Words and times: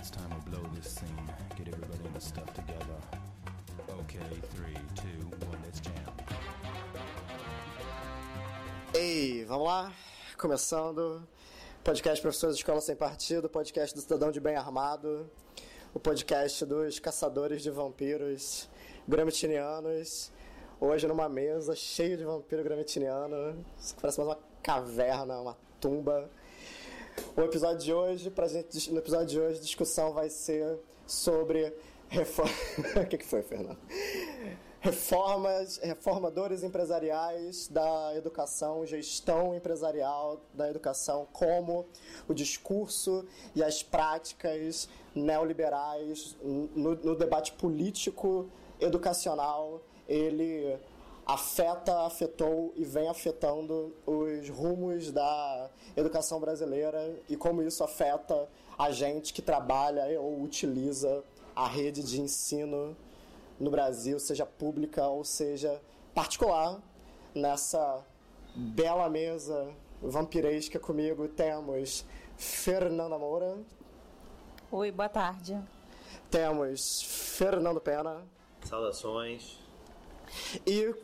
it's 0.00 0.10
time 0.10 0.30
to 0.30 0.50
blow 0.50 0.64
this 0.74 0.88
scene. 0.94 1.30
Get 1.56 1.68
everybody 1.68 2.06
in 2.06 2.14
the 2.14 2.20
stuff 2.20 2.50
together. 2.54 2.98
Okay, 4.00 4.30
three, 4.54 4.78
two, 4.94 5.20
one, 5.46 5.58
let's 5.62 5.78
jam. 5.80 5.92
Ei, 8.94 9.44
vamos 9.44 9.66
lá? 9.66 9.92
Começando. 10.38 11.22
Podcast 11.84 12.22
Professores 12.22 12.56
de 12.56 12.62
Escola 12.62 12.80
Sem 12.80 12.96
Partido, 12.96 13.50
podcast 13.50 13.94
do 13.94 14.00
Cidadão 14.00 14.30
de 14.30 14.40
Bem 14.40 14.56
Armado, 14.56 15.30
o 15.92 16.00
podcast 16.00 16.64
dos 16.64 16.98
caçadores 16.98 17.62
de 17.62 17.70
vampiros 17.70 18.70
gramitinianos. 19.06 20.32
Hoje 20.80 21.06
numa 21.06 21.28
mesa 21.28 21.76
cheia 21.76 22.16
de 22.16 22.24
vampiro 22.24 22.64
gramitiniano. 22.64 23.62
Parece 24.00 24.18
mais 24.18 24.28
uma 24.30 24.38
caverna, 24.62 25.40
uma 25.40 25.56
tumba. 25.78 26.30
O 27.36 27.40
episódio 27.42 27.78
de 27.78 27.92
hoje, 27.92 28.30
pra 28.30 28.46
gente, 28.48 28.90
no 28.92 28.98
episódio 28.98 29.26
de 29.26 29.40
hoje, 29.40 29.58
a 29.58 29.62
discussão 29.62 30.12
vai 30.12 30.28
ser 30.28 30.78
sobre 31.06 31.72
reforma. 32.08 32.52
o 33.02 33.06
que, 33.06 33.18
que 33.18 33.26
foi, 33.26 33.42
Fernando? 33.42 33.78
Reformas, 34.80 35.78
reformadores 35.78 36.62
empresariais 36.62 37.68
da 37.68 38.16
educação, 38.16 38.86
gestão 38.86 39.54
empresarial 39.54 40.40
da 40.54 40.70
educação, 40.70 41.28
como 41.32 41.86
o 42.26 42.32
discurso 42.32 43.26
e 43.54 43.62
as 43.62 43.82
práticas 43.82 44.88
neoliberais 45.14 46.36
no, 46.42 46.94
no 46.94 47.14
debate 47.14 47.52
político 47.52 48.48
educacional 48.80 49.82
ele 50.10 50.76
afeta, 51.32 52.06
afetou 52.06 52.72
e 52.74 52.84
vem 52.84 53.08
afetando 53.08 53.94
os 54.04 54.48
rumos 54.48 55.12
da 55.12 55.70
educação 55.96 56.40
brasileira 56.40 57.16
e 57.28 57.36
como 57.36 57.62
isso 57.62 57.84
afeta 57.84 58.48
a 58.76 58.90
gente 58.90 59.32
que 59.32 59.40
trabalha 59.40 60.20
ou 60.20 60.42
utiliza 60.42 61.22
a 61.54 61.68
rede 61.68 62.02
de 62.02 62.20
ensino 62.20 62.96
no 63.60 63.70
Brasil, 63.70 64.18
seja 64.18 64.44
pública 64.44 65.06
ou 65.06 65.24
seja 65.24 65.80
particular. 66.12 66.80
Nessa 67.32 68.04
bela 68.56 69.08
mesa 69.08 69.72
vampiresca 70.02 70.80
comigo 70.80 71.28
temos 71.28 72.04
Fernanda 72.36 73.16
Moura. 73.16 73.56
Oi, 74.72 74.90
boa 74.90 75.08
tarde. 75.08 75.56
Temos 76.28 77.02
Fernando 77.02 77.80
Pena. 77.80 78.20
Saudações. 78.64 79.60
E 80.66 80.94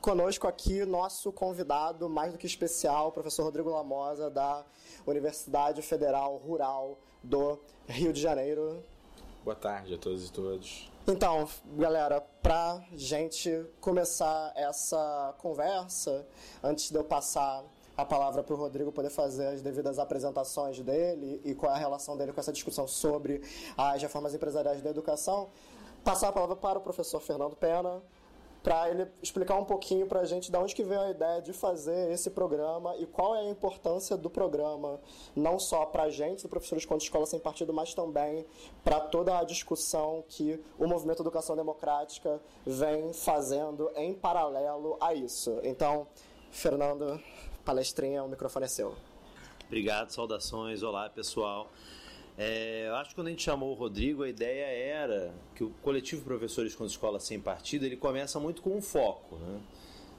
conosco 0.00 0.46
aqui 0.46 0.84
nosso 0.84 1.32
convidado 1.32 2.08
mais 2.08 2.32
do 2.32 2.38
que 2.38 2.46
especial, 2.46 3.08
o 3.08 3.12
professor 3.12 3.44
Rodrigo 3.44 3.70
Lamosa, 3.70 4.30
da 4.30 4.64
Universidade 5.06 5.82
Federal 5.82 6.36
Rural 6.36 6.98
do 7.22 7.58
Rio 7.86 8.12
de 8.12 8.20
Janeiro. 8.20 8.82
Boa 9.44 9.56
tarde 9.56 9.94
a 9.94 9.98
todos 9.98 10.28
e 10.28 10.32
todas. 10.32 10.88
Então, 11.06 11.48
galera, 11.76 12.20
pra 12.42 12.84
gente 12.92 13.64
começar 13.80 14.52
essa 14.54 15.34
conversa, 15.38 16.26
antes 16.62 16.90
de 16.90 16.96
eu 16.96 17.04
passar 17.04 17.64
a 17.96 18.04
palavra 18.04 18.42
para 18.44 18.54
o 18.54 18.56
Rodrigo 18.56 18.92
poder 18.92 19.10
fazer 19.10 19.46
as 19.46 19.62
devidas 19.62 19.98
apresentações 19.98 20.78
dele 20.80 21.40
e 21.44 21.54
qual 21.54 21.72
é 21.72 21.74
a 21.74 21.78
relação 21.78 22.16
dele 22.16 22.32
com 22.32 22.38
essa 22.38 22.52
discussão 22.52 22.86
sobre 22.86 23.42
as 23.76 24.00
reformas 24.00 24.34
empresariais 24.34 24.80
da 24.80 24.90
educação, 24.90 25.48
passar 26.04 26.28
a 26.28 26.32
palavra 26.32 26.54
para 26.54 26.78
o 26.78 26.82
professor 26.82 27.18
Fernando 27.20 27.56
Pena, 27.56 28.00
para 28.62 28.90
ele 28.90 29.06
explicar 29.22 29.56
um 29.56 29.64
pouquinho 29.64 30.06
para 30.06 30.20
a 30.20 30.24
gente 30.24 30.50
de 30.50 30.56
onde 30.56 30.74
que 30.74 30.82
veio 30.82 31.00
a 31.00 31.10
ideia 31.10 31.40
de 31.40 31.52
fazer 31.52 32.10
esse 32.10 32.30
programa 32.30 32.96
e 32.96 33.06
qual 33.06 33.34
é 33.34 33.40
a 33.40 33.50
importância 33.50 34.16
do 34.16 34.28
programa, 34.28 35.00
não 35.34 35.58
só 35.58 35.86
para 35.86 36.04
a 36.04 36.10
gente, 36.10 36.42
do 36.42 36.48
Professores 36.48 36.84
contra 36.84 37.04
Escola 37.04 37.26
Sem 37.26 37.38
Partido, 37.38 37.72
mas 37.72 37.94
também 37.94 38.44
para 38.82 39.00
toda 39.00 39.38
a 39.38 39.44
discussão 39.44 40.24
que 40.28 40.60
o 40.78 40.86
Movimento 40.86 41.22
Educação 41.22 41.56
Democrática 41.56 42.40
vem 42.66 43.12
fazendo 43.12 43.90
em 43.96 44.12
paralelo 44.12 44.96
a 45.00 45.14
isso. 45.14 45.60
Então, 45.62 46.06
Fernando, 46.50 47.20
palestrinha, 47.64 48.24
o 48.24 48.28
microfone 48.28 48.64
é 48.64 48.68
seu. 48.68 48.94
Obrigado, 49.66 50.10
saudações, 50.10 50.82
olá 50.82 51.10
pessoal. 51.10 51.68
É, 52.40 52.88
acho 52.94 53.10
que 53.10 53.14
quando 53.16 53.26
a 53.26 53.30
gente 53.30 53.42
chamou 53.42 53.72
o 53.72 53.74
Rodrigo, 53.74 54.22
a 54.22 54.28
ideia 54.28 54.64
era 54.64 55.34
que 55.56 55.64
o 55.64 55.70
coletivo 55.82 56.22
Professores 56.22 56.72
com 56.72 56.86
Escola 56.86 57.18
Sem 57.18 57.40
Partido 57.40 57.84
ele 57.84 57.96
começa 57.96 58.38
muito 58.38 58.62
com 58.62 58.76
um 58.76 58.80
foco. 58.80 59.34
Né? 59.36 59.60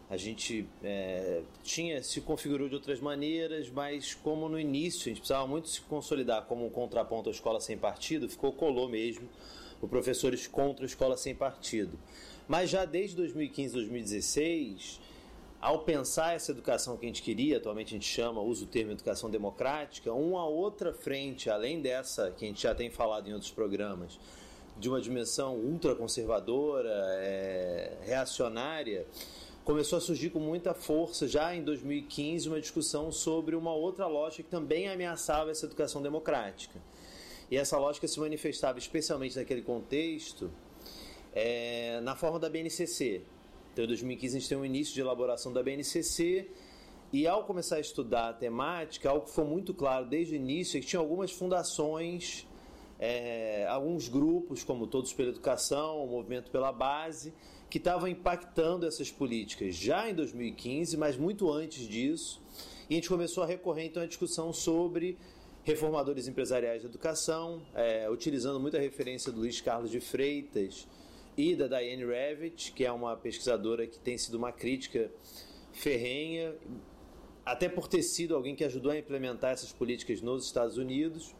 A 0.09 0.17
gente 0.17 0.67
é, 0.83 1.41
tinha 1.63 2.03
se 2.03 2.19
configurou 2.19 2.67
de 2.67 2.75
outras 2.75 2.99
maneiras, 2.99 3.69
mas 3.69 4.13
como 4.15 4.49
no 4.49 4.59
início 4.59 5.03
a 5.03 5.09
gente 5.09 5.19
precisava 5.19 5.47
muito 5.47 5.69
se 5.69 5.79
consolidar 5.81 6.43
como 6.43 6.65
um 6.65 6.69
contraponto 6.69 7.29
à 7.29 7.31
Escola 7.31 7.61
Sem 7.61 7.77
Partido, 7.77 8.27
ficou 8.27 8.51
colou 8.51 8.89
mesmo 8.89 9.29
o 9.81 9.87
Professores 9.87 10.45
contra 10.45 10.83
a 10.83 10.87
Escola 10.87 11.15
Sem 11.15 11.33
Partido. 11.33 11.97
Mas 12.49 12.69
já 12.69 12.83
desde 12.83 13.15
2015, 13.15 13.73
2016 13.75 14.99
ao 15.61 15.79
pensar 15.79 16.35
essa 16.35 16.51
educação 16.51 16.95
que 16.95 17.05
a 17.05 17.09
gente 17.09 17.21
queria, 17.21 17.57
atualmente 17.57 17.87
a 17.89 17.97
gente 17.97 18.07
chama, 18.07 18.41
usa 18.41 18.63
o 18.63 18.67
termo 18.67 18.93
educação 18.93 19.29
democrática, 19.29 20.13
uma 20.13 20.45
outra 20.45 20.93
frente, 20.93 21.49
além 21.49 21.81
dessa 21.81 22.31
que 22.31 22.45
a 22.45 22.47
gente 22.47 22.61
já 22.61 22.73
tem 22.73 22.89
falado 22.89 23.27
em 23.27 23.33
outros 23.33 23.51
programas, 23.51 24.17
de 24.77 24.87
uma 24.87 25.01
dimensão 25.01 25.57
ultraconservadora, 25.57 26.89
é, 27.19 27.97
reacionária, 28.03 29.05
começou 29.65 29.97
a 29.97 30.01
surgir 30.01 30.29
com 30.29 30.39
muita 30.39 30.73
força 30.73 31.27
já 31.27 31.53
em 31.53 31.61
2015 31.61 32.47
uma 32.47 32.61
discussão 32.61 33.11
sobre 33.11 33.55
uma 33.55 33.73
outra 33.73 34.07
lógica 34.07 34.43
que 34.43 34.49
também 34.49 34.87
ameaçava 34.87 35.51
essa 35.51 35.65
educação 35.65 36.01
democrática. 36.01 36.79
E 37.51 37.57
essa 37.57 37.77
lógica 37.77 38.07
se 38.07 38.19
manifestava 38.19 38.79
especialmente 38.79 39.35
naquele 39.35 39.61
contexto 39.61 40.49
é, 41.33 41.99
na 42.01 42.15
forma 42.15 42.39
da 42.39 42.49
BNCC, 42.49 43.21
então, 43.71 43.83
em 43.83 43.87
2015, 43.87 44.35
a 44.35 44.39
gente 44.39 44.49
tem 44.49 44.57
um 44.57 44.65
início 44.65 44.93
de 44.93 45.01
elaboração 45.01 45.53
da 45.53 45.61
BNCC. 45.61 46.49
E 47.11 47.25
ao 47.25 47.43
começar 47.43 47.77
a 47.77 47.79
estudar 47.79 48.29
a 48.29 48.33
temática, 48.33 49.09
algo 49.09 49.25
que 49.25 49.31
foi 49.31 49.43
muito 49.43 49.73
claro 49.73 50.05
desde 50.05 50.33
o 50.33 50.35
início 50.35 50.77
é 50.77 50.81
que 50.81 50.85
tinha 50.85 50.99
algumas 50.99 51.31
fundações, 51.31 52.45
é, 52.99 53.65
alguns 53.67 54.07
grupos, 54.07 54.63
como 54.63 54.85
Todos 54.85 55.11
pela 55.13 55.29
Educação, 55.29 56.03
o 56.03 56.07
Movimento 56.07 56.51
pela 56.51 56.71
Base, 56.71 57.33
que 57.69 57.77
estavam 57.77 58.07
impactando 58.07 58.85
essas 58.85 59.09
políticas 59.11 59.75
já 59.75 60.09
em 60.09 60.13
2015, 60.13 60.97
mas 60.97 61.17
muito 61.17 61.51
antes 61.51 61.87
disso. 61.87 62.41
E 62.89 62.93
a 62.93 62.95
gente 62.95 63.09
começou 63.09 63.43
a 63.43 63.47
recorrer 63.47 63.85
então 63.85 64.03
à 64.03 64.05
discussão 64.05 64.51
sobre 64.53 65.17
reformadores 65.63 66.27
empresariais 66.27 66.83
da 66.83 66.89
educação, 66.89 67.61
é, 67.73 68.09
utilizando 68.09 68.59
muita 68.59 68.79
referência 68.79 69.31
do 69.31 69.39
Luiz 69.39 69.61
Carlos 69.61 69.89
de 69.89 69.99
Freitas 69.99 70.87
e 71.39 71.55
da 71.55 71.67
Diane 71.67 72.03
Ravitch, 72.03 72.73
que 72.73 72.83
é 72.83 72.91
uma 72.91 73.15
pesquisadora 73.15 73.87
que 73.87 73.97
tem 73.97 74.17
sido 74.17 74.35
uma 74.35 74.51
crítica 74.51 75.09
ferrenha, 75.71 76.53
até 77.45 77.69
por 77.69 77.87
ter 77.87 78.03
sido 78.03 78.35
alguém 78.35 78.57
que 78.57 78.63
ajudou 78.65 78.91
a 78.91 78.97
implementar 78.97 79.53
essas 79.53 79.71
políticas 79.71 80.21
nos 80.21 80.45
Estados 80.45 80.77
Unidos. 80.77 81.33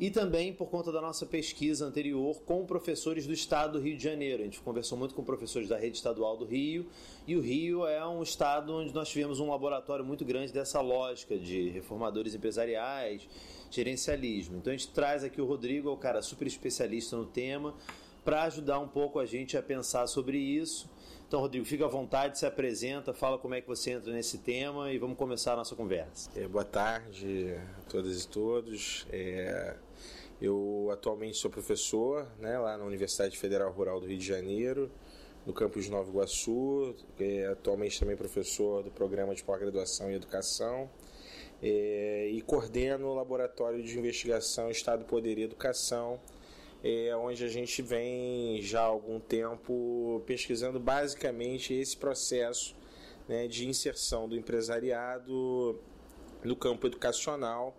E 0.00 0.10
também 0.10 0.54
por 0.54 0.70
conta 0.70 0.90
da 0.90 1.02
nossa 1.02 1.26
pesquisa 1.26 1.84
anterior 1.84 2.40
com 2.46 2.64
professores 2.64 3.26
do 3.26 3.32
estado 3.34 3.74
do 3.74 3.78
Rio 3.78 3.94
de 3.94 4.02
Janeiro. 4.02 4.40
A 4.40 4.46
gente 4.46 4.58
conversou 4.60 4.96
muito 4.96 5.14
com 5.14 5.22
professores 5.22 5.68
da 5.68 5.76
rede 5.76 5.98
estadual 5.98 6.34
do 6.38 6.46
Rio, 6.46 6.86
e 7.26 7.36
o 7.36 7.42
Rio 7.42 7.86
é 7.86 8.04
um 8.08 8.22
estado 8.22 8.74
onde 8.74 8.94
nós 8.94 9.10
tivemos 9.10 9.38
um 9.38 9.50
laboratório 9.50 10.02
muito 10.02 10.24
grande 10.24 10.50
dessa 10.50 10.80
lógica 10.80 11.38
de 11.38 11.68
reformadores 11.68 12.34
empresariais, 12.34 13.28
gerencialismo. 13.70 14.56
Então 14.56 14.72
a 14.72 14.76
gente 14.76 14.88
traz 14.88 15.22
aqui 15.22 15.42
o 15.42 15.44
Rodrigo, 15.44 15.90
é 15.90 15.92
o 15.92 15.96
cara 15.96 16.22
super 16.22 16.46
especialista 16.46 17.16
no 17.16 17.26
tema, 17.26 17.74
para 18.24 18.44
ajudar 18.44 18.78
um 18.78 18.88
pouco 18.88 19.18
a 19.18 19.26
gente 19.26 19.56
a 19.56 19.62
pensar 19.62 20.06
sobre 20.06 20.38
isso. 20.38 20.88
Então, 21.26 21.40
Rodrigo, 21.40 21.64
fica 21.64 21.86
à 21.86 21.88
vontade, 21.88 22.38
se 22.38 22.44
apresenta, 22.44 23.14
fala 23.14 23.38
como 23.38 23.54
é 23.54 23.60
que 23.60 23.66
você 23.66 23.92
entra 23.92 24.12
nesse 24.12 24.38
tema 24.38 24.92
e 24.92 24.98
vamos 24.98 25.16
começar 25.16 25.54
a 25.54 25.56
nossa 25.56 25.74
conversa. 25.74 26.30
É, 26.36 26.46
boa 26.46 26.64
tarde 26.64 27.54
a 27.78 27.90
todas 27.90 28.22
e 28.22 28.28
todos. 28.28 29.06
É, 29.10 29.74
eu 30.40 30.90
atualmente 30.92 31.38
sou 31.38 31.50
professor 31.50 32.28
né, 32.38 32.58
lá 32.58 32.76
na 32.76 32.84
Universidade 32.84 33.38
Federal 33.38 33.72
Rural 33.72 33.98
do 33.98 34.06
Rio 34.06 34.18
de 34.18 34.26
Janeiro, 34.26 34.90
no 35.46 35.54
campus 35.54 35.88
Nova 35.88 36.10
Iguaçu. 36.10 36.94
É, 37.18 37.46
atualmente 37.46 37.98
também 37.98 38.14
professor 38.14 38.82
do 38.82 38.90
programa 38.90 39.34
de 39.34 39.42
pós-graduação 39.42 40.10
em 40.10 40.14
educação. 40.14 40.90
É, 41.62 42.28
e 42.30 42.42
coordeno 42.42 43.06
o 43.06 43.14
Laboratório 43.14 43.82
de 43.82 43.98
Investigação 43.98 44.70
Estado, 44.70 45.06
Poder 45.06 45.38
e 45.38 45.44
Educação 45.44 46.20
é, 46.82 47.14
onde 47.16 47.44
a 47.44 47.48
gente 47.48 47.80
vem 47.80 48.60
já 48.60 48.80
há 48.80 48.84
algum 48.84 49.20
tempo 49.20 50.22
pesquisando 50.26 50.80
basicamente 50.80 51.72
esse 51.72 51.96
processo 51.96 52.74
né, 53.28 53.46
de 53.46 53.68
inserção 53.68 54.28
do 54.28 54.36
empresariado 54.36 55.80
no 56.42 56.56
campo 56.56 56.88
educacional, 56.88 57.76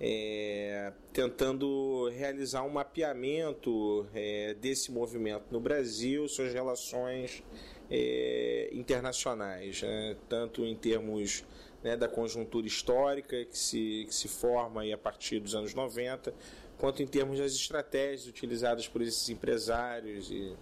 é, 0.00 0.92
tentando 1.12 2.08
realizar 2.10 2.62
um 2.62 2.70
mapeamento 2.70 4.06
é, 4.14 4.54
desse 4.54 4.92
movimento 4.92 5.46
no 5.50 5.58
Brasil, 5.58 6.28
suas 6.28 6.52
relações 6.52 7.42
é, 7.90 8.70
internacionais, 8.72 9.82
né, 9.82 10.16
tanto 10.28 10.64
em 10.64 10.76
termos 10.76 11.44
né, 11.82 11.96
da 11.96 12.08
conjuntura 12.08 12.66
histórica 12.66 13.44
que 13.44 13.58
se, 13.58 14.04
que 14.06 14.14
se 14.14 14.28
forma 14.28 14.82
a 14.92 14.98
partir 14.98 15.40
dos 15.40 15.56
anos 15.56 15.74
90, 15.74 16.32
quanto 16.78 17.02
em 17.02 17.06
termos 17.06 17.38
das 17.38 17.52
estratégias 17.52 18.26
utilizadas 18.26 18.86
por 18.86 19.02
esses 19.02 19.28
empresários 19.28 20.30
e 20.30 20.54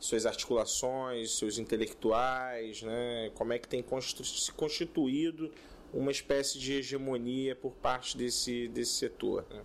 suas 0.00 0.26
articulações, 0.26 1.38
seus 1.38 1.58
intelectuais, 1.58 2.82
né? 2.82 3.30
como 3.34 3.52
é 3.52 3.58
que 3.58 3.68
tem 3.68 3.84
se 4.24 4.52
constituído 4.52 5.50
uma 5.92 6.10
espécie 6.10 6.58
de 6.58 6.74
hegemonia 6.74 7.54
por 7.54 7.72
parte 7.72 8.16
desse, 8.16 8.66
desse 8.68 8.92
setor. 8.94 9.46
Né? 9.48 9.62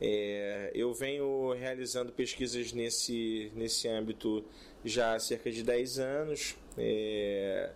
É, 0.00 0.70
eu 0.74 0.92
venho 0.92 1.52
realizando 1.54 2.12
pesquisas 2.12 2.72
nesse, 2.72 3.50
nesse 3.54 3.88
âmbito 3.88 4.44
já 4.84 5.14
há 5.14 5.18
cerca 5.18 5.50
de 5.50 5.62
10 5.62 5.98
anos. 5.98 6.56
É, 6.76 7.70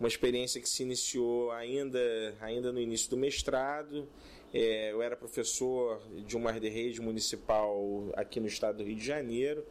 uma 0.00 0.08
experiência 0.08 0.60
que 0.60 0.68
se 0.68 0.82
iniciou 0.82 1.50
ainda, 1.52 2.00
ainda 2.40 2.72
no 2.72 2.80
início 2.80 3.10
do 3.10 3.16
mestrado. 3.16 4.08
É, 4.52 4.92
eu 4.92 5.02
era 5.02 5.16
professor 5.16 6.00
de 6.24 6.36
uma 6.36 6.50
rede 6.50 7.00
municipal 7.00 8.10
aqui 8.14 8.40
no 8.40 8.46
estado 8.46 8.78
do 8.78 8.84
Rio 8.84 8.96
de 8.96 9.04
Janeiro, 9.04 9.64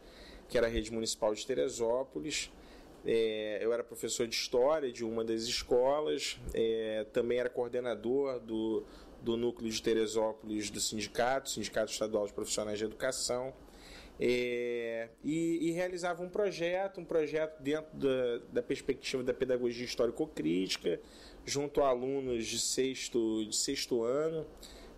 que 0.48 0.56
era 0.56 0.66
a 0.66 0.70
rede 0.70 0.92
municipal 0.92 1.34
de 1.34 1.44
Teresópolis. 1.46 2.50
É, 3.04 3.58
eu 3.60 3.72
era 3.72 3.82
professor 3.82 4.26
de 4.26 4.34
história 4.34 4.92
de 4.92 5.04
uma 5.04 5.24
das 5.24 5.42
escolas, 5.42 6.38
é, 6.54 7.06
também 7.12 7.38
era 7.38 7.48
coordenador 7.48 8.40
do, 8.40 8.84
do 9.22 9.36
núcleo 9.36 9.70
de 9.70 9.82
Teresópolis 9.82 10.70
do 10.70 10.80
sindicato, 10.80 11.50
Sindicato 11.50 11.90
Estadual 11.90 12.26
de 12.26 12.32
Profissionais 12.32 12.78
de 12.78 12.84
Educação. 12.84 13.52
É, 14.20 15.10
e, 15.22 15.68
e, 15.68 15.70
realizava 15.70 16.24
um 16.24 16.28
projeto, 16.28 17.00
um 17.00 17.04
projeto 17.04 17.62
dentro 17.62 17.96
da, 17.96 18.38
da 18.52 18.62
perspectiva 18.62 19.22
da 19.22 19.32
pedagogia 19.32 19.84
histórico-crítica, 19.84 21.00
junto 21.48 21.82
a 21.82 21.88
alunos 21.88 22.46
de 22.46 22.58
sexto, 22.58 23.44
de 23.44 23.56
sexto 23.56 24.02
ano, 24.02 24.46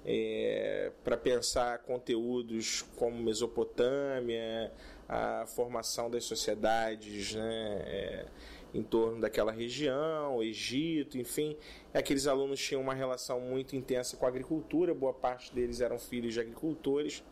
é, 0.04 0.90
para 1.04 1.16
pensar 1.16 1.78
conteúdos 1.78 2.82
como 2.96 3.22
Mesopotâmia, 3.22 4.72
a 5.08 5.46
formação 5.46 6.10
das 6.10 6.24
sociedades 6.24 7.34
né, 7.34 7.82
é, 7.86 8.26
em 8.72 8.82
torno 8.82 9.20
daquela 9.20 9.52
região, 9.52 10.42
Egito, 10.42 11.18
enfim. 11.18 11.56
Aqueles 11.92 12.26
alunos 12.26 12.60
tinham 12.60 12.80
uma 12.80 12.94
relação 12.94 13.40
muito 13.40 13.76
intensa 13.76 14.16
com 14.16 14.26
a 14.26 14.28
agricultura, 14.28 14.94
boa 14.94 15.12
parte 15.12 15.54
deles 15.54 15.80
eram 15.80 15.98
filhos 15.98 16.34
de 16.34 16.40
agricultores 16.40 17.22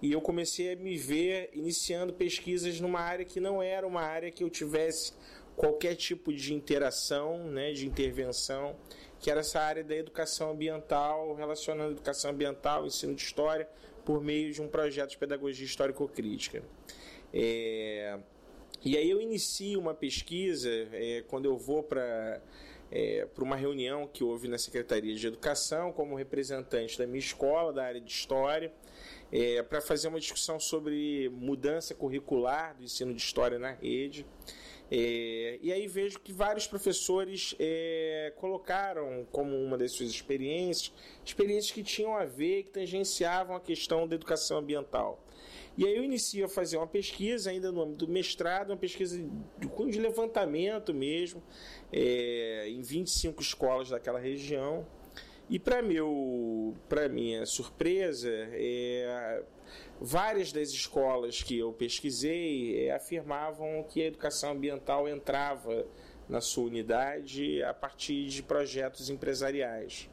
e 0.00 0.12
eu 0.12 0.20
comecei 0.20 0.72
a 0.72 0.76
me 0.76 0.96
ver 0.96 1.50
iniciando 1.54 2.12
pesquisas 2.12 2.78
numa 2.80 3.00
área 3.00 3.24
que 3.24 3.40
não 3.40 3.62
era 3.62 3.86
uma 3.86 4.02
área 4.02 4.30
que 4.30 4.44
eu 4.44 4.50
tivesse 4.50 5.12
qualquer 5.56 5.94
tipo 5.94 6.32
de 6.32 6.52
interação, 6.52 7.44
né, 7.44 7.72
de 7.72 7.86
intervenção, 7.86 8.76
que 9.20 9.30
era 9.30 9.40
essa 9.40 9.60
área 9.60 9.82
da 9.82 9.94
educação 9.94 10.50
ambiental, 10.50 11.34
relacionando 11.34 11.92
educação 11.92 12.30
ambiental, 12.30 12.86
ensino 12.86 13.14
de 13.14 13.22
história, 13.22 13.68
por 14.04 14.22
meio 14.22 14.52
de 14.52 14.60
um 14.60 14.68
projeto 14.68 15.10
de 15.10 15.18
pedagogia 15.18 15.64
histórico-crítica. 15.64 16.62
É... 17.32 18.18
E 18.84 18.98
aí 18.98 19.08
eu 19.08 19.18
inicio 19.18 19.80
uma 19.80 19.94
pesquisa, 19.94 20.68
é, 20.92 21.24
quando 21.26 21.46
eu 21.46 21.56
vou 21.56 21.82
para 21.82 22.42
é, 22.90 23.26
para 23.26 23.42
uma 23.42 23.56
reunião 23.56 24.06
que 24.06 24.22
houve 24.22 24.46
na 24.46 24.56
Secretaria 24.56 25.14
de 25.14 25.26
Educação, 25.26 25.92
como 25.92 26.14
representante 26.14 26.96
da 26.96 27.06
minha 27.06 27.18
escola, 27.18 27.72
da 27.72 27.84
área 27.84 28.00
de 28.00 28.10
História, 28.10 28.72
é, 29.32 29.62
para 29.62 29.80
fazer 29.80 30.06
uma 30.06 30.20
discussão 30.20 30.60
sobre 30.60 31.28
mudança 31.30 31.92
curricular 31.92 32.76
do 32.76 32.84
ensino 32.84 33.12
de 33.12 33.20
História 33.20 33.58
na 33.58 33.72
rede. 33.72 34.24
É, 34.96 35.58
e 35.60 35.72
aí 35.72 35.88
vejo 35.88 36.20
que 36.20 36.32
vários 36.32 36.68
professores 36.68 37.52
é, 37.58 38.32
colocaram 38.36 39.26
como 39.32 39.56
uma 39.56 39.76
das 39.76 39.90
suas 39.90 40.08
experiências, 40.08 40.92
experiências 41.24 41.72
que 41.72 41.82
tinham 41.82 42.16
a 42.16 42.24
ver, 42.24 42.62
que 42.62 42.70
tangenciavam 42.70 43.56
a 43.56 43.60
questão 43.60 44.06
da 44.06 44.14
educação 44.14 44.58
ambiental. 44.58 45.20
E 45.76 45.84
aí 45.84 45.96
eu 45.96 46.04
inicio 46.04 46.44
a 46.44 46.48
fazer 46.48 46.76
uma 46.76 46.86
pesquisa, 46.86 47.50
ainda 47.50 47.72
no 47.72 47.82
âmbito 47.82 48.06
do 48.06 48.12
mestrado, 48.12 48.70
uma 48.70 48.76
pesquisa 48.76 49.18
de, 49.18 49.90
de 49.90 49.98
levantamento 49.98 50.94
mesmo, 50.94 51.42
é, 51.92 52.68
em 52.68 52.80
25 52.80 53.42
escolas 53.42 53.90
daquela 53.90 54.20
região. 54.20 54.86
E 55.50 55.58
para 55.58 55.82
meu, 55.82 56.72
para 56.88 57.08
minha 57.08 57.44
surpresa, 57.46 58.30
é, 58.30 59.42
várias 60.00 60.52
das 60.52 60.70
escolas 60.70 61.42
que 61.42 61.58
eu 61.58 61.72
pesquisei 61.72 62.86
é, 62.86 62.92
afirmavam 62.92 63.84
que 63.88 64.02
a 64.02 64.06
educação 64.06 64.52
ambiental 64.52 65.08
entrava 65.08 65.86
na 66.28 66.40
sua 66.40 66.64
unidade 66.64 67.62
a 67.62 67.74
partir 67.74 68.26
de 68.26 68.42
projetos 68.42 69.10
empresariais. 69.10 70.08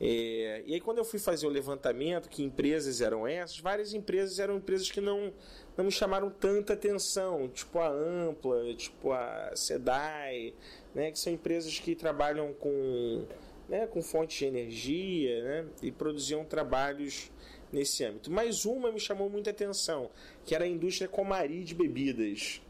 É, 0.00 0.62
e 0.64 0.74
aí 0.74 0.80
quando 0.80 0.98
eu 0.98 1.04
fui 1.04 1.18
fazer 1.18 1.46
o 1.46 1.50
levantamento, 1.50 2.28
que 2.28 2.42
empresas 2.44 3.00
eram 3.00 3.26
essas, 3.26 3.58
várias 3.58 3.92
empresas 3.92 4.38
eram 4.38 4.56
empresas 4.56 4.90
que 4.90 5.00
não, 5.00 5.32
não 5.76 5.84
me 5.84 5.90
chamaram 5.90 6.30
tanta 6.30 6.74
atenção, 6.74 7.48
tipo 7.48 7.80
a 7.80 7.88
Ampla, 7.88 8.72
tipo 8.74 9.12
a 9.12 9.50
SEDAI, 9.56 10.54
né, 10.94 11.10
que 11.10 11.18
são 11.18 11.32
empresas 11.32 11.80
que 11.80 11.96
trabalham 11.96 12.52
com, 12.52 13.24
né, 13.68 13.88
com 13.88 14.00
fontes 14.00 14.38
de 14.38 14.44
energia 14.44 15.42
né, 15.42 15.66
e 15.82 15.90
produziam 15.90 16.44
trabalhos 16.44 17.30
nesse 17.72 18.04
âmbito. 18.04 18.30
Mas 18.30 18.64
uma 18.64 18.90
me 18.92 19.00
chamou 19.00 19.28
muita 19.28 19.50
atenção, 19.50 20.10
que 20.44 20.54
era 20.54 20.64
a 20.64 20.68
indústria 20.68 21.08
Comari 21.08 21.64
de 21.64 21.74
bebidas 21.74 22.60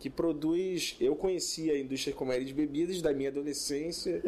que 0.00 0.08
produz. 0.08 0.96
Eu 0.98 1.14
conheci 1.14 1.70
a 1.70 1.78
indústria 1.78 2.14
comédia 2.16 2.46
de 2.46 2.54
bebidas 2.54 3.00
da 3.02 3.12
minha 3.12 3.28
adolescência, 3.28 4.22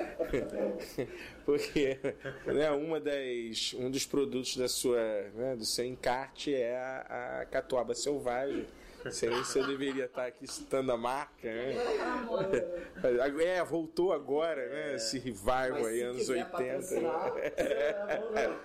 porque 1.44 1.98
né, 2.46 2.70
uma 2.70 3.00
das, 3.00 3.74
um 3.74 3.90
dos 3.90 4.04
produtos 4.06 4.56
da 4.56 4.68
sua, 4.68 5.00
né, 5.34 5.56
do 5.56 5.64
seu 5.64 5.86
encarte 5.86 6.54
é 6.54 6.76
a, 6.76 7.40
a 7.40 7.46
catuaba 7.46 7.94
selvagem 7.94 8.66
Sei 9.10 9.44
se 9.44 9.58
eu 9.58 9.66
deveria 9.66 10.04
estar 10.04 10.26
aqui 10.26 10.46
citando 10.46 10.92
a 10.92 10.96
marca, 10.96 11.48
né? 11.48 11.74
É, 13.40 13.64
voltou 13.64 14.12
agora, 14.12 14.68
né? 14.68 14.92
É. 14.92 14.96
Esse 14.96 15.18
revival 15.18 15.86
aí, 15.86 16.02
anos 16.02 16.28
80. 16.28 16.50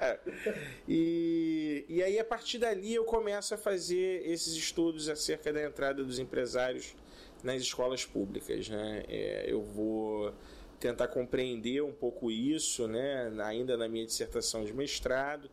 É, 0.01 0.19
e, 0.88 1.86
e 1.88 2.03
aí, 2.03 2.19
a 2.19 2.25
partir 2.25 2.57
dali, 2.57 2.93
eu 2.93 3.05
começo 3.05 3.53
a 3.53 3.57
fazer 3.57 4.21
esses 4.25 4.53
estudos 4.53 5.09
acerca 5.09 5.51
da 5.51 5.63
entrada 5.63 6.03
dos 6.03 6.19
empresários 6.19 6.95
nas 7.43 7.62
escolas 7.62 8.05
públicas, 8.05 8.67
né? 8.69 9.03
É, 9.07 9.45
eu 9.48 9.62
vou 9.62 10.33
tentar 10.79 11.07
compreender 11.07 11.81
um 11.81 11.93
pouco 11.93 12.29
isso, 12.29 12.88
né? 12.88 13.31
Ainda 13.43 13.77
na 13.77 13.88
minha 13.88 14.05
dissertação 14.05 14.63
de 14.63 14.74
mestrado. 14.74 15.50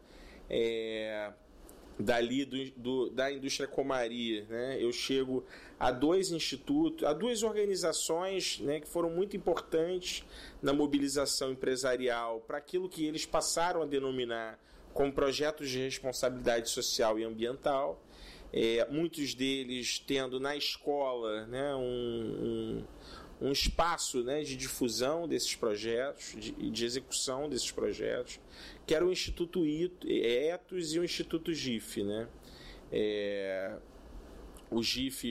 É, 0.49 1.33
dali 2.02 2.44
do, 2.44 2.71
do, 2.73 3.11
da 3.11 3.32
indústria 3.32 3.66
comaria, 3.66 4.44
né? 4.49 4.76
Eu 4.80 4.92
chego 4.92 5.44
a 5.78 5.90
dois 5.90 6.30
institutos, 6.30 7.04
a 7.04 7.12
duas 7.12 7.42
organizações, 7.42 8.61
né, 8.61 8.78
que 8.78 8.87
foram 8.88 9.11
muito 9.11 9.37
importantes 9.37 10.25
na 10.62 10.73
mobilização 10.73 11.50
empresarial 11.50 12.40
para 12.47 12.59
aquilo 12.59 12.88
que 12.88 13.04
eles 13.04 13.26
passaram 13.26 13.82
a 13.82 13.85
denominar 13.85 14.59
como 14.94 15.12
projetos 15.12 15.71
de 15.71 15.78
responsabilidade 15.78 16.71
social 16.71 17.18
e 17.18 17.25
ambiental. 17.25 18.00
É, 18.52 18.87
muitos 18.90 19.35
deles 19.35 19.99
tendo 19.99 20.38
na 20.38 20.54
escola, 20.54 21.47
né, 21.47 21.75
um, 21.75 21.80
um 21.80 22.85
um 23.42 23.50
espaço 23.50 24.22
né, 24.22 24.42
de 24.42 24.56
difusão 24.56 25.26
desses 25.26 25.54
projetos, 25.56 26.34
de, 26.38 26.52
de 26.52 26.84
execução 26.84 27.49
desses 27.49 27.72
projetos, 27.72 28.38
que 28.87 28.94
era 28.94 29.04
o 29.04 29.11
Instituto 29.11 29.64
Etos 29.66 30.94
e 30.94 31.00
o 31.00 31.04
Instituto 31.04 31.52
GIF. 31.52 32.04
Né? 32.04 32.28
É, 32.92 33.76
o 34.70 34.80
GIF 34.80 35.25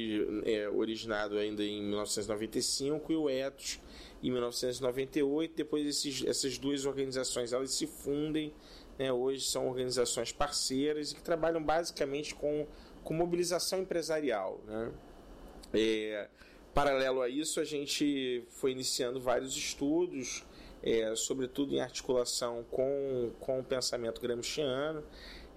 é 0.44 0.68
originado 0.70 1.38
ainda 1.38 1.64
em 1.64 1.82
1995 1.84 3.14
e 3.14 3.16
o 3.16 3.30
Etos 3.30 3.80
em 4.22 4.30
1998. 4.30 5.56
Depois 5.56 5.88
esses, 5.88 6.26
essas 6.26 6.58
duas 6.58 6.86
organizações 6.86 7.54
elas 7.54 7.72
se 7.72 7.88
fundem, 7.88 8.54
né? 9.00 9.12
hoje 9.14 9.46
são 9.46 9.70
organizações 9.70 10.34
parceiras 10.34 11.14
e 11.14 11.16
que 11.16 11.24
trabalham 11.24 11.64
basicamente 11.64 12.36
com, 12.36 12.68
com 13.06 13.14
mobilização 13.14 13.80
empresarial. 13.80 14.62
Né? 14.68 14.92
É, 15.74 16.30
Paralelo 16.74 17.22
a 17.22 17.28
isso, 17.28 17.60
a 17.60 17.66
gente 17.66 18.44
foi 18.50 18.72
iniciando 18.72 19.20
vários 19.20 19.58
estudos, 19.58 20.46
é, 20.82 21.14
sobretudo 21.16 21.76
em 21.76 21.82
articulação 21.82 22.66
com, 22.72 23.32
com 23.40 23.60
o 23.60 23.64
pensamento 23.64 24.22
gramsciano, 24.22 25.04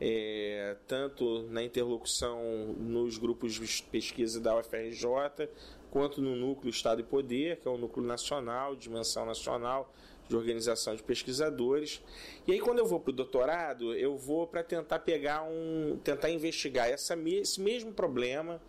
é, 0.00 0.76
tanto 0.88 1.44
na 1.50 1.62
interlocução 1.62 2.74
nos 2.78 3.16
grupos 3.16 3.54
de 3.54 3.82
pesquisa 3.84 4.40
da 4.40 4.58
UFRJ, 4.58 5.48
quanto 5.88 6.20
no 6.20 6.34
núcleo 6.34 6.68
Estado 6.68 7.00
e 7.00 7.04
Poder, 7.04 7.60
que 7.60 7.68
é 7.68 7.70
o 7.70 7.78
núcleo 7.78 8.04
nacional, 8.04 8.74
dimensão 8.74 9.24
nacional 9.24 9.92
de 10.28 10.34
organização 10.34 10.96
de 10.96 11.02
pesquisadores. 11.02 12.02
E 12.46 12.52
aí 12.52 12.58
quando 12.58 12.78
eu 12.78 12.86
vou 12.86 12.98
para 12.98 13.10
o 13.10 13.14
doutorado, 13.14 13.94
eu 13.94 14.16
vou 14.16 14.46
para 14.46 14.64
tentar 14.64 14.98
pegar 15.00 15.42
um, 15.44 15.98
tentar 16.02 16.30
investigar 16.30 16.88
essa, 16.88 17.16
esse 17.26 17.60
mesmo 17.60 17.92
problema 17.92 18.60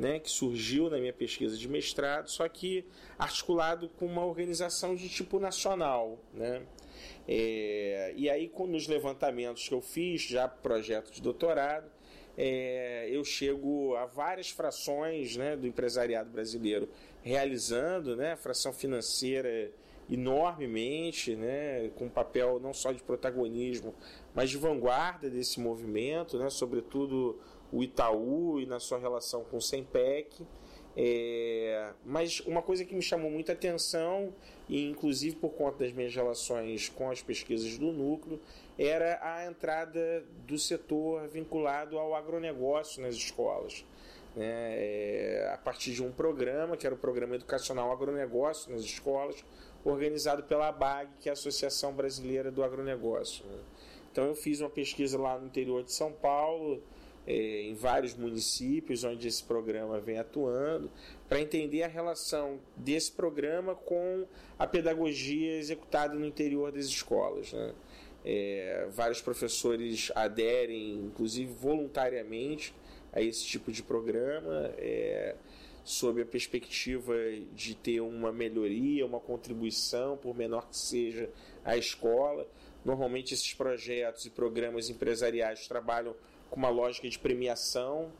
né, 0.00 0.18
que 0.18 0.30
surgiu 0.30 0.88
na 0.88 0.98
minha 0.98 1.12
pesquisa 1.12 1.56
de 1.56 1.68
mestrado, 1.68 2.30
só 2.30 2.48
que 2.48 2.86
articulado 3.18 3.90
com 3.90 4.06
uma 4.06 4.24
organização 4.24 4.96
de 4.96 5.10
tipo 5.10 5.38
nacional. 5.38 6.18
Né? 6.32 6.62
É, 7.28 8.14
e 8.16 8.30
aí, 8.30 8.50
nos 8.66 8.88
levantamentos 8.88 9.68
que 9.68 9.74
eu 9.74 9.82
fiz, 9.82 10.22
já 10.22 10.48
projeto 10.48 11.12
de 11.12 11.20
doutorado, 11.20 11.90
é, 12.36 13.08
eu 13.10 13.22
chego 13.22 13.94
a 13.96 14.06
várias 14.06 14.48
frações 14.48 15.36
né, 15.36 15.54
do 15.54 15.66
empresariado 15.66 16.30
brasileiro 16.30 16.88
realizando, 17.22 18.16
né, 18.16 18.36
fração 18.36 18.72
financeira 18.72 19.70
enormemente, 20.10 21.36
né, 21.36 21.90
com 21.96 22.08
papel 22.08 22.58
não 22.58 22.72
só 22.72 22.90
de 22.90 23.02
protagonismo, 23.02 23.94
mas 24.34 24.48
de 24.48 24.56
vanguarda 24.56 25.28
desse 25.28 25.60
movimento, 25.60 26.38
né, 26.38 26.48
sobretudo 26.48 27.38
o 27.72 27.82
Itaú 27.82 28.60
e 28.60 28.66
na 28.66 28.80
sua 28.80 28.98
relação 28.98 29.44
com 29.44 29.56
o 29.56 29.60
Sempec. 29.60 30.46
É, 30.96 31.92
mas 32.04 32.40
uma 32.40 32.62
coisa 32.62 32.84
que 32.84 32.94
me 32.94 33.02
chamou 33.02 33.30
muita 33.30 33.52
atenção, 33.52 34.34
e 34.68 34.88
inclusive 34.88 35.36
por 35.36 35.50
conta 35.50 35.84
das 35.84 35.92
minhas 35.92 36.14
relações 36.14 36.88
com 36.88 37.10
as 37.10 37.22
pesquisas 37.22 37.78
do 37.78 37.92
núcleo, 37.92 38.40
era 38.78 39.18
a 39.22 39.46
entrada 39.46 40.24
do 40.46 40.58
setor 40.58 41.28
vinculado 41.28 41.98
ao 41.98 42.14
agronegócio 42.14 43.02
nas 43.02 43.14
escolas. 43.14 43.84
Né? 44.34 44.44
É, 44.46 45.50
a 45.52 45.58
partir 45.58 45.92
de 45.92 46.02
um 46.02 46.12
programa, 46.12 46.76
que 46.76 46.86
era 46.86 46.94
o 46.94 46.98
Programa 46.98 47.34
Educacional 47.34 47.90
Agronegócio 47.92 48.72
nas 48.72 48.82
escolas, 48.82 49.44
organizado 49.84 50.42
pela 50.42 50.68
ABAG, 50.68 51.10
que 51.20 51.28
é 51.28 51.30
a 51.30 51.34
Associação 51.34 51.92
Brasileira 51.92 52.50
do 52.50 52.62
Agronegócio. 52.62 53.44
Né? 53.46 53.58
Então 54.12 54.24
eu 54.24 54.34
fiz 54.34 54.60
uma 54.60 54.70
pesquisa 54.70 55.18
lá 55.18 55.38
no 55.38 55.46
interior 55.46 55.82
de 55.82 55.92
São 55.92 56.12
Paulo, 56.12 56.82
é, 57.26 57.62
em 57.62 57.74
vários 57.74 58.14
municípios 58.14 59.04
onde 59.04 59.28
esse 59.28 59.42
programa 59.44 60.00
vem 60.00 60.18
atuando, 60.18 60.90
para 61.28 61.40
entender 61.40 61.82
a 61.82 61.88
relação 61.88 62.58
desse 62.76 63.12
programa 63.12 63.74
com 63.74 64.26
a 64.58 64.66
pedagogia 64.66 65.56
executada 65.58 66.14
no 66.14 66.26
interior 66.26 66.72
das 66.72 66.86
escolas. 66.86 67.52
Né? 67.52 67.74
É, 68.24 68.88
vários 68.90 69.20
professores 69.20 70.10
aderem, 70.14 70.94
inclusive 70.96 71.52
voluntariamente, 71.52 72.74
a 73.12 73.20
esse 73.20 73.44
tipo 73.44 73.72
de 73.72 73.82
programa, 73.82 74.72
é, 74.78 75.34
sob 75.82 76.22
a 76.22 76.26
perspectiva 76.26 77.14
de 77.54 77.74
ter 77.74 78.00
uma 78.00 78.30
melhoria, 78.30 79.04
uma 79.04 79.20
contribuição, 79.20 80.16
por 80.16 80.36
menor 80.36 80.68
que 80.68 80.76
seja, 80.76 81.28
à 81.64 81.76
escola. 81.76 82.46
Normalmente, 82.84 83.34
esses 83.34 83.52
projetos 83.52 84.26
e 84.26 84.30
programas 84.30 84.88
empresariais 84.88 85.66
trabalham 85.66 86.14
com 86.50 86.56
uma 86.56 86.68
lógica 86.68 87.08
de 87.08 87.18
premiação, 87.18 88.10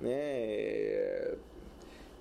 né? 0.00 1.36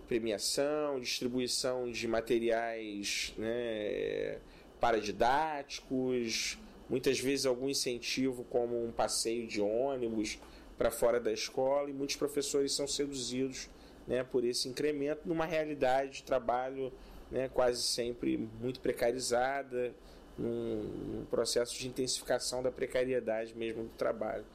premiação, 0.08 1.00
distribuição 1.00 1.92
de 1.92 2.08
materiais 2.08 3.34
né? 3.38 4.38
paradidáticos, 4.80 6.60
muitas 6.90 7.20
vezes 7.20 7.46
algum 7.46 7.68
incentivo 7.68 8.44
como 8.46 8.86
um 8.86 8.92
passeio 8.92 9.48
de 9.48 9.60
ônibus 9.60 10.38
para 10.78 10.92
fora 10.92 11.20
da 11.20 11.32
escola 11.32 11.90
e 11.90 11.94
muitos 11.94 12.16
professores 12.16 12.74
são 12.74 12.88
seduzidos 12.88 13.70
né, 14.08 14.24
por 14.24 14.44
esse 14.44 14.68
incremento 14.68 15.22
numa 15.26 15.46
realidade 15.46 16.18
de 16.18 16.24
trabalho 16.24 16.92
né, 17.32 17.50
quase 17.54 17.82
sempre 17.82 18.38
muito 18.62 18.80
precarizada, 18.80 19.94
num, 20.38 20.84
num, 20.84 21.26
processo 21.26 21.78
de 21.78 21.88
intensificação 21.88 22.62
da 22.62 22.72
precariedade 22.72 23.56
mesmo 23.56 23.84
do 23.84 23.90
trabalho. 23.98 24.46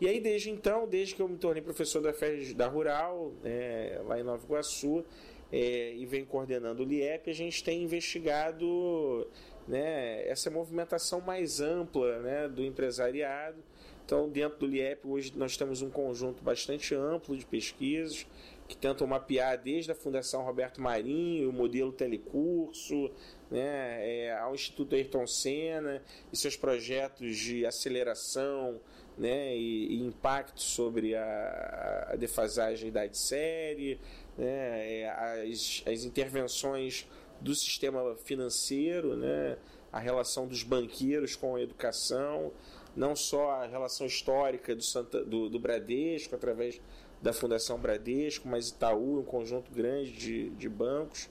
E 0.00 0.06
aí, 0.06 0.20
desde 0.20 0.50
então, 0.50 0.86
desde 0.86 1.14
que 1.14 1.22
eu 1.22 1.28
me 1.28 1.36
tornei 1.36 1.62
professor 1.62 2.00
da, 2.00 2.12
da 2.54 2.68
Rural, 2.68 3.32
é, 3.44 4.00
lá 4.06 4.20
em 4.20 4.22
Nova 4.22 4.44
Iguaçu, 4.44 5.04
é, 5.50 5.94
e 5.94 6.06
venho 6.06 6.26
coordenando 6.26 6.82
o 6.82 6.86
LIEP, 6.86 7.30
a 7.30 7.34
gente 7.34 7.64
tem 7.64 7.82
investigado 7.82 9.26
né, 9.66 10.26
essa 10.28 10.50
movimentação 10.50 11.20
mais 11.20 11.60
ampla 11.60 12.20
né, 12.20 12.48
do 12.48 12.62
empresariado. 12.62 13.58
Então, 14.04 14.28
dentro 14.28 14.60
do 14.60 14.66
LIEP, 14.66 15.06
hoje 15.06 15.32
nós 15.36 15.56
temos 15.56 15.82
um 15.82 15.90
conjunto 15.90 16.42
bastante 16.42 16.94
amplo 16.94 17.36
de 17.36 17.44
pesquisas 17.44 18.26
que 18.66 18.76
tentam 18.76 19.06
mapear 19.06 19.60
desde 19.60 19.90
a 19.90 19.94
Fundação 19.94 20.42
Roberto 20.44 20.80
Marinho, 20.80 21.50
o 21.50 21.52
modelo 21.52 21.90
telecurso, 21.90 23.10
né, 23.50 24.26
é, 24.26 24.38
ao 24.38 24.54
Instituto 24.54 24.94
Ayrton 24.94 25.26
Senna 25.26 26.02
e 26.32 26.36
seus 26.36 26.56
projetos 26.56 27.36
de 27.36 27.66
aceleração 27.66 28.80
né, 29.18 29.56
e, 29.56 29.94
e 29.94 30.06
impacto 30.06 30.62
sobre 30.62 31.14
a, 31.14 32.08
a 32.12 32.16
defasagem 32.16 32.90
da 32.92 33.04
idade 33.04 33.18
série, 33.18 34.00
né, 34.36 35.00
é, 35.00 35.10
as, 35.50 35.82
as 35.86 36.04
intervenções 36.04 37.06
do 37.40 37.54
sistema 37.54 38.14
financeiro, 38.16 39.16
né, 39.16 39.58
a 39.92 39.98
relação 39.98 40.46
dos 40.46 40.62
banqueiros 40.62 41.34
com 41.34 41.56
a 41.56 41.62
educação, 41.62 42.52
não 42.96 43.14
só 43.14 43.50
a 43.50 43.66
relação 43.66 44.06
histórica 44.06 44.74
do, 44.74 44.82
Santa, 44.82 45.24
do, 45.24 45.48
do 45.48 45.58
Bradesco, 45.58 46.34
através 46.34 46.80
da 47.20 47.32
Fundação 47.32 47.78
Bradesco, 47.78 48.46
mas 48.48 48.68
Itaú, 48.68 49.20
um 49.20 49.24
conjunto 49.24 49.72
grande 49.72 50.12
de, 50.12 50.50
de 50.50 50.68
bancos. 50.68 51.28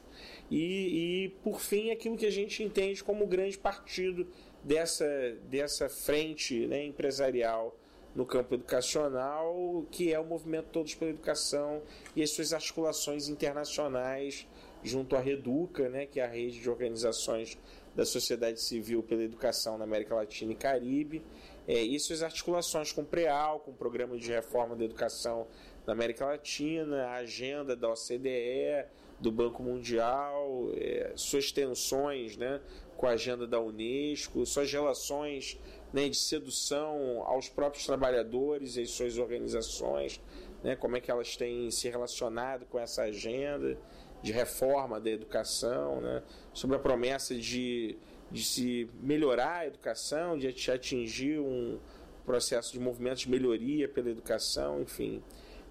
E, 0.49 1.25
e, 1.25 1.29
por 1.43 1.59
fim, 1.59 1.91
aquilo 1.91 2.17
que 2.17 2.25
a 2.25 2.31
gente 2.31 2.63
entende 2.63 3.03
como 3.03 3.23
o 3.23 3.27
grande 3.27 3.57
partido 3.57 4.27
dessa, 4.63 5.07
dessa 5.49 5.89
frente 5.89 6.67
né, 6.67 6.85
empresarial 6.85 7.75
no 8.15 8.25
campo 8.25 8.55
educacional, 8.55 9.85
que 9.91 10.11
é 10.11 10.19
o 10.19 10.25
movimento 10.25 10.69
Todos 10.71 10.95
pela 10.95 11.11
Educação 11.11 11.83
e 12.15 12.23
as 12.23 12.31
suas 12.31 12.51
articulações 12.51 13.29
internacionais 13.29 14.47
junto 14.83 15.15
à 15.15 15.19
Reduca, 15.19 15.87
né, 15.89 16.05
que 16.05 16.19
é 16.19 16.23
a 16.23 16.27
rede 16.27 16.59
de 16.59 16.69
organizações 16.69 17.57
da 17.95 18.05
sociedade 18.05 18.61
civil 18.61 19.03
pela 19.03 19.23
educação 19.23 19.77
na 19.77 19.83
América 19.83 20.15
Latina 20.15 20.51
e 20.51 20.55
Caribe, 20.55 21.23
é, 21.67 21.81
e 21.81 21.99
suas 21.99 22.23
articulações 22.23 22.91
com 22.91 23.01
o 23.01 23.05
PREAL, 23.05 23.59
com 23.59 23.71
o 23.71 23.73
Programa 23.73 24.17
de 24.17 24.31
Reforma 24.31 24.75
da 24.75 24.85
Educação 24.85 25.47
da 25.85 25.93
América 25.93 26.25
Latina, 26.25 27.07
a 27.07 27.15
agenda 27.15 27.75
da 27.75 27.89
OCDE, 27.89 28.85
do 29.19 29.31
Banco 29.31 29.63
Mundial, 29.63 30.71
é, 30.75 31.11
suas 31.15 31.51
tensões 31.51 32.37
né, 32.37 32.61
com 32.97 33.05
a 33.05 33.11
agenda 33.11 33.45
da 33.47 33.61
Unesco, 33.61 34.45
suas 34.45 34.71
relações 34.71 35.57
né, 35.93 36.09
de 36.09 36.17
sedução 36.17 37.23
aos 37.25 37.47
próprios 37.47 37.85
trabalhadores 37.85 38.75
e 38.75 38.85
suas 38.85 39.17
organizações, 39.17 40.19
né, 40.63 40.75
como 40.75 40.97
é 40.97 40.99
que 40.99 41.09
elas 41.09 41.37
têm 41.37 41.69
se 41.71 41.87
relacionado 41.89 42.65
com 42.65 42.79
essa 42.79 43.03
agenda 43.03 43.77
de 44.21 44.31
reforma 44.31 44.99
da 44.99 45.09
educação, 45.09 46.01
né, 46.01 46.23
sobre 46.51 46.75
a 46.75 46.79
promessa 46.79 47.35
de, 47.35 47.97
de 48.31 48.43
se 48.43 48.89
melhorar 49.01 49.59
a 49.59 49.67
educação, 49.67 50.37
de 50.37 50.47
atingir 50.71 51.39
um 51.39 51.79
processo 52.25 52.73
de 52.73 52.79
movimento 52.79 53.19
de 53.19 53.29
melhoria 53.29 53.87
pela 53.87 54.09
educação, 54.09 54.81
enfim. 54.81 55.23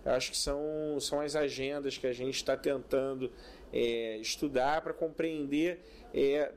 Eu 0.05 0.13
acho 0.13 0.31
que 0.31 0.39
são, 0.39 0.61
são 1.01 1.21
as 1.21 1.35
agendas 1.35 1.99
que 1.99 2.07
a 2.07 2.13
gente 2.13 2.37
está 2.37 2.57
tentando 2.57 3.31
é, 3.73 4.17
estudar 4.19 4.81
para 4.81 4.95
compreender 4.95 5.81
é, 6.15 6.53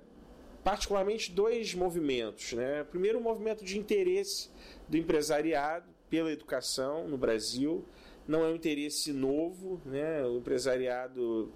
particularmente 0.63 1.31
dois 1.31 1.73
movimentos. 1.73 2.53
Né? 2.53 2.83
Primeiro, 2.83 3.19
o 3.19 3.21
movimento 3.21 3.63
de 3.63 3.77
interesse 3.77 4.49
do 4.87 4.97
empresariado 4.97 5.87
pela 6.09 6.31
educação 6.31 7.07
no 7.07 7.17
Brasil. 7.17 7.85
Não 8.27 8.43
é 8.43 8.49
um 8.49 8.55
interesse 8.55 9.11
novo, 9.11 9.81
né? 9.85 10.23
o 10.25 10.37
empresariado 10.37 11.51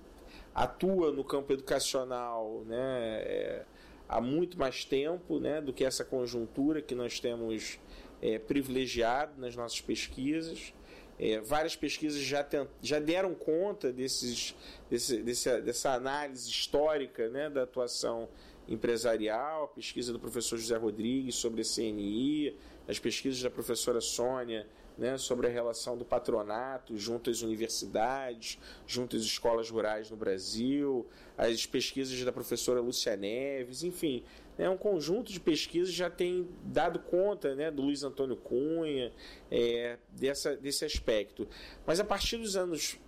atua 0.53 1.12
no 1.12 1.24
campo 1.24 1.51
educacional 1.53 2.63
né, 2.65 3.22
é, 3.25 3.65
há 4.07 4.22
muito 4.22 4.57
mais 4.57 4.86
tempo 4.86 5.39
né, 5.39 5.60
do 5.62 5.74
que 5.74 5.83
essa 5.83 6.05
conjuntura 6.05 6.81
que 6.81 6.93
nós 6.93 7.19
temos 7.19 7.79
é, 8.22 8.38
privilegiado 8.38 9.39
nas 9.39 9.55
nossas 9.55 9.81
pesquisas. 9.81 10.74
É, 11.19 11.39
várias 11.39 11.75
pesquisas 11.75 12.22
já, 12.22 12.43
tent, 12.43 12.67
já 12.81 13.00
deram 13.00 13.36
conta 13.36 13.91
desses, 13.91 14.55
desse, 14.89 15.22
desse, 15.22 15.62
dessa 15.62 15.93
análise 15.93 16.50
histórica 16.50 17.29
né, 17.29 17.50
da 17.50 17.63
atuação 17.63 18.27
empresarial, 18.67 19.65
a 19.65 19.67
pesquisa 19.67 20.13
do 20.13 20.20
professor 20.20 20.58
José 20.58 20.77
Rodrigues 20.77 21.36
sobre 21.36 21.62
a 21.62 21.63
CNI, 21.63 22.58
as 22.88 23.00
pesquisas 23.00 23.41
da 23.41 23.50
professora 23.50 24.01
Sônia 24.01 24.67
né, 24.98 25.17
sobre 25.17 25.48
a 25.48 25.50
relação 25.50 25.98
do 25.98 26.05
patronato 26.05 26.98
junto 26.98 27.29
às 27.29 27.41
universidades, 27.41 28.60
junto 28.86 29.15
às 29.15 29.24
escolas 29.24 29.70
rurais 29.70 30.10
no 30.10 30.17
Brasil, 30.17 31.08
as 31.38 31.65
pesquisas 31.65 32.24
da 32.24 32.32
professora 32.32 32.79
Lúcia 32.79 33.15
Neves, 33.15 33.84
enfim, 33.84 34.24
né, 34.58 34.70
um 34.70 34.77
conjunto 34.77 35.32
de 35.32 35.39
pesquisas 35.39 35.93
já 35.93 36.10
tem 36.10 36.48
dado 36.63 37.00
conta 37.00 37.55
né, 37.55 37.72
do 37.72 37.82
Luiz 37.82 38.03
Antônio 38.03 38.36
Cunha, 38.36 39.12
é, 39.50 39.98
dessa, 40.10 40.55
desse 40.55 40.86
aspecto. 40.86 41.48
Mas 41.86 42.00
a 42.00 42.03
partir 42.03 42.38
dos 42.38 42.55
anos 42.55 43.00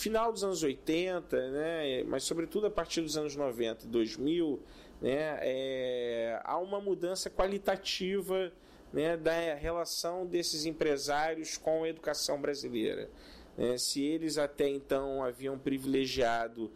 final 0.00 0.32
dos 0.32 0.42
anos 0.42 0.62
80, 0.62 1.50
né, 1.50 2.04
mas 2.04 2.24
sobretudo 2.24 2.66
a 2.66 2.70
partir 2.70 3.02
dos 3.02 3.18
anos 3.18 3.36
90 3.36 3.84
e 3.84 3.88
2000, 3.88 4.58
né, 5.00 5.38
é, 5.42 6.40
há 6.42 6.58
uma 6.58 6.80
mudança 6.80 7.28
qualitativa 7.28 8.50
né, 8.92 9.16
da 9.16 9.54
relação 9.54 10.26
desses 10.26 10.64
empresários 10.64 11.58
com 11.58 11.84
a 11.84 11.88
educação 11.88 12.40
brasileira. 12.40 13.10
né, 13.58 13.76
se 13.76 14.02
eles 14.02 14.38
até 14.38 14.68
então 14.68 15.22
haviam 15.22 15.58
privilegiado 15.58 16.70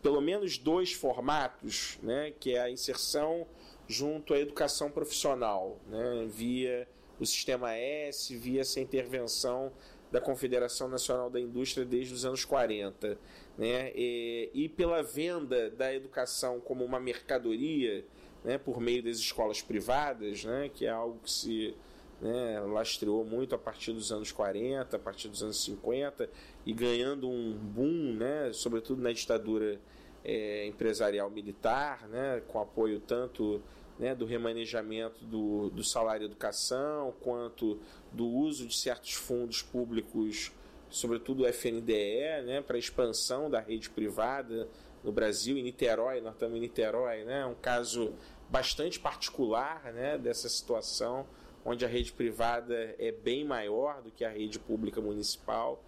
pelo 0.00 0.20
menos 0.20 0.56
dois 0.56 0.92
formatos, 0.92 1.98
né, 2.00 2.32
que 2.38 2.54
é 2.54 2.60
a 2.60 2.70
inserção 2.70 3.44
junto 3.88 4.32
à 4.32 4.38
educação 4.38 4.88
profissional, 4.88 5.80
né, 5.88 6.26
via 6.28 6.88
o 7.18 7.26
sistema 7.26 7.74
S, 7.74 8.36
via 8.36 8.60
essa 8.60 8.78
intervenção 8.78 9.72
da 10.12 10.20
Confederação 10.20 10.88
Nacional 10.88 11.30
da 11.30 11.40
Indústria 11.40 11.86
desde 11.86 12.12
os 12.12 12.26
anos 12.26 12.44
40, 12.44 13.18
né, 13.56 13.90
e, 13.94 14.50
e 14.52 14.68
pela 14.68 15.02
venda 15.02 15.70
da 15.70 15.92
educação 15.92 16.60
como 16.60 16.84
uma 16.84 17.00
mercadoria, 17.00 18.04
né, 18.44 18.58
por 18.58 18.78
meio 18.78 19.02
das 19.02 19.16
escolas 19.16 19.62
privadas, 19.62 20.44
né, 20.44 20.70
que 20.72 20.84
é 20.84 20.90
algo 20.90 21.18
que 21.24 21.30
se 21.30 21.74
né, 22.20 22.60
lastreou 22.60 23.24
muito 23.24 23.54
a 23.54 23.58
partir 23.58 23.92
dos 23.94 24.12
anos 24.12 24.30
40, 24.30 24.94
a 24.94 25.00
partir 25.00 25.28
dos 25.28 25.42
anos 25.42 25.64
50 25.64 26.28
e 26.66 26.74
ganhando 26.74 27.26
um 27.26 27.54
boom, 27.54 28.12
né, 28.12 28.52
sobretudo 28.52 29.00
na 29.00 29.12
ditadura 29.12 29.80
é, 30.22 30.66
empresarial 30.66 31.30
militar, 31.30 32.06
né, 32.08 32.42
com 32.48 32.60
apoio 32.60 33.00
tanto 33.00 33.62
né, 34.02 34.16
do 34.16 34.26
remanejamento 34.26 35.24
do, 35.24 35.70
do 35.70 35.84
salário 35.84 36.24
educação, 36.24 37.14
quanto 37.20 37.78
do 38.10 38.26
uso 38.26 38.66
de 38.66 38.76
certos 38.76 39.12
fundos 39.12 39.62
públicos, 39.62 40.50
sobretudo 40.90 41.44
o 41.44 41.46
FNDE, 41.46 42.42
né, 42.44 42.60
para 42.66 42.76
expansão 42.76 43.48
da 43.48 43.60
rede 43.60 43.88
privada 43.88 44.68
no 45.04 45.12
Brasil, 45.12 45.56
em 45.56 45.62
Niterói, 45.62 46.20
nós 46.20 46.34
estamos 46.34 46.56
em 46.56 46.60
Niterói, 46.60 47.22
né, 47.22 47.46
um 47.46 47.54
caso 47.54 48.12
bastante 48.50 48.98
particular 48.98 49.92
né, 49.92 50.18
dessa 50.18 50.48
situação 50.48 51.24
onde 51.64 51.84
a 51.84 51.88
rede 51.88 52.10
privada 52.12 52.96
é 52.98 53.12
bem 53.12 53.44
maior 53.44 54.02
do 54.02 54.10
que 54.10 54.24
a 54.24 54.28
rede 54.28 54.58
pública 54.58 55.00
municipal. 55.00 55.80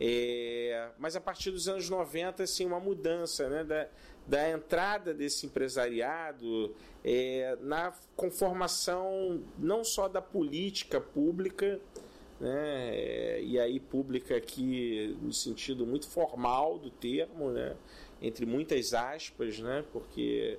É, 0.00 0.88
mas 0.98 1.14
a 1.14 1.20
partir 1.20 1.52
dos 1.52 1.68
anos 1.68 1.88
90, 1.88 2.42
assim, 2.42 2.66
uma 2.66 2.80
mudança 2.80 3.48
né, 3.48 3.62
da, 3.62 3.88
da 4.26 4.50
entrada 4.50 5.12
desse 5.12 5.46
empresariado 5.46 6.74
é, 7.04 7.56
na 7.60 7.92
conformação 8.16 9.42
não 9.58 9.84
só 9.84 10.08
da 10.08 10.22
política 10.22 11.00
pública, 11.00 11.80
né, 12.40 12.90
é, 12.94 13.40
e 13.42 13.58
aí 13.58 13.78
pública 13.78 14.36
aqui 14.36 15.16
no 15.22 15.32
sentido 15.32 15.86
muito 15.86 16.08
formal 16.08 16.78
do 16.78 16.90
termo, 16.90 17.50
né, 17.50 17.76
entre 18.20 18.46
muitas 18.46 18.94
aspas, 18.94 19.58
né, 19.58 19.84
porque 19.92 20.58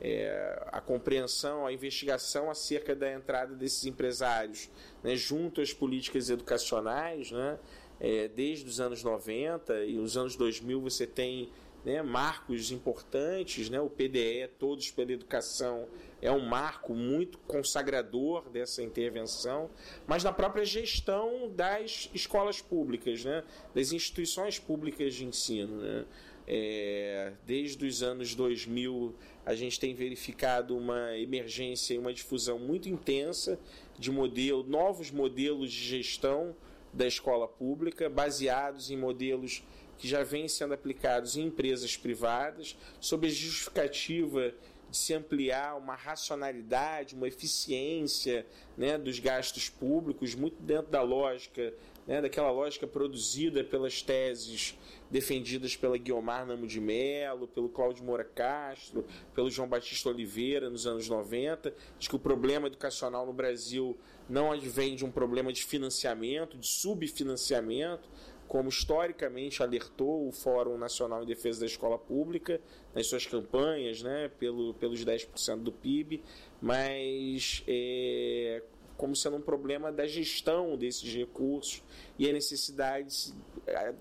é, 0.00 0.62
a 0.72 0.80
compreensão, 0.80 1.66
a 1.66 1.72
investigação 1.72 2.50
acerca 2.50 2.94
da 2.94 3.12
entrada 3.12 3.54
desses 3.54 3.84
empresários 3.86 4.68
né, 5.02 5.16
junto 5.16 5.60
às 5.60 5.72
políticas 5.72 6.30
educacionais, 6.30 7.30
né, 7.30 7.58
é, 8.00 8.28
desde 8.28 8.68
os 8.68 8.80
anos 8.80 9.02
90 9.02 9.84
e 9.84 9.98
os 9.98 10.16
anos 10.16 10.36
2000 10.36 10.80
você 10.80 11.06
tem 11.06 11.50
né, 11.84 12.02
marcos 12.02 12.70
importantes, 12.70 13.68
né, 13.68 13.80
o 13.80 13.90
PDE, 13.90 14.48
Todos 14.58 14.90
pela 14.90 15.12
Educação, 15.12 15.86
é 16.22 16.30
um 16.30 16.40
marco 16.40 16.94
muito 16.94 17.36
consagrador 17.38 18.48
dessa 18.48 18.82
intervenção, 18.82 19.70
mas 20.06 20.24
na 20.24 20.32
própria 20.32 20.64
gestão 20.64 21.50
das 21.50 22.08
escolas 22.14 22.62
públicas, 22.62 23.24
né, 23.24 23.44
das 23.74 23.92
instituições 23.92 24.58
públicas 24.58 25.14
de 25.14 25.24
ensino. 25.26 25.76
Né. 25.76 26.04
É, 26.46 27.32
desde 27.46 27.86
os 27.86 28.02
anos 28.02 28.34
2000 28.34 29.14
a 29.46 29.54
gente 29.54 29.80
tem 29.80 29.94
verificado 29.94 30.76
uma 30.76 31.16
emergência 31.16 31.94
e 31.94 31.98
uma 31.98 32.12
difusão 32.12 32.58
muito 32.58 32.86
intensa 32.86 33.58
de 33.98 34.10
modelo, 34.10 34.62
novos 34.62 35.10
modelos 35.10 35.72
de 35.72 35.84
gestão 35.84 36.54
da 36.92 37.06
escola 37.06 37.48
pública, 37.48 38.08
baseados 38.08 38.90
em 38.90 38.96
modelos 38.96 39.62
que 40.04 40.08
já 40.08 40.22
vêm 40.22 40.46
sendo 40.48 40.74
aplicados 40.74 41.34
em 41.34 41.46
empresas 41.46 41.96
privadas, 41.96 42.76
sob 43.00 43.26
a 43.26 43.30
justificativa 43.30 44.52
de 44.90 44.98
se 44.98 45.14
ampliar 45.14 45.78
uma 45.78 45.94
racionalidade, 45.94 47.14
uma 47.14 47.26
eficiência 47.26 48.44
né, 48.76 48.98
dos 48.98 49.18
gastos 49.18 49.70
públicos, 49.70 50.34
muito 50.34 50.60
dentro 50.60 50.90
da 50.92 51.00
lógica, 51.00 51.72
né, 52.06 52.20
daquela 52.20 52.50
lógica 52.50 52.86
produzida 52.86 53.64
pelas 53.64 54.02
teses 54.02 54.78
defendidas 55.10 55.74
pela 55.74 55.96
Guiomar 55.96 56.44
Namo 56.44 56.66
de 56.66 56.82
Mello, 56.82 57.48
pelo 57.48 57.70
Cláudio 57.70 58.04
Moura 58.04 58.24
Castro, 58.24 59.06
pelo 59.34 59.50
João 59.50 59.66
Batista 59.66 60.10
Oliveira 60.10 60.68
nos 60.68 60.86
anos 60.86 61.08
90, 61.08 61.74
de 61.98 62.10
que 62.10 62.16
o 62.16 62.18
problema 62.18 62.66
educacional 62.66 63.24
no 63.24 63.32
Brasil 63.32 63.96
não 64.28 64.52
advém 64.52 64.96
de 64.96 65.04
um 65.04 65.10
problema 65.10 65.50
de 65.50 65.64
financiamento, 65.64 66.58
de 66.58 66.66
subfinanciamento, 66.66 68.06
como 68.48 68.68
historicamente 68.68 69.62
alertou 69.62 70.28
o 70.28 70.32
Fórum 70.32 70.76
Nacional 70.76 71.22
em 71.22 71.26
Defesa 71.26 71.60
da 71.60 71.66
Escola 71.66 71.98
Pública 71.98 72.60
nas 72.94 73.06
suas 73.06 73.26
campanhas, 73.26 74.02
né, 74.02 74.30
pelo, 74.38 74.74
pelos 74.74 75.04
10% 75.04 75.62
do 75.62 75.72
PIB, 75.72 76.22
mas 76.60 77.62
é, 77.66 78.62
como 78.96 79.16
sendo 79.16 79.36
um 79.36 79.40
problema 79.40 79.90
da 79.90 80.06
gestão 80.06 80.76
desses 80.76 81.12
recursos 81.14 81.82
e 82.18 82.28
a 82.28 82.32
necessidade 82.32 83.08
de 83.08 83.14
se, 83.14 83.34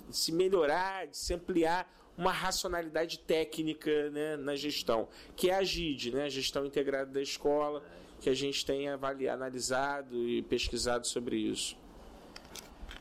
de 0.09 0.17
se 0.17 0.31
melhorar, 0.31 1.07
de 1.07 1.17
se 1.17 1.33
ampliar 1.33 1.91
uma 2.17 2.31
racionalidade 2.31 3.19
técnica 3.19 4.09
né, 4.11 4.37
na 4.37 4.55
gestão, 4.55 5.07
que 5.35 5.49
é 5.49 5.55
a 5.55 5.63
GID, 5.63 6.11
né, 6.11 6.25
a 6.25 6.29
Gestão 6.29 6.65
Integrada 6.65 7.11
da 7.11 7.21
Escola, 7.21 7.83
que 8.21 8.29
a 8.29 8.33
gente 8.33 8.65
tem 8.65 8.87
avaliado, 8.87 9.41
analisado 9.41 10.29
e 10.29 10.41
pesquisado 10.43 11.07
sobre 11.07 11.37
isso. 11.37 11.75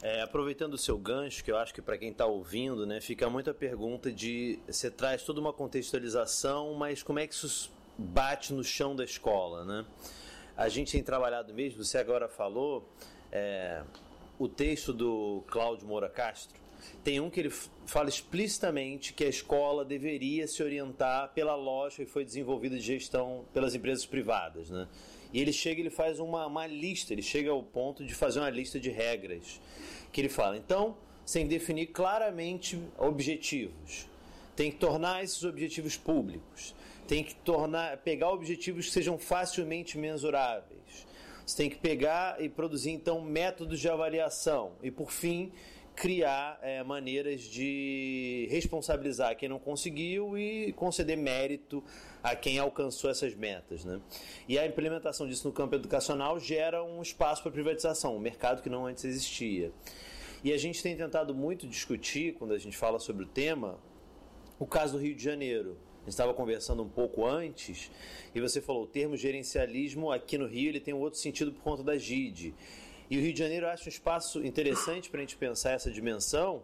É, 0.02 0.20
aproveitando 0.20 0.74
o 0.74 0.78
seu 0.78 0.98
gancho, 0.98 1.44
que 1.44 1.52
eu 1.52 1.56
acho 1.56 1.72
que 1.72 1.80
para 1.80 1.96
quem 1.96 2.10
está 2.10 2.26
ouvindo, 2.26 2.84
né, 2.84 3.00
fica 3.00 3.30
muita 3.30 3.54
pergunta 3.54 4.10
de 4.10 4.58
você 4.66 4.90
traz 4.90 5.22
toda 5.22 5.40
uma 5.40 5.52
contextualização, 5.52 6.74
mas 6.74 7.04
como 7.04 7.20
é 7.20 7.26
que 7.26 7.32
isso 7.32 7.70
bate 7.96 8.52
no 8.52 8.64
chão 8.64 8.96
da 8.96 9.04
escola, 9.04 9.64
né? 9.64 9.86
A 10.56 10.68
gente 10.68 10.90
tem 10.90 11.04
trabalhado 11.04 11.54
mesmo, 11.54 11.84
você 11.84 11.98
agora 11.98 12.28
falou, 12.28 12.88
é, 13.30 13.84
o 14.40 14.48
texto 14.48 14.92
do 14.92 15.44
Cláudio 15.46 15.86
Moura 15.86 16.08
Castro, 16.08 16.60
tem 17.04 17.20
um 17.20 17.30
que 17.30 17.38
ele 17.38 17.50
fala 17.86 18.08
explicitamente 18.08 19.12
que 19.12 19.22
a 19.22 19.28
escola 19.28 19.84
deveria 19.84 20.48
se 20.48 20.64
orientar 20.64 21.32
pela 21.32 21.54
lógica 21.54 22.04
que 22.04 22.10
foi 22.10 22.24
desenvolvida 22.24 22.76
de 22.76 22.82
gestão 22.82 23.44
pelas 23.52 23.72
empresas 23.72 24.04
privadas, 24.04 24.68
né? 24.68 24.88
E 25.32 25.40
ele 25.40 25.52
chega, 25.52 25.80
ele 25.80 25.90
faz 25.90 26.20
uma, 26.20 26.46
uma 26.46 26.66
lista, 26.66 27.12
ele 27.12 27.22
chega 27.22 27.50
ao 27.50 27.62
ponto 27.62 28.04
de 28.04 28.14
fazer 28.14 28.40
uma 28.40 28.50
lista 28.50 28.78
de 28.78 28.90
regras. 28.90 29.60
Que 30.12 30.20
ele 30.20 30.28
fala, 30.28 30.56
então, 30.56 30.96
sem 31.24 31.46
definir 31.46 31.86
claramente 31.86 32.78
objetivos, 32.98 34.06
tem 34.54 34.70
que 34.70 34.76
tornar 34.76 35.24
esses 35.24 35.42
objetivos 35.44 35.96
públicos, 35.96 36.74
tem 37.08 37.24
que 37.24 37.34
tornar, 37.36 37.96
pegar 37.98 38.30
objetivos 38.30 38.86
que 38.86 38.92
sejam 38.92 39.16
facilmente 39.18 39.96
mensuráveis. 39.96 41.06
Você 41.46 41.56
tem 41.56 41.70
que 41.70 41.76
pegar 41.76 42.40
e 42.40 42.48
produzir 42.48 42.90
então 42.90 43.20
métodos 43.20 43.80
de 43.80 43.88
avaliação 43.88 44.72
e 44.82 44.90
por 44.90 45.10
fim 45.10 45.50
criar 45.94 46.58
é, 46.62 46.82
maneiras 46.82 47.42
de 47.42 48.46
responsabilizar 48.50 49.36
quem 49.36 49.48
não 49.48 49.58
conseguiu 49.58 50.36
e 50.38 50.72
conceder 50.72 51.16
mérito 51.16 51.82
a 52.22 52.34
quem 52.34 52.58
alcançou 52.58 53.10
essas 53.10 53.34
metas. 53.34 53.84
Né? 53.84 54.00
E 54.48 54.58
a 54.58 54.66
implementação 54.66 55.26
disso 55.26 55.46
no 55.46 55.52
campo 55.52 55.74
educacional 55.74 56.38
gera 56.40 56.82
um 56.82 57.02
espaço 57.02 57.42
para 57.42 57.52
privatização, 57.52 58.16
um 58.16 58.20
mercado 58.20 58.62
que 58.62 58.70
não 58.70 58.86
antes 58.86 59.04
existia. 59.04 59.72
E 60.44 60.52
a 60.52 60.58
gente 60.58 60.82
tem 60.82 60.96
tentado 60.96 61.34
muito 61.34 61.68
discutir, 61.68 62.34
quando 62.34 62.52
a 62.52 62.58
gente 62.58 62.76
fala 62.76 62.98
sobre 62.98 63.24
o 63.24 63.26
tema, 63.26 63.78
o 64.58 64.66
caso 64.66 64.94
do 64.94 64.98
Rio 64.98 65.14
de 65.14 65.22
Janeiro. 65.22 65.76
A 66.02 66.04
gente 66.04 66.14
estava 66.14 66.34
conversando 66.34 66.82
um 66.82 66.88
pouco 66.88 67.24
antes 67.24 67.88
e 68.34 68.40
você 68.40 68.60
falou 68.60 68.82
o 68.82 68.86
termo 68.88 69.16
gerencialismo 69.16 70.10
aqui 70.10 70.36
no 70.36 70.46
Rio 70.46 70.68
ele 70.68 70.80
tem 70.80 70.92
um 70.92 70.98
outro 70.98 71.20
sentido 71.20 71.52
por 71.52 71.62
conta 71.62 71.84
da 71.84 71.96
GID. 71.96 72.52
E 73.12 73.18
o 73.18 73.20
Rio 73.20 73.34
de 73.34 73.40
Janeiro 73.40 73.66
eu 73.66 73.70
acho 73.70 73.84
um 73.84 73.88
espaço 73.90 74.42
interessante 74.42 75.10
para 75.10 75.18
a 75.18 75.20
gente 75.20 75.36
pensar 75.36 75.72
essa 75.72 75.90
dimensão, 75.90 76.62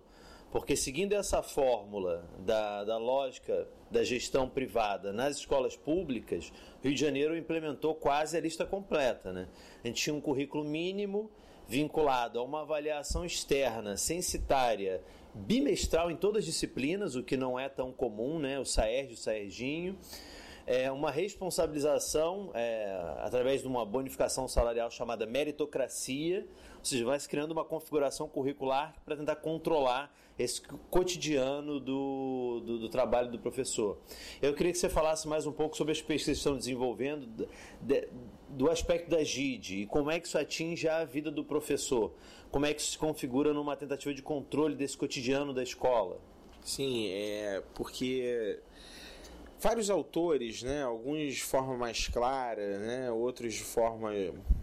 porque 0.50 0.74
seguindo 0.74 1.12
essa 1.12 1.42
fórmula 1.42 2.26
da, 2.38 2.84
da 2.84 2.96
lógica 2.96 3.68
da 3.90 4.02
gestão 4.02 4.48
privada 4.48 5.12
nas 5.12 5.36
escolas 5.36 5.76
públicas, 5.76 6.50
o 6.80 6.84
Rio 6.84 6.94
de 6.94 7.00
Janeiro 7.02 7.36
implementou 7.36 7.94
quase 7.94 8.34
a 8.34 8.40
lista 8.40 8.64
completa. 8.64 9.30
Né? 9.30 9.46
A 9.84 9.88
gente 9.88 10.02
tinha 10.02 10.14
um 10.14 10.22
currículo 10.22 10.64
mínimo 10.64 11.30
vinculado 11.68 12.38
a 12.38 12.42
uma 12.42 12.62
avaliação 12.62 13.26
externa, 13.26 13.98
censitária, 13.98 15.02
bimestral 15.34 16.10
em 16.10 16.16
todas 16.16 16.38
as 16.38 16.46
disciplinas, 16.46 17.14
o 17.14 17.22
que 17.22 17.36
não 17.36 17.60
é 17.60 17.68
tão 17.68 17.92
comum, 17.92 18.38
né? 18.38 18.58
o 18.58 18.64
SAERJ, 18.64 19.12
o 19.12 19.16
SAERJinho 19.18 19.98
é, 20.68 20.92
uma 20.92 21.10
responsabilização 21.10 22.50
é, 22.52 23.16
através 23.20 23.62
de 23.62 23.66
uma 23.66 23.86
bonificação 23.86 24.46
salarial 24.46 24.90
chamada 24.90 25.24
meritocracia, 25.24 26.46
ou 26.78 26.84
seja, 26.84 27.06
vai 27.06 27.18
se 27.18 27.26
criando 27.26 27.52
uma 27.52 27.64
configuração 27.64 28.28
curricular 28.28 28.94
para 29.02 29.16
tentar 29.16 29.36
controlar 29.36 30.14
esse 30.38 30.60
cotidiano 30.90 31.80
do, 31.80 32.62
do, 32.66 32.78
do, 32.80 32.88
trabalho 32.90 33.30
do 33.30 33.38
professor. 33.38 33.96
Eu 34.42 34.52
queria 34.52 34.70
que 34.70 34.76
você 34.78 34.90
falasse 34.90 35.26
mais 35.26 35.46
um 35.46 35.52
pouco 35.52 35.74
sobre 35.74 35.92
as 35.92 36.02
pesquisas 36.02 36.36
que 36.36 36.46
estão 36.46 36.56
desenvolvendo 36.58 37.48
de, 37.80 38.08
do 38.50 38.70
aspecto 38.70 39.08
da 39.08 39.24
GID 39.24 39.82
e 39.82 39.86
como 39.86 40.10
é 40.10 40.20
que 40.20 40.28
isso 40.28 40.36
atinge 40.36 40.86
a 40.86 41.02
vida 41.02 41.30
do 41.30 41.42
professor, 41.42 42.12
como 42.50 42.66
é 42.66 42.74
que 42.74 42.82
isso 42.82 42.92
se 42.92 42.98
configura 42.98 43.54
numa 43.54 43.74
tentativa 43.74 44.12
de 44.12 44.20
controle 44.20 44.76
desse 44.76 44.98
cotidiano 44.98 45.54
da 45.54 45.62
escola. 45.62 46.20
Sim, 46.62 47.08
é 47.08 47.62
porque 47.74 48.60
vários 49.60 49.90
autores, 49.90 50.62
né, 50.62 50.82
alguns 50.82 51.34
de 51.34 51.42
forma 51.42 51.76
mais 51.76 52.08
clara, 52.08 52.78
né, 52.78 53.10
outros 53.10 53.54
de 53.54 53.64
forma 53.64 54.10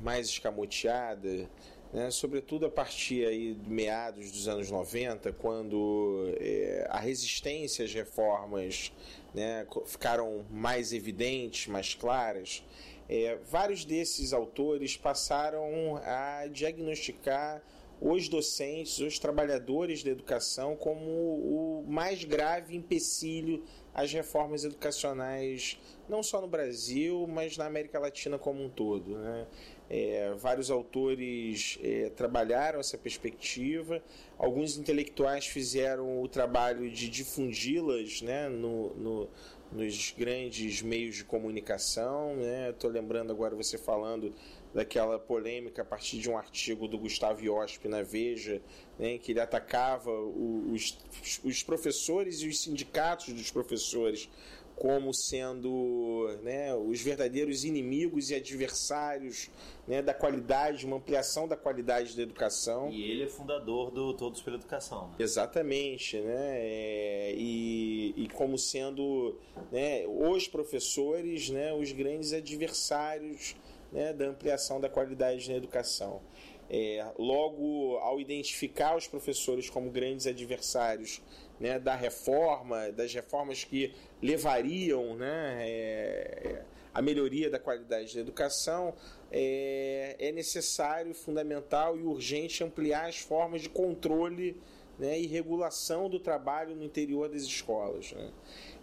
mais 0.01 0.27
escamoteada, 0.27 1.49
né, 1.93 2.09
sobretudo 2.09 2.65
a 2.65 2.69
partir 2.69 3.25
aí 3.25 3.53
de 3.53 3.69
meados 3.69 4.31
dos 4.31 4.47
anos 4.47 4.71
90, 4.71 5.33
quando 5.33 6.33
é, 6.39 6.87
a 6.89 6.99
resistência 6.99 7.85
às 7.85 7.93
reformas 7.93 8.91
né, 9.33 9.67
ficaram 9.85 10.45
mais 10.49 10.93
evidentes, 10.93 11.67
mais 11.67 11.93
claras, 11.93 12.63
é, 13.07 13.37
vários 13.49 13.85
desses 13.85 14.33
autores 14.33 14.97
passaram 14.97 15.97
a 16.03 16.47
diagnosticar 16.47 17.61
os 18.01 18.27
docentes, 18.27 18.99
os 18.99 19.19
trabalhadores 19.19 20.03
da 20.03 20.11
educação 20.11 20.75
como 20.75 21.09
o 21.09 21.85
mais 21.87 22.23
grave 22.23 22.75
empecilho 22.75 23.63
às 23.95 24.11
reformas 24.11 24.65
educacionais, 24.65 25.79
não 26.09 26.21
só 26.21 26.41
no 26.41 26.47
Brasil, 26.47 27.25
mas 27.27 27.55
na 27.55 27.65
América 27.65 27.97
Latina 27.97 28.37
como 28.37 28.61
um 28.61 28.69
todo. 28.69 29.17
Né? 29.17 29.47
É, 29.89 30.33
vários 30.37 30.69
autores 30.69 31.79
é, 31.81 32.09
trabalharam 32.09 32.81
essa 32.81 32.97
perspectiva, 32.97 34.03
alguns 34.37 34.77
intelectuais 34.77 35.47
fizeram 35.47 36.21
o 36.21 36.27
trabalho 36.27 36.91
de 36.91 37.07
difundi-las 37.07 38.21
né, 38.21 38.49
no, 38.49 38.93
no, 38.95 39.29
nos 39.71 40.13
grandes 40.17 40.81
meios 40.81 41.15
de 41.15 41.23
comunicação. 41.23 42.35
Estou 42.69 42.91
né? 42.91 42.99
lembrando 42.99 43.31
agora 43.31 43.55
você 43.55 43.77
falando 43.77 44.33
daquela 44.75 45.17
polêmica 45.17 45.83
a 45.83 45.85
partir 45.85 46.19
de 46.19 46.29
um 46.29 46.37
artigo 46.37 46.85
do 46.85 46.97
Gustavo 46.97 47.41
Iosp 47.41 47.87
na 47.87 48.03
Veja, 48.03 48.61
né, 48.99 49.13
em 49.13 49.17
que 49.17 49.31
ele 49.31 49.39
atacava 49.39 50.11
os, 50.11 50.97
os 51.45 51.63
professores 51.63 52.41
e 52.41 52.49
os 52.49 52.61
sindicatos 52.61 53.33
dos 53.33 53.49
professores 53.49 54.29
como 54.75 55.13
sendo 55.13 56.27
né, 56.43 56.75
os 56.75 57.01
verdadeiros 57.01 57.63
inimigos 57.63 58.29
e 58.29 58.35
adversários 58.35 59.49
né, 59.87 60.01
da 60.01 60.13
qualidade, 60.13 60.85
uma 60.85 60.97
ampliação 60.97 61.47
da 61.47 61.55
qualidade 61.55 62.13
da 62.13 62.23
educação. 62.23 62.91
E 62.91 63.09
ele 63.09 63.23
é 63.23 63.27
fundador 63.27 63.89
do 63.91 64.13
Todos 64.13 64.41
pela 64.41 64.57
Educação. 64.57 65.07
Né? 65.07 65.15
Exatamente, 65.19 66.17
né? 66.19 66.57
É, 66.57 67.33
e, 67.37 68.13
e 68.17 68.27
como 68.33 68.57
sendo 68.57 69.39
né, 69.71 70.05
os 70.07 70.45
professores 70.47 71.49
né, 71.49 71.73
os 71.73 71.93
grandes 71.93 72.33
adversários 72.33 73.55
né, 73.95 74.11
da 74.11 74.25
ampliação 74.25 74.79
da 74.81 74.89
qualidade 74.89 75.49
na 75.49 75.55
educação. 75.55 76.21
É, 76.69 77.05
logo, 77.17 77.97
ao 77.99 78.19
identificar 78.19 78.97
os 78.97 79.07
professores 79.07 79.69
como 79.69 79.89
grandes 79.89 80.27
adversários 80.27 81.21
né, 81.59 81.79
da 81.79 81.95
reforma, 81.95 82.91
das 82.91 83.13
reformas 83.13 83.63
que 83.63 83.93
levariam 84.21 85.15
né, 85.15 85.57
é, 85.61 86.61
a 86.93 87.01
melhoria 87.01 87.49
da 87.49 87.59
qualidade 87.59 88.15
da 88.15 88.19
educação, 88.19 88.93
é, 89.31 90.15
é, 90.19 90.31
necessário, 90.31 91.13
fundamental 91.13 91.97
e 91.97 92.03
urgente 92.03 92.63
ampliar 92.63 93.07
as 93.07 93.19
formas 93.19 93.61
de 93.61 93.69
controle 93.69 94.57
né, 94.97 95.19
e 95.19 95.27
regulação 95.27 96.09
do 96.09 96.19
trabalho 96.19 96.75
no 96.75 96.83
interior 96.83 97.29
das 97.29 97.43
escolas. 97.43 98.11
Né. 98.11 98.31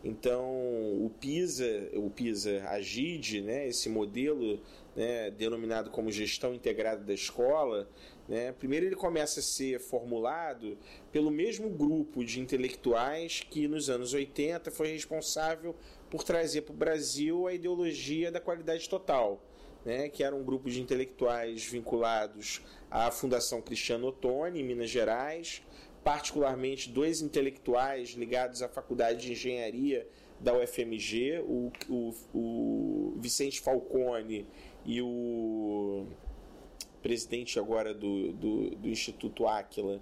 Então, 0.05 0.45
o 0.45 1.11
PISA, 1.21 1.91
o 1.95 2.11
PISA 2.11 2.63
Agide, 2.69 3.41
né, 3.41 3.69
esse 3.69 3.89
modelo 3.89 4.61
né, 4.95 5.31
denominado 5.31 5.91
como 5.91 6.11
gestão 6.11 6.55
integrada 6.55 7.03
da 7.03 7.15
escola, 7.15 7.89
né, 8.29 8.53
primeiro 8.53 8.87
ele 8.87 8.97
começa 8.97 9.41
a 9.41 9.43
ser 9.43 9.81
formulado 9.81 10.77
pelo 11.11 11.31
mesmo 11.31 11.71
grupo 11.71 12.25
de 12.25 12.41
intelectuais 12.41 13.41
que 13.49 13.67
nos 13.67 13.89
anos 13.89 14.13
80 14.13 14.71
foi 14.71 14.89
responsável 14.89 15.75
por 16.11 16.23
trazer 16.23 16.63
para 16.63 16.75
o 16.75 16.77
Brasil 16.77 17.47
a 17.47 17.55
ideologia 17.55 18.31
da 18.31 18.41
qualidade 18.41 18.89
total, 18.89 19.43
né, 19.85 20.09
que 20.09 20.23
era 20.23 20.37
um 20.37 20.45
grupo 20.45 20.71
de 20.71 20.81
intelectuais 20.81 21.65
vinculados 21.65 22.63
à 22.91 23.11
Fundação 23.11 23.61
Cristiano 23.63 24.09
Ottoni, 24.09 24.61
em 24.61 24.65
Minas 24.65 24.91
Gerais, 24.91 25.63
particularmente 26.05 26.91
dois 26.91 27.23
intelectuais 27.23 28.11
ligados 28.11 28.61
à 28.61 28.69
Faculdade 28.69 29.23
de 29.23 29.33
Engenharia 29.33 30.07
da 30.43 30.53
UFMG, 30.57 31.39
o, 31.47 31.71
o, 31.89 32.15
o 32.35 33.15
Vicente 33.19 33.61
Falcone 33.61 34.47
e 34.85 35.01
o 35.01 36.07
presidente 37.03 37.59
agora 37.59 37.93
do, 37.93 38.33
do, 38.33 38.71
do 38.71 38.89
Instituto 38.89 39.47
Áquila, 39.47 40.01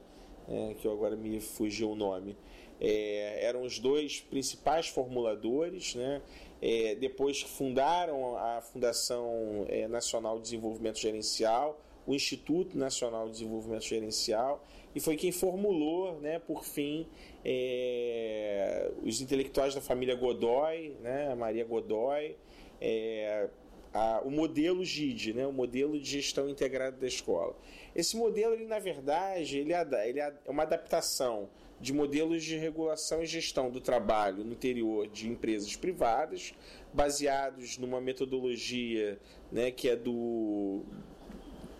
é, 0.49 0.75
que 0.75 0.89
agora 0.89 1.17
me 1.17 1.41
fugiu 1.41 1.91
o 1.91 1.95
nome, 1.95 2.37
é, 2.81 3.45
eram 3.45 3.63
os 3.63 3.79
dois 3.79 4.21
principais 4.21 4.89
formuladores, 4.89 5.95
né? 5.95 6.23
É, 6.63 6.95
depois 6.95 7.43
que 7.43 7.49
fundaram 7.49 8.37
a 8.37 8.61
Fundação 8.61 9.65
é, 9.69 9.89
Nacional 9.89 10.37
de 10.37 10.43
Desenvolvimento 10.43 10.99
Gerencial, 10.99 11.81
o 12.07 12.15
Instituto 12.15 12.77
Nacional 12.77 13.27
de 13.27 13.33
Desenvolvimento 13.33 13.85
Gerencial, 13.85 14.65
e 14.95 15.01
foi 15.01 15.17
quem 15.17 15.31
formulou, 15.31 16.19
né, 16.21 16.39
por 16.39 16.65
fim, 16.65 17.07
é, 17.45 18.91
os 19.03 19.21
intelectuais 19.21 19.75
da 19.75 19.81
família 19.81 20.15
Godoy, 20.15 20.97
né, 21.01 21.35
Maria 21.35 21.65
Godoy, 21.65 22.37
é, 22.81 23.49
a, 23.93 24.21
o 24.25 24.31
modelo 24.31 24.85
GID, 24.85 25.35
né, 25.35 25.47
o 25.47 25.53
modelo 25.53 25.99
de 25.99 26.09
gestão 26.09 26.49
integrada 26.49 26.97
da 26.97 27.07
escola. 27.07 27.57
Esse 27.95 28.17
modelo, 28.17 28.55
ele, 28.55 28.67
na 28.67 28.79
verdade, 28.79 29.59
ele 29.59 29.73
é, 29.73 30.09
ele 30.09 30.21
é 30.21 30.33
uma 30.47 30.63
adaptação 30.63 31.49
de 31.81 31.93
modelos 31.93 32.45
de 32.45 32.57
regulação 32.57 33.23
e 33.23 33.27
gestão 33.27 33.71
do 33.71 33.81
trabalho 33.81 34.45
no 34.45 34.53
interior 34.53 35.09
de 35.09 35.29
empresas 35.29 35.75
privadas, 35.77 36.55
baseados 36.93 37.79
numa 37.79 38.01
metodologia 38.01 39.19
né, 39.51 39.71
que 39.71 39.89
é 39.89 39.97
do 39.97 40.85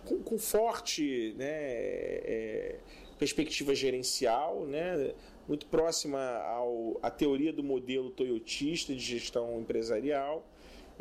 com, 0.05 0.23
com 0.23 0.37
forte 0.39 1.35
né, 1.37 1.45
é, 1.45 2.79
perspectiva 3.19 3.75
gerencial, 3.75 4.65
né, 4.65 5.13
muito 5.47 5.67
próxima 5.67 6.19
ao, 6.19 6.99
à 7.03 7.11
teoria 7.11 7.53
do 7.53 7.63
modelo 7.63 8.09
toyotista 8.09 8.93
de 8.95 8.99
gestão 8.99 9.59
empresarial 9.59 10.45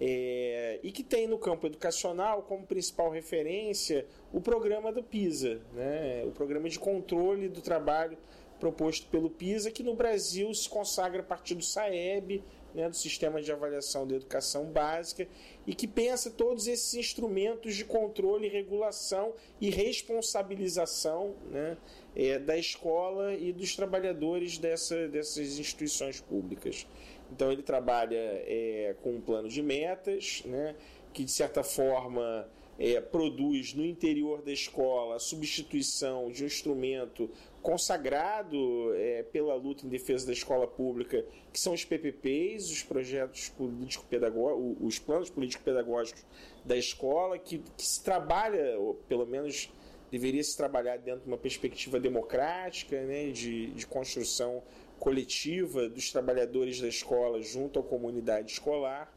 é, 0.01 0.81
e 0.83 0.91
que 0.91 1.05
tem 1.05 1.27
no 1.27 1.39
campo 1.39 1.67
educacional 1.67 2.43
como 2.43 2.67
principal 2.67 3.11
referência 3.11 4.07
o 4.33 4.41
programa 4.41 4.91
do 4.91 5.03
PISA, 5.03 5.61
né? 5.75 6.25
o 6.25 6.31
programa 6.31 6.71
de 6.71 6.79
controle 6.79 7.51
do 7.51 7.61
trabalho 7.61 8.17
proposto 8.59 9.07
pelo 9.09 9.29
PISA, 9.29 9.71
que 9.71 9.83
no 9.83 9.95
Brasil 9.95 10.53
se 10.55 10.69
consagra 10.69 11.21
a 11.21 11.25
partir 11.25 11.55
do 11.55 11.65
SAEB, 11.65 12.43
né, 12.75 12.89
do 12.89 12.95
Sistema 12.95 13.43
de 13.43 13.51
Avaliação 13.51 14.07
da 14.07 14.15
Educação 14.15 14.67
Básica, 14.67 15.27
e 15.67 15.75
que 15.75 15.89
pensa 15.89 16.31
todos 16.31 16.69
esses 16.69 16.95
instrumentos 16.95 17.75
de 17.75 17.85
controle, 17.85 18.49
regulação 18.49 19.33
e 19.61 19.71
responsabilização 19.71 21.35
né, 21.51 21.77
é, 22.15 22.39
da 22.39 22.57
escola 22.57 23.35
e 23.35 23.53
dos 23.53 23.75
trabalhadores 23.75 24.59
dessa, 24.59 25.09
dessas 25.09 25.59
instituições 25.59 26.21
públicas. 26.21 26.87
Então 27.33 27.51
ele 27.51 27.63
trabalha 27.63 28.17
é, 28.17 28.95
com 29.03 29.15
um 29.15 29.21
plano 29.21 29.49
de 29.49 29.63
metas, 29.63 30.43
né, 30.45 30.75
que 31.13 31.25
de 31.25 31.31
certa 31.31 31.63
forma 31.63 32.49
é, 32.79 32.99
produz 33.01 33.75
no 33.75 33.85
interior 33.85 34.41
da 34.43 34.51
escola 34.51 35.17
a 35.17 35.19
substituição 35.19 36.31
de 36.31 36.43
um 36.43 36.47
instrumento 36.47 37.31
consagrado 37.61 38.95
é, 38.95 39.23
pela 39.23 39.55
luta 39.55 39.85
em 39.85 39.89
defesa 39.91 40.27
da 40.27 40.33
escola 40.33 40.67
pública, 40.67 41.25
que 41.53 41.61
são 41.61 41.75
os 41.75 41.85
PPPs, 41.85 42.71
os 42.71 42.83
projetos 42.83 43.51
político-pedagógicos, 43.51 44.77
os 44.81 44.99
planos 44.99 45.29
político-pedagógicos 45.29 46.25
da 46.65 46.75
escola, 46.75 47.39
que, 47.39 47.59
que 47.77 47.87
se 47.87 48.03
trabalha, 48.03 48.79
ou 48.79 48.95
pelo 48.95 49.27
menos 49.27 49.71
deveria 50.11 50.43
se 50.43 50.57
trabalhar 50.57 50.97
dentro 50.97 51.21
de 51.21 51.29
uma 51.29 51.39
perspectiva 51.39 52.01
democrática, 52.01 53.01
né, 53.05 53.29
de, 53.31 53.67
de 53.73 53.87
construção 53.87 54.63
coletiva 55.01 55.89
dos 55.89 56.13
trabalhadores 56.13 56.81
da 56.81 56.87
escola 56.87 57.43
junto 57.43 57.81
à 57.81 57.83
comunidade 57.83 58.53
escolar 58.53 59.13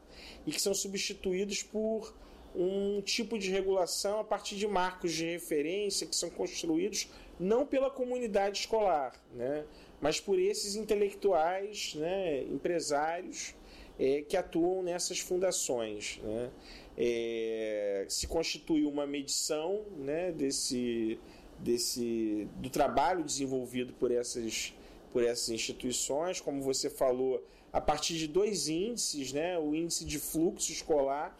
e 0.46 0.50
que 0.50 0.60
são 0.60 0.74
substituídos 0.74 1.62
por 1.62 2.12
um 2.56 3.00
tipo 3.02 3.38
de 3.38 3.50
regulação 3.50 4.18
a 4.18 4.24
partir 4.24 4.56
de 4.56 4.66
marcos 4.66 5.12
de 5.12 5.24
referência 5.26 6.06
que 6.06 6.16
são 6.16 6.30
construídos 6.30 7.08
não 7.38 7.66
pela 7.66 7.90
comunidade 7.90 8.60
escolar, 8.60 9.12
né, 9.34 9.64
mas 10.00 10.20
por 10.20 10.38
esses 10.38 10.74
intelectuais, 10.74 11.94
né, 11.96 12.42
empresários 12.44 13.54
é, 13.98 14.22
que 14.22 14.36
atuam 14.36 14.82
nessas 14.82 15.18
fundações. 15.18 16.20
Né? 16.22 16.50
É, 16.96 18.06
se 18.08 18.26
constitui 18.26 18.84
uma 18.84 19.06
medição 19.06 19.84
né, 19.96 20.30
desse, 20.30 21.18
desse, 21.58 22.48
do 22.56 22.70
trabalho 22.70 23.24
desenvolvido 23.24 23.92
por 23.94 24.12
essas, 24.12 24.72
por 25.14 25.22
essas 25.22 25.48
instituições, 25.50 26.40
como 26.40 26.60
você 26.60 26.90
falou, 26.90 27.40
a 27.72 27.80
partir 27.80 28.14
de 28.14 28.26
dois 28.26 28.66
índices, 28.68 29.32
né, 29.32 29.56
o 29.56 29.72
índice 29.72 30.04
de 30.04 30.18
fluxo 30.18 30.72
escolar, 30.72 31.38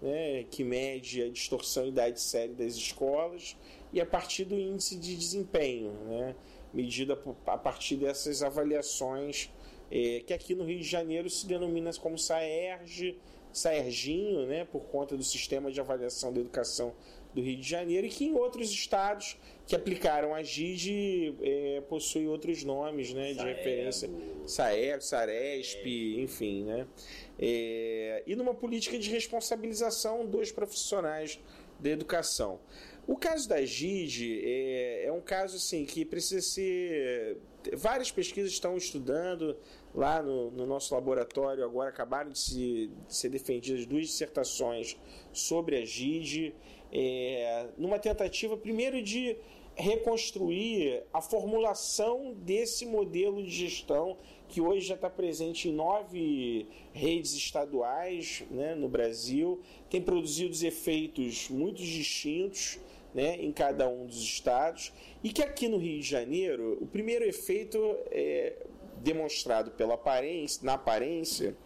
né, 0.00 0.44
que 0.48 0.62
mede 0.62 1.24
a 1.24 1.28
distorção 1.28 1.84
idade 1.84 2.20
série 2.20 2.52
das 2.52 2.76
escolas, 2.76 3.56
e 3.92 4.00
a 4.00 4.06
partir 4.06 4.44
do 4.44 4.54
índice 4.54 4.94
de 4.94 5.16
desempenho, 5.16 5.90
né, 6.06 6.36
medida 6.72 7.20
a 7.44 7.58
partir 7.58 7.96
dessas 7.96 8.40
avaliações 8.40 9.50
é, 9.90 10.22
que 10.24 10.32
aqui 10.32 10.54
no 10.54 10.64
Rio 10.64 10.78
de 10.78 10.86
Janeiro 10.86 11.28
se 11.28 11.44
denomina 11.44 11.90
como 11.94 12.16
SAERG, 12.16 13.18
SAERGinho, 13.52 14.46
né, 14.46 14.64
por 14.64 14.82
conta 14.82 15.16
do 15.16 15.24
sistema 15.24 15.72
de 15.72 15.80
avaliação 15.80 16.32
da 16.32 16.38
educação 16.38 16.94
do 17.34 17.40
Rio 17.40 17.56
de 17.56 17.68
Janeiro, 17.68 18.06
e 18.06 18.10
que 18.10 18.26
em 18.26 18.34
outros 18.34 18.70
estados 18.70 19.36
que 19.68 19.76
aplicaram 19.76 20.34
a 20.34 20.42
GID 20.42 21.36
é, 21.42 21.82
possui 21.82 22.26
outros 22.26 22.64
nomes 22.64 23.12
né, 23.12 23.34
de 23.34 23.44
referência, 23.44 24.08
SAERG, 24.46 25.04
SARESP, 25.04 26.18
enfim. 26.18 26.64
Né, 26.64 26.86
é, 27.38 28.22
e 28.26 28.34
numa 28.34 28.54
política 28.54 28.98
de 28.98 29.10
responsabilização 29.10 30.24
dos 30.24 30.50
profissionais 30.50 31.38
da 31.78 31.90
educação. 31.90 32.58
O 33.06 33.14
caso 33.14 33.46
da 33.46 33.62
GID 33.62 34.40
é, 34.42 35.04
é 35.04 35.12
um 35.12 35.20
caso 35.20 35.56
assim 35.56 35.84
que 35.84 36.02
precisa 36.02 36.40
ser. 36.40 37.36
Várias 37.74 38.10
pesquisas 38.10 38.52
estão 38.52 38.74
estudando 38.74 39.54
lá 39.94 40.22
no, 40.22 40.50
no 40.50 40.64
nosso 40.64 40.94
laboratório, 40.94 41.62
agora 41.62 41.90
acabaram 41.90 42.30
de, 42.30 42.38
se, 42.38 42.90
de 43.06 43.14
ser 43.14 43.28
defendidas 43.28 43.84
duas 43.84 44.06
dissertações 44.06 44.96
sobre 45.30 45.76
a 45.76 45.84
GID, 45.84 46.54
é, 46.90 47.68
numa 47.76 47.98
tentativa, 47.98 48.56
primeiro, 48.56 49.02
de 49.02 49.36
reconstruir 49.78 51.04
a 51.12 51.20
formulação 51.20 52.34
desse 52.34 52.84
modelo 52.84 53.42
de 53.42 53.50
gestão 53.50 54.18
que 54.48 54.60
hoje 54.60 54.86
já 54.86 54.96
está 54.96 55.08
presente 55.08 55.68
em 55.68 55.72
nove 55.72 56.66
redes 56.92 57.32
estaduais 57.34 58.42
né, 58.50 58.74
no 58.74 58.88
Brasil, 58.88 59.60
tem 59.88 60.02
produzido 60.02 60.54
efeitos 60.66 61.48
muito 61.48 61.80
distintos 61.80 62.80
né, 63.14 63.36
em 63.36 63.52
cada 63.52 63.88
um 63.88 64.06
dos 64.06 64.20
estados, 64.20 64.92
e 65.22 65.30
que 65.30 65.42
aqui 65.42 65.68
no 65.68 65.78
Rio 65.78 66.00
de 66.00 66.06
Janeiro, 66.06 66.78
o 66.80 66.86
primeiro 66.86 67.24
efeito 67.24 67.78
é 68.10 68.66
demonstrado 68.98 69.70
pela 69.70 69.94
aparência, 69.94 70.64
na 70.64 70.74
aparência, 70.74 71.56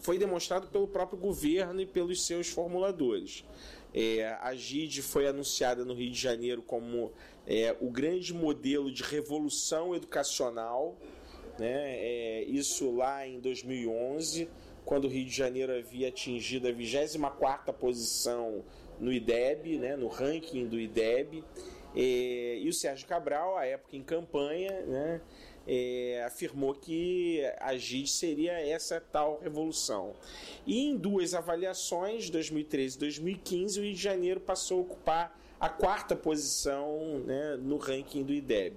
foi 0.00 0.18
demonstrado 0.18 0.66
pelo 0.66 0.88
próprio 0.88 1.18
governo 1.18 1.80
e 1.80 1.86
pelos 1.86 2.26
seus 2.26 2.48
formuladores. 2.48 3.44
É, 3.94 4.36
a 4.40 4.54
GID 4.54 5.02
foi 5.02 5.26
anunciada 5.26 5.84
no 5.84 5.94
Rio 5.94 6.10
de 6.10 6.18
Janeiro 6.18 6.62
como 6.62 7.12
é, 7.46 7.76
o 7.80 7.90
grande 7.90 8.32
modelo 8.32 8.90
de 8.90 9.02
revolução 9.02 9.94
educacional, 9.94 10.96
né? 11.58 11.98
É, 11.98 12.44
isso 12.44 12.90
lá 12.90 13.26
em 13.26 13.38
2011, 13.40 14.48
quando 14.84 15.04
o 15.04 15.08
Rio 15.08 15.26
de 15.26 15.34
Janeiro 15.34 15.72
havia 15.72 16.08
atingido 16.08 16.66
a 16.68 16.72
24ª 16.72 17.72
posição 17.72 18.64
no 18.98 19.12
IDEB, 19.12 19.78
né, 19.78 19.96
no 19.96 20.08
ranking 20.08 20.66
do 20.66 20.78
IDEB. 20.78 21.44
E, 21.94 22.60
e 22.62 22.68
o 22.68 22.72
Sérgio 22.72 23.06
Cabral, 23.06 23.56
à 23.58 23.66
época 23.66 23.96
em 23.96 24.02
campanha, 24.02 24.80
né, 24.86 25.20
é, 25.66 26.22
afirmou 26.26 26.74
que 26.74 27.42
a 27.60 27.76
GID 27.76 28.08
seria 28.08 28.52
essa 28.52 29.00
tal 29.00 29.40
revolução. 29.40 30.14
E 30.66 30.86
em 30.86 30.96
duas 30.96 31.34
avaliações, 31.34 32.30
2013 32.30 32.96
e 32.96 32.98
2015, 32.98 33.80
o 33.80 33.82
Rio 33.82 33.94
de 33.94 34.00
Janeiro 34.00 34.40
passou 34.40 34.78
a 34.78 34.82
ocupar 34.82 35.38
a 35.60 35.68
quarta 35.68 36.16
posição 36.16 37.20
né, 37.20 37.56
no 37.56 37.76
ranking 37.76 38.24
do 38.24 38.32
IDEB. 38.32 38.74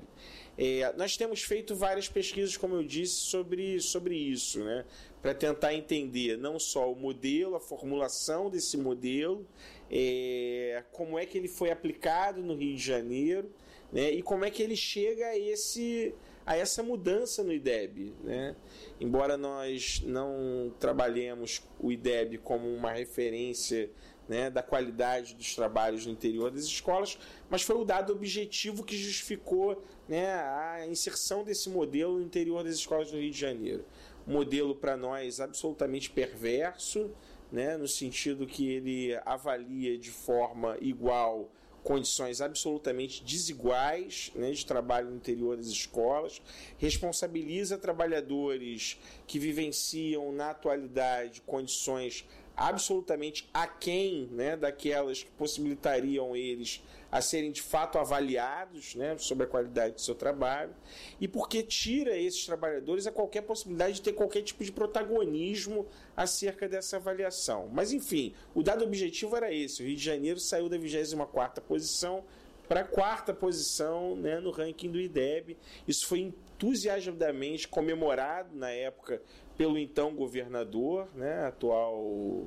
É, 0.58 0.94
nós 0.96 1.18
temos 1.18 1.42
feito 1.42 1.76
várias 1.76 2.08
pesquisas, 2.08 2.56
como 2.56 2.76
eu 2.76 2.84
disse, 2.84 3.16
sobre, 3.16 3.82
sobre 3.82 4.16
isso, 4.16 4.64
né, 4.64 4.86
para 5.22 5.34
tentar 5.34 5.74
entender 5.74 6.38
não 6.38 6.58
só 6.60 6.90
o 6.90 6.96
modelo, 6.96 7.56
a 7.56 7.60
formulação 7.60 8.50
desse 8.50 8.78
modelo, 8.78 9.46
é, 9.92 10.84
como 10.92 11.20
é 11.20 11.26
que 11.26 11.38
ele 11.38 11.48
foi 11.48 11.72
aplicado 11.72 12.42
no 12.42 12.56
Rio 12.56 12.76
de 12.76 12.82
Janeiro 12.82 13.52
né, 13.92 14.12
e 14.12 14.22
como 14.22 14.46
é 14.46 14.52
que 14.52 14.62
ele 14.64 14.76
chega 14.76 15.28
a, 15.28 15.38
esse, 15.38 16.14
a 16.46 16.56
essa 16.56 16.84
mudança 16.84 17.44
no 17.44 17.52
IDEB. 17.52 18.14
Né? 18.24 18.56
Embora 19.00 19.36
nós 19.38 20.02
não 20.06 20.74
trabalhemos 20.80 21.62
o 21.80 21.92
IDEB 21.92 22.38
como 22.38 22.68
uma 22.68 22.92
referência 22.92 23.90
né, 24.28 24.50
da 24.50 24.62
qualidade 24.62 25.36
dos 25.36 25.56
trabalhos 25.56 26.06
no 26.06 26.12
interior 26.12 26.52
das 26.52 26.64
escolas, 26.64 27.18
mas 27.50 27.62
foi 27.62 27.76
o 27.76 27.86
dado 27.86 28.12
objetivo 28.14 28.84
que 28.84 28.98
justificou 28.98 29.84
né, 30.08 30.34
a 30.34 30.86
inserção 30.88 31.44
desse 31.44 31.70
modelo 31.70 32.18
no 32.18 32.24
interior 32.24 32.64
das 32.64 32.76
escolas 32.76 33.12
do 33.12 33.18
Rio 33.18 33.32
de 33.32 33.40
Janeiro. 33.40 33.86
Um 34.28 34.34
modelo 34.34 34.76
para 34.76 34.98
nós 34.98 35.40
absolutamente 35.40 36.10
perverso, 36.10 37.12
né, 37.52 37.78
no 37.78 37.88
sentido 37.88 38.48
que 38.48 38.68
ele 38.68 39.20
avalia 39.26 39.98
de 39.98 40.10
forma 40.10 40.78
igual 40.82 41.52
condições 41.86 42.42
absolutamente 42.42 43.24
desiguais 43.24 44.32
né, 44.34 44.50
de 44.50 44.66
trabalho 44.66 45.12
no 45.12 45.18
interior 45.18 45.56
das 45.56 45.68
escolas, 45.68 46.42
responsabiliza 46.80 47.78
trabalhadores 47.78 49.00
que 49.28 49.38
vivenciam 49.38 50.32
na 50.32 50.50
atualidade 50.50 51.42
condições 51.46 52.26
absolutamente 52.58 53.48
aquém 53.54 54.28
né, 54.32 54.58
daquelas 54.58 55.22
que 55.24 55.32
possibilitariam 55.32 56.36
eles 56.36 56.82
a 57.12 57.22
serem 57.22 57.52
de 57.52 57.62
fato 57.62 57.98
avaliados 57.98 58.96
né, 58.96 59.18
sobre 59.18 59.46
a 59.46 59.48
qualidade 59.48 59.96
do 59.96 60.02
seu 60.02 60.16
trabalho 60.16 60.74
e 61.20 61.28
porque 61.28 61.64
tira 61.64 62.18
esses 62.18 62.46
trabalhadores 62.46 63.08
a 63.08 63.12
qualquer 63.12 63.42
possibilidade 63.42 63.96
de 63.96 64.02
ter 64.02 64.14
qualquer 64.14 64.42
tipo 64.42 64.64
de 64.64 64.72
protagonismo 64.72 65.86
acerca 66.16 66.68
dessa 66.68 66.98
avaliação. 66.98 67.70
Mas 67.72 67.92
enfim, 67.92 68.34
o 68.54 68.62
dado 68.62 68.84
objetivo 68.84 69.36
era 69.36 69.54
esse: 69.54 69.82
o 69.82 69.86
Rio 69.86 69.96
de 69.96 70.04
Janeiro 70.04 70.40
saiu 70.40 70.68
da 70.68 70.78
24 70.78 71.64
posição 71.64 72.24
para 72.68 72.82
a 72.82 72.84
quarta 72.84 73.34
posição 73.34 74.16
né, 74.16 74.40
no 74.40 74.52
ranking 74.52 74.92
do 74.92 75.00
IDEB. 75.00 75.58
Isso 75.88 76.08
foi 76.08 76.20
entusiasmadamente 76.20 77.68
comemorado 77.68 78.56
na 78.56 78.70
época 78.70 79.22
pelo 79.58 79.78
então 79.78 80.14
governador, 80.16 81.08
né, 81.16 81.46
atual, 81.46 82.46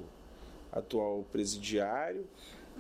atual 0.73 1.25
presidiário, 1.33 2.27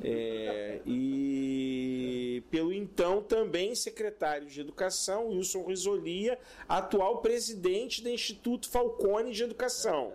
é, 0.02 0.80
e 0.86 2.42
pelo 2.50 2.72
então 2.72 3.22
também 3.22 3.74
secretário 3.74 4.46
de 4.46 4.60
Educação, 4.60 5.28
Wilson 5.28 5.64
Risolia, 5.64 6.38
atual 6.68 7.18
presidente 7.18 8.02
do 8.02 8.08
Instituto 8.08 8.68
Falcone 8.68 9.32
de 9.32 9.42
Educação. 9.42 10.12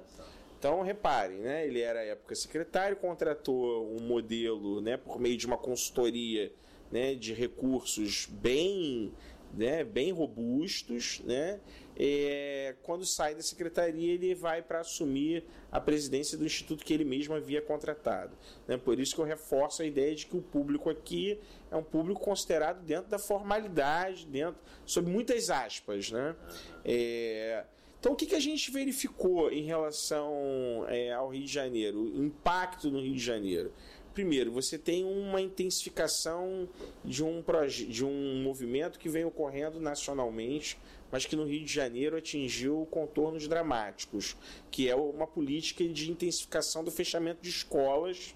Então, 0.57 0.81
reparem, 0.81 1.39
né, 1.39 1.67
ele 1.67 1.81
era 1.81 1.99
à 1.99 2.03
época 2.03 2.33
secretário, 2.35 2.95
contratou 2.95 3.93
um 3.93 3.99
modelo 3.99 4.79
né, 4.79 4.95
por 4.95 5.19
meio 5.19 5.35
de 5.35 5.45
uma 5.45 5.57
consultoria 5.57 6.53
né, 6.89 7.15
de 7.15 7.33
recursos 7.33 8.27
bem, 8.27 9.11
né, 9.53 9.83
bem 9.83 10.13
robustos, 10.13 11.19
né, 11.25 11.59
é, 11.97 12.75
quando 12.83 13.05
sai 13.05 13.35
da 13.35 13.41
secretaria, 13.41 14.13
ele 14.13 14.33
vai 14.33 14.61
para 14.61 14.79
assumir 14.79 15.43
a 15.71 15.79
presidência 15.79 16.37
do 16.37 16.45
instituto 16.45 16.83
que 16.83 16.93
ele 16.93 17.05
mesmo 17.05 17.33
havia 17.33 17.61
contratado. 17.61 18.35
Né? 18.67 18.77
Por 18.77 18.99
isso 18.99 19.15
que 19.15 19.21
eu 19.21 19.25
reforço 19.25 19.81
a 19.81 19.85
ideia 19.85 20.15
de 20.15 20.25
que 20.25 20.35
o 20.35 20.41
público 20.41 20.89
aqui 20.89 21.39
é 21.71 21.75
um 21.75 21.83
público 21.83 22.19
considerado 22.19 22.83
dentro 22.83 23.09
da 23.09 23.19
formalidade, 23.19 24.25
dentro, 24.25 24.59
sob 24.85 25.09
muitas 25.09 25.49
aspas. 25.49 26.11
Né? 26.11 26.35
É, 26.83 27.65
então, 27.99 28.11
o 28.11 28.15
que, 28.15 28.25
que 28.25 28.35
a 28.35 28.39
gente 28.39 28.69
verificou 28.69 29.49
em 29.49 29.63
relação 29.63 30.85
é, 30.89 31.13
ao 31.13 31.29
Rio 31.29 31.45
de 31.45 31.51
Janeiro, 31.51 32.01
o 32.01 32.23
impacto 32.25 32.91
no 32.91 32.99
Rio 32.99 33.13
de 33.13 33.23
Janeiro? 33.23 33.71
Primeiro, 34.13 34.51
você 34.51 34.77
tem 34.77 35.03
uma 35.03 35.41
intensificação 35.41 36.69
de 37.03 37.23
um, 37.23 37.43
de 37.89 38.05
um 38.05 38.43
movimento 38.43 38.99
que 38.99 39.09
vem 39.09 39.25
ocorrendo 39.25 39.79
nacionalmente 39.79 40.77
mas 41.13 41.27
que 41.27 41.35
no 41.35 41.45
Rio 41.45 41.63
de 41.63 41.71
Janeiro 41.71 42.17
atingiu 42.17 42.87
contornos 42.89 43.47
dramáticos, 43.47 44.35
que 44.71 44.89
é 44.89 44.95
uma 44.95 45.27
política 45.27 45.87
de 45.87 46.09
intensificação 46.09 46.83
do 46.83 46.89
fechamento 46.89 47.39
de 47.39 47.49
escolas, 47.49 48.33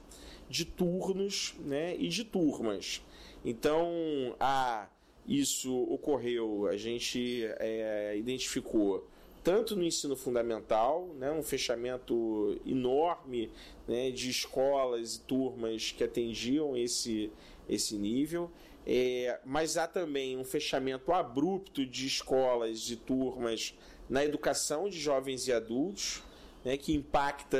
de 0.48 0.64
turnos 0.64 1.56
né, 1.66 1.96
e 1.98 2.08
de 2.08 2.24
turmas. 2.24 3.02
Então, 3.44 4.36
a, 4.40 4.88
isso 5.28 5.76
ocorreu, 5.92 6.68
a 6.68 6.78
gente 6.78 7.50
é, 7.58 8.16
identificou 8.16 9.08
tanto 9.44 9.76
no 9.76 9.84
ensino 9.84 10.16
fundamental, 10.16 11.08
né, 11.18 11.32
um 11.32 11.42
fechamento 11.42 12.62
enorme 12.64 13.50
né, 13.88 14.12
de 14.12 14.30
escolas 14.30 15.16
e 15.16 15.22
turmas 15.22 15.96
que 15.98 16.04
atendiam 16.04 16.78
esse, 16.78 17.32
esse 17.68 17.98
nível, 17.98 18.52
é, 18.90 19.38
mas 19.44 19.76
há 19.76 19.86
também 19.86 20.38
um 20.38 20.46
fechamento 20.46 21.12
abrupto 21.12 21.86
de 21.86 22.08
escolas 22.08 22.90
e 22.90 22.96
turmas 22.96 23.78
na 24.10 24.24
educação 24.24 24.88
de 24.88 24.98
jovens 24.98 25.46
e 25.46 25.52
adultos. 25.52 26.24
né, 26.64 26.76
que 26.78 26.94
impacta 26.94 27.58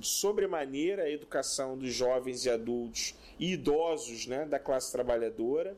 sobremaneira 0.00 1.04
a 1.04 1.10
educação 1.10 1.76
dos 1.78 1.92
jovens 1.92 2.44
e 2.44 2.50
adultos 2.50 3.14
e 3.38 3.52
idosos 3.52 4.26
né, 4.26 4.44
da 4.44 4.58
classe 4.58 4.92
trabalhadora, 4.92 5.76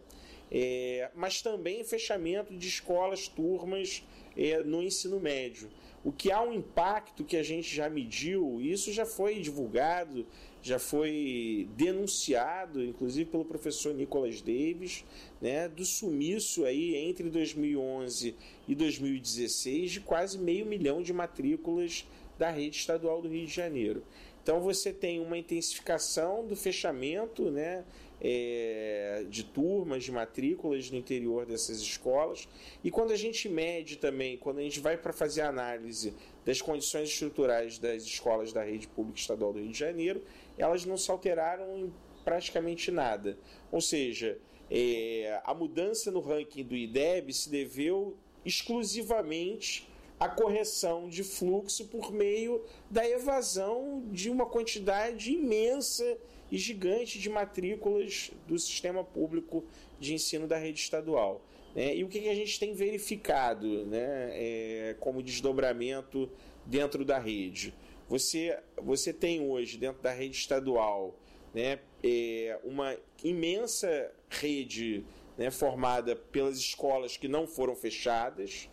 é, 0.51 1.11
mas 1.15 1.41
também 1.41 1.85
fechamento 1.85 2.57
de 2.57 2.69
escolas, 2.69 3.29
turmas 3.29 4.03
é, 4.37 4.63
no 4.63 4.83
ensino 4.83 5.21
médio. 5.21 5.71
O 6.05 6.13
que 6.13 6.31
há 6.31 6.41
um 6.41 6.53
impacto 6.53 7.25
que 7.25 7.37
a 7.37 7.43
gente 7.43 7.75
já 7.75 7.89
mediu, 7.91 8.61
isso 8.61 8.93
já 8.93 9.05
foi 9.05 9.41
divulgado, 9.41 10.27
já 10.63 10.79
foi 10.79 11.69
denunciado, 11.77 12.85
inclusive 12.85 13.31
pelo 13.31 13.45
professor 13.45 13.95
Nicholas 13.95 14.41
Davis, 14.41 15.05
né, 15.41 15.69
do 15.69 15.85
sumiço 15.85 16.65
aí 16.65 16.97
entre 16.97 17.31
2011 17.31 18.35
e 18.67 18.75
2016 18.75 19.93
de 19.93 20.01
quase 20.01 20.39
meio 20.39 20.67
milhão 20.67 21.03
de 21.03 21.13
matrículas 21.13 22.07
da 22.39 22.51
rede 22.51 22.77
estadual 22.77 23.21
do 23.21 23.29
Rio 23.29 23.47
de 23.47 23.53
Janeiro. 23.53 24.03
Então 24.43 24.61
você 24.61 24.93
tem 24.93 25.21
uma 25.21 25.37
intensificação 25.37 26.47
do 26.47 26.57
fechamento, 26.57 27.51
né, 27.51 27.85
é, 28.21 29.25
de 29.29 29.45
turmas, 29.45 30.05
de 30.05 30.13
matrículas 30.13 30.91
no 30.91 30.97
interior 30.97 31.47
dessas 31.47 31.81
escolas. 31.81 32.49
E 32.83 32.91
quando 32.91 33.13
a 33.13 33.17
gente 33.17 33.49
mede 33.49 33.97
também, 33.97 34.37
quando 34.37 34.59
a 34.59 34.63
gente 34.63 34.81
vai 34.81 34.97
para 34.97 35.13
fazer 35.13 35.43
análise 35.43 36.15
das 36.45 36.61
condições 36.61 37.11
estruturais 37.11 37.79
das 37.79 38.03
escolas 38.05 38.53
da 38.53 38.63
rede 38.63 38.89
pública 38.89 39.19
estadual 39.19 39.53
do 39.53 39.61
Rio 39.61 39.71
de 39.71 39.79
Janeiro, 39.79 40.23
elas 40.59 40.85
não 40.85 40.97
se 40.97 41.11
alteraram 41.11 41.79
em 41.79 41.93
praticamente 42.25 42.91
nada. 42.91 43.39
Ou 43.73 43.81
seja, 43.81 44.39
é, 44.71 45.41
a 45.45 45.55
mudança 45.55 46.11
no 46.11 46.21
ranking 46.21 46.65
do 46.65 46.77
IDEB 46.77 47.33
se 47.33 47.49
deveu 47.49 48.17
exclusivamente 48.45 49.89
à 50.21 50.29
correção 50.29 51.09
de 51.09 51.23
fluxo 51.23 51.87
por 51.87 52.13
meio 52.13 52.63
da 52.91 53.09
evasão 53.09 54.05
de 54.11 54.31
uma 54.31 54.47
quantidade 54.47 55.33
imensa 55.33 56.19
e 56.51 56.59
gigante 56.59 57.19
de 57.19 57.29
matrículas 57.29 58.31
do 58.47 58.59
sistema 58.59 59.05
público 59.05 59.65
de 60.01 60.15
ensino 60.15 60.47
da 60.47 60.59
rede 60.59 60.81
estadual. 60.81 61.43
Né? 61.75 61.97
E 61.97 62.05
o 62.05 62.09
que, 62.09 62.29
a 62.29 62.35
gente 62.35 62.59
tem 62.59 62.73
verificado 62.73 63.87
né, 63.87 64.31
é, 64.33 64.97
como 64.99 65.23
desdobramento 65.23 66.31
dentro 66.67 67.05
da 67.05 67.19
rede? 67.19 67.75
Você, 68.09 68.59
você 68.77 69.13
tem 69.13 69.41
hoje, 69.41 69.77
dentro 69.77 70.03
da 70.03 70.13
rede 70.13 70.37
estadual, 70.37 71.19
né, 71.53 71.79
é, 72.03 72.59
uma 72.65 72.97
imensa 73.23 74.11
rede 74.31 75.05
né, 75.37 75.51
formada 75.51 76.17
pelas 76.17 76.59
escolas 76.59 77.17
que 77.17 77.29
não 77.29 77.47
foram 77.47 77.75
fechadas 77.77 78.69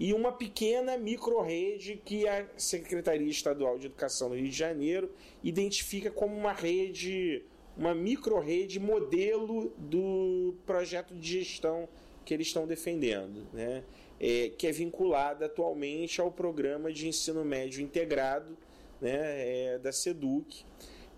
e 0.00 0.14
uma 0.14 0.32
pequena 0.32 0.96
micro-rede 0.96 2.00
que 2.02 2.26
a 2.26 2.46
Secretaria 2.56 3.28
Estadual 3.28 3.78
de 3.78 3.84
Educação 3.84 4.30
do 4.30 4.34
Rio 4.34 4.48
de 4.48 4.56
Janeiro 4.56 5.12
identifica 5.44 6.10
como 6.10 6.34
uma 6.34 6.54
rede, 6.54 7.44
uma 7.76 7.94
micro-rede 7.94 8.80
modelo 8.80 9.70
do 9.76 10.54
projeto 10.64 11.14
de 11.14 11.40
gestão 11.40 11.86
que 12.24 12.32
eles 12.32 12.46
estão 12.46 12.66
defendendo, 12.66 13.46
né? 13.52 13.84
É, 14.20 14.50
que 14.50 14.66
é 14.66 14.72
vinculada 14.72 15.46
atualmente 15.46 16.20
ao 16.20 16.30
programa 16.30 16.92
de 16.92 17.08
ensino 17.08 17.42
médio 17.42 17.82
integrado 17.82 18.54
né, 19.00 19.16
é, 19.16 19.78
da 19.78 19.92
SEDUC, 19.92 20.62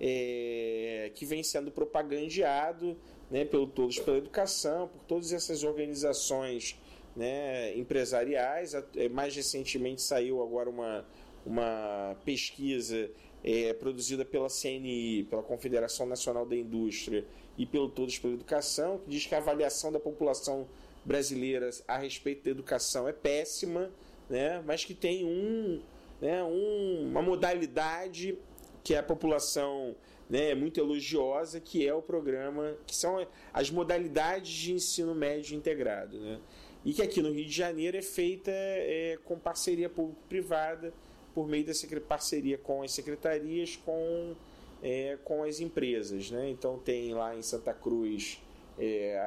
é, 0.00 1.10
que 1.14 1.26
vem 1.26 1.42
sendo 1.42 1.72
propagandeado 1.72 2.96
né, 3.30 3.44
pelo 3.44 3.66
Todos 3.66 3.98
pela 3.98 4.18
Educação, 4.18 4.88
por 4.88 5.02
todas 5.04 5.32
essas 5.32 5.64
organizações 5.64 6.78
né, 7.16 7.76
empresariais. 7.76 8.74
É, 8.74 9.08
mais 9.08 9.34
recentemente 9.34 10.02
saiu 10.02 10.42
agora 10.42 10.70
uma, 10.70 11.04
uma 11.44 12.16
pesquisa 12.24 13.10
é, 13.42 13.72
produzida 13.74 14.24
pela 14.24 14.48
CNI, 14.48 15.24
pela 15.28 15.42
Confederação 15.42 16.06
Nacional 16.06 16.46
da 16.46 16.56
Indústria 16.56 17.24
e 17.58 17.66
pelo 17.66 17.88
Todos 17.88 18.18
pela 18.18 18.34
Educação, 18.34 18.98
que 18.98 19.10
diz 19.10 19.26
que 19.26 19.34
a 19.34 19.38
avaliação 19.38 19.90
da 19.90 19.98
população 19.98 20.66
brasileira 21.04 21.70
a 21.86 21.98
respeito 21.98 22.44
da 22.44 22.50
educação 22.50 23.08
é 23.08 23.12
péssima, 23.12 23.90
né, 24.28 24.62
mas 24.64 24.84
que 24.84 24.94
tem 24.94 25.24
um, 25.24 25.80
né, 26.20 26.42
um, 26.42 27.08
uma 27.10 27.22
modalidade 27.22 28.38
que 28.84 28.94
a 28.94 29.02
população 29.02 29.94
né, 30.28 30.50
é 30.50 30.54
muito 30.54 30.80
elogiosa, 30.80 31.60
que 31.60 31.86
é 31.86 31.92
o 31.92 32.02
programa, 32.02 32.76
que 32.86 32.96
são 32.96 33.26
as 33.52 33.70
modalidades 33.70 34.50
de 34.52 34.72
ensino 34.72 35.14
médio 35.14 35.56
integrado. 35.56 36.18
Né? 36.18 36.40
e 36.84 36.92
que 36.92 37.02
aqui 37.02 37.22
no 37.22 37.30
Rio 37.30 37.44
de 37.46 37.52
Janeiro 37.52 37.96
é 37.96 38.02
feita 38.02 38.50
é, 38.50 39.18
com 39.24 39.38
parceria 39.38 39.88
público-privada, 39.88 40.92
por 41.34 41.48
meio 41.48 41.64
dessa 41.64 41.86
parceria 42.00 42.58
com 42.58 42.82
as 42.82 42.92
secretarias, 42.92 43.76
com, 43.76 44.34
é, 44.82 45.16
com 45.24 45.44
as 45.44 45.60
empresas. 45.60 46.30
Né? 46.30 46.50
Então 46.50 46.78
tem 46.78 47.14
lá 47.14 47.34
em 47.36 47.42
Santa 47.42 47.72
Cruz 47.72 48.40
é, 48.78 49.18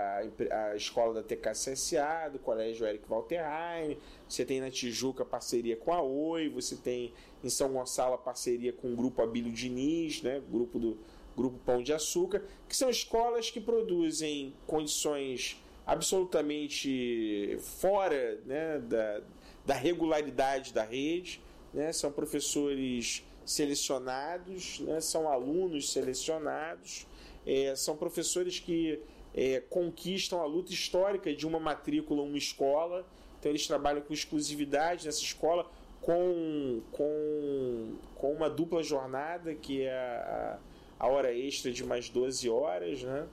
a, 0.51 0.71
a, 0.71 0.75
escola 0.75 1.13
da 1.13 1.23
TKCSA, 1.23 2.29
do 2.31 2.39
Colégio 2.39 2.85
Eric 2.87 3.05
Walterheim, 3.09 3.97
você 4.27 4.43
tem 4.43 4.59
na 4.59 4.71
Tijuca 4.71 5.23
parceria 5.23 5.75
com 5.77 5.93
a 5.93 6.01
Oi, 6.01 6.49
você 6.49 6.75
tem 6.75 7.13
em 7.43 7.49
São 7.49 7.73
Gonçalo 7.73 8.17
parceria 8.17 8.73
com 8.73 8.91
o 8.91 8.95
Grupo 8.95 9.21
Abílio 9.21 9.51
Diniz, 9.51 10.21
né? 10.21 10.41
grupo 10.49 10.79
do 10.79 10.97
Grupo 11.35 11.59
Pão 11.65 11.83
de 11.83 11.93
Açúcar, 11.93 12.43
que 12.67 12.75
são 12.75 12.89
escolas 12.89 13.51
que 13.51 13.59
produzem 13.59 14.53
condições 14.65 15.61
absolutamente 15.85 17.57
fora 17.61 18.39
né, 18.45 18.79
da, 18.79 19.21
da 19.65 19.73
regularidade 19.75 20.73
da 20.73 20.83
rede, 20.83 21.41
né, 21.73 21.91
são 21.91 22.11
professores 22.11 23.23
selecionados, 23.45 24.79
né, 24.79 24.99
são 24.99 25.29
alunos 25.29 25.91
selecionados, 25.91 27.05
é, 27.45 27.75
são 27.75 27.95
professores 27.95 28.59
que 28.59 28.99
é, 29.35 29.59
conquistam 29.59 30.41
a 30.41 30.45
luta 30.45 30.71
histórica 30.71 31.33
de 31.35 31.45
uma 31.45 31.59
matrícula, 31.59 32.23
uma 32.23 32.37
escola, 32.37 33.05
então 33.37 33.51
eles 33.51 33.67
trabalham 33.67 34.01
com 34.01 34.13
exclusividade 34.13 35.05
nessa 35.05 35.21
escola, 35.21 35.69
com, 36.01 36.81
com, 36.91 37.95
com 38.15 38.31
uma 38.31 38.49
dupla 38.49 38.81
jornada, 38.81 39.53
que 39.53 39.83
é 39.83 39.91
a, 39.91 40.59
a 40.99 41.07
hora 41.07 41.33
extra 41.33 41.71
de 41.71 41.83
mais 41.83 42.09
12 42.09 42.49
horas, 42.49 43.03
né? 43.03 43.27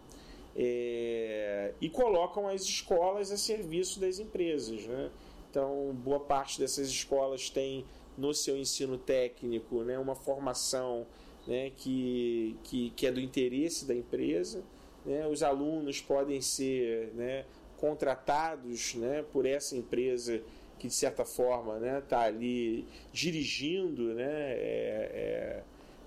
é, 0.57 1.73
e 1.81 1.89
colocam 1.89 2.49
as 2.49 2.63
escolas 2.63 3.31
a 3.31 3.37
serviço 3.37 4.01
das 4.01 4.19
empresas. 4.19 4.85
Né? 4.87 5.11
Então, 5.51 5.95
boa 6.05 6.21
parte 6.21 6.59
dessas 6.59 6.89
escolas 6.89 7.51
tem 7.51 7.85
no 8.17 8.35
seu 8.35 8.57
ensino 8.57 8.99
técnico 8.99 9.83
né, 9.83 9.99
uma 9.99 10.15
formação 10.15 11.07
né, 11.47 11.71
que, 11.77 12.57
que, 12.63 12.91
que 12.91 13.07
é 13.07 13.13
do 13.13 13.21
interesse 13.21 13.87
da 13.87 13.95
empresa. 13.95 14.63
Né? 15.05 15.27
Os 15.27 15.43
alunos 15.43 16.01
podem 16.01 16.41
ser 16.41 17.13
né, 17.15 17.45
contratados 17.77 18.95
né, 18.95 19.25
por 19.33 19.47
essa 19.47 19.77
empresa 19.77 20.43
que, 20.79 20.89
de 20.89 20.95
certa 20.95 21.25
forma, 21.25 21.77
está 21.99 22.21
né, 22.21 22.27
ali 22.27 22.87
dirigindo 23.13 24.15
né, 24.15 24.25
é, 24.25 25.63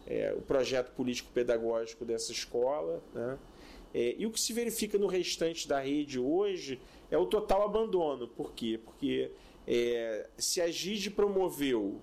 é, 0.08 0.16
é, 0.16 0.34
o 0.34 0.42
projeto 0.42 0.92
político-pedagógico 0.92 2.06
dessa 2.06 2.32
escola. 2.32 3.02
Né? 3.14 3.38
É, 3.94 4.16
e 4.18 4.26
o 4.26 4.32
que 4.32 4.40
se 4.40 4.52
verifica 4.52 4.98
no 4.98 5.08
restante 5.08 5.68
da 5.68 5.80
rede 5.80 6.20
hoje 6.20 6.80
é 7.10 7.18
o 7.18 7.26
total 7.26 7.64
abandono. 7.64 8.28
Por 8.28 8.54
quê? 8.54 8.80
Porque 8.84 9.32
é, 9.68 10.28
se 10.38 10.62
a 10.62 10.70
GID 10.70 11.12
promoveu 11.12 12.02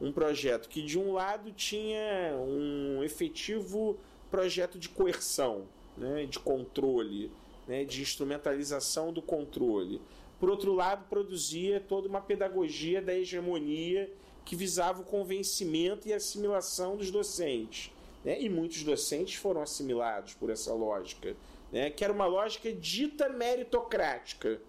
um 0.00 0.12
projeto 0.12 0.68
que, 0.68 0.82
de 0.82 0.98
um 0.98 1.12
lado, 1.12 1.52
tinha 1.52 2.34
um 2.36 3.02
efetivo 3.02 3.98
projeto 4.30 4.78
de 4.78 4.88
coerção, 4.88 5.66
né, 5.96 6.26
de 6.26 6.38
controle, 6.38 7.30
né, 7.66 7.84
de 7.84 8.02
instrumentalização 8.02 9.12
do 9.12 9.22
controle. 9.22 10.00
Por 10.38 10.50
outro 10.50 10.72
lado, 10.72 11.06
produzia 11.08 11.80
toda 11.80 12.08
uma 12.08 12.20
pedagogia 12.20 13.00
da 13.00 13.14
hegemonia 13.14 14.12
que 14.44 14.54
visava 14.54 15.00
o 15.00 15.04
convencimento 15.04 16.06
e 16.06 16.12
assimilação 16.12 16.96
dos 16.96 17.10
docentes. 17.10 17.90
Né? 18.24 18.40
E 18.40 18.48
muitos 18.48 18.82
docentes 18.82 19.36
foram 19.36 19.62
assimilados 19.62 20.34
por 20.34 20.50
essa 20.50 20.72
lógica, 20.74 21.36
né? 21.72 21.90
que 21.90 22.04
era 22.04 22.12
uma 22.12 22.26
lógica 22.26 22.72
dita 22.72 23.28
meritocrática. 23.28 24.60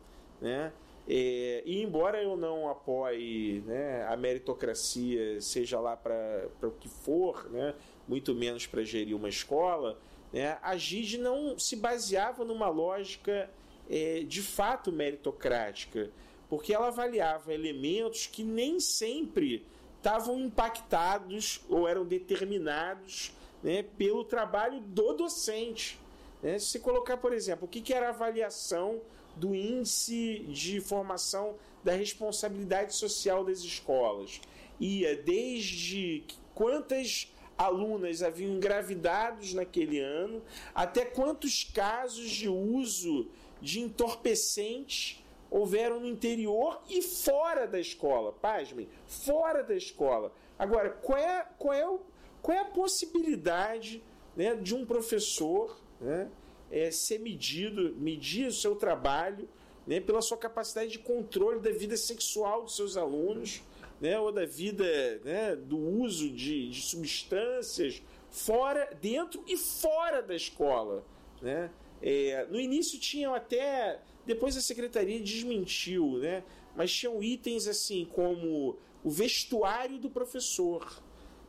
Né? 0.41 0.71
E, 1.07 1.61
e 1.65 1.81
embora 1.83 2.21
eu 2.21 2.35
não 2.35 2.69
apoie 2.69 3.61
né, 3.65 4.05
a 4.07 4.17
meritocracia, 4.17 5.39
seja 5.39 5.79
lá 5.79 5.95
para 5.95 6.47
o 6.63 6.71
que 6.71 6.89
for, 6.89 7.49
né, 7.51 7.75
muito 8.07 8.33
menos 8.33 8.65
para 8.65 8.83
gerir 8.83 9.15
uma 9.15 9.29
escola, 9.29 9.97
né, 10.31 10.57
a 10.61 10.75
GID 10.75 11.17
não 11.17 11.57
se 11.57 11.75
baseava 11.75 12.43
numa 12.43 12.67
lógica 12.67 13.49
é, 13.89 14.23
de 14.23 14.41
fato 14.41 14.91
meritocrática, 14.91 16.09
porque 16.49 16.73
ela 16.73 16.87
avaliava 16.87 17.53
elementos 17.53 18.27
que 18.27 18.43
nem 18.43 18.79
sempre 18.79 19.65
estavam 19.97 20.39
impactados 20.39 21.61
ou 21.69 21.87
eram 21.87 22.05
determinados 22.05 23.33
né, 23.63 23.83
pelo 23.97 24.23
trabalho 24.23 24.79
do 24.79 25.13
docente. 25.13 25.99
Né? 26.41 26.59
Se 26.59 26.79
colocar, 26.79 27.17
por 27.17 27.33
exemplo, 27.33 27.65
o 27.65 27.67
que, 27.67 27.81
que 27.81 27.93
era 27.93 28.07
a 28.07 28.09
avaliação 28.09 29.01
do 29.35 29.53
índice 29.53 30.45
de 30.47 30.79
formação 30.79 31.55
da 31.83 31.93
responsabilidade 31.93 32.95
social 32.95 33.43
das 33.43 33.59
escolas. 33.59 34.39
ia 34.79 35.15
desde 35.15 36.23
quantas 36.53 37.31
alunas 37.57 38.21
haviam 38.21 38.53
engravidados 38.53 39.53
naquele 39.53 39.99
ano, 39.99 40.41
até 40.73 41.05
quantos 41.05 41.63
casos 41.63 42.29
de 42.29 42.49
uso 42.49 43.27
de 43.61 43.79
entorpecentes 43.79 45.23
houveram 45.49 45.99
no 45.99 46.07
interior 46.07 46.81
e 46.89 47.01
fora 47.01 47.65
da 47.65 47.79
escola. 47.79 48.33
Pasmem, 48.33 48.89
fora 49.07 49.63
da 49.63 49.75
escola. 49.75 50.31
Agora, 50.57 50.89
qual 50.89 51.17
é, 51.17 51.47
qual 51.57 51.73
é, 51.73 51.87
o, 51.87 51.99
qual 52.41 52.57
é 52.57 52.61
a 52.61 52.65
possibilidade 52.65 54.03
né, 54.35 54.55
de 54.55 54.75
um 54.75 54.85
professor 54.85 55.79
né, 55.99 56.29
é, 56.71 56.91
ser 56.91 57.19
medido, 57.19 57.95
medir 57.95 58.47
o 58.47 58.51
seu 58.51 58.75
trabalho 58.75 59.47
né, 59.87 59.99
pela 59.99 60.21
sua 60.21 60.37
capacidade 60.37 60.91
de 60.91 60.99
controle 60.99 61.59
da 61.59 61.71
vida 61.71 61.95
sexual 61.95 62.63
dos 62.63 62.75
seus 62.75 62.97
alunos, 62.97 63.61
né, 63.99 64.19
ou 64.19 64.31
da 64.31 64.45
vida 64.45 64.85
né, 65.23 65.55
do 65.55 65.77
uso 65.77 66.29
de, 66.29 66.69
de 66.69 66.81
substâncias 66.81 68.01
fora, 68.29 68.89
dentro 69.01 69.43
e 69.47 69.55
fora 69.55 70.21
da 70.21 70.35
escola. 70.35 71.05
Né? 71.41 71.69
É, 72.01 72.45
no 72.49 72.59
início 72.59 72.99
tinham 72.99 73.33
até. 73.33 73.99
Depois 74.25 74.57
a 74.57 74.61
secretaria 74.61 75.19
desmentiu, 75.19 76.17
né? 76.17 76.43
Mas 76.75 76.91
tinham 76.91 77.23
itens 77.23 77.67
assim 77.67 78.05
como 78.05 78.77
o 79.03 79.09
vestuário 79.09 79.97
do 79.97 80.09
professor. 80.09 81.01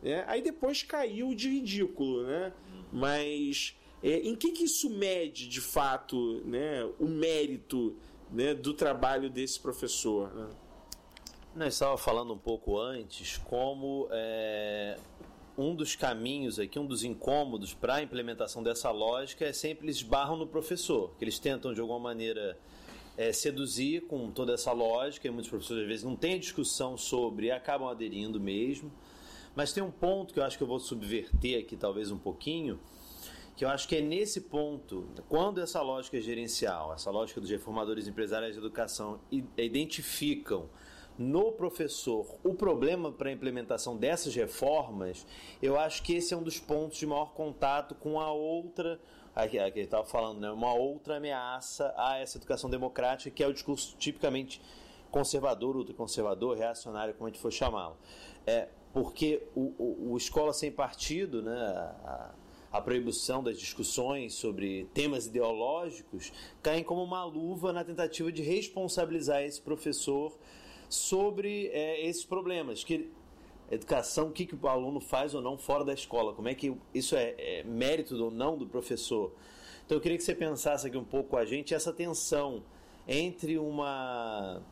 Né? 0.02 0.24
Aí 0.28 0.42
depois 0.42 0.82
caiu 0.82 1.34
de 1.34 1.48
ridículo, 1.48 2.22
né? 2.24 2.52
Mas 2.92 3.76
é, 4.02 4.18
em 4.20 4.36
que, 4.36 4.52
que 4.52 4.64
isso 4.64 4.88
mede 4.90 5.48
de 5.48 5.60
fato 5.60 6.42
né, 6.44 6.84
o 6.98 7.06
mérito 7.06 7.96
né, 8.30 8.54
do 8.54 8.72
trabalho 8.72 9.28
desse 9.28 9.58
professor? 9.58 10.32
Né? 10.34 10.48
Nós 11.56 11.72
estava 11.72 11.96
falando 11.96 12.34
um 12.34 12.38
pouco 12.38 12.78
antes 12.78 13.38
como 13.38 14.08
é, 14.10 14.98
um 15.56 15.74
dos 15.74 15.96
caminhos 15.96 16.58
aqui, 16.58 16.78
um 16.78 16.84
dos 16.84 17.02
incômodos 17.02 17.72
para 17.72 17.94
a 17.94 18.02
implementação 18.02 18.62
dessa 18.62 18.90
lógica 18.90 19.46
é 19.46 19.54
sempre 19.54 19.86
eles 19.86 20.02
barram 20.02 20.36
no 20.36 20.46
professor, 20.46 21.14
que 21.16 21.24
eles 21.24 21.38
tentam 21.38 21.72
de 21.72 21.80
alguma 21.80 21.98
maneira 21.98 22.58
é, 23.16 23.32
seduzir 23.32 24.02
com 24.02 24.30
toda 24.30 24.52
essa 24.52 24.70
lógica, 24.70 25.26
e 25.26 25.30
muitos 25.30 25.48
professores 25.48 25.84
às 25.84 25.88
vezes 25.88 26.04
não 26.04 26.14
têm 26.14 26.38
discussão 26.38 26.94
sobre 26.98 27.46
e 27.46 27.50
acabam 27.50 27.88
aderindo 27.88 28.38
mesmo. 28.38 28.92
Mas 29.54 29.72
tem 29.72 29.82
um 29.82 29.90
ponto 29.90 30.34
que 30.34 30.40
eu 30.40 30.44
acho 30.44 30.58
que 30.58 30.62
eu 30.62 30.68
vou 30.68 30.78
subverter 30.78 31.58
aqui 31.58 31.74
talvez 31.74 32.10
um 32.10 32.18
pouquinho, 32.18 32.78
que 33.56 33.64
eu 33.64 33.70
acho 33.70 33.88
que 33.88 33.96
é 33.96 34.02
nesse 34.02 34.42
ponto, 34.42 35.08
quando 35.26 35.62
essa 35.62 35.80
lógica 35.80 36.20
gerencial, 36.20 36.92
essa 36.92 37.10
lógica 37.10 37.40
dos 37.40 37.48
reformadores 37.48 38.06
empresariais 38.06 38.52
de 38.52 38.60
educação 38.60 39.18
identificam 39.56 40.68
no 41.18 41.52
professor 41.52 42.26
o 42.44 42.54
problema 42.54 43.10
para 43.10 43.30
a 43.30 43.32
implementação 43.32 43.96
dessas 43.96 44.34
reformas, 44.34 45.26
eu 45.62 45.78
acho 45.78 46.02
que 46.02 46.14
esse 46.14 46.34
é 46.34 46.36
um 46.36 46.42
dos 46.42 46.58
pontos 46.58 46.98
de 46.98 47.06
maior 47.06 47.32
contato 47.32 47.94
com 47.94 48.20
a 48.20 48.30
outra, 48.32 49.00
aqui, 49.34 49.58
aqui 49.58 49.80
estava 49.80 50.04
falando, 50.04 50.40
né, 50.40 50.50
uma 50.50 50.74
outra 50.74 51.16
ameaça 51.16 51.94
a 51.96 52.18
essa 52.18 52.38
educação 52.38 52.68
democrática, 52.68 53.30
que 53.30 53.42
é 53.42 53.46
o 53.46 53.52
discurso 53.52 53.96
tipicamente 53.96 54.60
conservador, 55.10 55.76
ultraconservador, 55.76 56.56
reacionário, 56.56 57.14
como 57.14 57.26
a 57.26 57.30
gente 57.30 57.40
for 57.40 57.52
chamá-lo. 57.52 57.96
É, 58.46 58.68
porque 58.92 59.42
o, 59.54 59.72
o, 59.78 60.12
o, 60.12 60.16
escola 60.16 60.52
sem 60.52 60.70
partido, 60.70 61.42
né, 61.42 61.52
a, 61.52 62.34
a 62.72 62.80
proibição 62.80 63.42
das 63.42 63.58
discussões 63.58 64.34
sobre 64.34 64.88
temas 64.92 65.26
ideológicos, 65.26 66.32
caem 66.62 66.84
como 66.84 67.02
uma 67.02 67.24
luva 67.24 67.72
na 67.72 67.84
tentativa 67.84 68.30
de 68.30 68.42
responsabilizar 68.42 69.42
esse 69.42 69.60
professor 69.60 70.36
sobre 70.88 71.68
é, 71.68 72.06
esses 72.06 72.24
problemas. 72.24 72.84
Que 72.84 73.10
educação, 73.70 74.28
o 74.28 74.30
que, 74.30 74.46
que 74.46 74.54
o 74.54 74.68
aluno 74.68 75.00
faz 75.00 75.34
ou 75.34 75.42
não 75.42 75.58
fora 75.58 75.84
da 75.84 75.92
escola, 75.92 76.32
como 76.32 76.48
é 76.48 76.54
que 76.54 76.74
isso 76.94 77.16
é, 77.16 77.34
é 77.38 77.62
mérito 77.64 78.16
ou 78.22 78.30
não 78.30 78.56
do 78.56 78.66
professor. 78.66 79.32
Então 79.84 79.96
eu 79.96 80.00
queria 80.00 80.16
que 80.16 80.24
você 80.24 80.34
pensasse 80.34 80.86
aqui 80.86 80.96
um 80.96 81.04
pouco 81.04 81.30
com 81.30 81.36
a 81.36 81.44
gente 81.44 81.74
essa 81.74 81.92
tensão 81.92 82.62
entre 83.06 83.58
uma 83.58 84.62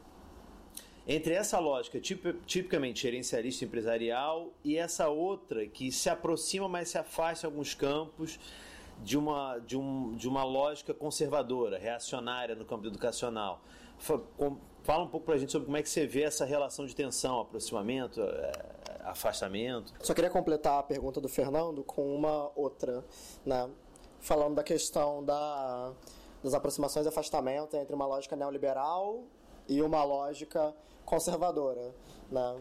entre 1.07 1.35
essa 1.35 1.59
lógica 1.59 2.01
tip, 2.01 2.25
tipicamente 2.47 3.03
gerencialista 3.03 3.65
empresarial 3.65 4.55
e 4.65 4.79
essa 4.79 5.09
outra 5.09 5.67
que 5.67 5.93
se 5.93 6.09
aproxima, 6.09 6.67
mas 6.67 6.89
se 6.89 6.99
afasta 6.99 7.47
em 7.47 7.51
alguns 7.51 7.75
campos 7.75 8.39
de 9.03 9.19
uma, 9.19 9.59
de, 9.59 9.77
um, 9.77 10.15
de 10.17 10.27
uma 10.27 10.45
lógica 10.45 10.95
conservadora, 10.95 11.79
reacionária 11.79 12.55
no 12.55 12.65
campo 12.65 12.87
educacional. 12.87 13.63
Fala 14.85 15.03
um 15.03 15.09
pouco 15.09 15.25
para 15.25 15.35
a 15.35 15.39
gente 15.39 15.51
sobre 15.51 15.65
como 15.65 15.79
é 15.79 15.83
que 15.83 15.89
você 15.89 16.07
vê 16.07 16.25
essa 16.25 16.45
relação 16.45 16.85
de 16.85 16.95
tensão, 16.95 17.41
aproximamento, 17.41 18.21
é, 18.21 18.53
afastamento. 19.01 19.95
Só 20.03 20.13
queria 20.13 20.29
completar 20.29 20.79
a 20.79 20.83
pergunta 20.83 21.23
do 21.23 21.29
Fernando 21.29 21.83
com 21.83 22.15
uma 22.15 22.51
outra, 22.55 23.03
né? 23.47 23.71
Falando 24.21 24.57
da 24.57 24.63
questão 24.63 25.25
da, 25.25 25.91
das 26.43 26.53
aproximações 26.53 27.07
e 27.07 27.09
afastamento 27.09 27.75
entre 27.79 27.95
uma 27.95 28.05
lógica 28.05 28.37
neoliberal 28.37 29.23
e 29.67 29.81
uma 29.81 30.05
lógica 30.05 30.75
conservadora, 31.07 31.95
né? 32.31 32.57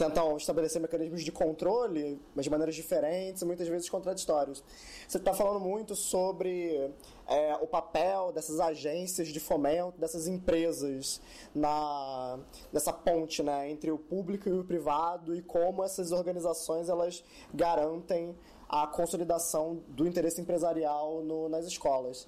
Tentam 0.00 0.34
estabelecer 0.38 0.80
mecanismos 0.80 1.22
de 1.22 1.30
controle, 1.30 2.18
mas 2.34 2.44
de 2.44 2.50
maneiras 2.50 2.74
diferentes 2.74 3.42
e 3.42 3.44
muitas 3.44 3.68
vezes 3.68 3.90
contraditórios. 3.90 4.64
Você 5.06 5.18
está 5.18 5.34
falando 5.34 5.60
muito 5.60 5.94
sobre 5.94 6.90
é, 7.28 7.54
o 7.60 7.66
papel 7.66 8.32
dessas 8.32 8.60
agências 8.60 9.28
de 9.28 9.38
fomento, 9.38 10.00
dessas 10.00 10.26
empresas 10.26 11.20
na 11.54 12.38
nessa 12.72 12.94
ponte, 12.94 13.42
né, 13.42 13.70
entre 13.70 13.90
o 13.90 13.98
público 13.98 14.48
e 14.48 14.52
o 14.52 14.64
privado 14.64 15.36
e 15.36 15.42
como 15.42 15.84
essas 15.84 16.12
organizações 16.12 16.88
elas 16.88 17.22
garantem 17.52 18.34
a 18.66 18.86
consolidação 18.86 19.82
do 19.88 20.06
interesse 20.06 20.40
empresarial 20.40 21.22
no, 21.22 21.46
nas 21.50 21.66
escolas. 21.66 22.26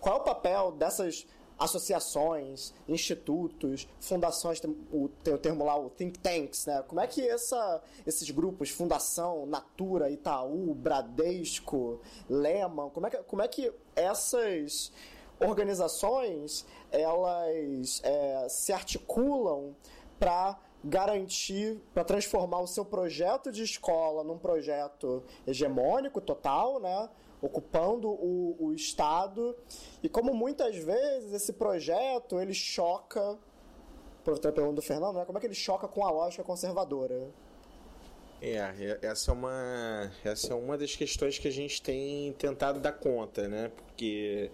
Qual 0.00 0.16
é 0.16 0.20
o 0.20 0.24
papel 0.24 0.72
dessas 0.72 1.26
associações, 1.60 2.72
institutos, 2.88 3.86
fundações, 4.00 4.58
tem 4.58 4.74
o, 4.90 5.08
tem 5.22 5.34
o 5.34 5.38
termo 5.38 5.64
lá, 5.64 5.78
o 5.78 5.90
think 5.90 6.18
tanks, 6.18 6.64
né? 6.64 6.82
Como 6.88 7.00
é 7.00 7.06
que 7.06 7.20
essa, 7.28 7.82
esses 8.06 8.30
grupos, 8.30 8.70
Fundação, 8.70 9.44
Natura, 9.44 10.10
Itaú, 10.10 10.74
Bradesco, 10.74 12.00
Lehman, 12.30 12.88
como 12.88 13.06
é 13.06 13.10
que, 13.10 13.18
como 13.24 13.42
é 13.42 13.48
que 13.48 13.70
essas 13.94 14.90
organizações 15.38 16.66
elas 16.90 18.00
é, 18.02 18.46
se 18.48 18.72
articulam 18.72 19.74
para 20.18 20.58
garantir, 20.82 21.78
para 21.92 22.04
transformar 22.04 22.60
o 22.60 22.66
seu 22.66 22.84
projeto 22.86 23.52
de 23.52 23.62
escola 23.62 24.24
num 24.24 24.38
projeto 24.38 25.22
hegemônico 25.46 26.20
total, 26.22 26.80
né? 26.80 27.08
Ocupando 27.40 28.08
o, 28.08 28.56
o 28.58 28.72
Estado. 28.72 29.56
E 30.02 30.08
como 30.08 30.34
muitas 30.34 30.76
vezes 30.76 31.32
esse 31.32 31.52
projeto 31.52 32.40
ele 32.40 32.54
choca, 32.54 33.38
por 34.24 34.34
outra 34.34 34.52
pergunta 34.52 34.76
do 34.76 34.82
Fernando, 34.82 35.16
né? 35.16 35.24
como 35.24 35.38
é 35.38 35.40
que 35.40 35.46
ele 35.46 35.54
choca 35.54 35.88
com 35.88 36.04
a 36.04 36.10
lógica 36.10 36.44
conservadora? 36.44 37.30
É, 38.42 38.56
é, 38.56 38.98
essa 39.02 39.30
é 39.30 39.34
uma 39.34 40.10
essa 40.24 40.52
é 40.54 40.56
uma 40.56 40.78
das 40.78 40.96
questões 40.96 41.38
que 41.38 41.46
a 41.46 41.50
gente 41.50 41.82
tem 41.82 42.32
tentado 42.32 42.80
dar 42.80 42.92
conta, 42.92 43.46
né? 43.46 43.70
Porque 43.76 44.50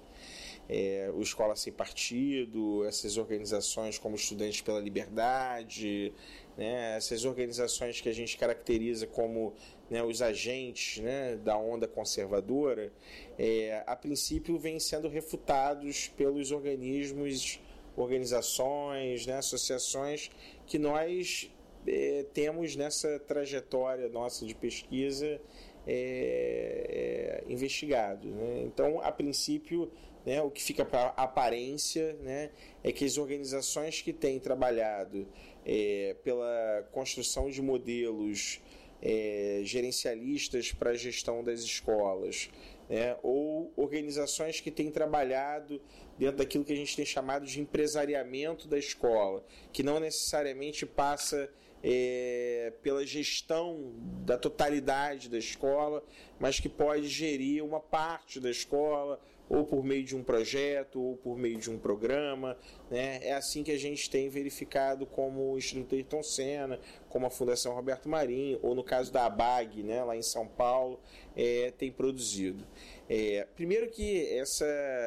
é, 0.68 1.08
o 1.14 1.22
Escola 1.22 1.54
Sem 1.54 1.72
Partido, 1.72 2.84
essas 2.84 3.16
organizações 3.16 3.96
como 3.96 4.16
Estudantes 4.16 4.60
pela 4.60 4.80
Liberdade, 4.80 6.12
né? 6.56 6.96
essas 6.96 7.24
organizações 7.24 8.00
que 8.00 8.08
a 8.08 8.12
gente 8.12 8.36
caracteriza 8.36 9.06
como 9.06 9.54
né, 9.90 10.02
os 10.02 10.22
agentes 10.22 11.02
né, 11.02 11.36
da 11.36 11.56
onda 11.56 11.86
conservadora, 11.86 12.92
é, 13.38 13.82
a 13.86 13.94
princípio 13.94 14.58
vêm 14.58 14.80
sendo 14.80 15.08
refutados 15.08 16.08
pelos 16.16 16.50
organismos, 16.50 17.60
organizações, 17.96 19.26
né, 19.26 19.34
associações 19.38 20.30
que 20.66 20.78
nós 20.78 21.50
é, 21.86 22.24
temos 22.34 22.76
nessa 22.76 23.18
trajetória 23.20 24.08
nossa 24.08 24.44
de 24.44 24.54
pesquisa 24.54 25.40
é, 25.86 27.42
é, 27.46 27.52
investigado. 27.52 28.28
Né? 28.28 28.62
Então, 28.64 29.00
a 29.00 29.12
princípio, 29.12 29.90
né, 30.24 30.42
o 30.42 30.50
que 30.50 30.62
fica 30.62 30.84
para 30.84 31.08
aparência 31.16 32.14
né, 32.22 32.50
é 32.82 32.90
que 32.90 33.04
as 33.04 33.16
organizações 33.16 34.02
que 34.02 34.12
têm 34.12 34.40
trabalhado 34.40 35.26
é, 35.66 36.14
pela 36.22 36.88
construção 36.92 37.50
de 37.50 37.60
modelos 37.60 38.60
é, 39.02 39.60
gerencialistas 39.64 40.72
para 40.72 40.90
a 40.90 40.94
gestão 40.94 41.42
das 41.42 41.60
escolas, 41.60 42.48
né? 42.88 43.16
ou 43.22 43.72
organizações 43.76 44.60
que 44.60 44.70
têm 44.70 44.90
trabalhado 44.90 45.82
dentro 46.16 46.36
daquilo 46.36 46.64
que 46.64 46.72
a 46.72 46.76
gente 46.76 46.94
tem 46.94 47.04
chamado 47.04 47.44
de 47.44 47.60
empresariamento 47.60 48.68
da 48.68 48.78
escola, 48.78 49.44
que 49.72 49.82
não 49.82 49.98
necessariamente 49.98 50.86
passa 50.86 51.50
é, 51.82 52.72
pela 52.82 53.04
gestão 53.04 53.92
da 54.24 54.38
totalidade 54.38 55.28
da 55.28 55.36
escola, 55.36 56.02
mas 56.38 56.60
que 56.60 56.68
pode 56.68 57.08
gerir 57.08 57.64
uma 57.64 57.80
parte 57.80 58.40
da 58.40 58.50
escola, 58.50 59.20
ou 59.48 59.64
por 59.64 59.84
meio 59.84 60.04
de 60.04 60.16
um 60.16 60.22
projeto, 60.22 61.00
ou 61.00 61.16
por 61.16 61.36
meio 61.36 61.58
de 61.58 61.70
um 61.70 61.78
programa. 61.78 62.56
Né? 62.90 63.20
É 63.22 63.32
assim 63.32 63.62
que 63.62 63.70
a 63.70 63.78
gente 63.78 64.10
tem 64.10 64.28
verificado 64.28 65.06
como 65.06 65.52
o 65.52 65.58
Instituto 65.58 65.94
Ayrton 65.94 66.22
Senna, 66.22 66.80
como 67.08 67.26
a 67.26 67.30
Fundação 67.30 67.74
Roberto 67.74 68.08
Marinho, 68.08 68.58
ou 68.62 68.74
no 68.74 68.84
caso 68.84 69.12
da 69.12 69.26
ABAG, 69.26 69.82
né, 69.82 70.02
lá 70.04 70.16
em 70.16 70.22
São 70.22 70.46
Paulo, 70.46 71.00
é, 71.36 71.72
tem 71.76 71.90
produzido. 71.90 72.66
É, 73.08 73.46
primeiro 73.54 73.88
que 73.90 74.26
essa, 74.36 74.66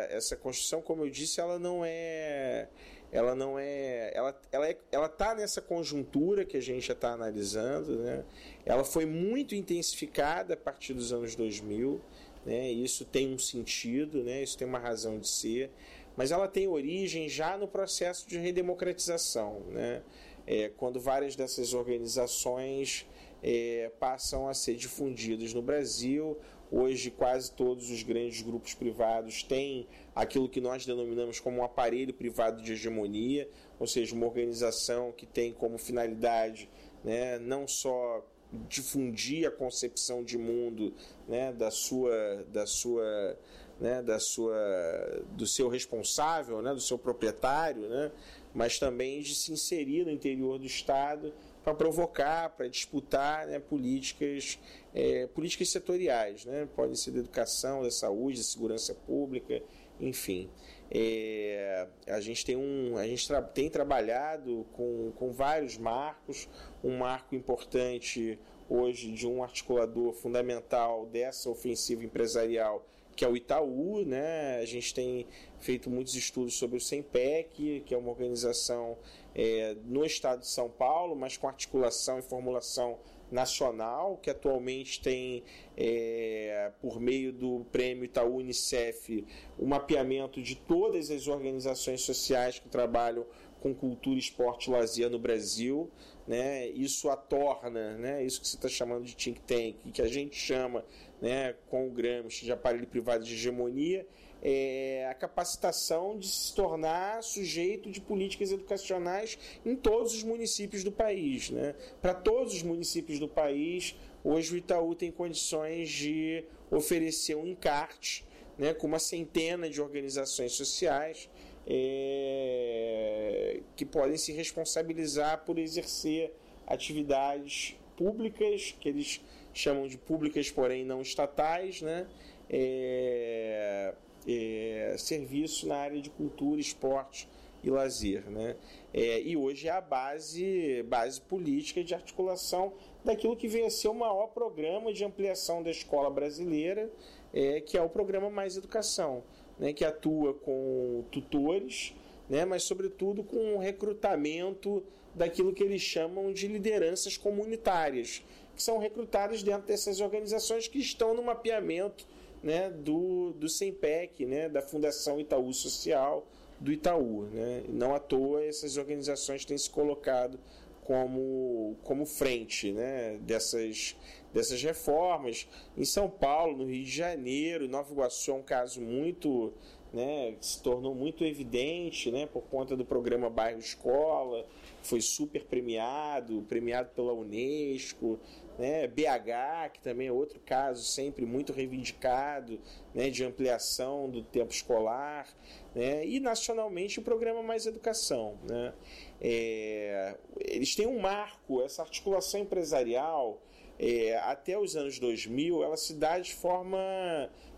essa 0.09 0.35
construção, 0.35 0.81
como 0.81 1.03
eu 1.03 1.09
disse, 1.09 1.39
ela 1.39 1.59
não 1.59 1.83
é 1.85 2.67
ela 3.11 3.33
não 3.33 3.57
é 3.57 4.11
ela 4.13 4.39
ela 4.51 4.69
é, 4.69 4.77
ela 4.91 5.09
tá 5.09 5.33
nessa 5.33 5.61
conjuntura 5.61 6.45
que 6.45 6.55
a 6.55 6.61
gente 6.61 6.85
já 6.85 6.93
está 6.93 7.11
analisando 7.11 7.97
né 8.03 8.23
ela 8.65 8.83
foi 8.83 9.03
muito 9.05 9.55
intensificada 9.55 10.53
a 10.53 10.57
partir 10.57 10.93
dos 10.93 11.11
anos 11.11 11.35
2000 11.35 11.99
né? 12.45 12.71
Isso 12.71 13.05
tem 13.05 13.33
um 13.33 13.37
sentido 13.37 14.23
né? 14.23 14.43
Isso 14.43 14.57
tem 14.57 14.67
uma 14.67 14.79
razão 14.79 15.19
de 15.19 15.27
ser. 15.27 15.71
Mas 16.15 16.31
ela 16.31 16.47
tem 16.47 16.67
origem 16.67 17.29
já 17.29 17.57
no 17.57 17.67
processo 17.67 18.27
de 18.27 18.37
redemocratização 18.37 19.61
né? 19.71 20.01
É, 20.45 20.69
quando 20.69 20.99
várias 20.99 21.35
dessas 21.35 21.73
organizações 21.73 23.05
é, 23.43 23.91
passam 23.99 24.47
a 24.47 24.53
ser 24.53 24.75
difundidas 24.75 25.53
no 25.53 25.61
Brasil. 25.61 26.37
Hoje, 26.71 27.09
quase 27.09 27.51
todos 27.51 27.89
os 27.89 28.03
grandes 28.03 28.41
grupos 28.41 28.75
privados 28.75 29.41
têm 29.41 29.87
aquilo 30.15 30.47
que 30.47 30.61
nós 30.61 30.85
denominamos 30.85 31.39
como 31.39 31.61
um 31.61 31.63
aparelho 31.63 32.13
privado 32.13 32.61
de 32.61 32.73
hegemonia, 32.73 33.49
ou 33.79 33.87
seja, 33.87 34.13
uma 34.13 34.27
organização 34.27 35.11
que 35.11 35.25
tem 35.25 35.51
como 35.51 35.79
finalidade 35.79 36.69
né, 37.03 37.39
não 37.39 37.67
só 37.67 38.23
difundir 38.67 39.47
a 39.47 39.51
concepção 39.51 40.23
de 40.23 40.37
mundo 40.37 40.93
né, 41.27 41.53
da 41.53 41.69
sua 41.69 42.45
da 42.51 42.65
sua 42.65 43.37
né, 43.79 44.01
da 44.01 44.19
sua 44.19 45.23
do 45.31 45.45
seu 45.45 45.69
responsável 45.69 46.61
né, 46.61 46.73
do 46.73 46.81
seu 46.81 46.97
proprietário 46.97 47.87
né, 47.87 48.11
mas 48.53 48.79
também 48.79 49.21
de 49.21 49.35
se 49.35 49.51
inserir 49.51 50.05
no 50.05 50.11
interior 50.11 50.57
do 50.57 50.65
estado 50.65 51.31
para 51.63 51.73
provocar, 51.73 52.49
para 52.49 52.67
disputar 52.67 53.45
né, 53.47 53.59
políticas, 53.59 54.57
é, 54.93 55.27
políticas 55.27 55.69
setoriais, 55.69 56.45
né? 56.45 56.67
podem 56.75 56.95
ser 56.95 57.11
da 57.11 57.19
educação, 57.19 57.83
da 57.83 57.91
saúde, 57.91 58.37
da 58.37 58.43
segurança 58.43 58.95
pública, 58.95 59.61
enfim. 59.99 60.49
É, 60.91 61.87
a 62.07 62.19
gente 62.19 62.43
tem 62.43 62.55
um, 62.55 62.97
a 62.97 63.05
gente 63.05 63.27
tra 63.27 63.41
tem 63.41 63.69
trabalhado 63.69 64.65
com, 64.73 65.11
com 65.15 65.31
vários 65.31 65.77
marcos, 65.77 66.49
um 66.83 66.97
marco 66.97 67.35
importante 67.35 68.39
hoje 68.67 69.11
de 69.11 69.27
um 69.27 69.43
articulador 69.43 70.13
fundamental 70.13 71.05
dessa 71.05 71.49
ofensiva 71.49 72.03
empresarial 72.03 72.85
que 73.19 73.25
é 73.25 73.27
o 73.27 73.35
Itaú, 73.35 74.05
né? 74.05 74.59
A 74.59 74.65
gente 74.65 74.93
tem 74.93 75.27
feito 75.59 75.89
muitos 75.89 76.15
estudos 76.15 76.57
sobre 76.57 76.77
o 76.77 76.79
SEMPEC, 76.79 77.83
que 77.85 77.93
é 77.93 77.97
uma 77.97 78.11
organização 78.11 78.97
é, 79.35 79.75
no 79.83 80.05
estado 80.05 80.39
de 80.39 80.47
São 80.47 80.69
Paulo, 80.69 81.17
mas 81.17 81.35
com 81.35 81.45
articulação 81.45 82.17
e 82.17 82.21
formulação 82.21 82.97
nacional, 83.32 84.17
que 84.21 84.30
atualmente 84.30 85.01
tem, 85.01 85.43
é, 85.77 86.71
por 86.82 86.99
meio 86.99 87.32
do 87.32 87.65
prêmio 87.71 88.05
Itaú 88.05 88.38
Unicef, 88.38 89.25
um 89.57 89.67
mapeamento 89.67 90.41
de 90.41 90.55
todas 90.55 91.09
as 91.11 91.27
organizações 91.27 92.01
sociais 92.01 92.59
que 92.59 92.67
trabalham 92.67 93.25
com 93.61 93.73
cultura, 93.73 94.19
esporte 94.19 94.69
e 94.69 94.71
lazer 94.71 95.09
no 95.09 95.19
Brasil. 95.19 95.89
Né? 96.27 96.67
Isso 96.67 97.09
a 97.09 97.15
torna, 97.15 97.97
né? 97.97 98.23
isso 98.23 98.39
que 98.41 98.47
você 98.47 98.55
está 98.55 98.69
chamando 98.69 99.03
de 99.03 99.15
think 99.15 99.41
tank, 99.41 99.91
que 99.91 100.01
a 100.01 100.07
gente 100.07 100.36
chama 100.36 100.86
né, 101.21 101.55
com 101.67 101.88
o 101.88 101.91
Gramsci 101.91 102.45
de 102.45 102.51
aparelho 102.51 102.88
privado 102.88 103.23
de 103.23 103.34
hegemonia, 103.34 104.05
é 104.41 105.07
a 105.09 105.13
capacitação 105.13 106.17
de 106.17 106.27
se 106.27 106.55
tornar 106.55 107.21
sujeito 107.23 107.91
de 107.91 107.99
políticas 107.99 108.51
educacionais 108.51 109.37
em 109.65 109.75
todos 109.75 110.13
os 110.13 110.23
municípios 110.23 110.83
do 110.83 110.91
país. 110.91 111.49
Né? 111.49 111.75
Para 112.01 112.13
todos 112.13 112.53
os 112.53 112.63
municípios 112.63 113.19
do 113.19 113.27
país, 113.27 113.95
hoje 114.23 114.53
o 114.53 114.57
Itaú 114.57 114.95
tem 114.95 115.11
condições 115.11 115.89
de 115.89 116.43
oferecer 116.71 117.35
um 117.35 117.45
encarte 117.45 118.25
né, 118.57 118.73
com 118.73 118.87
uma 118.87 118.99
centena 118.99 119.69
de 119.69 119.81
organizações 119.81 120.53
sociais 120.53 121.29
é, 121.65 123.61
que 123.75 123.85
podem 123.85 124.17
se 124.17 124.31
responsabilizar 124.31 125.45
por 125.45 125.57
exercer 125.57 126.33
atividades 126.65 127.75
públicas, 127.95 128.75
que 128.79 128.89
eles 128.89 129.21
chamam 129.53 129.87
de 129.87 129.97
públicas, 129.97 130.49
porém 130.49 130.85
não 130.85 131.01
estatais, 131.01 131.81
né? 131.81 132.07
É, 132.49 133.93
é, 134.28 134.95
serviço 134.97 135.67
na 135.67 135.78
área 135.78 136.01
de 136.01 136.09
cultura, 136.09 136.59
esporte 136.59 137.28
e 137.63 137.70
lazer. 137.70 138.30
Né? 138.30 138.55
É, 138.93 139.22
e 139.22 139.36
hoje 139.36 139.67
é 139.67 139.72
a 139.72 139.82
base, 139.82 140.84
base 140.84 141.22
política 141.22 141.84
de 141.84 141.93
articulação 141.93 142.74
daquilo 143.03 143.36
que 143.36 143.47
vem 143.47 143.65
a 143.65 143.70
ser 143.70 143.88
o 143.88 143.93
maior 143.93 144.28
programa 144.28 144.91
de 144.93 145.03
ampliação 145.03 145.63
da 145.63 145.70
escola 145.70 146.09
brasileira, 146.09 146.89
é, 147.34 147.61
que 147.61 147.78
é 147.78 147.82
o 147.82 147.89
programa 147.89 148.30
Mais 148.30 148.57
Educação, 148.57 149.24
né? 149.57 149.74
que 149.74 149.86
atua 149.86 150.34
com 150.34 151.03
tutores, 151.11 151.93
né? 152.30 152.45
mas 152.45 152.63
sobretudo 152.63 153.24
com 153.24 153.55
o 153.55 153.59
recrutamento 153.59 154.84
daquilo 155.13 155.53
que 155.53 155.63
eles 155.63 155.82
chamam 155.82 156.32
de 156.32 156.47
lideranças 156.47 157.17
comunitárias, 157.17 158.24
que 158.55 158.61
são 158.61 158.78
recrutadas 158.78 159.41
dentro 159.41 159.67
dessas 159.67 160.01
organizações 160.01 160.67
que 160.67 160.80
estão 160.80 161.13
no 161.13 161.24
mapeamento 161.24 162.05
né, 162.43 162.69
do, 162.69 163.33
do 163.33 163.49
SEMPEC, 163.49 164.25
né, 164.25 164.49
da 164.49 164.61
Fundação 164.61 165.19
Itaú 165.19 165.53
Social, 165.53 166.25
do 166.59 166.71
Itaú. 166.71 167.23
Né? 167.31 167.63
Não 167.69 167.93
à 167.93 167.99
toa 167.99 168.43
essas 168.43 168.77
organizações 168.77 169.45
têm 169.45 169.57
se 169.57 169.69
colocado 169.69 170.39
como, 170.83 171.75
como 171.83 172.05
frente 172.05 172.71
né, 172.71 173.17
dessas, 173.21 173.95
dessas 174.33 174.61
reformas. 174.61 175.47
Em 175.77 175.85
São 175.85 176.09
Paulo, 176.09 176.57
no 176.57 176.65
Rio 176.65 176.83
de 176.83 176.91
Janeiro, 176.91 177.67
Nova 177.67 177.91
Iguaçu 177.91 178.31
é 178.31 178.33
um 178.33 178.41
caso 178.41 178.81
muito. 178.81 179.53
Né, 179.91 180.35
se 180.39 180.61
tornou 180.61 180.93
muito 180.93 181.23
evidente 181.23 182.11
né, 182.11 182.27
por 182.27 182.43
conta 182.43 182.77
do 182.77 182.85
programa 182.85 183.27
Bairro 183.27 183.57
Escola, 183.57 184.45
foi 184.83 185.01
super 185.01 185.45
premiado, 185.45 186.45
premiado 186.47 186.89
pela 186.89 187.11
Unesco, 187.11 188.19
né? 188.60 188.88
BH, 188.88 189.72
que 189.74 189.80
também 189.80 190.07
é 190.07 190.12
outro 190.12 190.38
caso 190.41 190.84
sempre 190.84 191.26
muito 191.26 191.53
reivindicado, 191.53 192.60
né? 192.93 193.10
de 193.10 193.24
ampliação 193.24 194.10
do 194.10 194.22
tempo 194.22 194.51
escolar, 194.51 195.28
né? 195.74 196.05
e 196.05 196.20
nacionalmente 196.20 196.99
o 196.99 197.01
programa 197.01 197.41
Mais 197.41 197.66
Educação. 197.66 198.38
Né? 198.43 198.74
É, 199.22 200.18
eles 200.38 200.76
têm 200.76 200.86
um 200.86 200.99
marco, 200.99 201.62
essa 201.64 201.82
articulação 201.82 202.41
empresarial, 202.41 203.41
é, 203.80 204.18
até 204.18 204.60
os 204.60 204.76
anos 204.76 204.99
2000, 204.99 205.64
ela 205.64 205.78
se 205.78 205.93
dá 205.93 206.20
de 206.20 206.34
forma 206.34 206.78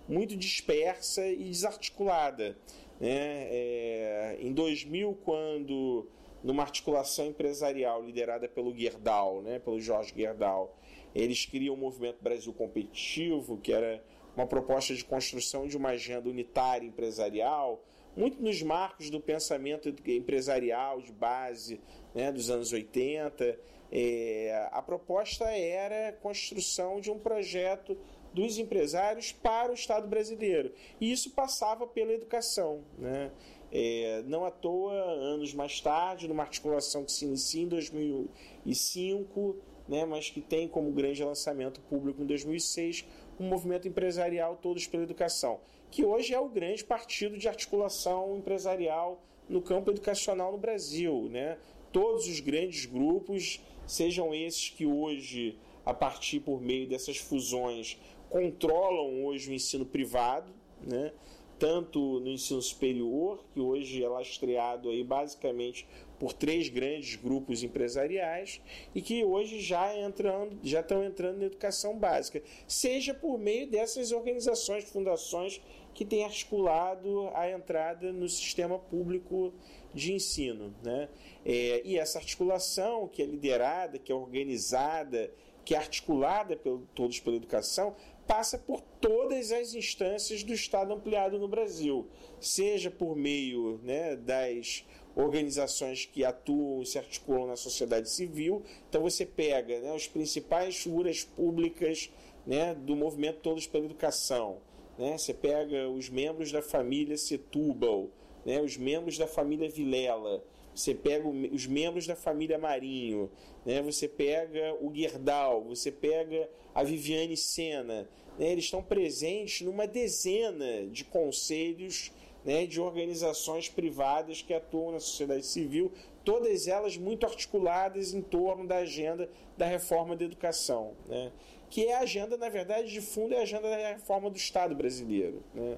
muito 0.07 0.37
dispersa 0.37 1.25
e 1.25 1.45
desarticulada. 1.45 2.55
Né? 2.99 3.47
É, 3.49 4.37
em 4.39 4.53
2000, 4.53 5.17
quando 5.25 6.07
numa 6.43 6.63
articulação 6.63 7.27
empresarial 7.27 8.03
liderada 8.03 8.47
pelo 8.47 8.75
Gerdau, 8.75 9.41
né, 9.41 9.59
pelo 9.59 9.79
Jorge 9.79 10.13
Gerdau, 10.15 10.75
eles 11.13 11.45
criam 11.45 11.75
o 11.75 11.77
Movimento 11.77 12.21
Brasil 12.21 12.53
Competitivo, 12.53 13.57
que 13.57 13.73
era 13.73 14.03
uma 14.35 14.47
proposta 14.47 14.93
de 14.95 15.03
construção 15.03 15.67
de 15.67 15.75
uma 15.75 15.89
agenda 15.89 16.29
unitária 16.29 16.85
empresarial, 16.85 17.83
muito 18.15 18.41
nos 18.41 18.61
marcos 18.61 19.09
do 19.09 19.19
pensamento 19.19 19.93
empresarial 20.07 21.01
de 21.01 21.11
base 21.11 21.79
né, 22.13 22.31
dos 22.31 22.49
anos 22.49 22.71
80. 22.73 23.57
É, 23.91 24.69
a 24.71 24.81
proposta 24.81 25.45
era 25.45 26.09
a 26.09 26.13
construção 26.13 27.01
de 27.01 27.11
um 27.11 27.19
projeto 27.19 27.97
dos 28.33 28.57
empresários 28.57 29.31
para 29.31 29.71
o 29.71 29.73
Estado 29.73 30.07
brasileiro. 30.07 30.73
E 30.99 31.11
isso 31.11 31.31
passava 31.31 31.85
pela 31.85 32.13
educação. 32.13 32.83
Né? 32.97 33.31
É, 33.71 34.23
não 34.25 34.45
à 34.45 34.51
toa, 34.51 34.93
anos 34.93 35.53
mais 35.53 35.79
tarde, 35.79 36.27
numa 36.27 36.43
articulação 36.43 37.03
que 37.05 37.11
se 37.11 37.25
inicia 37.25 37.63
em 37.63 37.67
2005, 37.67 39.57
né, 39.87 40.05
mas 40.05 40.29
que 40.29 40.41
tem 40.41 40.67
como 40.67 40.91
grande 40.91 41.23
lançamento 41.23 41.81
público 41.81 42.21
em 42.21 42.25
2006 42.25 43.05
um 43.39 43.47
movimento 43.47 43.87
empresarial 43.87 44.55
Todos 44.61 44.87
pela 44.87 45.03
Educação, 45.03 45.59
que 45.89 46.05
hoje 46.05 46.33
é 46.33 46.39
o 46.39 46.47
grande 46.47 46.83
partido 46.83 47.37
de 47.37 47.47
articulação 47.47 48.37
empresarial 48.37 49.21
no 49.49 49.61
campo 49.61 49.91
educacional 49.91 50.51
no 50.51 50.57
Brasil. 50.57 51.27
Né? 51.29 51.57
Todos 51.91 52.27
os 52.27 52.39
grandes 52.39 52.85
grupos, 52.85 53.59
sejam 53.85 54.33
esses 54.33 54.69
que 54.69 54.85
hoje, 54.85 55.57
a 55.85 55.93
partir 55.93 56.39
por 56.39 56.61
meio 56.61 56.87
dessas 56.87 57.17
fusões, 57.17 57.97
controlam 58.29 59.25
hoje 59.25 59.49
o 59.49 59.53
ensino 59.53 59.85
privado, 59.85 60.53
né? 60.81 61.11
tanto 61.59 62.19
no 62.21 62.29
ensino 62.29 62.61
superior, 62.61 63.43
que 63.53 63.59
hoje 63.59 64.03
é 64.03 64.07
lastreado 64.07 64.89
aí 64.89 65.03
basicamente 65.03 65.85
por 66.21 66.33
três 66.33 66.69
grandes 66.69 67.15
grupos 67.15 67.63
empresariais 67.63 68.61
e 68.93 69.01
que 69.01 69.25
hoje 69.25 69.59
já, 69.59 69.97
entrando, 69.97 70.55
já 70.61 70.81
estão 70.81 71.03
entrando 71.03 71.39
na 71.39 71.45
educação 71.45 71.97
básica, 71.97 72.43
seja 72.67 73.11
por 73.11 73.39
meio 73.39 73.67
dessas 73.67 74.11
organizações, 74.11 74.83
fundações 74.83 75.59
que 75.95 76.05
têm 76.05 76.23
articulado 76.23 77.31
a 77.33 77.49
entrada 77.49 78.13
no 78.13 78.29
sistema 78.29 78.77
público 78.77 79.51
de 79.95 80.13
ensino. 80.13 80.71
Né? 80.83 81.09
É, 81.43 81.81
e 81.83 81.97
essa 81.97 82.19
articulação 82.19 83.07
que 83.07 83.23
é 83.23 83.25
liderada, 83.25 83.97
que 83.97 84.11
é 84.11 84.15
organizada, 84.15 85.33
que 85.65 85.73
é 85.73 85.77
articulada 85.79 86.55
pelo, 86.55 86.87
todos 86.93 87.19
pela 87.19 87.35
educação, 87.35 87.95
passa 88.27 88.59
por 88.59 88.79
todas 89.01 89.51
as 89.51 89.73
instâncias 89.73 90.43
do 90.43 90.53
Estado 90.53 90.93
ampliado 90.93 91.39
no 91.39 91.47
Brasil, 91.47 92.07
seja 92.39 92.91
por 92.91 93.15
meio 93.15 93.79
né, 93.83 94.15
das 94.15 94.85
organizações 95.15 96.05
que 96.05 96.23
atuam 96.23 96.81
e 96.81 96.85
se 96.85 96.97
articulam 96.97 97.47
na 97.47 97.55
sociedade 97.55 98.09
civil. 98.09 98.63
Então 98.89 99.01
você 99.01 99.25
pega 99.25 99.79
né, 99.79 99.93
as 99.93 100.07
principais 100.07 100.77
figuras 100.77 101.23
públicas 101.23 102.09
né, 102.45 102.73
do 102.73 102.95
movimento 102.95 103.39
Todos 103.41 103.67
pela 103.67 103.85
Educação. 103.85 104.57
Né? 104.97 105.17
Você 105.17 105.33
pega 105.33 105.89
os 105.89 106.09
membros 106.09 106.51
da 106.51 106.61
família 106.61 107.17
Setúbal, 107.17 108.09
né, 108.45 108.61
os 108.61 108.77
membros 108.77 109.17
da 109.17 109.27
família 109.27 109.69
Vilela, 109.69 110.43
você 110.73 110.95
pega 110.95 111.27
os 111.27 111.67
membros 111.67 112.07
da 112.07 112.15
família 112.15 112.57
Marinho, 112.57 113.29
né? 113.65 113.81
você 113.81 114.07
pega 114.07 114.73
o 114.79 114.89
Guerdal, 114.89 115.63
você 115.63 115.91
pega 115.91 116.49
a 116.73 116.83
Viviane 116.83 117.35
Sena. 117.35 118.07
Né? 118.39 118.51
Eles 118.51 118.65
estão 118.65 118.81
presentes 118.81 119.61
numa 119.61 119.85
dezena 119.85 120.87
de 120.87 121.03
conselhos 121.03 122.11
né, 122.43 122.65
de 122.65 122.79
organizações 122.79 123.69
privadas 123.69 124.41
que 124.41 124.53
atuam 124.53 124.91
na 124.91 124.99
sociedade 124.99 125.45
civil, 125.45 125.91
todas 126.23 126.67
elas 126.67 126.97
muito 126.97 127.25
articuladas 127.25 128.13
em 128.13 128.21
torno 128.21 128.67
da 128.67 128.77
agenda 128.77 129.29
da 129.57 129.65
reforma 129.65 130.15
da 130.15 130.25
educação, 130.25 130.93
né, 131.07 131.31
que 131.69 131.85
é 131.85 131.95
a 131.95 131.99
agenda, 131.99 132.35
na 132.37 132.49
verdade, 132.49 132.91
de 132.91 133.01
fundo, 133.01 133.33
é 133.33 133.39
a 133.39 133.43
agenda 133.43 133.69
da 133.69 133.77
reforma 133.89 134.29
do 134.29 134.37
Estado 134.37 134.75
brasileiro. 134.75 135.41
Né. 135.53 135.77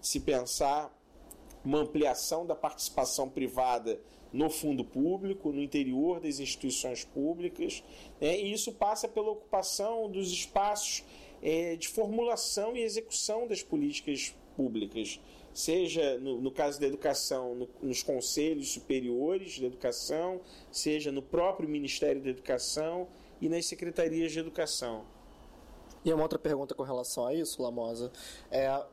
Se 0.00 0.20
pensar 0.20 0.96
uma 1.64 1.78
ampliação 1.78 2.46
da 2.46 2.54
participação 2.54 3.28
privada 3.28 4.00
no 4.32 4.48
fundo 4.48 4.84
público, 4.84 5.52
no 5.52 5.62
interior 5.62 6.18
das 6.18 6.40
instituições 6.40 7.04
públicas, 7.04 7.84
né, 8.20 8.38
e 8.40 8.52
isso 8.52 8.72
passa 8.72 9.06
pela 9.06 9.30
ocupação 9.30 10.10
dos 10.10 10.30
espaços 10.32 11.04
é, 11.42 11.76
de 11.76 11.88
formulação 11.88 12.76
e 12.76 12.82
execução 12.82 13.46
das 13.46 13.62
políticas 13.62 14.34
públicas 14.56 15.20
seja 15.54 16.18
no, 16.18 16.40
no 16.40 16.50
caso 16.50 16.80
da 16.80 16.86
educação, 16.86 17.54
no, 17.54 17.68
nos 17.80 18.02
conselhos 18.02 18.72
superiores 18.72 19.58
da 19.58 19.66
educação, 19.66 20.40
seja 20.70 21.12
no 21.12 21.22
próprio 21.22 21.68
Ministério 21.68 22.22
da 22.22 22.30
Educação 22.30 23.08
e 23.40 23.48
nas 23.48 23.66
secretarias 23.66 24.32
de 24.32 24.38
educação. 24.38 25.04
E 26.04 26.12
uma 26.12 26.22
outra 26.22 26.38
pergunta 26.38 26.74
com 26.74 26.82
relação 26.82 27.26
a 27.26 27.34
isso, 27.34 27.62
Lamosa, 27.62 28.10
é 28.50 28.84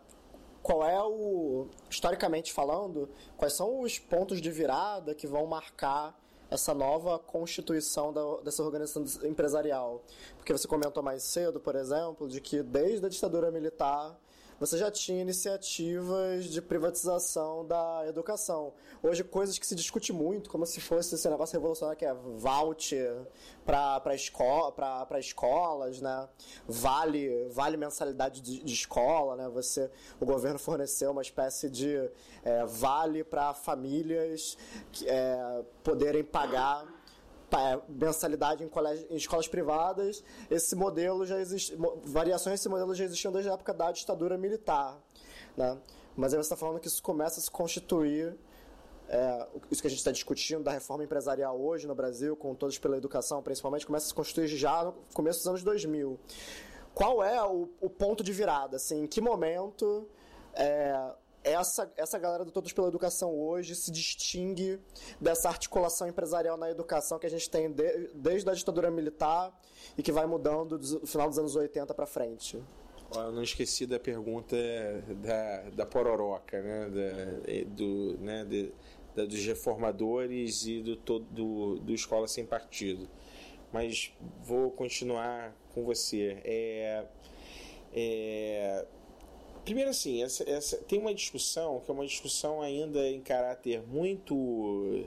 qual 0.62 0.88
é 0.88 1.02
o, 1.02 1.68
historicamente 1.90 2.52
falando, 2.54 3.10
quais 3.38 3.54
são 3.54 3.82
os 3.82 3.98
pontos 3.98 4.42
de 4.42 4.52
virada 4.52 5.16
que 5.16 5.26
vão 5.26 5.46
marcar 5.46 6.20
essa 6.52 6.74
nova 6.74 7.18
constituição 7.18 8.12
da, 8.12 8.22
dessa 8.44 8.62
organização 8.62 9.04
empresarial? 9.24 10.04
Porque 10.36 10.52
você 10.52 10.68
comentou 10.68 11.02
mais 11.02 11.24
cedo, 11.24 11.60
por 11.60 11.76
exemplo, 11.76 12.28
de 12.28 12.42
que 12.42 12.62
desde 12.62 13.06
a 13.06 13.10
ditadura 13.10 13.50
militar 13.50 14.20
você 14.60 14.78
já 14.78 14.92
tinha 14.92 15.22
iniciativas 15.22 16.46
de 16.46 16.62
privatização 16.62 17.66
da 17.66 18.04
educação. 18.08 18.74
Hoje, 19.02 19.24
coisas 19.24 19.58
que 19.58 19.66
se 19.66 19.74
discute 19.74 20.12
muito, 20.12 20.50
como 20.50 20.66
se 20.66 20.82
fosse 20.82 21.16
esse 21.16 21.30
negócio 21.30 21.54
revolucionário 21.54 21.98
que 21.98 22.06
é 22.06 22.14
voucher 22.14 23.16
para 23.66 24.14
escola, 24.14 24.74
escolas, 25.20 26.02
né? 26.02 26.28
Vale, 26.68 27.48
vale 27.50 27.78
mensalidade 27.78 28.42
de, 28.42 28.64
de, 28.64 28.74
escola, 28.74 29.36
né? 29.36 29.48
Você, 29.50 29.90
o 30.20 30.26
governo 30.26 30.60
forneceu 30.60 31.12
uma 31.12 31.22
espécie 31.22 31.70
de 31.70 32.10
é, 32.44 32.66
vale 32.66 33.24
para 33.24 33.54
famílias 33.54 34.58
é, 35.06 35.64
poderem 35.84 36.24
pagar 36.24 36.99
mensalidade 37.88 38.64
em, 38.64 38.68
colégio, 38.68 39.06
em 39.10 39.16
escolas 39.16 39.48
privadas, 39.48 40.24
esse 40.50 40.76
modelo 40.76 41.26
já 41.26 41.40
existe, 41.40 41.78
variações 42.04 42.56
desse 42.60 42.70
modelo 42.70 42.94
já 42.94 43.06
existiam 43.06 43.32
desde 43.32 43.50
a 43.50 43.54
época 43.54 43.74
da 43.74 43.92
ditadura 43.92 44.38
militar, 44.38 44.98
né? 45.56 45.78
Mas 46.16 46.34
aí 46.34 46.38
você 46.38 46.48
está 46.48 46.56
falando 46.56 46.80
que 46.80 46.88
isso 46.88 47.02
começa 47.02 47.40
a 47.40 47.44
se 47.44 47.50
constituir, 47.50 48.36
é, 49.08 49.48
isso 49.72 49.82
que 49.82 49.88
a 49.88 49.90
gente 49.90 50.00
está 50.00 50.12
discutindo 50.12 50.64
da 50.64 50.72
reforma 50.72 51.04
empresarial 51.04 51.60
hoje 51.60 51.88
no 51.88 51.96
Brasil, 51.96 52.36
com 52.36 52.54
todos 52.54 52.78
pela 52.78 52.98
educação, 52.98 53.42
principalmente, 53.42 53.86
começa 53.86 54.06
a 54.06 54.10
se 54.10 54.14
constituir 54.14 54.48
já 54.48 54.84
no 54.84 54.94
começo 55.14 55.40
dos 55.40 55.48
anos 55.48 55.64
2000. 55.64 56.20
Qual 56.94 57.24
é 57.24 57.42
o, 57.44 57.70
o 57.80 57.90
ponto 57.90 58.24
de 58.24 58.34
virada? 58.34 58.76
Assim, 58.76 59.04
em 59.04 59.08
que 59.08 59.22
momento 59.22 60.08
é, 60.54 60.94
essa, 61.44 61.92
essa 61.96 62.18
galera 62.18 62.44
do 62.44 62.52
Todos 62.52 62.74
pela 62.74 62.88
Educação 62.88 63.34
hoje 63.34 63.76
se 63.76 63.92
distingue 63.92 64.80
dessa 65.20 65.50
articulação 65.50 66.08
empresarial 66.08 66.58
na 66.58 66.70
educação 66.70 67.18
que 67.18 67.26
a 67.26 67.30
gente 67.30 67.50
tem 67.50 67.72
de, 67.72 68.10
desde 68.14 68.50
a 68.50 68.54
ditadura 68.54 68.92
militar 68.92 69.52
e 69.98 70.04
que 70.04 70.12
vai 70.12 70.26
mudando 70.26 70.78
do 70.78 71.08
final 71.08 71.28
dos 71.28 71.40
anos 71.40 71.56
80 71.56 71.94
para 71.94 72.06
frente. 72.06 72.62
Eu 73.16 73.32
não 73.32 73.42
esqueci 73.42 73.88
da 73.88 74.00
pergunta 74.00 74.56
da, 75.24 75.70
da 75.72 75.86
pororoca, 75.86 76.62
né? 76.62 76.90
Da, 76.90 77.64
do, 77.74 78.18
né? 78.20 78.46
De, 78.46 78.72
da, 79.16 79.26
dos 79.26 79.44
reformadores 79.44 80.66
e 80.66 80.82
do, 80.82 80.96
todo, 80.96 81.26
do, 81.26 81.80
do 81.80 81.94
Escola 81.94 82.28
Sem 82.28 82.46
Partido. 82.46 83.10
Mas 83.74 84.14
vou 84.44 84.72
continuar 84.72 85.56
com 85.74 85.84
você. 85.84 86.40
É, 86.44 87.06
é, 87.94 88.86
Primeiro, 89.70 89.92
assim, 89.92 90.24
essa, 90.24 90.50
essa, 90.50 90.78
tem 90.78 90.98
uma 90.98 91.14
discussão 91.14 91.80
que 91.80 91.92
é 91.92 91.94
uma 91.94 92.08
discussão 92.08 92.60
ainda 92.60 93.08
em 93.08 93.22
caráter 93.22 93.84
muito 93.86 95.06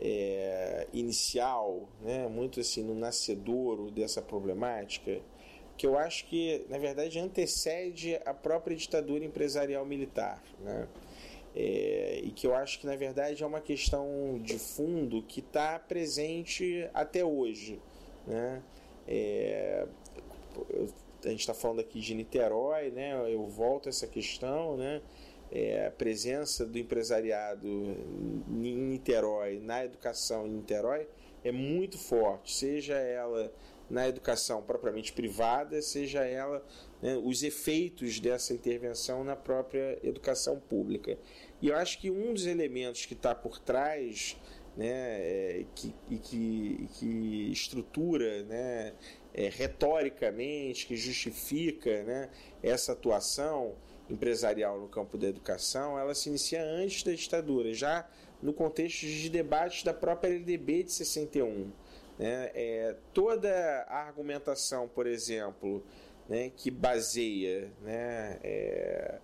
é, 0.00 0.86
inicial, 0.90 1.86
né, 2.00 2.26
muito 2.26 2.60
assim 2.60 2.82
no 2.82 2.94
nascedouro 2.94 3.90
dessa 3.90 4.22
problemática, 4.22 5.20
que 5.76 5.86
eu 5.86 5.98
acho 5.98 6.24
que, 6.28 6.64
na 6.70 6.78
verdade, 6.78 7.18
antecede 7.18 8.18
a 8.24 8.32
própria 8.32 8.74
ditadura 8.74 9.22
empresarial 9.22 9.84
militar. 9.84 10.42
Né? 10.60 10.88
É, 11.54 12.22
e 12.24 12.30
que 12.30 12.46
eu 12.46 12.54
acho 12.54 12.80
que, 12.80 12.86
na 12.86 12.96
verdade, 12.96 13.42
é 13.42 13.46
uma 13.46 13.60
questão 13.60 14.40
de 14.42 14.58
fundo 14.58 15.22
que 15.24 15.40
está 15.40 15.78
presente 15.78 16.88
até 16.94 17.22
hoje. 17.22 17.78
Né? 18.26 18.62
É, 19.06 19.86
eu 20.70 20.88
a 21.24 21.28
gente 21.28 21.40
está 21.40 21.54
falando 21.54 21.80
aqui 21.80 22.00
de 22.00 22.14
Niterói, 22.14 22.90
né? 22.90 23.12
Eu 23.32 23.46
volto 23.46 23.86
a 23.86 23.90
essa 23.90 24.06
questão, 24.06 24.76
né? 24.76 25.02
É, 25.50 25.86
a 25.86 25.90
presença 25.90 26.64
do 26.64 26.78
empresariado 26.78 27.66
em 28.48 28.76
Niterói, 28.76 29.58
na 29.58 29.84
educação 29.84 30.46
em 30.46 30.50
Niterói, 30.50 31.08
é 31.42 31.50
muito 31.50 31.98
forte, 31.98 32.52
seja 32.52 32.94
ela 32.94 33.52
na 33.88 34.08
educação 34.08 34.62
propriamente 34.62 35.12
privada, 35.12 35.82
seja 35.82 36.24
ela 36.24 36.64
né, 37.02 37.16
os 37.16 37.42
efeitos 37.42 38.20
dessa 38.20 38.54
intervenção 38.54 39.24
na 39.24 39.34
própria 39.34 39.98
educação 40.04 40.60
pública. 40.60 41.18
E 41.60 41.68
eu 41.68 41.76
acho 41.76 41.98
que 41.98 42.10
um 42.10 42.32
dos 42.32 42.46
elementos 42.46 43.04
que 43.04 43.14
está 43.14 43.34
por 43.34 43.58
trás 43.58 44.36
né, 44.76 44.86
é, 44.86 45.66
que, 45.74 45.92
e 46.08 46.18
que, 46.18 46.88
que 46.94 47.50
estrutura 47.50 48.44
né, 48.44 48.92
é, 49.34 49.48
retoricamente, 49.48 50.86
que 50.86 50.96
justifica 50.96 52.02
né, 52.02 52.28
essa 52.62 52.92
atuação 52.92 53.74
empresarial 54.08 54.80
no 54.80 54.88
campo 54.88 55.16
da 55.16 55.28
educação, 55.28 55.98
ela 55.98 56.14
se 56.14 56.28
inicia 56.28 56.62
antes 56.62 57.02
da 57.02 57.12
ditadura, 57.12 57.72
já 57.72 58.08
no 58.42 58.52
contexto 58.52 59.06
de 59.06 59.28
debates 59.28 59.82
da 59.82 59.94
própria 59.94 60.30
LDB 60.30 60.84
de 60.84 60.92
61. 60.92 61.70
Né? 62.18 62.50
É, 62.54 62.96
toda 63.14 63.50
a 63.88 64.06
argumentação, 64.06 64.88
por 64.88 65.06
exemplo, 65.06 65.82
né, 66.28 66.50
que 66.56 66.70
baseia 66.70 67.70
né, 67.82 68.38
é, 68.42 69.18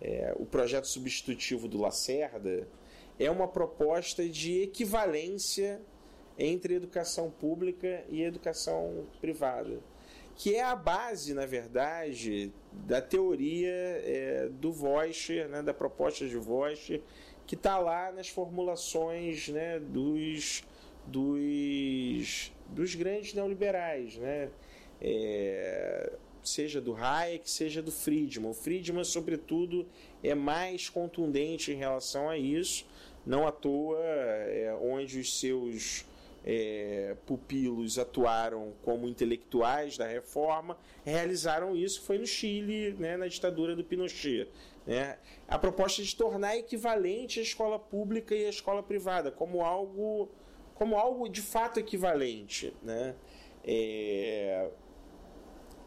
é, 0.00 0.34
o 0.36 0.44
projeto 0.44 0.86
substitutivo 0.86 1.68
do 1.68 1.80
Lacerda 1.80 2.66
é 3.18 3.30
uma 3.30 3.48
proposta 3.48 4.28
de 4.28 4.62
equivalência 4.62 5.80
entre 6.38 6.74
educação 6.74 7.30
pública 7.30 8.04
e 8.08 8.22
educação 8.22 9.06
privada, 9.20 9.78
que 10.36 10.54
é 10.56 10.62
a 10.62 10.74
base, 10.74 11.32
na 11.32 11.46
verdade, 11.46 12.52
da 12.72 13.00
teoria 13.00 13.70
é, 13.70 14.48
do 14.50 14.72
Voice, 14.72 15.44
né, 15.44 15.62
da 15.62 15.72
proposta 15.72 16.26
de 16.26 16.36
Voice, 16.36 17.00
que 17.46 17.54
está 17.54 17.78
lá 17.78 18.10
nas 18.10 18.28
formulações 18.28 19.48
né, 19.48 19.78
dos, 19.78 20.64
dos, 21.06 22.52
dos 22.68 22.94
grandes 22.94 23.34
neoliberais, 23.34 24.16
né? 24.16 24.50
É, 25.00 26.12
seja 26.42 26.80
do 26.80 26.94
Hayek, 26.94 27.48
seja 27.48 27.82
do 27.82 27.90
Friedman. 27.90 28.50
O 28.50 28.54
Friedman, 28.54 29.04
sobretudo, 29.04 29.86
é 30.22 30.34
mais 30.34 30.88
contundente 30.88 31.72
em 31.72 31.76
relação 31.76 32.28
a 32.28 32.38
isso, 32.38 32.86
não 33.26 33.46
à 33.46 33.52
toa, 33.52 33.98
é, 34.00 34.76
onde 34.80 35.18
os 35.18 35.38
seus 35.38 36.04
é, 36.44 37.16
pupilos 37.24 37.98
atuaram 37.98 38.74
como 38.82 39.08
intelectuais 39.08 39.96
da 39.96 40.06
reforma, 40.06 40.76
realizaram 41.04 41.74
isso 41.74 42.02
foi 42.02 42.18
no 42.18 42.26
Chile, 42.26 42.94
né, 42.98 43.16
na 43.16 43.26
ditadura 43.26 43.74
do 43.74 43.82
Pinochet. 43.82 44.48
Né? 44.86 45.18
A 45.48 45.58
proposta 45.58 46.02
de 46.02 46.14
tornar 46.14 46.56
equivalente 46.56 47.40
a 47.40 47.42
escola 47.42 47.78
pública 47.78 48.34
e 48.34 48.44
a 48.44 48.50
escola 48.50 48.82
privada, 48.82 49.30
como 49.30 49.62
algo, 49.62 50.28
como 50.74 50.96
algo 50.96 51.28
de 51.28 51.40
fato 51.40 51.80
equivalente. 51.80 52.74
Né? 52.82 53.14
É, 53.64 54.68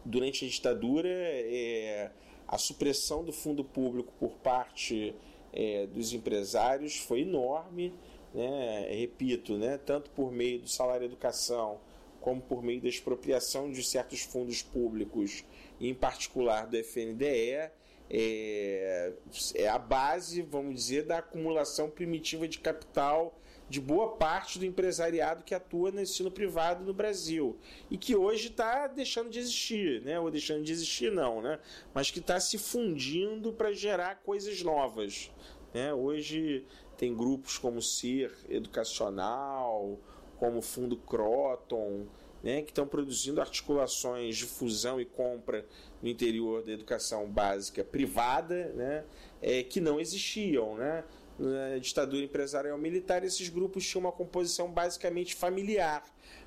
durante 0.04 0.44
a 0.44 0.48
ditadura, 0.48 1.08
é, 1.08 2.10
a 2.48 2.58
supressão 2.58 3.24
do 3.24 3.32
fundo 3.32 3.62
público 3.62 4.12
por 4.18 4.32
parte 4.38 5.14
é, 5.52 5.86
dos 5.86 6.12
empresários 6.12 6.96
foi 6.96 7.20
enorme 7.20 7.94
né, 8.38 8.86
repito, 8.90 9.58
né, 9.58 9.78
tanto 9.78 10.10
por 10.10 10.30
meio 10.30 10.60
do 10.60 10.68
salário 10.68 11.04
educação, 11.04 11.80
como 12.20 12.40
por 12.40 12.62
meio 12.62 12.80
da 12.80 12.88
expropriação 12.88 13.70
de 13.72 13.82
certos 13.82 14.20
fundos 14.20 14.62
públicos, 14.62 15.44
em 15.80 15.92
particular 15.92 16.66
do 16.66 16.76
FNDE, 16.76 17.70
é, 18.10 19.12
é 19.54 19.68
a 19.68 19.78
base, 19.78 20.40
vamos 20.42 20.74
dizer, 20.74 21.04
da 21.04 21.18
acumulação 21.18 21.90
primitiva 21.90 22.46
de 22.46 22.60
capital 22.60 23.36
de 23.68 23.80
boa 23.80 24.16
parte 24.16 24.58
do 24.58 24.64
empresariado 24.64 25.44
que 25.44 25.54
atua 25.54 25.90
no 25.90 26.00
ensino 26.00 26.30
privado 26.30 26.84
no 26.84 26.94
Brasil 26.94 27.58
e 27.90 27.98
que 27.98 28.16
hoje 28.16 28.48
está 28.48 28.86
deixando 28.86 29.28
de 29.28 29.38
existir, 29.38 30.00
né? 30.02 30.18
Ou 30.18 30.30
deixando 30.30 30.62
de 30.62 30.72
existir 30.72 31.12
não, 31.12 31.42
né? 31.42 31.58
Mas 31.92 32.10
que 32.10 32.18
está 32.18 32.40
se 32.40 32.56
fundindo 32.56 33.52
para 33.52 33.70
gerar 33.72 34.22
coisas 34.22 34.62
novas, 34.62 35.30
né? 35.74 35.92
Hoje 35.92 36.64
tem 36.98 37.14
grupos 37.14 37.56
como 37.56 37.80
Ser 37.80 38.36
Educacional, 38.50 39.98
como 40.36 40.60
Fundo 40.60 40.96
Croton, 40.96 42.06
né, 42.42 42.62
que 42.62 42.70
estão 42.70 42.86
produzindo 42.86 43.40
articulações 43.40 44.36
de 44.36 44.44
fusão 44.44 45.00
e 45.00 45.04
compra 45.04 45.64
no 46.02 46.08
interior 46.08 46.62
da 46.62 46.72
educação 46.72 47.30
básica 47.30 47.84
privada, 47.84 48.72
né, 48.74 49.04
é, 49.40 49.62
que 49.62 49.80
não 49.80 50.00
existiam. 50.00 50.76
Né? 50.76 51.04
Na 51.38 51.78
ditadura 51.78 52.24
empresarial 52.24 52.76
militar, 52.76 53.22
esses 53.24 53.48
grupos 53.48 53.86
tinham 53.86 54.04
uma 54.04 54.12
composição 54.12 54.70
basicamente 54.70 55.36
familiar, 55.36 56.04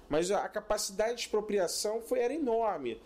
mas 0.10 0.32
a 0.32 0.48
capacidade 0.50 1.16
de 1.16 1.22
expropriação 1.22 2.02
foi, 2.02 2.20
era 2.20 2.34
enorme. 2.34 3.02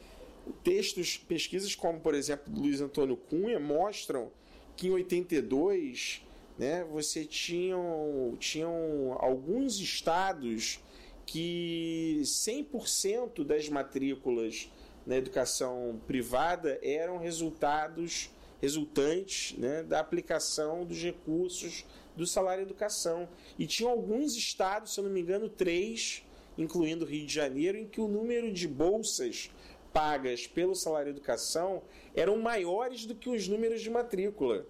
Textos, 0.64 1.18
pesquisas 1.18 1.76
como, 1.76 2.00
por 2.00 2.16
exemplo, 2.16 2.52
Luiz 2.56 2.82
Antônio 2.82 3.16
Cunha, 3.16 3.60
mostram 3.60 4.32
que 4.76 4.88
em 4.88 4.92
82 4.92 6.26
né, 6.58 6.86
você 6.86 7.26
tinham, 7.26 8.36
tinham 8.40 9.18
alguns 9.20 9.80
estados 9.80 10.80
que 11.26 12.22
100% 12.24 13.44
das 13.44 13.68
matrículas 13.68 14.70
na 15.06 15.18
educação 15.18 16.00
privada 16.08 16.80
eram 16.82 17.18
resultados 17.18 18.30
resultantes 18.62 19.58
né, 19.58 19.84
da 19.84 20.00
aplicação 20.00 20.86
dos 20.86 21.02
recursos 21.02 21.86
do 22.16 22.26
salário 22.26 22.64
educação. 22.64 23.28
E 23.60 23.68
tinham 23.68 23.92
alguns 23.92 24.36
estados, 24.36 24.94
se 24.94 25.00
eu 25.00 25.04
não 25.04 25.12
me 25.12 25.22
engano, 25.22 25.50
três, 25.50 26.24
incluindo 26.58 27.06
o 27.06 27.08
Rio 27.08 27.26
de 27.26 27.34
Janeiro, 27.34 27.78
em 27.78 27.86
que 27.86 28.00
o 28.00 28.08
número 28.08 28.52
de 28.52 28.68
bolsas 28.68 29.52
pagas 29.92 30.48
pelo 30.48 30.76
salário 30.76 31.10
educação 31.10 31.84
eram 32.16 32.38
maiores 32.38 33.06
do 33.06 33.16
que 33.16 33.30
os 33.30 33.48
números 33.48 33.82
de 33.82 33.90
matrícula 33.90 34.66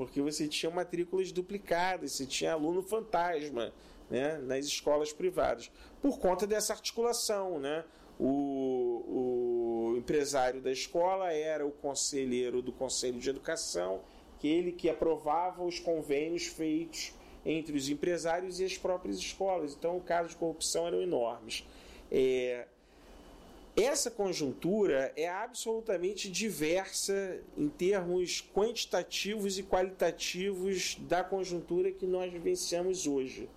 porque 0.00 0.22
você 0.22 0.48
tinha 0.48 0.72
matrículas 0.72 1.30
duplicadas, 1.30 2.12
você 2.12 2.24
tinha 2.24 2.54
aluno 2.54 2.82
fantasma 2.82 3.70
né, 4.08 4.38
nas 4.38 4.64
escolas 4.64 5.12
privadas, 5.12 5.70
por 6.00 6.18
conta 6.18 6.46
dessa 6.46 6.72
articulação. 6.72 7.60
Né? 7.60 7.84
O, 8.18 9.90
o 9.92 9.96
empresário 9.98 10.62
da 10.62 10.72
escola 10.72 11.30
era 11.34 11.66
o 11.66 11.70
conselheiro 11.70 12.62
do 12.62 12.72
Conselho 12.72 13.18
de 13.18 13.28
Educação, 13.28 14.00
ele 14.42 14.72
que 14.72 14.88
aprovava 14.88 15.62
os 15.62 15.78
convênios 15.78 16.46
feitos 16.46 17.12
entre 17.44 17.76
os 17.76 17.90
empresários 17.90 18.58
e 18.58 18.64
as 18.64 18.78
próprias 18.78 19.18
escolas. 19.18 19.74
Então, 19.74 19.98
os 19.98 20.04
casos 20.04 20.32
de 20.32 20.38
corrupção 20.38 20.86
eram 20.86 21.02
enormes. 21.02 21.62
É, 22.10 22.66
essa 23.76 24.10
conjuntura 24.10 25.12
é 25.16 25.28
absolutamente 25.28 26.30
diversa 26.30 27.40
em 27.56 27.68
termos 27.68 28.44
quantitativos 28.52 29.58
e 29.58 29.62
qualitativos 29.62 30.96
da 31.00 31.22
conjuntura 31.22 31.92
que 31.92 32.06
nós 32.06 32.32
vivenciamos 32.32 33.06
hoje. 33.06 33.48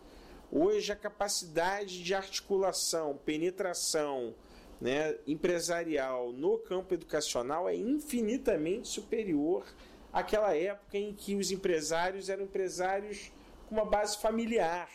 Hoje, 0.52 0.92
a 0.92 0.96
capacidade 0.96 2.04
de 2.04 2.14
articulação, 2.14 3.20
penetração 3.26 4.36
né, 4.80 5.18
empresarial 5.26 6.32
no 6.32 6.60
campo 6.60 6.94
educacional 6.94 7.68
é 7.68 7.76
infinitamente 7.76 8.88
superior 8.88 9.66
àquela 10.12 10.56
época 10.56 10.98
em 10.98 11.12
que 11.12 11.36
os 11.36 11.52
empresários 11.52 12.30
eram 12.30 12.44
empresários 12.44 13.32
com 13.68 13.76
uma 13.76 13.86
base 13.86 14.18
familiar. 14.20 14.90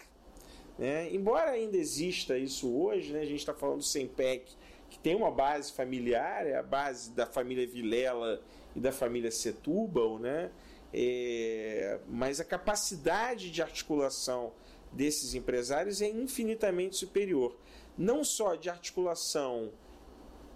Né? 0.78 1.12
Embora 1.12 1.50
ainda 1.50 1.76
exista 1.76 2.38
isso 2.38 2.72
hoje, 2.72 3.12
né, 3.12 3.20
a 3.22 3.24
gente 3.24 3.40
está 3.40 3.52
falando 3.52 3.78
do 3.78 3.84
SEMPEC 3.84 4.57
que 4.98 5.02
tem 5.02 5.14
uma 5.14 5.30
base 5.30 5.72
familiar, 5.72 6.46
é 6.46 6.56
a 6.56 6.62
base 6.62 7.12
da 7.12 7.26
família 7.26 7.66
Vilela 7.66 8.40
e 8.74 8.80
da 8.80 8.92
família 8.92 9.30
Setúbal, 9.30 10.18
né? 10.18 10.50
É, 10.92 11.98
mas 12.08 12.40
a 12.40 12.44
capacidade 12.44 13.50
de 13.50 13.62
articulação 13.62 14.52
desses 14.92 15.34
empresários 15.34 16.00
é 16.00 16.08
infinitamente 16.08 16.96
superior. 16.96 17.56
Não 17.96 18.24
só 18.24 18.54
de 18.54 18.70
articulação 18.70 19.70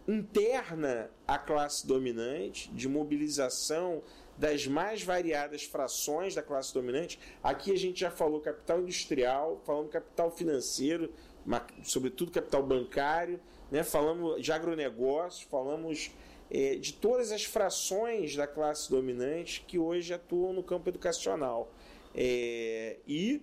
interna 0.09 1.11
à 1.26 1.38
classe 1.38 1.86
dominante, 1.86 2.70
de 2.72 2.88
mobilização 2.88 4.03
das 4.36 4.66
mais 4.66 5.03
variadas 5.03 5.62
frações 5.64 6.34
da 6.34 6.43
classe 6.43 6.72
dominante. 6.72 7.18
Aqui 7.43 7.70
a 7.70 7.78
gente 7.78 8.01
já 8.01 8.11
falou 8.11 8.40
capital 8.40 8.80
industrial, 8.80 9.61
falando 9.64 9.88
capital 9.88 10.30
financeiro, 10.30 11.12
sobretudo 11.84 12.32
capital 12.32 12.62
bancário, 12.62 13.38
né? 13.73 13.83
falamos 13.83 14.43
de 14.43 14.53
agronegócio, 14.53 15.49
falamos 15.49 16.11
é, 16.51 16.77
de 16.77 16.93
todas 16.93 17.33
as 17.33 17.43
frações 17.43 18.37
da 18.37 18.47
classe 18.47 18.91
dominante 18.91 19.64
que 19.66 19.79
hoje 19.79 20.12
atuam 20.12 20.53
no 20.53 20.62
campo 20.62 20.91
educacional. 20.91 21.73
É, 22.14 22.99
e, 23.09 23.41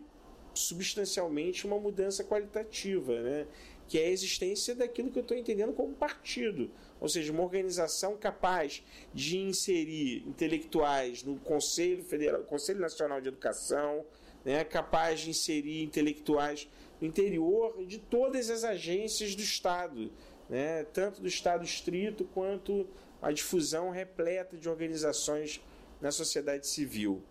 substancialmente, 0.54 1.66
uma 1.66 1.80
mudança 1.80 2.24
qualitativa, 2.24 3.20
né? 3.20 3.48
que 3.88 3.98
é 3.98 4.06
a 4.06 4.10
existência 4.12 4.76
daquilo 4.76 5.10
que 5.10 5.18
eu 5.18 5.24
estou 5.24 5.36
entendendo 5.36 5.74
como 5.74 5.96
partido, 5.96 6.70
ou 7.02 7.10
seja, 7.10 7.34
uma 7.34 7.42
organização 7.42 8.16
capaz 8.16 8.84
de 9.12 9.40
inserir 9.40 10.24
intelectuais 10.28 11.24
no 11.24 11.40
Conselho 11.40 12.04
Federal, 12.04 12.44
Conselho 12.44 12.80
Nacional 12.80 13.20
de 13.20 13.30
Educação, 13.30 14.06
né, 14.46 14.64
capaz 14.64 15.22
de 15.22 15.32
inserir 15.32 15.82
intelectuais 15.82 16.70
no 17.00 17.08
interior 17.08 17.86
de 17.86 17.97
todas 17.97 18.50
as 18.50 18.64
agências 18.64 19.36
do 19.36 19.41
Estado, 19.41 20.12
né, 20.50 20.84
tanto 20.93 21.22
do 21.22 21.28
Estado 21.28 21.64
estrito 21.64 22.26
quanto 22.34 22.88
a 23.22 23.32
difusão 23.32 23.89
repleta 23.89 24.58
de 24.58 24.70
organizações 24.70 25.62
na 26.02 26.12
sociedade 26.12 26.68
civil. 26.68 27.22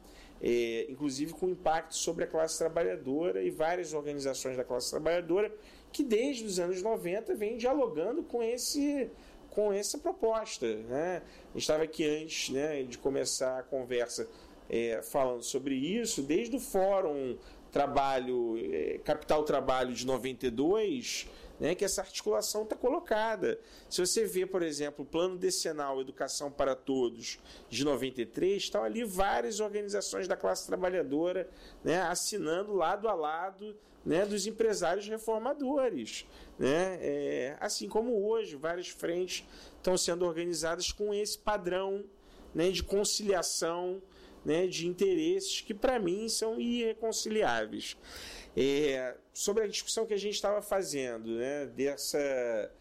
É, 0.41 0.87
inclusive 0.89 1.33
com 1.33 1.49
impacto 1.49 1.97
sobre 1.97 2.23
a 2.23 2.27
classe 2.27 2.57
trabalhadora 2.57 3.43
e 3.43 3.51
várias 3.51 3.93
organizações 3.93 4.57
da 4.57 4.63
classe 4.63 4.89
trabalhadora 4.89 5.53
que 5.93 6.05
desde 6.05 6.45
os 6.45 6.61
anos 6.61 6.81
90 6.81 7.35
vem 7.35 7.57
dialogando 7.57 8.23
com 8.23 8.41
esse 8.41 9.11
com 9.51 9.73
essa 9.73 9.99
proposta. 9.99 10.77
Né? 10.85 11.23
Estava 11.57 11.83
aqui 11.83 12.05
antes 12.05 12.51
né, 12.51 12.85
de 12.85 12.97
começar 12.97 13.59
a 13.59 13.63
conversa 13.65 14.29
é, 14.71 15.01
falando 15.03 15.43
sobre 15.43 15.75
isso, 15.75 16.23
desde 16.23 16.55
o 16.55 16.61
Fórum 16.61 17.37
Trabalho, 17.71 18.57
é, 18.59 18.99
Capital 19.05 19.43
Trabalho 19.45 19.95
de 19.95 20.07
92, 20.07 21.29
né, 21.61 21.75
que 21.75 21.85
essa 21.85 22.01
articulação 22.01 22.63
está 22.63 22.77
colocada. 22.77 23.59
Se 23.89 24.01
você 24.01 24.25
vê, 24.25 24.47
por 24.47 24.63
exemplo, 24.63 25.05
o 25.05 25.09
Plano 25.09 25.37
Decenal 25.37 26.01
Educação 26.01 26.51
para 26.51 26.75
Todos 26.75 27.39
de 27.69 27.85
93, 27.85 28.63
estão 28.63 28.85
ali 28.85 29.05
várias 29.05 29.61
organizações 29.61 30.29
da 30.29 30.37
classe 30.37 30.67
trabalhadora 30.67 31.49
né, 31.83 32.01
assinando 32.03 32.73
lado 32.75 33.09
a 33.09 33.15
lado 33.15 33.77
né, 34.05 34.25
dos 34.25 34.47
empresários 34.47 35.09
reformadores. 35.09 36.27
Né? 36.59 36.99
É, 37.01 37.57
assim 37.61 37.89
como 37.89 38.27
hoje, 38.27 38.57
várias 38.57 38.89
frentes 38.89 39.45
estão 39.77 39.97
sendo 39.97 40.25
organizadas 40.25 40.93
com 40.93 41.13
esse 41.13 41.39
padrão 41.39 42.05
né, 42.55 42.71
de 42.71 42.83
conciliação 42.83 44.01
né, 44.45 44.67
de 44.67 44.87
interesses 44.87 45.61
que, 45.61 45.75
para 45.75 45.99
mim, 45.99 46.29
são 46.29 46.61
irreconciliáveis. 46.61 47.97
É, 48.57 49.15
sobre 49.33 49.65
a 49.65 49.67
discussão 49.67 50.07
que 50.07 50.15
a 50.15 50.19
gente 50.19 50.35
estava 50.35 50.61
fazendo, 50.61 51.37
né, 51.37 51.67
dessa, 51.67 52.73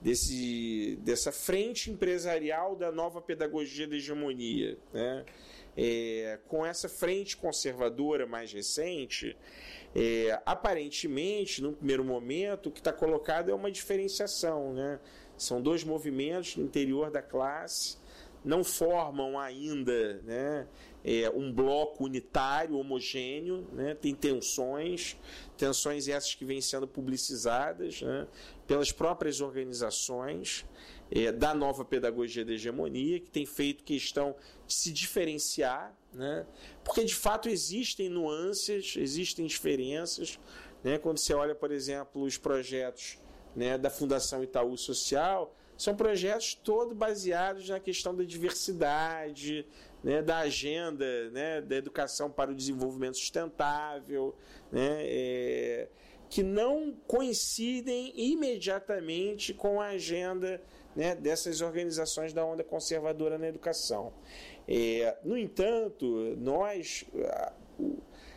desse, 0.00 0.98
dessa 1.02 1.30
frente 1.30 1.90
empresarial 1.90 2.74
da 2.74 2.90
nova 2.90 3.20
pedagogia 3.20 3.86
da 3.86 3.96
hegemonia. 3.96 4.78
Né? 4.92 5.24
é, 5.76 6.38
com 6.48 6.64
essa 6.64 6.88
frente 6.88 7.36
conservadora 7.36 8.26
mais 8.26 8.52
recente, 8.52 9.36
é, 9.94 10.40
aparentemente, 10.46 11.62
no 11.62 11.72
primeiro 11.72 12.04
momento, 12.04 12.68
o 12.68 12.72
que 12.72 12.80
está 12.80 12.92
colocado 12.92 13.50
é 13.50 13.54
uma 13.54 13.70
diferenciação. 13.70 14.72
Né? 14.72 14.98
São 15.36 15.60
dois 15.60 15.84
movimentos 15.84 16.56
no 16.56 16.64
interior 16.64 17.10
da 17.10 17.20
classe, 17.20 17.98
não 18.42 18.64
formam 18.64 19.38
ainda 19.38 20.22
né, 20.22 20.66
é, 21.06 21.30
um 21.30 21.52
bloco 21.52 22.04
unitário, 22.04 22.76
homogêneo, 22.76 23.64
né? 23.72 23.94
tem 23.94 24.12
tensões, 24.12 25.16
tensões 25.56 26.08
essas 26.08 26.34
que 26.34 26.44
vêm 26.44 26.60
sendo 26.60 26.88
publicizadas 26.88 28.02
né, 28.02 28.26
pelas 28.66 28.90
próprias 28.90 29.40
organizações 29.40 30.66
é, 31.08 31.30
da 31.30 31.54
nova 31.54 31.84
pedagogia 31.84 32.44
da 32.44 32.54
hegemonia, 32.54 33.20
que 33.20 33.30
tem 33.30 33.46
feito 33.46 33.84
questão 33.84 34.34
de 34.66 34.74
se 34.74 34.92
diferenciar, 34.92 35.96
né? 36.12 36.44
porque 36.82 37.04
de 37.04 37.14
fato 37.14 37.48
existem 37.48 38.08
nuances, 38.08 38.96
existem 38.96 39.46
diferenças. 39.46 40.40
Né? 40.82 40.98
Quando 40.98 41.18
você 41.18 41.32
olha, 41.32 41.54
por 41.54 41.70
exemplo, 41.70 42.22
os 42.22 42.36
projetos 42.36 43.16
né, 43.54 43.78
da 43.78 43.90
Fundação 43.90 44.42
Itaú 44.42 44.76
Social, 44.76 45.54
são 45.76 45.94
projetos 45.94 46.54
todos 46.54 46.96
baseados 46.96 47.68
na 47.68 47.78
questão 47.78 48.14
da 48.14 48.24
diversidade, 48.24 49.66
né, 50.06 50.22
da 50.22 50.38
agenda 50.38 51.30
né, 51.30 51.60
da 51.60 51.74
educação 51.74 52.30
para 52.30 52.52
o 52.52 52.54
desenvolvimento 52.54 53.16
sustentável, 53.16 54.36
né, 54.70 54.98
é, 55.00 55.88
que 56.30 56.44
não 56.44 56.94
coincidem 57.08 58.12
imediatamente 58.14 59.52
com 59.52 59.80
a 59.80 59.88
agenda 59.88 60.62
né, 60.94 61.16
dessas 61.16 61.60
organizações 61.60 62.32
da 62.32 62.44
onda 62.44 62.62
conservadora 62.62 63.36
na 63.36 63.48
educação. 63.48 64.12
É, 64.68 65.16
no 65.24 65.36
entanto, 65.36 66.36
nós, 66.38 67.04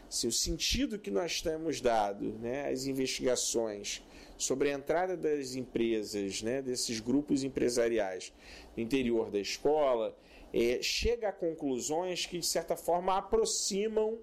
assim, 0.09 0.27
o 0.27 0.31
sentido 0.31 0.97
que 0.97 1.11
nós 1.11 1.39
temos 1.39 1.79
dado 1.79 2.31
né, 2.39 2.67
às 2.67 2.87
investigações 2.87 4.03
sobre 4.35 4.71
a 4.71 4.73
entrada 4.73 5.15
das 5.15 5.53
empresas, 5.53 6.41
né, 6.41 6.63
desses 6.63 6.99
grupos 6.99 7.43
empresariais 7.43 8.33
no 8.75 8.81
interior 8.81 9.29
da 9.29 9.37
escola, 9.37 10.17
é, 10.53 10.81
chega 10.81 11.29
a 11.29 11.33
conclusões 11.33 12.25
que, 12.25 12.39
de 12.39 12.45
certa 12.45 12.75
forma, 12.75 13.17
aproximam 13.17 14.17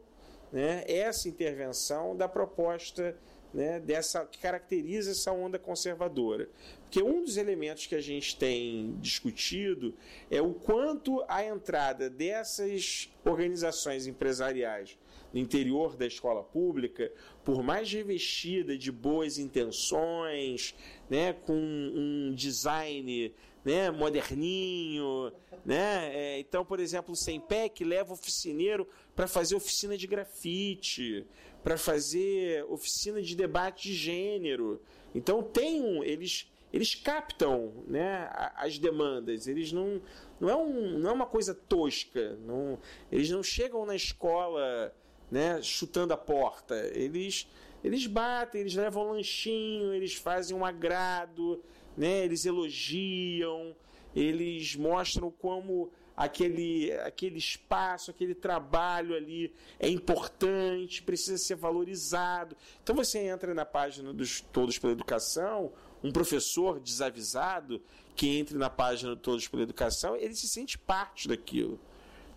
né, 0.53 0.85
essa 0.87 1.29
intervenção 1.29 2.17
da 2.17 2.29
proposta 2.29 3.17
né, 3.53 3.81
dessa 3.81 4.25
que 4.27 4.39
caracteriza 4.39 5.13
essa 5.13 5.33
onda 5.33 5.59
conservadora. 5.59 6.49
Porque 6.83 7.03
um 7.03 7.25
dos 7.25 7.37
elementos 7.37 7.87
que 7.87 7.95
a 7.95 8.01
gente 8.01 8.37
tem 8.37 8.97
discutido 9.01 9.95
é 10.31 10.41
o 10.43 10.53
quanto 10.53 11.25
a 11.27 11.45
entrada 11.45 12.11
dessas 12.11 13.11
organizações 13.25 14.07
empresariais 14.07 14.99
no 15.33 15.41
interior 15.41 15.97
da 15.97 16.07
escola 16.07 16.43
pública, 16.43 17.11
por 17.45 17.63
mais 17.63 17.93
revestida 17.93 18.77
de 18.77 18.93
boas 18.93 19.39
intenções, 19.39 20.75
né, 21.11 21.33
com 21.33 21.55
um 21.55 22.35
design 22.35 23.35
né, 23.65 23.91
moderninho, 23.91 25.33
né? 25.67 26.13
É, 26.15 26.39
então, 26.39 26.65
por 26.65 26.79
exemplo, 26.79 27.13
o 27.13 27.17
Sempec 27.17 27.85
leva 27.85 28.13
oficineiro 28.15 28.87
para 29.17 29.27
fazer 29.27 29.57
oficina 29.57 29.99
de 29.99 30.07
grafite, 30.07 31.27
para 31.65 31.77
fazer 31.77 32.65
oficina 32.69 33.21
de 33.21 33.35
debate 33.35 33.89
de 33.89 33.95
gênero. 33.95 34.81
Então 35.13 35.43
tem 35.43 35.83
um, 35.83 36.05
eles 36.05 36.49
eles 36.73 36.95
captam 36.95 37.73
né, 37.87 38.31
as 38.55 38.79
demandas, 38.79 39.49
eles 39.49 39.73
não 39.73 40.01
não 40.39 40.49
é, 40.51 40.55
um, 40.55 40.99
não 40.99 41.11
é 41.11 41.13
uma 41.13 41.27
coisa 41.27 41.55
tosca, 41.55 42.37
não, 42.45 42.79
eles 43.11 43.31
não 43.31 43.43
chegam 43.43 43.85
na 43.85 43.97
escola 43.97 44.95
né, 45.31 45.61
chutando 45.63 46.13
a 46.13 46.17
porta, 46.17 46.77
eles 46.95 47.49
eles 47.83 48.07
batem, 48.07 48.61
eles 48.61 48.75
levam 48.75 49.09
um 49.09 49.13
lanchinho, 49.13 49.93
eles 49.93 50.15
fazem 50.15 50.57
um 50.57 50.65
agrado, 50.65 51.61
né, 51.97 52.25
eles 52.25 52.45
elogiam, 52.45 53.75
eles 54.17 54.75
mostram 54.75 55.31
como 55.31 55.93
aquele, 56.17 56.91
aquele 57.01 57.37
espaço, 57.37 58.11
aquele 58.11 58.35
trabalho 58.35 59.15
ali 59.15 59.53
é 59.79 59.91
importante, 59.91 61.03
precisa 61.03 61.37
ser 61.37 61.57
valorizado. 61.57 62.57
Então 62.83 62.97
você 62.97 63.19
entra 63.19 63.53
na 63.53 63.67
página 63.67 64.15
dos 64.15 64.41
Todos 64.41 64.79
pela 64.79 64.95
Educação, 64.95 65.71
um 66.03 66.11
professor 66.11 66.81
desavisado 66.81 67.83
que 68.15 68.39
entre 68.39 68.57
na 68.57 68.71
página 68.71 69.15
do 69.15 69.21
Todos 69.21 69.47
pela 69.47 69.63
Educação, 69.63 70.17
ele 70.17 70.35
se 70.35 70.49
sente 70.49 70.79
parte 70.79 71.29
daquilo. 71.29 71.79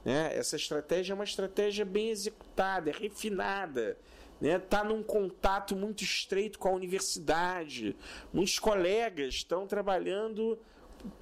Né? 0.03 0.35
Essa 0.35 0.57
estratégia 0.57 1.13
é 1.13 1.15
uma 1.15 1.23
estratégia 1.23 1.85
bem 1.85 2.09
executada, 2.09 2.89
é 2.89 2.93
refinada. 2.93 3.97
Está 4.41 4.83
né? 4.83 4.89
num 4.89 5.03
contato 5.03 5.75
muito 5.75 6.03
estreito 6.03 6.59
com 6.59 6.67
a 6.67 6.73
universidade. 6.73 7.95
Muitos 8.33 8.59
colegas 8.59 9.35
estão 9.35 9.65
trabalhando 9.65 10.59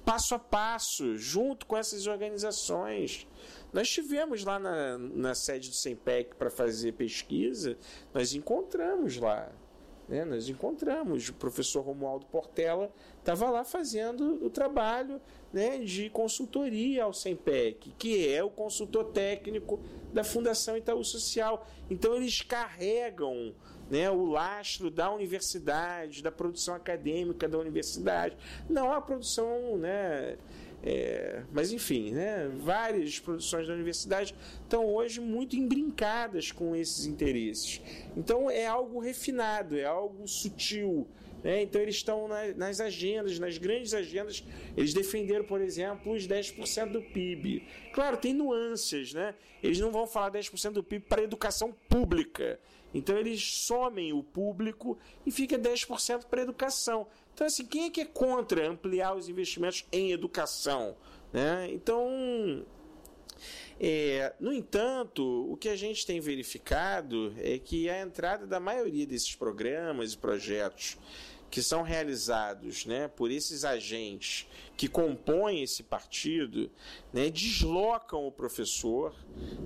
passo 0.04 0.34
a 0.34 0.38
passo, 0.38 1.16
junto 1.16 1.66
com 1.66 1.76
essas 1.76 2.06
organizações. 2.06 3.26
Nós 3.72 3.88
estivemos 3.88 4.44
lá 4.44 4.58
na, 4.58 4.98
na 4.98 5.34
sede 5.34 5.68
do 5.68 5.74
SEMPEC 5.74 6.34
para 6.36 6.50
fazer 6.50 6.92
pesquisa, 6.92 7.76
nós 8.12 8.34
encontramos 8.34 9.16
lá. 9.16 9.50
Né? 10.08 10.24
Nós 10.24 10.48
encontramos, 10.48 11.28
o 11.28 11.34
professor 11.34 11.82
Romualdo 11.82 12.26
Portela 12.26 12.90
estava 13.18 13.50
lá 13.50 13.62
fazendo 13.62 14.42
o 14.44 14.48
trabalho 14.48 15.20
né, 15.52 15.78
de 15.78 16.08
consultoria 16.08 17.04
ao 17.04 17.12
SEMPEC, 17.12 17.92
que 17.98 18.32
é 18.32 18.42
o 18.42 18.48
consultor 18.48 19.04
técnico 19.12 19.78
da 20.12 20.24
Fundação 20.24 20.76
Itaú 20.76 21.04
Social. 21.04 21.66
Então, 21.90 22.14
eles 22.16 22.40
carregam 22.40 23.54
né, 23.90 24.10
o 24.10 24.24
lastro 24.26 24.90
da 24.90 25.10
universidade, 25.10 26.22
da 26.22 26.30
produção 26.30 26.74
acadêmica 26.74 27.48
da 27.48 27.58
universidade. 27.58 28.36
Não 28.68 28.92
a 28.92 29.00
produção, 29.00 29.76
né, 29.78 30.36
é, 30.82 31.42
mas 31.52 31.72
enfim, 31.72 32.12
né, 32.12 32.50
várias 32.60 33.18
produções 33.18 33.66
da 33.66 33.74
universidade 33.74 34.34
estão 34.62 34.86
hoje 34.86 35.20
muito 35.20 35.56
embrincadas 35.56 36.52
com 36.52 36.76
esses 36.76 37.06
interesses. 37.06 37.80
Então 38.16 38.50
é 38.50 38.66
algo 38.66 39.00
refinado, 39.00 39.76
é 39.76 39.84
algo 39.84 40.26
sutil. 40.28 41.06
Né? 41.42 41.62
Então 41.62 41.80
eles 41.80 41.96
estão 41.96 42.28
nas, 42.28 42.56
nas 42.56 42.80
agendas, 42.80 43.38
nas 43.38 43.58
grandes 43.58 43.94
agendas, 43.94 44.44
eles 44.76 44.92
defenderam, 44.92 45.44
por 45.44 45.60
exemplo, 45.60 46.12
os 46.12 46.26
10% 46.26 46.92
do 46.92 47.02
PIB. 47.02 47.66
Claro, 47.92 48.16
tem 48.16 48.32
nuances, 48.32 49.12
né? 49.12 49.34
Eles 49.62 49.78
não 49.80 49.90
vão 49.90 50.06
falar 50.06 50.32
10% 50.32 50.72
do 50.72 50.82
PIB 50.82 51.06
para 51.06 51.20
a 51.20 51.24
educação 51.24 51.72
pública. 51.88 52.58
Então 52.98 53.16
eles 53.16 53.42
somem 53.62 54.12
o 54.12 54.22
público 54.22 54.98
e 55.24 55.30
fica 55.30 55.58
10% 55.58 56.24
para 56.26 56.42
educação. 56.42 57.06
Então, 57.32 57.46
assim, 57.46 57.64
quem 57.64 57.84
é 57.84 57.90
que 57.90 58.00
é 58.00 58.04
contra 58.04 58.68
ampliar 58.68 59.14
os 59.14 59.28
investimentos 59.28 59.86
em 59.92 60.12
educação? 60.12 60.96
Né? 61.32 61.68
Então, 61.70 62.64
é, 63.80 64.34
no 64.40 64.52
entanto, 64.52 65.50
o 65.50 65.56
que 65.56 65.68
a 65.68 65.76
gente 65.76 66.04
tem 66.04 66.20
verificado 66.20 67.32
é 67.38 67.58
que 67.58 67.88
a 67.88 68.00
entrada 68.00 68.46
da 68.46 68.58
maioria 68.58 69.06
desses 69.06 69.34
programas 69.36 70.12
e 70.12 70.18
projetos 70.18 70.98
que 71.50 71.62
são 71.62 71.82
realizados 71.82 72.84
né, 72.84 73.08
por 73.08 73.30
esses 73.30 73.64
agentes 73.64 74.46
que 74.76 74.86
compõem 74.86 75.62
esse 75.62 75.82
partido 75.82 76.70
né, 77.12 77.30
deslocam 77.30 78.26
o 78.26 78.30
professor, 78.30 79.14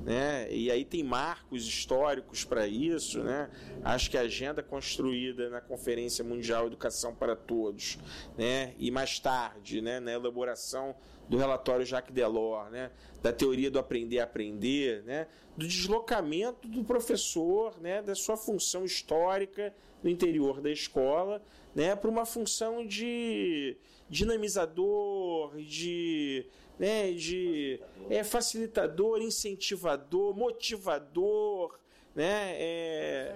né, 0.04 0.46
e 0.50 0.70
aí 0.70 0.84
tem 0.84 1.02
marcos 1.02 1.66
históricos 1.66 2.44
para 2.44 2.66
isso. 2.66 3.22
Né, 3.22 3.50
acho 3.84 4.10
que 4.10 4.16
a 4.16 4.22
agenda 4.22 4.62
construída 4.62 5.50
na 5.50 5.60
Conferência 5.60 6.24
Mundial 6.24 6.66
Educação 6.66 7.14
para 7.14 7.34
Todos, 7.34 7.98
né, 8.38 8.74
e 8.78 8.90
mais 8.90 9.18
tarde 9.18 9.80
né, 9.80 9.98
na 9.98 10.12
elaboração 10.12 10.94
do 11.28 11.36
relatório 11.36 11.84
Jacques 11.84 12.14
Delors, 12.14 12.70
né, 12.70 12.90
da 13.22 13.32
teoria 13.32 13.70
do 13.70 13.78
aprender 13.78 14.20
a 14.20 14.24
aprender, 14.24 15.02
né, 15.02 15.26
do 15.56 15.66
deslocamento 15.66 16.68
do 16.68 16.84
professor, 16.84 17.80
né, 17.80 18.02
da 18.02 18.14
sua 18.14 18.36
função 18.36 18.84
histórica 18.84 19.74
no 20.03 20.11
interior 20.11 20.61
da 20.61 20.70
escola 20.70 21.42
né, 21.74 21.94
para 21.96 22.11
uma 22.11 22.26
função 22.26 22.86
de 22.86 23.76
dinamizador, 24.09 25.57
de, 25.57 26.46
né, 26.78 27.12
de 27.12 27.80
é, 28.11 28.22
facilitador, 28.22 29.20
incentivador, 29.20 30.36
motivador, 30.36 31.78
né? 32.14 32.55
É, 32.59 33.34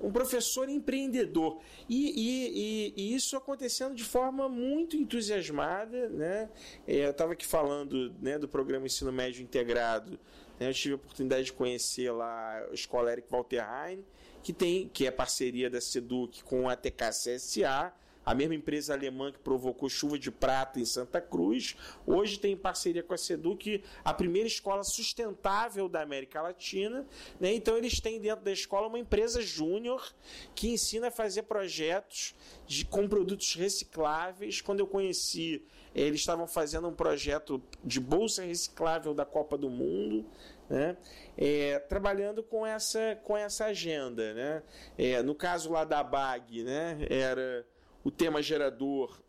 um 0.00 0.12
professor 0.12 0.68
empreendedor. 0.68 1.60
E, 1.88 2.10
e, 2.10 2.92
e, 2.94 2.94
e, 2.94 3.14
isso 3.14 3.36
acontecendo 3.38 3.94
de 3.94 4.04
forma 4.04 4.48
muito 4.50 4.96
entusiasmada. 4.96 6.10
Né? 6.10 6.50
É, 6.86 7.06
eu 7.06 7.10
estava 7.10 7.32
aqui 7.32 7.46
falando 7.46 8.14
né, 8.20 8.38
do 8.38 8.46
programa 8.46 8.84
Ensino 8.84 9.10
Médio 9.10 9.42
Integrado. 9.42 10.20
Né? 10.60 10.68
Eu 10.68 10.74
tive 10.74 10.92
a 10.92 10.96
oportunidade 10.96 11.44
de 11.44 11.52
conhecer 11.54 12.10
lá 12.10 12.66
a 12.70 12.74
Escola 12.74 13.10
Eric 13.10 13.28
Walterheim 13.32 14.04
que 14.42 14.52
tem 14.52 14.88
que 14.88 15.06
é 15.06 15.10
parceria 15.10 15.70
da 15.70 15.80
Seduc 15.80 16.42
com 16.44 16.68
a 16.68 16.76
TKCSA, 16.76 17.92
a 18.24 18.34
mesma 18.34 18.54
empresa 18.54 18.94
alemã 18.94 19.32
que 19.32 19.38
provocou 19.38 19.88
chuva 19.88 20.18
de 20.18 20.30
prata 20.30 20.78
em 20.78 20.84
Santa 20.84 21.20
Cruz, 21.20 21.76
hoje 22.06 22.38
tem 22.38 22.52
em 22.52 22.56
parceria 22.56 23.02
com 23.02 23.14
a 23.14 23.18
Seduc 23.18 23.82
a 24.04 24.14
primeira 24.14 24.46
escola 24.46 24.84
sustentável 24.84 25.88
da 25.88 26.02
América 26.02 26.40
Latina. 26.40 27.04
Né? 27.40 27.52
Então, 27.52 27.76
eles 27.76 28.00
têm 28.00 28.20
dentro 28.20 28.44
da 28.44 28.52
escola 28.52 28.86
uma 28.86 28.98
empresa 28.98 29.42
júnior 29.42 30.14
que 30.54 30.68
ensina 30.68 31.08
a 31.08 31.10
fazer 31.10 31.42
projetos 31.42 32.34
de, 32.66 32.84
com 32.84 33.08
produtos 33.08 33.54
recicláveis. 33.54 34.60
Quando 34.60 34.80
eu 34.80 34.86
conheci, 34.86 35.62
eles 35.94 36.20
estavam 36.20 36.46
fazendo 36.46 36.88
um 36.88 36.94
projeto 36.94 37.60
de 37.84 37.98
bolsa 37.98 38.42
reciclável 38.42 39.12
da 39.12 39.24
Copa 39.24 39.58
do 39.58 39.68
Mundo. 39.68 40.24
Né? 40.72 40.96
É, 41.36 41.78
trabalhando 41.80 42.42
com 42.42 42.66
essa, 42.66 43.20
com 43.22 43.36
essa 43.36 43.66
agenda. 43.66 44.32
Né? 44.32 44.62
É, 44.96 45.22
no 45.22 45.34
caso 45.34 45.70
lá 45.70 45.84
da 45.84 46.02
BAG, 46.02 46.62
né? 46.62 47.06
era 47.10 47.66
o 48.02 48.10
tema 48.10 48.40
gerador, 48.40 49.20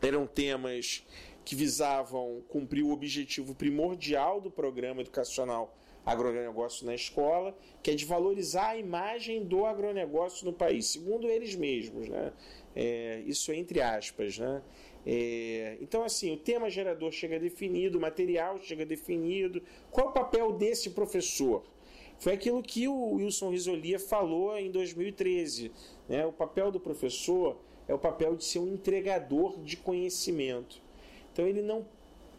eram 0.00 0.28
temas 0.28 1.04
que 1.44 1.56
visavam 1.56 2.40
cumprir 2.48 2.84
o 2.84 2.92
objetivo 2.92 3.52
primordial 3.52 4.40
do 4.40 4.48
programa 4.48 5.00
educacional 5.00 5.76
agronegócio 6.06 6.86
na 6.86 6.94
escola, 6.94 7.54
que 7.82 7.90
é 7.90 7.94
de 7.94 8.04
valorizar 8.04 8.68
a 8.68 8.76
imagem 8.76 9.44
do 9.44 9.66
agronegócio 9.66 10.46
no 10.46 10.52
país, 10.52 10.86
segundo 10.86 11.28
eles 11.28 11.56
mesmos. 11.56 12.08
Né? 12.08 12.32
É, 12.76 13.22
isso 13.26 13.50
é 13.50 13.56
entre 13.56 13.80
aspas. 13.80 14.38
Né? 14.38 14.62
É, 15.06 15.78
então, 15.80 16.04
assim, 16.04 16.32
o 16.32 16.36
tema 16.36 16.68
gerador 16.68 17.10
chega 17.10 17.38
definido, 17.38 17.98
o 17.98 18.00
material 18.00 18.58
chega 18.58 18.84
definido. 18.84 19.62
Qual 19.90 20.08
é 20.08 20.10
o 20.10 20.12
papel 20.12 20.52
desse 20.52 20.90
professor? 20.90 21.62
Foi 22.18 22.34
aquilo 22.34 22.62
que 22.62 22.86
o 22.86 23.12
Wilson 23.14 23.50
Risolia 23.50 23.98
falou 23.98 24.56
em 24.56 24.70
2013. 24.70 25.72
Né? 26.08 26.26
O 26.26 26.32
papel 26.32 26.70
do 26.70 26.78
professor 26.78 27.56
é 27.88 27.94
o 27.94 27.98
papel 27.98 28.36
de 28.36 28.44
ser 28.44 28.58
um 28.58 28.68
entregador 28.68 29.58
de 29.60 29.76
conhecimento. 29.76 30.82
Então, 31.32 31.46
ele 31.46 31.62
não 31.62 31.86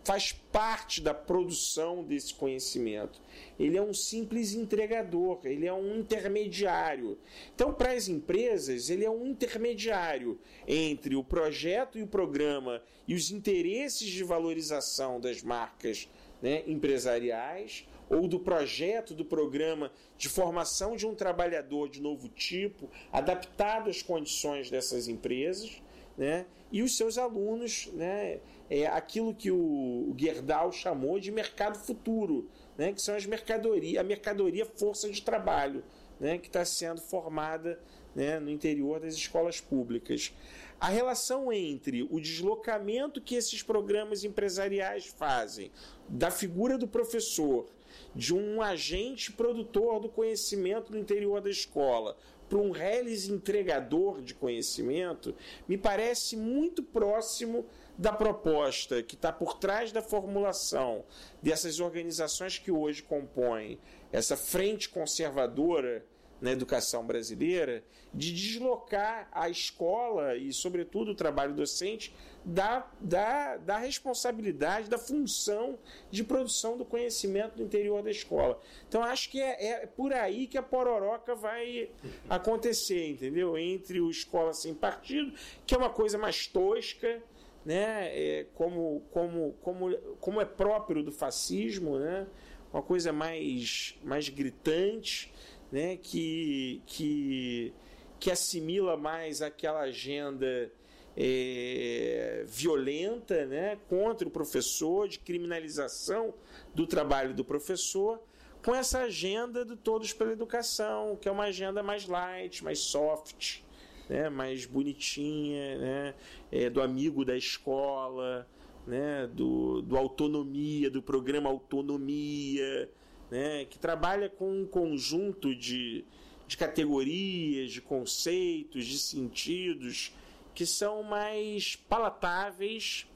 faz 0.04 0.32
parte 0.32 1.02
da 1.02 1.14
produção 1.14 2.04
desse 2.04 2.34
conhecimento. 2.34 3.22
Ele 3.60 3.78
é 3.78 3.82
um 3.82 3.93
simples 3.93 4.54
entregador, 4.54 5.39
ele 5.43 5.68
é 5.68 5.74
um 5.74 5.99
intermediário. 5.99 7.18
Então, 7.54 7.74
para 7.74 7.93
as 7.93 8.08
empresas, 8.08 8.89
ele 8.89 9.06
é 9.06 9.10
um 9.10 9.28
intermediário 9.28 10.39
entre 10.68 11.16
o 11.16 11.24
projeto 11.24 11.97
e 11.97 12.04
o 12.04 12.08
programa 12.08 12.82
e 13.08 13.14
os 13.14 13.32
interesses 13.32 14.10
de 14.10 14.24
valorização 14.24 15.20
das 15.20 15.41
marcas 15.41 16.10
né, 16.41 16.64
empresariais 16.66 17.86
ou 18.10 18.28
do 18.28 18.39
projeto 18.39 19.14
do 19.14 19.24
programa 19.24 19.91
de 20.18 20.28
formação 20.28 20.97
de 20.97 21.08
um 21.08 21.16
trabalhador 21.16 21.89
de 21.89 22.02
novo 22.02 22.28
tipo, 22.28 22.89
adaptado 23.12 23.89
às 23.89 24.02
condições 24.02 24.70
dessas 24.70 25.08
empresas, 25.08 25.82
né, 26.18 26.45
e 26.72 26.82
os 26.82 26.95
seus 26.95 27.18
alunos, 27.18 27.88
né, 27.93 28.39
é 28.70 28.88
aquilo 28.88 29.34
que 29.34 29.51
o 29.51 30.14
Gerdau 30.18 30.72
chamou 30.72 31.20
de 31.20 31.32
mercado 31.32 31.78
futuro, 31.78 32.49
né, 32.78 32.93
que 32.93 33.01
são 33.01 33.16
as 33.16 33.26
mercadorias, 33.26 33.99
a 33.99 34.03
mercadoria 34.03 34.66
força 34.66 35.09
de 35.09 35.22
trabalho, 35.22 35.84
né, 36.20 36.38
que 36.38 36.47
está 36.47 36.64
sendo 36.64 37.01
formada 37.01 37.80
né, 38.16 38.39
no 38.39 38.49
interior 38.49 38.99
das 38.99 39.16
escolas 39.16 39.59
públicas. 39.59 40.34
A 40.80 40.88
relação 40.88 41.51
entre 41.51 42.03
o 42.09 42.20
deslocamento 42.20 43.22
que 43.22 43.36
esses 43.36 43.62
programas 43.62 44.24
empresariais 44.24 45.05
fazem 45.05 45.72
da 46.07 46.32
figura 46.32 46.78
do 46.78 46.88
professor, 46.88 47.68
de 48.16 48.34
um 48.34 48.62
agente 48.62 49.32
produtor 49.32 49.99
do 49.99 50.09
conhecimento 50.09 50.91
no 50.91 50.97
interior 50.97 51.41
da 51.41 51.49
escola, 51.49 52.18
para 52.52 52.60
um 52.60 52.72
reles 52.72 53.30
entregador 53.30 54.22
de 54.22 54.34
conhecimento, 54.34 55.34
me 55.66 55.78
parece 55.78 56.36
muito 56.36 56.84
próximo 56.84 57.66
da 57.97 58.12
proposta 58.12 59.02
que 59.02 59.16
está 59.16 59.32
por 59.32 59.54
trás 59.54 59.93
da 59.93 60.02
formulação 60.02 61.06
dessas 61.41 61.80
organizações 61.80 62.58
que 62.58 62.70
hoje 62.70 63.04
compõem 63.04 63.80
essa 64.12 64.36
frente 64.36 64.89
conservadora 64.89 66.06
na 66.41 66.52
educação 66.52 67.06
brasileira, 67.06 67.86
de 68.14 68.34
deslocar 68.34 69.30
a 69.32 69.47
escola 69.47 70.36
e, 70.36 70.52
sobretudo, 70.52 71.12
o 71.12 71.16
trabalho 71.16 71.54
docente 71.54 72.14
da, 72.43 72.87
da, 72.99 73.57
da 73.57 73.77
responsabilidade, 73.77 74.89
da 74.89 74.97
função 74.97 75.77
de 76.09 76.23
produção 76.23 76.77
do 76.77 76.83
conhecimento 76.83 77.57
no 77.57 77.63
interior 77.63 78.01
da 78.01 78.09
escola. 78.09 78.59
Então, 78.87 79.03
acho 79.03 79.29
que 79.29 79.39
é, 79.39 79.83
é 79.83 79.85
por 79.85 80.11
aí 80.11 80.47
que 80.47 80.57
a 80.57 80.63
pororoca 80.63 81.35
vai 81.35 81.89
acontecer, 82.29 83.09
entendeu? 83.09 83.57
Entre 83.57 84.01
o 84.01 84.09
escola 84.09 84.53
sem 84.53 84.73
partido, 84.73 85.33
que 85.65 85.75
é 85.75 85.77
uma 85.77 85.89
coisa 85.89 86.17
mais 86.17 86.47
tosca, 86.47 87.21
né? 87.63 88.09
É, 88.11 88.47
como, 88.55 89.03
como, 89.11 89.53
como, 89.61 89.95
como 90.19 90.41
é 90.41 90.45
próprio 90.45 91.03
do 91.03 91.11
fascismo, 91.11 91.99
né? 91.99 92.27
uma 92.73 92.81
coisa 92.81 93.11
mais, 93.11 93.95
mais 94.03 94.29
gritante, 94.29 95.31
né? 95.71 95.97
que, 95.97 96.81
que, 96.85 97.73
que 98.19 98.31
assimila 98.31 98.97
mais 98.97 99.41
aquela 99.41 99.81
agenda 99.81 100.71
é, 101.16 102.43
violenta 102.47 103.45
né? 103.45 103.78
contra 103.89 104.28
o 104.28 104.32
professor, 104.32 105.07
de 105.07 105.20
criminalização 105.20 106.34
do 106.74 106.88
trabalho 106.88 107.34
do 107.34 107.43
professor, 107.43 108.22
com 108.64 108.76
essa 108.76 108.99
agenda 108.99 109.66
do 109.66 109.76
Todos 109.76 110.14
pela 110.14 110.32
Educação, 110.32 111.18
que 111.20 111.28
é 111.28 111.32
uma 111.32 111.45
agenda 111.45 111.82
mais 111.82 112.05
light, 112.05 112.64
mais 112.64 112.80
soft, 112.80 113.62
né, 114.07 114.30
mais 114.30 114.66
bonitinha, 114.66 115.78
né, 115.78 116.16
é, 116.51 116.70
do 116.70 116.82
amigo 116.82 117.26
da 117.26 117.36
escola, 117.36 118.47
né, 118.86 119.28
do, 119.34 119.82
do 119.82 119.97
autonomia, 119.97 120.91
do 120.91 121.01
programa 121.01 121.49
autonomia, 121.49 122.89
né, 123.32 123.66
que 123.66 123.80
trabalha 123.80 124.30
com 124.30 124.62
um 124.62 124.66
conjunto 124.66 125.55
de, 125.55 126.05
de 126.47 126.55
categorias, 126.55 127.72
de 127.72 127.82
conceitos, 127.82 128.86
de 128.86 128.99
sentidos 128.99 130.14
que 130.54 130.66
são 130.66 131.04
mais 131.04 131.76
palatáveis. 131.76 133.08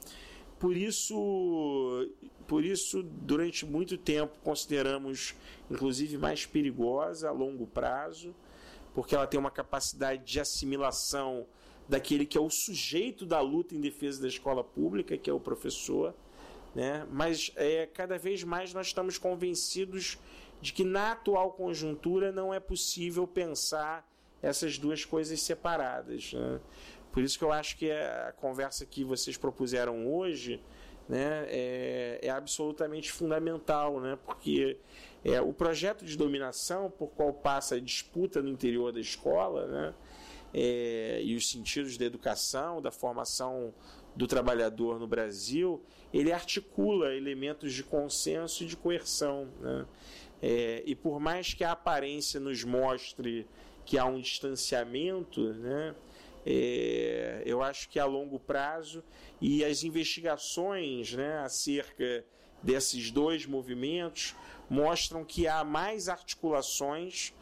Por 0.60 0.76
isso, 0.76 2.10
por 2.48 2.64
isso 2.64 3.04
durante 3.04 3.66
muito 3.66 3.98
tempo 3.98 4.38
consideramos, 4.44 5.36
inclusive, 5.70 6.18
mais 6.18 6.46
perigosa 6.46 7.30
a 7.30 7.32
longo 7.32 7.68
prazo 7.68 8.34
porque 8.96 9.14
ela 9.14 9.28
tem 9.28 9.38
uma 9.38 9.52
capacidade 9.52 10.24
de 10.24 10.40
assimilação 10.40 11.46
daquele 11.88 12.26
que 12.26 12.38
é 12.38 12.42
o 12.42 12.50
sujeito 12.50 13.26
da 13.26 13.42
luta 13.42 13.76
em 13.76 13.82
defesa 13.82 14.22
da 14.22 14.28
escola 14.28 14.64
pública, 14.64 15.18
que 15.18 15.30
é 15.30 15.34
o 15.34 15.40
professor. 15.40 16.16
Né? 16.74 17.06
Mas 17.12 17.52
é, 17.58 17.86
cada 17.86 18.18
vez 18.18 18.44
mais 18.44 18.74
nós 18.74 18.88
estamos 18.88 19.18
convencidos 19.18 20.18
de 20.62 20.72
que 20.72 20.86
na 20.86 21.12
atual 21.12 21.52
conjuntura 21.52 22.32
não 22.32 22.54
é 22.54 22.60
possível 22.60 23.28
pensar 23.28 24.10
essas 24.42 24.78
duas 24.78 25.04
coisas 25.04 25.42
separadas. 25.42 26.32
Né? 26.34 26.62
Por 27.16 27.24
isso 27.24 27.40
que 27.40 27.46
eu 27.46 27.52
acho 27.54 27.78
que 27.78 27.90
a 27.90 28.34
conversa 28.36 28.86
que 28.86 29.02
vocês 29.02 29.38
propuseram 29.38 30.06
hoje 30.06 30.62
né, 31.08 31.46
é, 31.48 32.20
é 32.22 32.30
absolutamente 32.30 33.10
fundamental, 33.10 34.02
né? 34.02 34.20
porque 34.26 34.76
é, 35.24 35.40
o 35.40 35.54
projeto 35.54 36.04
de 36.04 36.18
dominação 36.18 36.92
por 36.92 37.08
qual 37.12 37.32
passa 37.32 37.76
a 37.76 37.80
disputa 37.80 38.42
no 38.42 38.50
interior 38.50 38.92
da 38.92 39.00
escola, 39.00 39.66
né? 39.66 39.94
É, 40.54 41.22
e 41.24 41.38
os 41.38 41.50
sentidos 41.50 41.98
da 41.98 42.04
educação, 42.04 42.82
da 42.82 42.92
formação 42.92 43.74
do 44.14 44.28
trabalhador 44.28 45.00
no 45.00 45.08
Brasil, 45.08 45.82
ele 46.14 46.34
articula 46.34 47.16
elementos 47.16 47.72
de 47.72 47.84
consenso 47.84 48.64
e 48.64 48.66
de 48.66 48.76
coerção. 48.76 49.48
Né? 49.62 49.86
É, 50.42 50.84
e 50.86 50.96
por 50.96 51.18
mais 51.18 51.54
que 51.54 51.64
a 51.64 51.72
aparência 51.72 52.42
nos 52.42 52.64
mostre 52.66 53.48
que 53.86 53.98
há 53.98 54.06
um 54.06 54.20
distanciamento, 54.20 55.54
né? 55.54 55.96
É, 56.46 57.42
eu 57.46 57.64
acho 57.64 57.90
que 57.90 58.00
a 58.00 58.06
longo 58.06 58.40
prazo 58.40 59.04
e 59.42 59.64
as 59.66 59.84
investigações 59.84 61.14
né, 61.14 61.40
acerca 61.40 62.24
desses 62.62 63.12
dois 63.12 63.46
movimentos 63.46 64.36
mostram 64.70 65.24
que 65.24 65.48
há 65.48 65.64
mais 65.64 66.08
articulações 66.10 67.34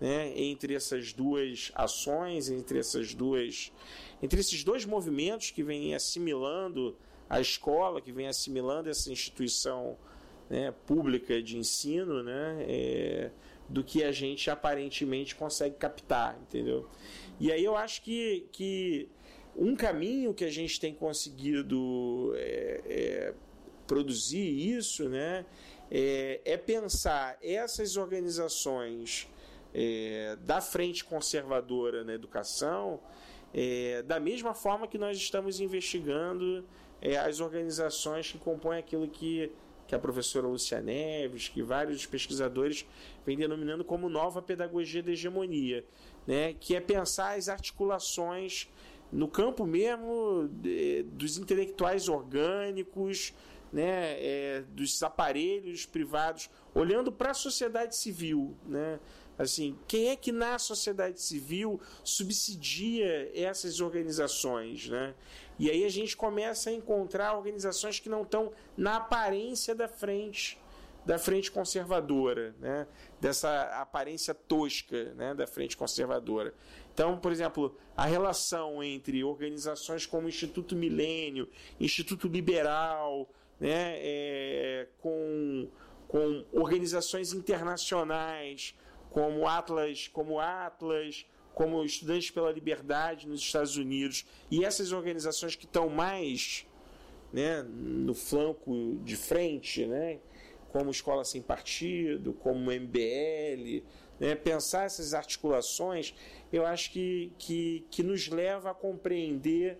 né, 0.00 0.32
entre 0.36 0.74
essas 0.74 1.12
duas 1.12 1.70
ações, 1.74 2.50
entre 2.50 2.78
essas 2.78 3.14
duas, 3.14 3.72
entre 4.20 4.40
esses 4.40 4.64
dois 4.64 4.84
movimentos 4.84 5.50
que 5.50 5.62
vêm 5.62 5.94
assimilando 5.94 6.96
a 7.30 7.40
escola, 7.40 8.00
que 8.00 8.12
vem 8.12 8.26
assimilando 8.26 8.90
essa 8.90 9.10
instituição 9.10 9.96
né, 10.50 10.74
pública 10.86 11.40
de 11.40 11.56
ensino, 11.56 12.22
né, 12.22 12.64
é, 12.68 13.30
do 13.68 13.82
que 13.82 14.02
a 14.02 14.12
gente 14.12 14.50
aparentemente 14.50 15.34
consegue 15.34 15.76
captar, 15.76 16.36
entendeu? 16.42 16.88
E 17.42 17.50
aí 17.50 17.64
eu 17.64 17.76
acho 17.76 18.02
que, 18.02 18.46
que 18.52 19.08
um 19.56 19.74
caminho 19.74 20.32
que 20.32 20.44
a 20.44 20.50
gente 20.50 20.78
tem 20.78 20.94
conseguido 20.94 22.32
é, 22.36 22.80
é, 23.00 23.34
produzir 23.86 24.48
isso, 24.78 25.08
né, 25.08 25.44
é, 25.90 26.40
é 26.44 26.56
pensar 26.56 27.36
essas 27.42 27.96
organizações 27.96 29.28
é, 29.74 30.36
da 30.50 30.60
frente 30.60 31.04
conservadora 31.04 32.04
na 32.04 32.14
educação 32.14 33.00
É, 33.54 34.02
da 34.02 34.18
mesma 34.18 34.54
forma 34.54 34.88
que 34.88 34.96
nós 34.96 35.18
estamos 35.18 35.60
investigando 35.60 36.64
é, 37.02 37.18
as 37.18 37.38
organizações 37.38 38.32
que 38.32 38.38
compõem 38.38 38.78
aquilo 38.78 39.06
que, 39.06 39.52
que 39.92 39.96
a 39.96 39.98
professora 39.98 40.46
Lúcia 40.46 40.80
Neves, 40.80 41.50
que 41.50 41.62
vários 41.62 42.06
pesquisadores 42.06 42.86
vêm 43.26 43.36
denominando 43.36 43.84
como 43.84 44.08
nova 44.08 44.40
pedagogia 44.40 45.02
da 45.02 45.12
hegemonia, 45.12 45.84
né, 46.26 46.54
que 46.54 46.74
é 46.74 46.80
pensar 46.80 47.36
as 47.36 47.50
articulações 47.50 48.70
no 49.12 49.28
campo 49.28 49.66
mesmo 49.66 50.48
de, 50.50 51.02
dos 51.02 51.36
intelectuais 51.36 52.08
orgânicos, 52.08 53.34
né, 53.70 54.16
é, 54.18 54.64
dos 54.70 55.02
aparelhos 55.02 55.84
privados, 55.84 56.48
olhando 56.74 57.12
para 57.12 57.32
a 57.32 57.34
sociedade 57.34 57.94
civil, 57.94 58.56
né, 58.66 58.98
Assim, 59.38 59.78
quem 59.88 60.08
é 60.08 60.16
que 60.16 60.30
na 60.30 60.58
sociedade 60.58 61.20
civil 61.20 61.80
subsidia 62.04 63.30
essas 63.34 63.80
organizações, 63.80 64.88
né? 64.88 65.14
E 65.58 65.70
aí 65.70 65.84
a 65.84 65.88
gente 65.88 66.16
começa 66.16 66.70
a 66.70 66.72
encontrar 66.72 67.36
organizações 67.36 67.98
que 67.98 68.08
não 68.08 68.22
estão 68.22 68.52
na 68.76 68.96
aparência 68.96 69.74
da 69.74 69.88
frente 69.88 70.58
da 71.04 71.18
frente 71.18 71.50
conservadora, 71.50 72.54
né? 72.60 72.86
dessa 73.20 73.62
aparência 73.80 74.32
tosca 74.32 75.12
né? 75.14 75.34
da 75.34 75.46
frente 75.46 75.76
conservadora. 75.76 76.54
Então, 76.94 77.18
por 77.18 77.32
exemplo, 77.32 77.76
a 77.96 78.06
relação 78.06 78.82
entre 78.82 79.24
organizações 79.24 80.06
como 80.06 80.28
Instituto 80.28 80.76
Milênio, 80.76 81.48
Instituto 81.80 82.28
Liberal, 82.28 83.28
né? 83.58 83.96
É, 83.98 84.88
com, 85.00 85.68
com 86.08 86.44
organizações 86.52 87.32
internacionais, 87.32 88.74
como 89.12 89.46
Atlas, 89.46 90.08
como 90.08 90.40
Atlas, 90.40 91.26
como 91.54 91.84
Estudantes 91.84 92.30
pela 92.30 92.50
Liberdade 92.50 93.28
nos 93.28 93.40
Estados 93.40 93.76
Unidos. 93.76 94.26
E 94.50 94.64
essas 94.64 94.90
organizações 94.90 95.54
que 95.54 95.66
estão 95.66 95.88
mais 95.88 96.66
né, 97.32 97.62
no 97.62 98.14
flanco 98.14 98.98
de 99.04 99.14
frente, 99.14 99.86
né, 99.86 100.18
como 100.70 100.90
Escola 100.90 101.24
Sem 101.24 101.42
Partido, 101.42 102.32
como 102.32 102.72
MBL, 102.72 103.84
né, 104.18 104.34
pensar 104.34 104.86
essas 104.86 105.12
articulações, 105.12 106.14
eu 106.50 106.64
acho 106.64 106.90
que, 106.90 107.32
que, 107.38 107.86
que 107.90 108.02
nos 108.02 108.28
leva 108.28 108.70
a 108.70 108.74
compreender 108.74 109.78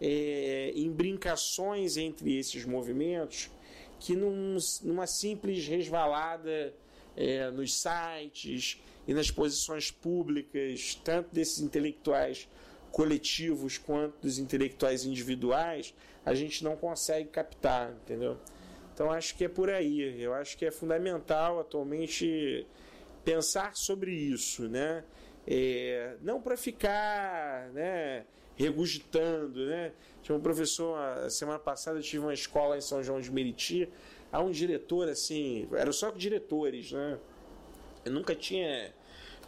é, 0.00 0.72
brincações 0.90 1.98
entre 1.98 2.38
esses 2.38 2.64
movimentos 2.64 3.50
que 3.98 4.16
num, 4.16 4.56
numa 4.82 5.06
simples 5.06 5.68
resvalada 5.68 6.74
é, 7.16 7.50
nos 7.50 7.74
sites 7.80 8.80
e 9.06 9.14
nas 9.14 9.30
posições 9.30 9.90
públicas, 9.90 11.00
tanto 11.04 11.34
desses 11.34 11.60
intelectuais 11.60 12.48
coletivos 12.90 13.78
quanto 13.78 14.20
dos 14.20 14.38
intelectuais 14.38 15.04
individuais, 15.04 15.94
a 16.24 16.34
gente 16.34 16.64
não 16.64 16.76
consegue 16.76 17.28
captar, 17.28 17.92
entendeu? 17.92 18.36
Então 18.92 19.10
acho 19.10 19.36
que 19.36 19.44
é 19.44 19.48
por 19.48 19.70
aí. 19.70 20.20
Eu 20.20 20.34
acho 20.34 20.56
que 20.58 20.66
é 20.66 20.70
fundamental 20.70 21.60
atualmente 21.60 22.66
pensar 23.24 23.74
sobre 23.76 24.12
isso, 24.12 24.68
né? 24.68 25.04
É, 25.46 26.16
não 26.20 26.40
para 26.40 26.56
ficar, 26.56 27.70
né? 27.70 28.26
regurgitando, 28.60 29.66
né? 29.66 29.92
Tinha 30.22 30.36
um 30.36 30.40
professor, 30.40 30.98
semana 31.30 31.58
passada 31.58 31.98
eu 31.98 32.02
tive 32.02 32.22
uma 32.22 32.34
escola 32.34 32.76
em 32.76 32.80
São 32.80 33.02
João 33.02 33.18
de 33.18 33.30
Meriti, 33.32 33.88
há 34.32 34.40
um 34.40 34.50
diretor 34.50 35.08
assim, 35.08 35.68
eram 35.72 35.92
só 35.92 36.10
diretores, 36.10 36.92
né? 36.92 37.18
Eu 38.04 38.12
nunca 38.12 38.34
tinha 38.34 38.94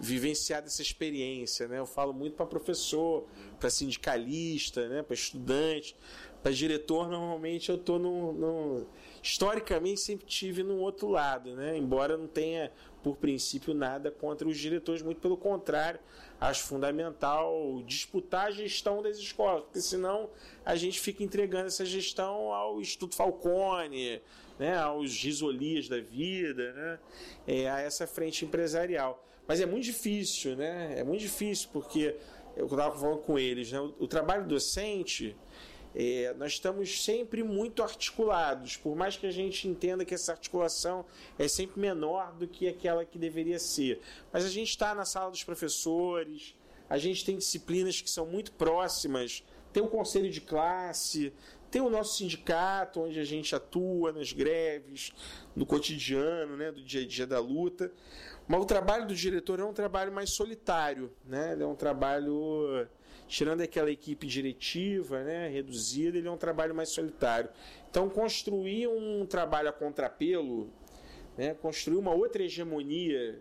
vivenciado 0.01 0.67
essa 0.67 0.83
experiência, 0.83 1.69
né? 1.69 1.79
Eu 1.79 1.87
falo 1.87 2.13
muito 2.13 2.35
para 2.35 2.47
professor, 2.47 3.25
para 3.61 3.71
sindicalista, 3.71 4.89
né? 4.89 5.03
Para 5.03 5.15
estudante, 5.15 5.97
para 6.43 6.53
diretor. 6.53 7.09
Normalmente 7.09 7.71
eu 7.71 7.79
tô 7.79 7.99
no, 7.99 8.87
historicamente 9.23 10.01
sempre 10.01 10.27
tive 10.27 10.63
no 10.63 10.79
outro 10.79 11.09
lado, 11.09 11.55
né? 11.55 11.77
Embora 11.77 12.17
não 12.17 12.27
tenha 12.27 12.73
por 13.03 13.17
princípio 13.17 13.75
nada 13.75 14.11
contra 14.11 14.47
os 14.47 14.59
diretores, 14.59 15.03
muito 15.03 15.21
pelo 15.21 15.37
contrário, 15.37 16.01
acho 16.41 16.65
fundamental 16.65 17.83
disputar 17.85 18.47
a 18.47 18.51
gestão 18.51 19.03
das 19.03 19.19
escolas, 19.19 19.65
porque 19.65 19.81
senão 19.81 20.31
a 20.65 20.77
gente 20.77 21.01
fica 21.01 21.23
entregando 21.23 21.67
essa 21.67 21.85
gestão 21.85 22.53
ao 22.53 22.81
Instituto 22.81 23.15
Falcone, 23.15 24.21
né, 24.59 24.77
aos 24.77 25.17
risolias 25.23 25.89
da 25.89 26.01
vida, 26.01 26.73
né, 26.73 26.99
é, 27.47 27.71
a 27.71 27.81
essa 27.81 28.07
frente 28.07 28.45
empresarial. 28.45 29.27
Mas 29.47 29.61
é 29.61 29.67
muito 29.67 29.85
difícil, 29.85 30.57
né? 30.57 30.95
É 30.97 31.05
muito 31.05 31.21
difícil, 31.21 31.69
porque 31.73 32.15
eu 32.57 32.67
estava 32.67 32.97
falando 32.97 33.19
com 33.19 33.39
eles, 33.39 33.73
né? 33.73 33.81
O, 33.81 33.95
o 34.01 34.07
trabalho 34.07 34.47
docente, 34.47 35.37
é, 35.95 36.33
nós 36.39 36.53
estamos 36.53 37.05
sempre 37.05 37.43
muito 37.43 37.83
articulados, 37.83 38.77
por 38.77 38.97
mais 38.97 39.17
que 39.17 39.27
a 39.27 39.31
gente 39.31 39.69
entenda 39.69 40.05
que 40.05 40.15
essa 40.15 40.33
articulação 40.33 41.05
é 41.39 41.49
sempre 41.49 41.81
menor 41.81 42.33
do 42.33 42.47
que 42.47 42.69
aquela 42.69 43.05
que 43.05 43.19
deveria 43.19 43.59
ser. 43.59 44.01
Mas 44.33 44.45
a 44.45 44.49
gente 44.49 44.71
está 44.71 44.95
na 44.95 45.05
sala 45.05 45.31
dos 45.31 45.45
professores, 45.45 46.55
a 46.89 46.99
gente 46.99 47.25
tem 47.25 47.37
disciplinas 47.37 48.01
que 48.01 48.11
são 48.11 48.27
muito 48.27 48.53
próximas, 48.53 49.45
tem 49.73 49.83
o 49.83 49.89
conselho 49.89 50.31
de 50.31 50.41
classe, 50.41 51.33
tem 51.73 51.81
o 51.81 51.89
nosso 51.89 52.19
sindicato, 52.19 53.01
onde 53.01 53.19
a 53.19 53.25
gente 53.25 53.57
atua 53.57 54.13
nas 54.13 54.31
greves, 54.31 55.11
no 55.57 55.65
cotidiano, 55.65 56.55
né, 56.55 56.71
do 56.71 56.83
dia 56.83 57.01
a 57.01 57.07
dia 57.07 57.27
da 57.27 57.41
luta. 57.41 57.91
Mas 58.47 58.61
o 58.61 58.67
trabalho 58.67 59.07
do 59.07 59.15
diretor 59.15 59.59
é 59.59 59.65
um 59.65 59.73
trabalho 59.73 60.13
mais 60.13 60.31
solitário, 60.31 61.11
né? 61.25 61.53
Ele 61.53 61.63
é 61.63 61.67
um 61.67 61.75
trabalho 61.75 62.87
tirando 63.27 63.63
aquela 63.63 63.91
equipe 63.91 64.27
diretiva, 64.27 65.25
né, 65.25 65.49
reduzida, 65.49 66.19
ele 66.19 66.29
é 66.29 66.31
um 66.31 66.37
trabalho 66.37 66.75
mais 66.75 66.91
solitário. 66.91 67.49
Então 67.91 68.11
construir 68.11 68.89
um 68.89 69.25
trabalho 69.25 69.71
a 69.71 69.73
contrapelo, 69.73 70.69
né, 71.39 71.55
construir 71.55 71.97
uma 71.97 72.13
outra 72.13 72.43
hegemonia 72.43 73.41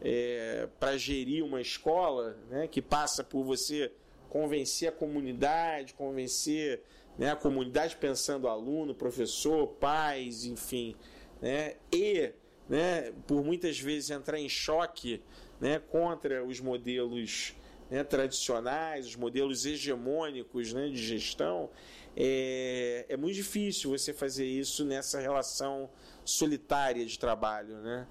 é, 0.00 0.68
para 0.80 0.96
gerir 0.96 1.44
uma 1.44 1.60
escola, 1.60 2.36
né, 2.50 2.66
que 2.66 2.82
passa 2.82 3.22
por 3.22 3.44
você 3.44 3.92
convencer 4.28 4.88
a 4.88 4.92
comunidade, 4.92 5.94
convencer 5.94 6.82
né, 7.20 7.30
a 7.30 7.36
comunidade 7.36 7.96
pensando 7.96 8.48
aluno, 8.48 8.94
professor, 8.94 9.66
pais, 9.66 10.46
enfim, 10.46 10.96
né, 11.42 11.76
e 11.92 12.32
né, 12.66 13.12
por 13.26 13.44
muitas 13.44 13.78
vezes 13.78 14.08
entrar 14.08 14.38
em 14.38 14.48
choque 14.48 15.22
né, 15.60 15.78
contra 15.90 16.42
os 16.42 16.60
modelos 16.60 17.54
né, 17.90 18.02
tradicionais, 18.02 19.06
os 19.06 19.16
modelos 19.16 19.66
hegemônicos 19.66 20.72
né, 20.72 20.88
de 20.88 20.96
gestão, 20.96 21.68
é, 22.16 23.04
é 23.06 23.16
muito 23.18 23.34
difícil 23.34 23.90
você 23.90 24.14
fazer 24.14 24.46
isso 24.46 24.82
nessa 24.86 25.20
relação 25.20 25.90
solitária 26.24 27.04
de 27.04 27.18
trabalho. 27.18 27.76
Né? 27.82 28.06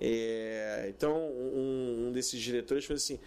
É, 0.00 0.86
então, 0.88 1.16
um, 1.16 2.06
um, 2.06 2.12
desses 2.12 2.40
diretores 2.40 2.86
falou 2.86 2.96
assim: 2.96 3.20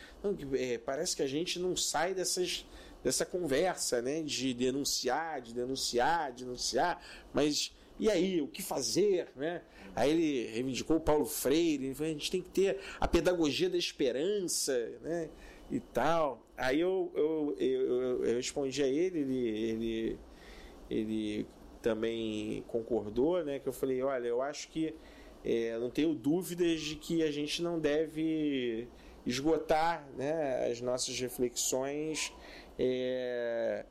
é, 0.53 0.79
parece 0.79 1.15
que 1.15 1.21
a 1.21 1.27
gente 1.27 1.59
não 1.59 1.75
sai 1.75 2.15
dessas 2.15 2.65
dessa 3.07 3.25
conversa, 3.25 4.01
né, 4.01 4.21
de 4.21 4.53
denunciar, 4.53 5.39
de 5.39 5.53
denunciar, 5.53 6.33
de 6.33 6.43
denunciar, 6.43 7.01
mas 7.33 7.73
e 7.97 8.11
aí, 8.11 8.41
o 8.41 8.47
que 8.49 8.61
fazer, 8.61 9.29
né? 9.35 9.61
Aí 9.95 10.11
ele 10.11 10.51
reivindicou 10.51 10.97
o 10.97 10.99
Paulo 10.99 11.25
Freire, 11.25 11.85
ele 11.85 11.95
falou, 11.95 12.11
a 12.11 12.13
gente 12.13 12.29
tem 12.29 12.41
que 12.41 12.49
ter 12.49 12.79
a 12.99 13.07
pedagogia 13.07 13.69
da 13.69 13.77
esperança, 13.77 14.77
né? 15.01 15.29
E 15.71 15.79
tal. 15.79 16.45
Aí 16.55 16.79
eu, 16.79 17.11
eu, 17.15 17.55
eu, 17.57 18.25
eu 18.25 18.35
respondi 18.35 18.83
a 18.83 18.87
ele, 18.87 19.19
ele, 19.19 19.47
ele, 19.47 20.19
ele 20.89 21.47
também 21.81 22.63
concordou, 22.67 23.43
né? 23.43 23.57
Que 23.57 23.67
eu 23.67 23.73
falei, 23.73 24.03
olha, 24.03 24.27
eu 24.27 24.43
acho 24.43 24.67
que 24.67 24.93
é, 25.43 25.75
não 25.79 25.89
tenho 25.89 26.13
dúvidas 26.13 26.81
de 26.81 26.97
que 26.97 27.23
a 27.23 27.31
gente 27.31 27.63
não 27.63 27.79
deve 27.79 28.87
esgotar 29.25 30.07
né, 30.15 30.69
as 30.71 30.79
nossas 30.79 31.19
reflexões 31.19 32.31
é, 32.77 33.85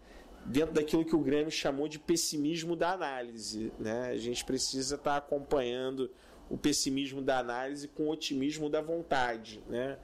dentro 0.44 0.74
daquilo 0.74 1.04
que 1.04 1.14
o 1.14 1.20
Grêmio 1.20 1.50
chamou 1.50 1.88
de 1.88 1.98
pessimismo 1.98 2.76
da 2.76 2.92
análise. 2.92 3.72
Né? 3.78 4.10
A 4.10 4.16
gente 4.16 4.44
precisa 4.44 4.94
estar 4.94 5.12
tá 5.12 5.16
acompanhando 5.16 6.10
o 6.48 6.56
pessimismo 6.56 7.20
da 7.20 7.38
análise 7.38 7.88
com 7.88 8.04
o 8.04 8.10
otimismo 8.10 8.70
da 8.70 8.80
vontade. 8.80 9.62
Né? 9.68 9.98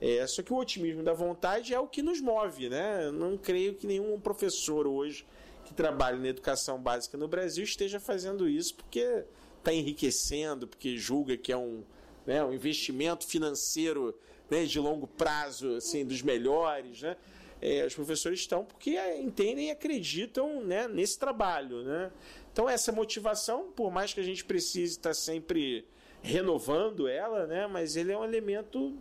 É, 0.00 0.26
só 0.26 0.42
que 0.42 0.52
o 0.52 0.56
otimismo 0.56 1.02
da 1.02 1.12
vontade 1.12 1.74
é 1.74 1.78
o 1.78 1.86
que 1.86 2.02
nos 2.02 2.20
move. 2.20 2.68
Né? 2.68 3.10
Não 3.10 3.36
creio 3.36 3.74
que 3.74 3.86
nenhum 3.86 4.18
professor 4.18 4.86
hoje 4.86 5.26
que 5.64 5.74
trabalha 5.74 6.18
na 6.18 6.28
educação 6.28 6.80
básica 6.80 7.16
no 7.16 7.28
Brasil 7.28 7.64
esteja 7.64 8.00
fazendo 8.00 8.48
isso 8.48 8.74
porque 8.74 9.24
está 9.58 9.72
enriquecendo, 9.72 10.66
porque 10.66 10.96
julga 10.96 11.36
que 11.36 11.52
é 11.52 11.56
um, 11.56 11.84
né, 12.26 12.42
um 12.44 12.52
investimento 12.52 13.24
financeiro 13.26 14.18
né, 14.50 14.64
de 14.64 14.80
longo 14.80 15.06
prazo 15.06 15.76
assim, 15.76 16.04
dos 16.04 16.20
melhores. 16.20 17.02
Né? 17.02 17.16
É, 17.62 17.86
os 17.86 17.94
professores 17.94 18.40
estão 18.40 18.64
porque 18.64 18.98
entendem 19.20 19.68
e 19.68 19.70
acreditam 19.70 20.62
né, 20.62 20.88
nesse 20.88 21.18
trabalho. 21.18 21.84
Né? 21.84 22.10
Então, 22.52 22.68
essa 22.68 22.90
motivação, 22.90 23.70
por 23.70 23.90
mais 23.90 24.12
que 24.12 24.20
a 24.20 24.24
gente 24.24 24.44
precise 24.44 24.94
estar 24.94 25.14
sempre 25.14 25.86
renovando 26.20 27.08
ela, 27.08 27.46
né, 27.46 27.66
mas 27.68 27.96
ele 27.96 28.12
é 28.12 28.18
um 28.18 28.24
elemento 28.24 28.94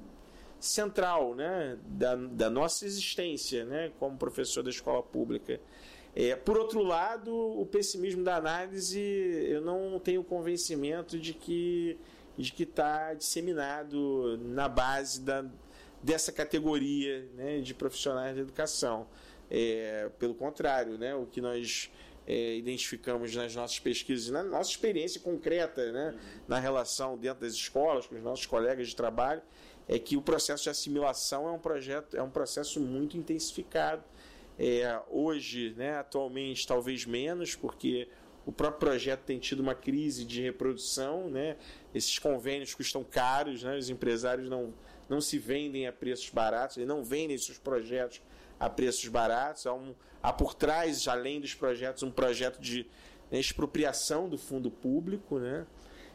central 0.60 1.34
né, 1.34 1.78
da, 1.86 2.16
da 2.16 2.50
nossa 2.50 2.86
existência 2.86 3.66
né, 3.66 3.92
como 4.00 4.16
professor 4.16 4.64
da 4.64 4.70
escola 4.70 5.02
pública. 5.02 5.60
É, 6.16 6.36
por 6.36 6.58
outro 6.58 6.84
lado, 6.84 7.34
o 7.34 7.66
pessimismo 7.66 8.24
da 8.24 8.36
análise, 8.36 9.00
eu 9.00 9.62
não 9.62 10.00
tenho 10.00 10.24
convencimento 10.24 11.20
de 11.20 11.34
que 11.34 11.98
de 12.38 12.52
que 12.52 12.64
está 12.64 13.14
disseminado 13.14 14.38
na 14.42 14.68
base 14.68 15.22
da, 15.22 15.46
dessa 16.04 16.32
categoria 16.32 17.28
né, 17.36 17.60
de 17.60 17.74
profissionais 17.74 18.36
da 18.36 18.42
educação. 18.42 19.08
É, 19.50 20.10
pelo 20.18 20.34
contrário, 20.34 20.98
né, 20.98 21.14
o 21.14 21.26
que 21.26 21.42
nós 21.42 21.92
é, 22.26 22.56
identificamos 22.56 23.36
nas 23.36 23.56
nossas 23.56 23.80
pesquisas, 23.80 24.30
na 24.30 24.44
nossa 24.44 24.70
experiência 24.70 25.20
concreta 25.20 25.92
né, 25.92 26.18
na 26.48 26.60
relação 26.60 27.18
dentro 27.18 27.42
das 27.42 27.54
escolas, 27.54 28.08
com 28.08 28.16
os 28.16 28.24
nossos 28.24 28.46
colegas 28.46 28.88
de 28.88 28.96
trabalho, 28.96 29.42
é 29.88 30.00
que 30.00 30.16
o 30.16 30.22
processo 30.22 30.64
de 30.64 30.70
assimilação 30.70 31.48
é 31.48 31.52
um, 31.52 31.60
projeto, 31.60 32.16
é 32.16 32.24
um 32.24 32.30
processo 32.30 32.80
muito 32.80 33.18
intensificado. 33.18 34.04
É, 34.58 35.02
hoje, 35.10 35.74
né, 35.76 35.98
atualmente, 35.98 36.68
talvez 36.68 37.06
menos, 37.06 37.56
porque 37.56 38.08
o 38.46 38.52
próprio 38.52 38.80
projeto 38.80 39.22
tem 39.22 39.38
tido 39.38 39.60
uma 39.60 39.76
crise 39.76 40.26
de 40.26 40.42
reprodução, 40.42 41.30
né? 41.30 41.58
esses 41.94 42.18
convênios 42.18 42.74
custam 42.74 43.04
caros, 43.04 43.64
né? 43.64 43.78
os 43.78 43.90
empresários 43.90 44.50
não, 44.50 44.74
não 45.12 45.20
se 45.22 45.38
vendem 45.38 45.86
a 45.86 45.92
preços 45.92 46.30
baratos, 46.30 46.78
eles 46.78 46.88
não 46.88 47.04
vendem 47.04 47.38
seus 47.38 47.58
projetos 47.58 48.22
a 48.58 48.70
preços 48.70 49.08
baratos. 49.10 49.68
Há, 49.68 49.74
um, 49.74 49.94
há 50.24 50.32
por 50.32 50.54
trás, 50.54 51.08
além 51.08 51.42
dos 51.42 51.54
projetos, 51.54 52.02
um 52.02 52.10
projeto 52.10 52.60
de 52.60 52.88
expropriação 53.32 54.30
do 54.30 54.38
fundo 54.38 54.72
público, 54.72 55.38
né? 55.38 55.68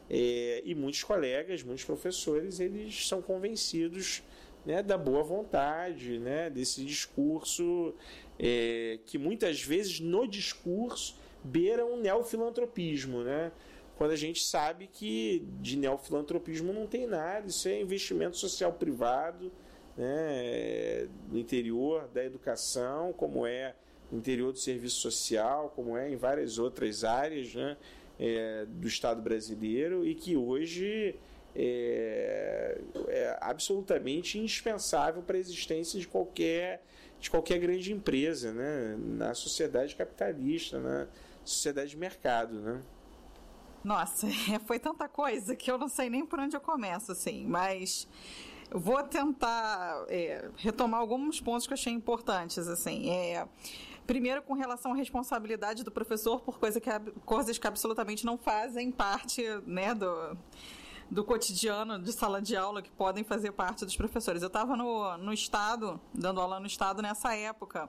É, 0.09 0.63
e 0.65 0.75
muitos 0.75 1.03
colegas, 1.03 1.63
muitos 1.63 1.85
professores, 1.85 2.61
eles 2.61 3.07
são 3.09 3.21
convencidos 3.21 4.23
né, 4.65 4.83
da 4.83 4.97
boa 4.97 5.23
vontade, 5.23 6.19
né, 6.21 6.49
desse 6.49 6.85
discurso 6.85 7.93
é, 8.39 9.01
que 9.05 9.19
muitas 9.19 9.63
vezes 9.63 9.99
no 9.99 10.27
discurso 10.27 11.17
beira 11.43 11.85
um 11.85 11.97
neofilantropismo, 12.01 13.23
né? 13.23 13.51
Quando 13.97 14.11
a 14.11 14.17
gente 14.17 14.45
sabe 14.45 14.87
que 14.87 15.47
de 15.61 15.77
neofilantropismo 15.77 16.73
não 16.73 16.87
tem 16.87 17.07
nada, 17.07 17.47
isso 17.47 17.67
é 17.67 17.81
investimento 17.81 18.37
social 18.37 18.73
privado, 18.73 19.51
né, 19.97 21.09
no 21.31 21.39
interior 21.39 22.07
da 22.13 22.23
educação, 22.23 23.13
como 23.15 23.47
é 23.47 23.75
no 24.13 24.19
interior 24.19 24.53
do 24.53 24.59
serviço 24.59 25.01
social, 25.01 25.73
como 25.75 25.97
é 25.97 26.11
em 26.11 26.17
várias 26.17 26.59
outras 26.59 27.05
áreas 27.05 27.55
né, 27.55 27.77
é, 28.21 28.67
do 28.67 28.87
Estado 28.87 29.23
brasileiro 29.23 30.07
e 30.07 30.15
que 30.15 30.37
hoje 30.37 31.17
é, 31.55 32.79
é 33.09 33.39
absolutamente 33.41 34.39
indispensável 34.39 35.23
para 35.23 35.39
a 35.39 35.41
existência 35.41 35.99
de 35.99 36.07
qualquer, 36.07 36.83
de 37.19 37.31
qualquer 37.31 37.59
grande 37.59 37.93
empresa 37.93 38.53
né, 38.53 38.97
na 38.99 39.33
sociedade 39.33 39.97
capitalista, 39.97 40.79
na 40.79 41.09
sociedade 41.45 41.91
de 41.91 41.97
mercado. 41.97 42.61
Né? 42.61 42.83
Nossa, 43.87 44.27
foi 44.67 44.81
tanta 44.81 45.09
coisa 45.09 45.55
que 45.55 45.71
eu 45.71 45.79
não 45.79 45.87
sei 45.87 46.11
nem 46.11 46.27
por 46.27 46.41
onde 46.41 46.57
eu 46.57 46.61
começo, 46.61 47.13
assim, 47.13 47.47
mas 47.47 48.09
vou 48.69 49.01
tentar 49.05 50.05
é, 50.09 50.51
retomar 50.57 50.99
alguns 50.99 51.41
pontos 51.41 51.69
que 51.69 51.73
eu 51.73 51.77
achei 51.77 51.93
importantes, 51.93 52.67
assim. 52.67 53.09
É, 53.11 53.47
primeiro, 54.05 54.43
com 54.43 54.55
relação 54.55 54.91
à 54.91 54.97
responsabilidade 54.97 55.85
do 55.85 55.93
professor 55.93 56.41
por 56.41 56.59
coisa 56.59 56.81
que, 56.81 56.91
coisas 57.25 57.59
que 57.59 57.67
absolutamente 57.69 58.27
não 58.27 58.37
fazem 58.37 58.91
parte 58.91 59.45
né, 59.65 59.95
do, 59.95 60.37
do 61.09 61.23
cotidiano 61.23 61.97
de 61.97 62.13
sala 62.13 62.43
de 62.43 62.57
aula 62.57 62.83
que 62.83 62.91
podem 62.91 63.23
fazer 63.23 63.53
parte 63.53 63.85
dos 63.85 63.97
professores. 63.97 64.43
Eu 64.43 64.49
estava 64.49 64.77
no, 64.77 65.17
no 65.17 65.33
Estado, 65.33 66.01
dando 66.13 66.41
aula 66.41 66.59
no 66.59 66.67
Estado 66.67 67.01
nessa 67.01 67.37
época, 67.37 67.89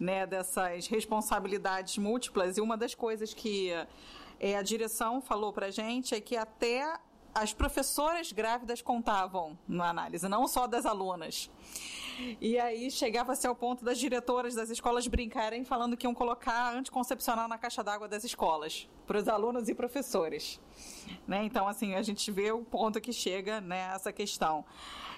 né, 0.00 0.26
dessas 0.26 0.86
responsabilidades 0.86 1.98
múltiplas, 1.98 2.56
e 2.56 2.62
uma 2.62 2.74
das 2.74 2.94
coisas 2.94 3.34
que 3.34 3.70
é, 4.38 4.56
a 4.56 4.62
direção 4.62 5.20
falou 5.20 5.52
para 5.52 5.70
gente 5.70 6.14
é 6.14 6.20
que 6.20 6.36
até 6.36 6.98
as 7.34 7.52
professoras 7.52 8.32
grávidas 8.32 8.80
contavam 8.80 9.58
na 9.68 9.90
análise, 9.90 10.26
não 10.26 10.48
só 10.48 10.66
das 10.66 10.86
alunas. 10.86 11.50
E 12.40 12.58
aí 12.58 12.90
chegava-se 12.90 13.46
ao 13.46 13.54
ponto 13.54 13.84
das 13.84 13.98
diretoras 13.98 14.54
das 14.54 14.70
escolas 14.70 15.06
brincarem 15.06 15.62
falando 15.62 15.98
que 15.98 16.06
iam 16.06 16.14
colocar 16.14 16.74
anticoncepcional 16.74 17.46
na 17.46 17.58
caixa 17.58 17.84
d'água 17.84 18.08
das 18.08 18.24
escolas, 18.24 18.88
para 19.06 19.18
os 19.18 19.28
alunos 19.28 19.68
e 19.68 19.74
professores. 19.74 20.58
Né? 21.28 21.44
Então, 21.44 21.68
assim, 21.68 21.94
a 21.94 22.02
gente 22.02 22.30
vê 22.32 22.50
o 22.52 22.64
ponto 22.64 22.98
que 23.02 23.12
chega 23.12 23.60
né, 23.60 23.86
questão. 24.14 24.64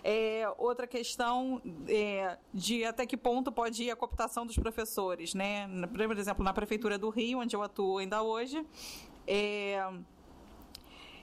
É, 0.03 0.45
outra 0.59 0.87
questão 0.87 1.63
é, 1.89 2.37
de 2.53 2.85
até 2.85 3.07
que 3.07 3.17
ponto 3.17 3.53
pode 3.53 3.85
ir 3.85 3.91
a 3.91 3.97
cooptação 3.97 4.45
dos 4.45 4.57
professores. 4.57 5.35
Né? 5.35 5.69
Por 5.93 6.19
exemplo, 6.19 6.45
na 6.45 6.53
Prefeitura 6.53 6.99
do 6.99 7.11
Rio, 7.11 7.39
onde 7.39 7.55
eu 7.55 7.63
atuo 7.63 7.99
ainda 7.99 8.23
hoje, 8.23 8.65
é, 9.29 9.91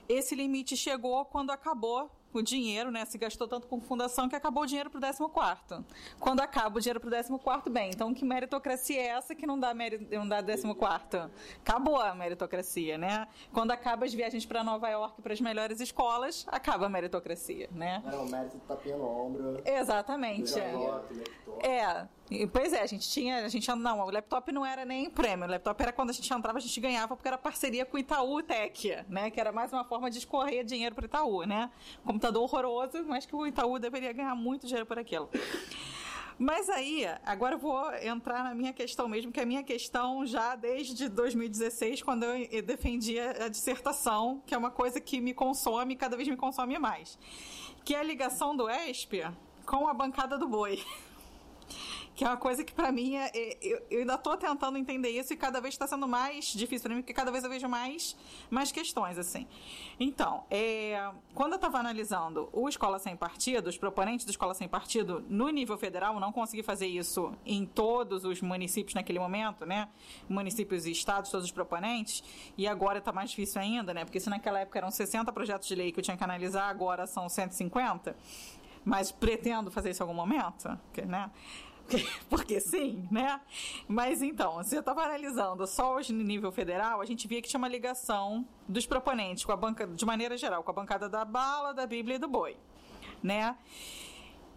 esse 0.08 0.34
limite 0.34 0.76
chegou 0.76 1.24
quando 1.24 1.50
acabou 1.50 2.10
o 2.38 2.42
dinheiro, 2.42 2.90
né? 2.90 3.04
Se 3.04 3.18
gastou 3.18 3.48
tanto 3.48 3.66
com 3.66 3.80
fundação 3.80 4.28
que 4.28 4.36
acabou 4.36 4.62
o 4.64 4.66
dinheiro 4.66 4.90
para 4.90 4.98
o 4.98 5.28
14. 5.28 5.84
Quando 6.20 6.40
acaba 6.40 6.78
o 6.78 6.80
dinheiro 6.80 7.00
para 7.00 7.08
o 7.08 7.38
14, 7.38 7.70
bem, 7.70 7.90
então 7.90 8.12
que 8.12 8.24
meritocracia 8.24 9.00
é 9.00 9.06
essa 9.06 9.34
que 9.34 9.46
não 9.46 9.58
dá, 9.58 9.72
não 9.74 10.28
dá 10.28 10.42
14? 10.42 11.30
Acabou 11.64 11.96
a 11.96 12.14
meritocracia, 12.14 12.98
né? 12.98 13.26
Quando 13.52 13.70
acaba 13.70 14.04
as 14.04 14.12
viagens 14.12 14.44
para 14.44 14.62
Nova 14.62 14.88
York 14.88 15.22
para 15.22 15.32
as 15.32 15.40
melhores 15.40 15.80
escolas, 15.80 16.46
acaba 16.48 16.86
a 16.86 16.88
meritocracia, 16.88 17.68
né? 17.72 18.02
Era 18.06 18.18
o 18.18 18.28
mérito 18.28 18.58
tapinha 18.68 18.96
no 18.96 19.06
ombro. 19.06 19.62
Exatamente. 19.64 20.58
É. 20.58 20.74
é. 21.62 22.08
Pois 22.52 22.72
é, 22.72 22.82
a 22.82 22.86
gente 22.86 23.08
tinha, 23.08 23.44
a 23.44 23.48
gente 23.48 23.72
não, 23.76 24.00
o 24.00 24.10
laptop 24.10 24.50
não 24.50 24.66
era 24.66 24.84
nem 24.84 25.08
prêmio, 25.08 25.46
o 25.46 25.50
laptop 25.50 25.80
era 25.80 25.92
quando 25.92 26.10
a 26.10 26.12
gente 26.12 26.32
entrava, 26.32 26.58
a 26.58 26.60
gente 26.60 26.80
ganhava 26.80 27.14
porque 27.14 27.28
era 27.28 27.38
parceria 27.38 27.86
com 27.86 27.96
o 27.96 28.00
Itaú 28.00 28.42
Tech, 28.42 29.04
né, 29.08 29.30
que 29.30 29.40
era 29.40 29.52
mais 29.52 29.72
uma 29.72 29.84
forma 29.84 30.10
de 30.10 30.18
escorrer 30.18 30.64
dinheiro 30.64 30.92
para 30.92 31.02
o 31.02 31.06
Itaú, 31.06 31.44
né? 31.44 31.70
Computador 32.04 32.42
horroroso, 32.42 33.04
mas 33.06 33.24
que 33.24 33.36
o 33.36 33.46
Itaú 33.46 33.78
deveria 33.78 34.12
ganhar 34.12 34.34
muito 34.34 34.66
dinheiro 34.66 34.84
por 34.84 34.98
aquilo. 34.98 35.30
Mas 36.36 36.68
aí, 36.68 37.06
agora 37.24 37.54
eu 37.54 37.58
vou 37.58 37.94
entrar 37.94 38.42
na 38.42 38.54
minha 38.56 38.72
questão 38.72 39.06
mesmo, 39.06 39.30
que 39.30 39.38
é 39.38 39.44
a 39.44 39.46
minha 39.46 39.62
questão 39.62 40.26
já 40.26 40.56
desde 40.56 41.08
2016, 41.08 42.02
quando 42.02 42.24
eu 42.24 42.60
defendia 42.60 43.44
a 43.44 43.48
dissertação, 43.48 44.42
que 44.44 44.52
é 44.52 44.58
uma 44.58 44.70
coisa 44.70 45.00
que 45.00 45.20
me 45.20 45.32
consome, 45.32 45.94
cada 45.94 46.16
vez 46.16 46.28
me 46.28 46.36
consome 46.36 46.76
mais, 46.76 47.16
que 47.84 47.94
é 47.94 48.00
a 48.00 48.02
ligação 48.02 48.54
do 48.56 48.68
ESP 48.68 49.22
com 49.64 49.88
a 49.88 49.94
bancada 49.94 50.36
do 50.36 50.48
boi 50.48 50.84
que 52.16 52.24
é 52.24 52.28
uma 52.28 52.36
coisa 52.38 52.64
que 52.64 52.72
para 52.72 52.90
mim 52.90 53.14
é, 53.14 53.30
é, 53.34 53.58
eu, 53.60 53.82
eu, 53.90 54.00
ainda 54.00 54.16
tô 54.16 54.34
tentando 54.38 54.78
entender 54.78 55.10
isso 55.10 55.34
e 55.34 55.36
cada 55.36 55.60
vez 55.60 55.74
está 55.74 55.86
sendo 55.86 56.08
mais 56.08 56.46
difícil 56.46 56.84
para 56.88 56.94
mim, 56.94 57.02
porque 57.02 57.12
cada 57.12 57.30
vez 57.30 57.44
eu 57.44 57.50
vejo 57.50 57.68
mais, 57.68 58.16
mais 58.48 58.72
questões 58.72 59.18
assim. 59.18 59.46
Então, 60.00 60.44
é, 60.50 61.10
quando 61.34 61.52
eu 61.52 61.56
estava 61.56 61.78
analisando 61.78 62.48
o 62.54 62.70
Escola 62.70 62.98
Sem 62.98 63.14
Partido, 63.14 63.68
os 63.68 63.76
proponentes 63.76 64.24
do 64.24 64.30
Escola 64.30 64.54
Sem 64.54 64.66
Partido 64.66 65.22
no 65.28 65.50
nível 65.50 65.76
federal, 65.76 66.18
não 66.18 66.32
consegui 66.32 66.62
fazer 66.62 66.86
isso 66.86 67.34
em 67.44 67.66
todos 67.66 68.24
os 68.24 68.40
municípios 68.40 68.94
naquele 68.94 69.18
momento, 69.18 69.66
né? 69.66 69.86
Municípios 70.26 70.86
e 70.86 70.92
estados, 70.92 71.30
todos 71.30 71.44
os 71.44 71.52
proponentes, 71.52 72.24
e 72.56 72.66
agora 72.66 72.98
está 72.98 73.12
mais 73.12 73.28
difícil 73.28 73.60
ainda, 73.60 73.92
né? 73.92 74.06
Porque 74.06 74.20
se 74.20 74.30
naquela 74.30 74.60
época 74.60 74.78
eram 74.78 74.90
60 74.90 75.30
projetos 75.32 75.68
de 75.68 75.74
lei 75.74 75.92
que 75.92 76.00
eu 76.00 76.04
tinha 76.04 76.16
que 76.16 76.24
analisar, 76.24 76.70
agora 76.70 77.06
são 77.06 77.28
150 77.28 78.16
mas 78.86 79.10
pretendo 79.10 79.68
fazer 79.68 79.90
isso 79.90 80.00
em 80.00 80.04
algum 80.04 80.14
momento, 80.14 80.78
né? 81.08 81.28
porque 82.28 82.60
sim, 82.60 83.06
né? 83.10 83.40
Mas 83.88 84.22
então, 84.22 84.62
se 84.62 84.74
eu 84.74 84.80
estava 84.80 85.02
analisando 85.02 85.66
só 85.66 85.94
hoje 85.94 86.12
no 86.12 86.22
nível 86.22 86.50
federal, 86.50 87.00
a 87.00 87.04
gente 87.04 87.26
via 87.28 87.40
que 87.40 87.48
tinha 87.48 87.58
uma 87.58 87.68
ligação 87.68 88.46
dos 88.68 88.86
proponentes 88.86 89.44
com 89.44 89.52
a 89.52 89.56
banca, 89.56 89.86
de 89.86 90.04
maneira 90.04 90.36
geral, 90.36 90.62
com 90.62 90.70
a 90.70 90.74
bancada 90.74 91.08
da 91.08 91.24
bala, 91.24 91.72
da 91.72 91.86
Bíblia 91.86 92.16
e 92.16 92.18
do 92.18 92.28
boi, 92.28 92.56
né? 93.22 93.56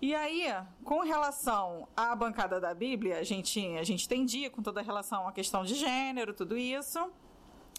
E 0.01 0.15
aí, 0.15 0.45
com 0.84 1.01
relação 1.01 1.85
à 1.95 2.15
bancada 2.15 2.60
da 2.60 2.73
Bíblia, 2.73 3.19
a 3.19 3.23
gente, 3.23 3.60
a 3.77 3.84
gente 3.84 4.06
entendia 4.06 4.49
com 4.49 4.61
toda 4.61 4.80
a 4.80 4.84
relação 4.84 5.27
à 5.27 5.31
questão 5.34 5.64
de 5.64 5.76
gênero, 5.76 6.34
tudo 6.34 6.57
isso. 6.57 7.11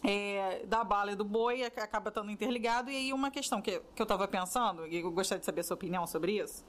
É, 0.03 0.65
da 0.67 0.83
bala 0.83 1.13
e 1.13 1.15
do 1.15 1.25
boi 1.25 1.63
acaba 1.63 2.09
estando 2.09 2.31
interligado. 2.31 2.91
E 2.91 2.97
aí, 2.97 3.13
uma 3.13 3.31
questão 3.31 3.61
que, 3.63 3.81
que 3.95 4.01
eu 4.01 4.05
estava 4.05 4.29
pensando, 4.29 4.87
e 4.87 4.97
eu 4.97 5.11
gostaria 5.11 5.41
de 5.41 5.47
saber 5.47 5.61
a 5.61 5.65
sua 5.65 5.75
opinião 5.75 6.07
sobre 6.07 6.39
isso, 6.39 6.65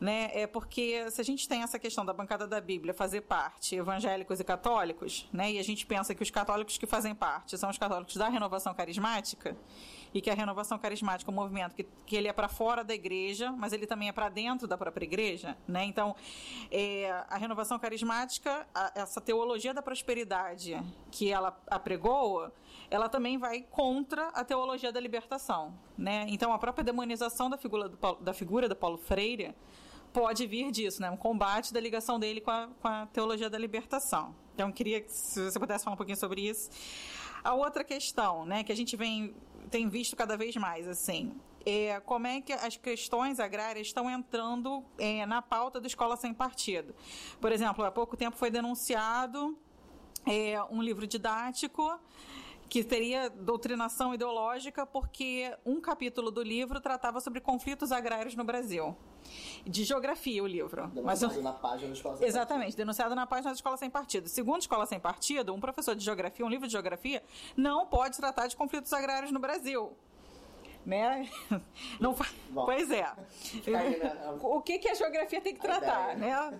né? 0.00 0.30
É 0.32 0.46
porque 0.46 1.10
se 1.10 1.20
a 1.20 1.24
gente 1.24 1.48
tem 1.48 1.62
essa 1.62 1.78
questão 1.78 2.04
da 2.04 2.12
bancada 2.12 2.46
da 2.46 2.60
Bíblia 2.60 2.94
fazer 2.94 3.22
parte 3.22 3.76
evangélicos 3.76 4.40
e 4.40 4.44
católicos, 4.44 5.28
né? 5.32 5.52
E 5.52 5.58
a 5.58 5.64
gente 5.64 5.86
pensa 5.86 6.14
que 6.14 6.22
os 6.22 6.30
católicos 6.30 6.78
que 6.78 6.86
fazem 6.86 7.14
parte 7.14 7.56
são 7.58 7.70
os 7.70 7.78
católicos 7.78 8.16
da 8.16 8.28
renovação 8.28 8.74
carismática, 8.74 9.56
e 10.14 10.20
que 10.20 10.30
a 10.30 10.34
renovação 10.34 10.78
carismática 10.78 11.28
é 11.28 11.32
um 11.32 11.34
movimento 11.34 11.74
que, 11.74 11.84
que 12.06 12.14
ele 12.14 12.28
é 12.28 12.32
para 12.32 12.48
fora 12.48 12.84
da 12.84 12.94
igreja, 12.94 13.50
mas 13.50 13.72
ele 13.72 13.84
também 13.84 14.08
é 14.08 14.12
para 14.12 14.28
dentro 14.28 14.68
da 14.68 14.78
própria 14.78 15.04
igreja, 15.04 15.56
né? 15.66 15.84
Então, 15.84 16.14
é, 16.70 17.10
a 17.28 17.36
renovação 17.36 17.76
carismática, 17.80 18.64
a, 18.72 18.92
essa 18.94 19.20
teologia 19.20 19.74
da 19.74 19.82
prosperidade 19.82 20.80
que 21.10 21.32
ela 21.32 21.60
apregou, 21.66 22.48
ela 22.88 23.08
também 23.08 23.38
vai 23.38 23.62
contra 23.62 24.28
a 24.28 24.44
teologia 24.44 24.92
da 24.92 25.00
libertação, 25.00 25.74
né? 25.98 26.26
Então, 26.28 26.52
a 26.52 26.58
própria 26.58 26.84
demonização 26.84 27.50
da 27.50 27.58
figura 27.58 27.88
do 27.88 27.96
Paulo, 27.96 28.22
da 28.22 28.32
figura 28.32 28.68
do 28.68 28.76
Paulo 28.76 28.96
Freire 28.96 29.52
pode 30.14 30.46
vir 30.46 30.70
disso, 30.70 31.02
né? 31.02 31.10
Um 31.10 31.16
combate 31.16 31.74
da 31.74 31.80
ligação 31.80 32.20
dele 32.20 32.40
com 32.40 32.50
a, 32.52 32.68
com 32.80 32.86
a 32.86 33.06
teologia 33.06 33.50
da 33.50 33.58
libertação. 33.58 34.34
Então, 34.54 34.70
queria 34.70 35.00
que 35.00 35.12
se 35.12 35.50
você 35.50 35.58
pudesse 35.58 35.82
falar 35.82 35.94
um 35.94 35.96
pouquinho 35.96 36.16
sobre 36.16 36.48
isso. 36.48 36.70
A 37.42 37.52
outra 37.52 37.82
questão, 37.82 38.46
né, 38.46 38.62
que 38.62 38.72
a 38.72 38.76
gente 38.76 38.96
vem 38.96 39.34
tem 39.70 39.88
visto 39.88 40.14
cada 40.14 40.36
vez 40.36 40.56
mais, 40.56 40.86
assim, 40.86 41.34
é 41.66 41.98
como 42.00 42.26
é 42.26 42.40
que 42.40 42.52
as 42.52 42.76
questões 42.76 43.40
agrárias 43.40 43.88
estão 43.88 44.08
entrando 44.08 44.84
é, 44.98 45.26
na 45.26 45.42
pauta 45.42 45.80
da 45.80 45.86
escola 45.86 46.16
sem 46.16 46.32
partido. 46.32 46.94
Por 47.40 47.50
exemplo, 47.50 47.84
há 47.84 47.90
pouco 47.90 48.16
tempo 48.16 48.36
foi 48.36 48.50
denunciado 48.50 49.58
é, 50.26 50.62
um 50.70 50.80
livro 50.80 51.06
didático 51.06 51.98
que 52.68 52.82
teria 52.82 53.28
doutrinação 53.30 54.14
ideológica 54.14 54.86
porque 54.86 55.56
um 55.64 55.80
capítulo 55.80 56.30
do 56.30 56.42
livro 56.42 56.80
tratava 56.80 57.20
sobre 57.20 57.40
conflitos 57.40 57.92
agrários 57.92 58.34
no 58.34 58.44
Brasil. 58.44 58.96
De 59.64 59.84
geografia, 59.84 60.42
o 60.42 60.46
livro. 60.46 60.88
Denunciado 60.88 61.34
Mas, 61.34 61.42
na 61.42 61.52
página 61.52 61.88
da 61.88 61.94
Escola 61.94 62.16
Sem 62.16 62.26
Exatamente, 62.26 62.64
partido. 62.64 62.76
denunciado 62.76 63.14
na 63.14 63.26
página 63.26 63.50
da 63.50 63.54
Escola 63.54 63.76
Sem 63.76 63.90
Partido. 63.90 64.28
Segundo 64.28 64.60
Escola 64.60 64.86
Sem 64.86 65.00
Partido, 65.00 65.54
um 65.54 65.60
professor 65.60 65.94
de 65.94 66.04
geografia, 66.04 66.44
um 66.44 66.48
livro 66.48 66.66
de 66.66 66.72
geografia, 66.72 67.22
não 67.56 67.86
pode 67.86 68.16
tratar 68.16 68.46
de 68.46 68.56
conflitos 68.56 68.92
agrários 68.92 69.32
no 69.32 69.38
Brasil 69.38 69.96
né? 70.84 71.28
Não 71.98 72.14
fa... 72.14 72.26
Pois 72.52 72.90
é. 72.90 73.10
O 74.40 74.60
que, 74.60 74.78
que 74.78 74.88
a 74.88 74.94
geografia 74.94 75.40
tem 75.40 75.54
que 75.54 75.60
tratar, 75.60 76.16
né? 76.16 76.58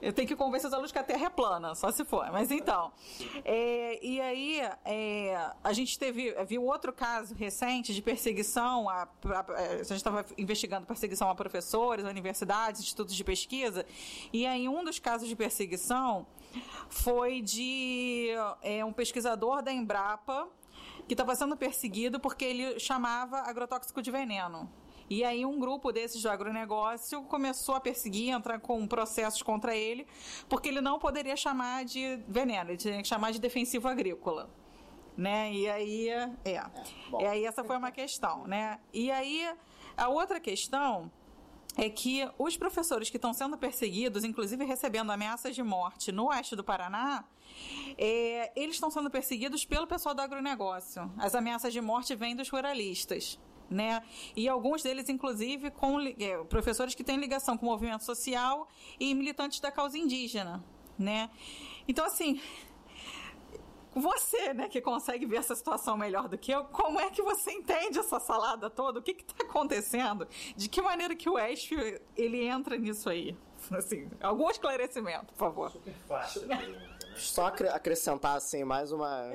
Eu 0.00 0.12
tenho 0.12 0.28
que 0.28 0.36
convencer 0.36 0.68
os 0.68 0.74
alunos 0.74 0.92
que 0.92 0.98
a 0.98 1.04
Terra 1.04 1.26
é 1.26 1.30
plana, 1.30 1.74
só 1.74 1.90
se 1.90 2.04
for. 2.04 2.30
Mas 2.30 2.50
então, 2.50 2.92
é, 3.44 4.04
e 4.04 4.20
aí 4.20 4.60
é, 4.84 5.50
a 5.62 5.72
gente 5.72 5.98
teve 5.98 6.34
viu 6.44 6.64
outro 6.64 6.92
caso 6.92 7.34
recente 7.34 7.94
de 7.94 8.02
perseguição 8.02 8.88
a, 8.88 9.02
a, 9.02 9.62
a 9.72 9.76
gente 9.76 9.92
estava 9.94 10.24
investigando 10.36 10.86
perseguição 10.86 11.30
a 11.30 11.34
professores, 11.34 12.04
a 12.04 12.08
universidades, 12.08 12.80
institutos 12.80 13.14
de 13.14 13.24
pesquisa, 13.24 13.86
e 14.32 14.46
aí 14.46 14.68
um 14.68 14.84
dos 14.84 14.98
casos 14.98 15.28
de 15.28 15.36
perseguição 15.36 16.26
foi 16.88 17.40
de 17.40 18.30
é, 18.62 18.84
um 18.84 18.92
pesquisador 18.92 19.62
da 19.62 19.72
Embrapa 19.72 20.48
que 21.06 21.14
estava 21.14 21.34
sendo 21.34 21.56
perseguido 21.56 22.18
porque 22.18 22.44
ele 22.44 22.78
chamava 22.78 23.38
agrotóxico 23.38 24.02
de 24.02 24.10
veneno. 24.10 24.70
E 25.08 25.24
aí 25.24 25.46
um 25.46 25.58
grupo 25.58 25.92
desses 25.92 26.20
do 26.20 26.28
agronegócio 26.28 27.22
começou 27.22 27.76
a 27.76 27.80
perseguir, 27.80 28.30
entrar 28.30 28.58
com 28.58 28.86
processos 28.88 29.40
contra 29.40 29.74
ele, 29.74 30.06
porque 30.48 30.68
ele 30.68 30.80
não 30.80 30.98
poderia 30.98 31.36
chamar 31.36 31.84
de 31.84 32.18
veneno, 32.26 32.70
ele 32.70 32.76
tinha 32.76 33.00
que 33.00 33.06
chamar 33.06 33.30
de 33.30 33.38
defensivo 33.38 33.86
agrícola. 33.86 34.50
Né? 35.16 35.52
E 35.52 35.68
aí, 35.68 36.08
é. 36.08 36.30
é 36.44 36.62
e 37.20 37.24
aí 37.24 37.46
essa 37.46 37.64
foi 37.64 37.76
uma 37.76 37.90
questão, 37.90 38.46
né? 38.46 38.78
E 38.92 39.10
aí 39.10 39.48
a 39.96 40.08
outra 40.08 40.38
questão 40.38 41.10
é 41.76 41.90
que 41.90 42.28
os 42.38 42.56
professores 42.56 43.10
que 43.10 43.16
estão 43.16 43.34
sendo 43.34 43.56
perseguidos, 43.58 44.24
inclusive 44.24 44.64
recebendo 44.64 45.12
ameaças 45.12 45.54
de 45.54 45.62
morte 45.62 46.10
no 46.10 46.28
oeste 46.28 46.56
do 46.56 46.64
Paraná, 46.64 47.24
é, 47.98 48.50
eles 48.56 48.76
estão 48.76 48.90
sendo 48.90 49.10
perseguidos 49.10 49.64
pelo 49.64 49.86
pessoal 49.86 50.14
do 50.14 50.22
agronegócio. 50.22 51.12
As 51.18 51.34
ameaças 51.34 51.72
de 51.72 51.80
morte 51.80 52.14
vêm 52.14 52.34
dos 52.34 52.48
ruralistas. 52.48 53.38
Né? 53.68 54.02
E 54.36 54.48
alguns 54.48 54.82
deles, 54.82 55.08
inclusive, 55.08 55.70
com 55.72 56.00
é, 56.00 56.44
professores 56.48 56.94
que 56.94 57.02
têm 57.02 57.16
ligação 57.16 57.58
com 57.58 57.66
o 57.66 57.70
movimento 57.70 58.04
social 58.04 58.68
e 58.98 59.12
militantes 59.12 59.58
da 59.60 59.72
causa 59.72 59.98
indígena. 59.98 60.64
Né? 60.96 61.28
Então, 61.88 62.04
assim, 62.06 62.40
você, 63.96 64.52
né, 64.52 64.68
que 64.68 64.80
consegue 64.80 65.24
ver 65.24 65.36
essa 65.36 65.54
situação 65.54 65.96
melhor 65.96 66.28
do 66.28 66.36
que 66.36 66.52
eu, 66.52 66.64
como 66.64 67.00
é 67.00 67.10
que 67.10 67.22
você 67.22 67.50
entende 67.50 67.98
essa 67.98 68.20
salada 68.20 68.68
toda? 68.68 68.98
O 68.98 69.02
que 69.02 69.12
está 69.12 69.42
acontecendo? 69.42 70.28
De 70.54 70.68
que 70.68 70.82
maneira 70.82 71.16
que 71.16 71.30
o 71.30 71.34
Westfield 71.34 72.02
ele 72.14 72.46
entra 72.46 72.76
nisso 72.76 73.08
aí? 73.08 73.34
Assim, 73.72 74.08
algum 74.20 74.50
esclarecimento, 74.50 75.32
por 75.32 75.38
favor. 75.38 75.70
Super 75.70 75.94
fácil. 76.06 76.46
Né? 76.46 76.90
Só 77.16 77.46
acrescentar 77.46 78.36
assim 78.36 78.62
mais 78.64 78.92
uma 78.92 79.32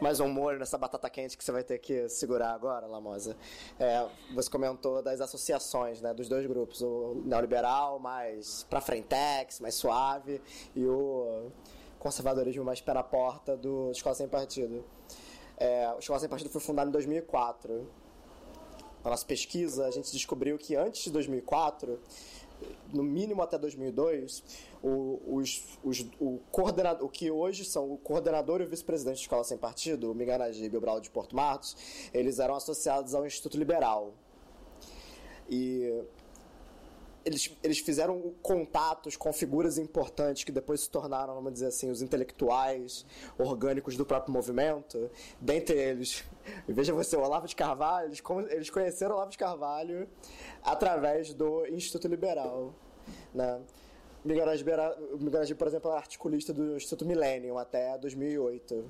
mais 0.00 0.20
um 0.20 0.28
molho 0.28 0.60
nessa 0.60 0.78
batata 0.78 1.10
quente 1.10 1.36
que 1.36 1.42
você 1.42 1.50
vai 1.50 1.64
ter 1.64 1.78
que 1.78 2.08
segurar 2.08 2.52
agora, 2.52 2.86
Lamosa. 2.86 3.36
É, 3.80 4.06
você 4.32 4.48
comentou 4.48 5.02
das 5.02 5.20
associações, 5.20 6.00
né, 6.00 6.14
dos 6.14 6.28
dois 6.28 6.46
grupos, 6.46 6.82
o 6.82 7.20
neoliberal 7.24 7.98
mais 7.98 8.64
para 8.70 8.80
frentex, 8.80 9.58
mais 9.58 9.74
suave, 9.74 10.40
e 10.76 10.86
o 10.86 11.50
conservadorismo 11.98 12.64
mais 12.64 12.80
pé 12.80 12.94
na 12.94 13.02
porta 13.02 13.56
do 13.56 13.90
Escola 13.90 14.14
Sem 14.14 14.28
Partido. 14.28 14.84
É, 15.56 15.92
o 15.94 15.98
Escola 15.98 16.20
Sem 16.20 16.28
Partido 16.28 16.50
foi 16.50 16.60
fundado 16.60 16.88
em 16.88 16.92
2004. 16.92 17.86
Na 19.04 19.10
nossa 19.10 19.24
pesquisa, 19.24 19.86
a 19.86 19.90
gente 19.90 20.10
descobriu 20.12 20.58
que 20.58 20.76
antes 20.76 21.02
de 21.02 21.10
2004, 21.10 21.98
no 22.92 23.02
mínimo 23.02 23.42
até 23.42 23.58
2002, 23.58 24.42
o, 24.82 25.20
os, 25.26 25.78
os, 25.82 26.06
o, 26.20 26.38
coordenador, 26.50 27.06
o 27.06 27.08
que 27.08 27.30
hoje 27.30 27.64
são 27.64 27.90
o 27.90 27.98
coordenador 27.98 28.60
e 28.60 28.64
o 28.64 28.68
vice-presidente 28.68 29.16
da 29.16 29.22
Escola 29.22 29.44
Sem 29.44 29.58
Partido, 29.58 30.10
o 30.10 30.14
Miguel 30.14 30.38
Najib 30.38 30.74
e 30.74 30.76
o 30.76 30.80
Brau 30.80 31.00
de 31.00 31.10
Porto 31.10 31.34
Martos, 31.34 31.76
eles 32.12 32.38
eram 32.38 32.54
associados 32.54 33.14
ao 33.14 33.26
Instituto 33.26 33.56
Liberal. 33.56 34.12
E 35.48 36.04
eles, 37.28 37.56
eles 37.62 37.78
fizeram 37.78 38.34
contatos 38.42 39.16
com 39.16 39.32
figuras 39.32 39.76
importantes 39.76 40.44
que 40.44 40.50
depois 40.50 40.80
se 40.80 40.90
tornaram, 40.90 41.34
vamos 41.34 41.52
dizer 41.52 41.66
assim, 41.66 41.90
os 41.90 42.00
intelectuais 42.00 43.04
orgânicos 43.38 43.96
do 43.96 44.06
próprio 44.06 44.32
movimento. 44.32 45.10
Dentre 45.38 45.76
eles, 45.76 46.24
veja 46.66 46.92
você, 46.94 47.16
o 47.16 47.20
Olavo 47.20 47.46
de 47.46 47.54
Carvalho, 47.54 48.08
eles, 48.08 48.22
eles 48.50 48.70
conheceram 48.70 49.12
o 49.12 49.14
Olavo 49.16 49.30
de 49.30 49.38
Carvalho 49.38 50.08
através 50.62 51.34
do 51.34 51.66
Instituto 51.66 52.08
Liberal. 52.08 52.74
Né? 53.34 53.60
Miguel 54.24 54.46
Najib, 54.46 55.54
por 55.56 55.68
exemplo, 55.68 55.90
é 55.90 55.96
articulista 55.96 56.52
do 56.52 56.76
Instituto 56.76 57.04
Millennium 57.04 57.58
até 57.58 57.96
2008. 57.98 58.84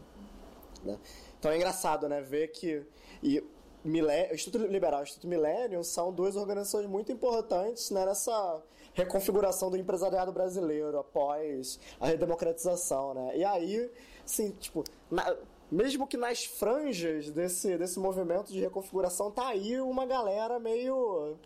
Né? 0.84 0.96
Então 1.38 1.50
é 1.50 1.56
engraçado 1.56 2.08
né, 2.08 2.20
ver 2.20 2.48
que. 2.48 2.84
E 3.20 3.42
o 3.84 4.34
Instituto 4.34 4.66
Liberal 4.66 5.00
e 5.00 5.02
o 5.02 5.04
Instituto 5.04 5.28
Millennium 5.28 5.82
são 5.82 6.12
duas 6.12 6.36
organizações 6.36 6.86
muito 6.86 7.12
importantes 7.12 7.90
né, 7.90 8.04
nessa 8.04 8.62
reconfiguração 8.94 9.70
do 9.70 9.76
empresariado 9.76 10.32
brasileiro 10.32 10.98
após 10.98 11.78
a 12.00 12.06
redemocratização, 12.06 13.14
né? 13.14 13.36
E 13.36 13.44
aí, 13.44 13.90
assim, 14.24 14.50
tipo, 14.50 14.82
na, 15.10 15.36
mesmo 15.70 16.06
que 16.06 16.16
nas 16.16 16.44
franjas 16.44 17.30
desse, 17.30 17.78
desse 17.78 17.98
movimento 18.00 18.52
de 18.52 18.60
reconfiguração, 18.60 19.30
tá 19.30 19.48
aí 19.48 19.80
uma 19.80 20.04
galera 20.04 20.58
meio 20.58 21.36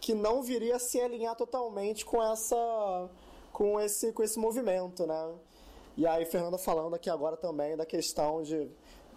que 0.00 0.14
não 0.14 0.42
viria 0.42 0.76
a 0.76 0.78
se 0.78 1.00
alinhar 1.00 1.36
totalmente 1.36 2.04
com 2.04 2.22
essa 2.22 3.08
com 3.52 3.80
esse 3.80 4.12
com 4.12 4.22
esse 4.22 4.38
movimento, 4.38 5.06
né? 5.06 5.32
E 5.96 6.06
aí, 6.06 6.26
Fernanda 6.26 6.58
falando 6.58 6.94
aqui 6.94 7.08
agora 7.08 7.36
também 7.36 7.76
da 7.76 7.86
questão 7.86 8.42
de 8.42 8.68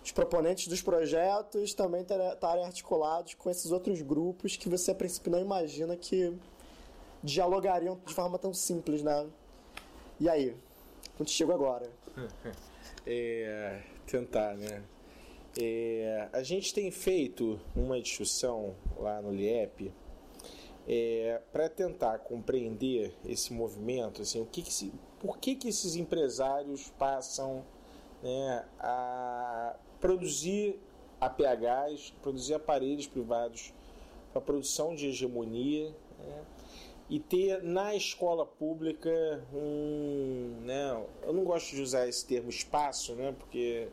os 0.07 0.11
proponentes 0.13 0.69
dos 0.69 0.81
projetos 0.81 1.73
também 1.73 2.01
estarem 2.01 2.63
articulados 2.63 3.33
com 3.33 3.49
esses 3.49 3.71
outros 3.71 4.01
grupos 4.01 4.55
que 4.55 4.69
você 4.69 4.91
a 4.91 4.95
princípio 4.95 5.29
não 5.29 5.39
imagina 5.39 5.97
que 5.97 6.33
dialogariam 7.21 7.99
de 8.05 8.13
forma 8.13 8.39
tão 8.39 8.53
simples, 8.53 9.03
né? 9.03 9.27
E 10.17 10.29
aí? 10.29 10.55
Contigo 11.17 11.51
agora. 11.51 11.89
É, 13.09 13.83
tentar, 14.05 14.53
né? 14.57 14.83
É, 15.57 16.27
a 16.33 16.43
gente 16.43 16.73
tem 16.73 16.91
feito 16.91 17.57
uma 17.73 18.01
discussão 18.01 18.75
lá 18.97 19.21
no 19.21 19.31
LIEP 19.31 19.93
é, 20.85 21.41
para 21.53 21.69
tentar 21.69 22.19
compreender 22.19 23.13
esse 23.25 23.53
movimento, 23.53 24.23
assim, 24.23 24.41
o 24.41 24.45
que, 24.45 24.61
que 24.61 24.73
se, 24.73 24.91
por 25.21 25.37
que, 25.37 25.55
que 25.55 25.69
esses 25.69 25.95
empresários 25.95 26.91
passam 26.97 27.63
né, 28.21 28.65
a 28.77 29.77
produzir 29.99 30.79
APHs, 31.19 32.13
produzir 32.21 32.53
aparelhos 32.53 33.07
privados 33.07 33.73
para 34.31 34.41
produção 34.41 34.95
de 34.95 35.07
hegemonia 35.07 35.89
né? 36.19 36.45
e 37.09 37.19
ter 37.19 37.63
na 37.63 37.95
escola 37.95 38.45
pública 38.45 39.09
um. 39.53 40.61
Né? 40.63 41.05
Eu 41.23 41.33
não 41.33 41.43
gosto 41.43 41.75
de 41.75 41.81
usar 41.81 42.07
esse 42.07 42.25
termo 42.25 42.49
espaço, 42.49 43.15
né? 43.15 43.33
porque 43.37 43.87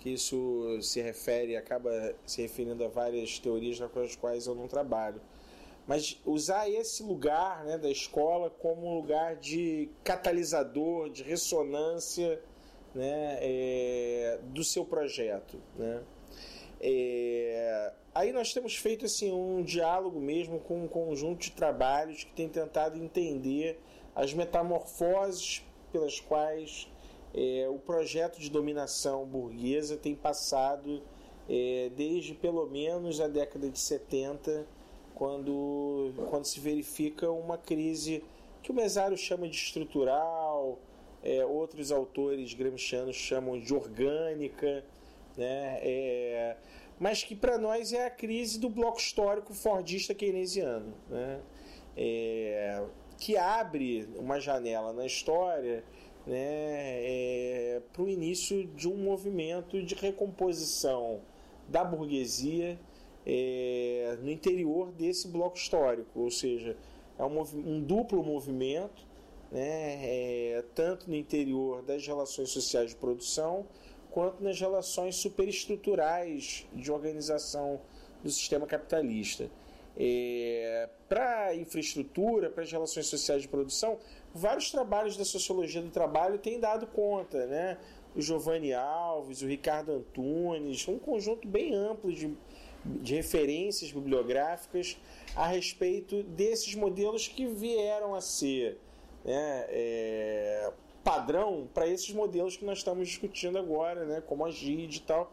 que 0.00 0.10
isso 0.10 0.78
se 0.82 1.00
refere, 1.00 1.56
acaba 1.56 2.14
se 2.24 2.42
referindo 2.42 2.84
a 2.84 2.88
várias 2.88 3.38
teorias 3.38 3.78
com 3.92 4.00
as 4.00 4.14
quais 4.14 4.46
eu 4.46 4.54
não 4.54 4.68
trabalho. 4.68 5.20
Mas 5.86 6.20
usar 6.24 6.68
esse 6.68 7.02
lugar 7.02 7.64
né, 7.64 7.78
da 7.78 7.90
escola 7.90 8.50
como 8.50 8.86
um 8.86 8.94
lugar 8.96 9.36
de 9.36 9.88
catalisador, 10.02 11.10
de 11.10 11.22
ressonância 11.22 12.40
né, 12.96 13.38
é, 13.40 14.40
do 14.44 14.64
seu 14.64 14.84
projeto. 14.84 15.58
Né? 15.76 16.02
É, 16.80 17.92
aí 18.14 18.32
nós 18.32 18.52
temos 18.52 18.74
feito 18.76 19.04
assim 19.04 19.32
um 19.32 19.62
diálogo 19.62 20.18
mesmo 20.18 20.58
com 20.60 20.84
um 20.84 20.88
conjunto 20.88 21.42
de 21.42 21.52
trabalhos 21.52 22.24
que 22.24 22.32
tem 22.32 22.48
tentado 22.48 22.98
entender 22.98 23.78
as 24.14 24.32
metamorfoses 24.32 25.62
pelas 25.92 26.18
quais 26.18 26.88
é, 27.34 27.68
o 27.68 27.78
projeto 27.78 28.40
de 28.40 28.50
dominação 28.50 29.26
burguesa 29.26 29.96
tem 29.96 30.14
passado 30.14 31.02
é, 31.48 31.90
desde 31.94 32.34
pelo 32.34 32.66
menos 32.66 33.20
a 33.20 33.28
década 33.28 33.68
de 33.68 33.78
70, 33.78 34.66
quando, 35.14 36.12
quando 36.28 36.44
se 36.44 36.60
verifica 36.60 37.30
uma 37.30 37.56
crise 37.56 38.24
que 38.62 38.70
o 38.70 38.74
Mesário 38.74 39.16
chama 39.16 39.48
de 39.48 39.56
estrutural, 39.56 40.78
é, 41.26 41.44
outros 41.44 41.90
autores 41.90 42.54
gramscianos 42.54 43.16
chamam 43.16 43.58
de 43.58 43.74
orgânica, 43.74 44.84
né? 45.36 45.78
É, 45.82 46.56
mas 47.00 47.24
que 47.24 47.34
para 47.34 47.58
nós 47.58 47.92
é 47.92 48.06
a 48.06 48.10
crise 48.10 48.60
do 48.60 48.70
bloco 48.70 48.98
histórico 48.98 49.52
fordista 49.52 50.14
keynesiano, 50.14 50.94
né? 51.10 51.40
É, 51.96 52.84
que 53.18 53.36
abre 53.36 54.08
uma 54.16 54.38
janela 54.38 54.92
na 54.92 55.04
história 55.04 55.82
né, 56.26 56.36
é, 56.36 57.82
para 57.92 58.02
o 58.02 58.08
início 58.08 58.66
de 58.66 58.86
um 58.88 58.96
movimento 58.96 59.82
de 59.82 59.94
recomposição 59.94 61.22
da 61.66 61.82
burguesia 61.82 62.78
é, 63.24 64.18
no 64.20 64.30
interior 64.30 64.92
desse 64.92 65.28
bloco 65.28 65.56
histórico, 65.56 66.20
ou 66.20 66.30
seja, 66.30 66.76
é 67.18 67.24
um, 67.24 67.40
um 67.40 67.80
duplo 67.80 68.22
movimento, 68.22 69.06
né, 69.50 69.98
é, 70.02 70.64
tanto 70.74 71.08
no 71.08 71.16
interior 71.16 71.82
das 71.82 72.06
relações 72.06 72.50
sociais 72.50 72.90
de 72.90 72.96
produção, 72.96 73.66
quanto 74.10 74.42
nas 74.42 74.58
relações 74.58 75.16
superestruturais 75.16 76.66
de 76.72 76.90
organização 76.90 77.80
do 78.22 78.30
sistema 78.30 78.66
capitalista. 78.66 79.50
É, 79.98 80.88
para 81.08 81.46
a 81.46 81.56
infraestrutura, 81.56 82.50
para 82.50 82.62
as 82.62 82.70
relações 82.70 83.06
sociais 83.06 83.42
de 83.42 83.48
produção, 83.48 83.98
vários 84.34 84.70
trabalhos 84.70 85.16
da 85.16 85.24
sociologia 85.24 85.80
do 85.80 85.90
trabalho 85.90 86.38
têm 86.38 86.60
dado 86.60 86.86
conta, 86.86 87.46
né? 87.46 87.78
O 88.14 88.20
Giovanni 88.20 88.72
Alves, 88.72 89.42
o 89.42 89.46
Ricardo 89.46 89.92
Antunes, 89.92 90.86
um 90.88 90.98
conjunto 90.98 91.46
bem 91.46 91.74
amplo 91.74 92.12
de, 92.12 92.34
de 92.84 93.14
referências 93.14 93.92
bibliográficas 93.92 94.98
a 95.34 95.46
respeito 95.46 96.22
desses 96.22 96.74
modelos 96.74 97.28
que 97.28 97.46
vieram 97.46 98.14
a 98.14 98.20
ser 98.20 98.78
né, 99.26 99.66
é, 99.68 100.72
padrão 101.02 101.68
para 101.74 101.88
esses 101.88 102.12
modelos 102.12 102.56
que 102.56 102.64
nós 102.64 102.78
estamos 102.78 103.08
discutindo 103.08 103.58
agora, 103.58 104.04
né, 104.04 104.20
como 104.20 104.46
a 104.46 104.50
GID 104.50 104.98
e 104.98 105.00
tal, 105.00 105.32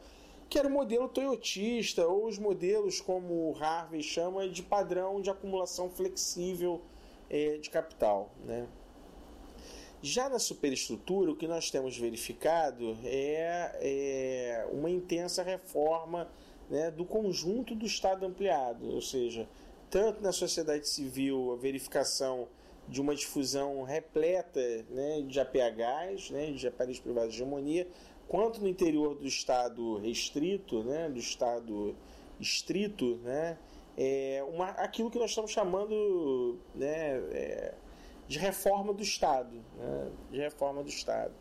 que 0.50 0.58
era 0.58 0.68
o 0.68 0.72
modelo 0.72 1.08
toyotista, 1.08 2.06
ou 2.08 2.28
os 2.28 2.40
modelos, 2.40 3.00
como 3.00 3.52
o 3.52 3.56
Harvey 3.58 4.02
chama, 4.02 4.50
de 4.50 4.64
padrão 4.64 5.22
de 5.22 5.30
acumulação 5.30 5.90
flexível 5.90 6.82
é, 7.30 7.58
de 7.58 7.70
capital. 7.70 8.32
Né? 8.44 8.68
Já 10.02 10.28
na 10.28 10.40
superestrutura, 10.40 11.32
o 11.32 11.36
que 11.36 11.48
nós 11.48 11.72
temos 11.72 11.98
verificado 11.98 12.98
é, 13.04 13.72
é 13.80 14.70
uma 14.72 14.90
intensa 14.90 15.44
reforma 15.44 16.30
né, 16.70 16.92
do 16.92 17.06
conjunto 17.06 17.76
do 17.76 17.86
Estado 17.86 18.26
ampliado, 18.26 18.90
ou 18.90 19.02
seja, 19.02 19.48
tanto 19.90 20.22
na 20.22 20.32
sociedade 20.32 20.88
civil 20.88 21.54
a 21.54 21.56
verificação 21.56 22.48
de 22.88 23.02
uma 23.02 23.16
difusão 23.16 23.84
repleta 23.84 24.60
né, 24.90 25.22
de 25.22 25.40
APHs, 25.40 26.30
né, 26.32 26.52
de 26.52 26.68
aparelhos 26.68 27.00
privados 27.00 27.34
de 27.34 27.42
hegemonia, 27.42 27.88
quanto 28.28 28.62
no 28.62 28.68
interior 28.68 29.16
do 29.16 29.28
Estado 29.28 29.98
restrito, 29.98 30.84
né, 30.84 31.10
do 31.10 31.20
Estado 31.20 31.96
estrito, 32.40 33.18
né, 33.24 33.58
é 33.98 34.44
uma, 34.50 34.70
aquilo 34.72 35.10
que 35.10 35.20
nós 35.20 35.30
estamos 35.30 35.52
chamando 35.52 36.60
né, 36.76 37.18
é, 37.32 37.74
de 38.28 38.40
reforma 38.40 38.94
do 38.94 39.04
Estado, 39.04 39.56
né? 39.78 40.12
de 40.32 40.40
reforma 40.40 40.84
do 40.84 40.90
Estado. 40.90 41.34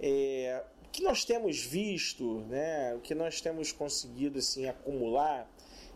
É, 0.00 0.64
o 0.84 0.88
que 0.88 1.02
nós 1.02 1.24
temos 1.24 1.62
visto, 1.62 2.40
né? 2.48 2.94
o 2.94 3.00
que 3.00 3.14
nós 3.14 3.40
temos 3.40 3.72
conseguido 3.72 4.38
assim 4.38 4.66
acumular 4.66 5.48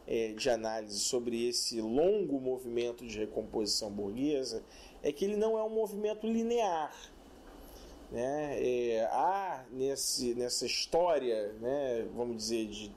é, 0.07 0.33
de 0.33 0.49
análise 0.49 1.01
sobre 1.01 1.49
esse 1.49 1.81
longo 1.81 2.41
movimento 2.41 3.07
de 3.07 3.19
recomposição 3.19 3.91
burguesa 3.91 4.63
é 5.03 5.13
que 5.13 5.25
ele 5.25 5.37
não 5.37 5.59
é 5.59 5.63
um 5.63 5.71
movimento 5.71 6.27
linear. 6.27 6.95
Né? 8.11 8.59
É, 8.61 9.09
há 9.11 9.65
nesse, 9.71 10.35
nessa 10.35 10.65
história, 10.65 11.53
né, 11.55 12.07
vamos 12.15 12.37
dizer, 12.37 12.67
de, 12.67 12.93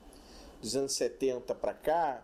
dos 0.61 0.75
anos 0.75 0.93
70 0.93 1.55
para 1.55 1.73
cá, 1.73 2.23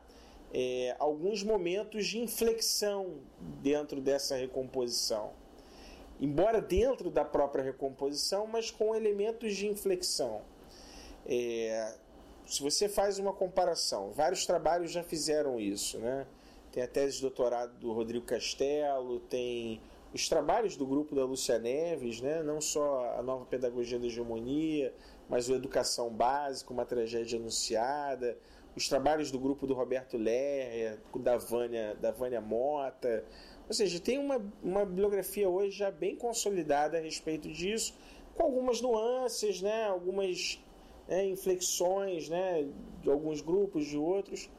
é, 0.54 0.96
alguns 1.00 1.44
momentos 1.44 2.06
de 2.08 2.20
inflexão 2.20 3.16
dentro 3.62 4.00
dessa 4.00 4.36
recomposição. 4.36 5.34
Embora 6.22 6.62
dentro 6.62 7.10
da 7.10 7.26
própria 7.26 7.64
recomposição, 7.64 8.48
mas 8.48 8.72
com 8.72 8.96
elementos 8.96 9.56
de 9.56 9.68
inflexão. 9.68 10.42
É, 11.26 11.96
se 12.46 12.62
você 12.62 12.88
faz 12.88 13.20
uma 13.20 13.34
comparação, 13.34 14.12
vários 14.12 14.46
trabalhos 14.46 14.92
já 14.92 15.04
fizeram 15.04 15.60
isso, 15.60 15.98
né? 16.00 16.26
Tem 16.72 16.84
a 16.84 16.88
tese 16.88 17.16
de 17.16 17.22
doutorado 17.22 17.78
do 17.80 17.92
Rodrigo 17.94 18.26
Castelo, 18.26 19.20
tem 19.22 19.82
os 20.14 20.30
trabalhos 20.30 20.78
do 20.78 20.86
grupo 20.86 21.14
da 21.14 21.26
Lúcia 21.26 21.60
Neves, 21.60 22.22
né? 22.22 22.42
não 22.42 22.62
só 22.62 23.16
a 23.18 23.22
nova 23.22 23.46
pedagogia 23.46 24.00
da 24.00 24.06
hegemonia, 24.06 24.94
mas 25.28 25.50
o 25.50 25.54
Educação 25.54 26.10
Básica, 26.10 26.72
uma 26.72 26.86
tragédia 26.86 27.38
anunciada, 27.38 28.38
os 28.76 28.88
trabalhos 28.88 29.30
do 29.30 29.38
grupo 29.38 29.68
do 29.68 29.74
Roberto 29.74 30.18
Lerre, 30.18 30.98
da 31.20 31.38
Vânia, 31.38 31.96
da 31.96 32.12
Vânia 32.12 32.40
Mota. 32.40 33.26
Ou 33.68 33.74
seja, 33.74 34.00
tem 34.00 34.18
uma, 34.18 34.42
uma 34.64 34.86
bibliografia 34.86 35.50
hoje 35.50 35.78
já 35.78 35.92
bem 35.92 36.16
consolidada 36.16 36.98
a 36.98 37.02
respeito 37.02 37.50
disso, 37.50 37.94
com 38.36 38.44
algumas 38.44 38.80
nuances, 38.82 39.62
né, 39.62 39.86
algumas 39.86 40.62
né, 41.08 41.26
inflexões 41.26 42.30
né, 42.30 42.68
de 43.02 43.10
alguns 43.10 43.42
grupos, 43.42 43.86
de 43.86 43.98
outros, 43.98 44.50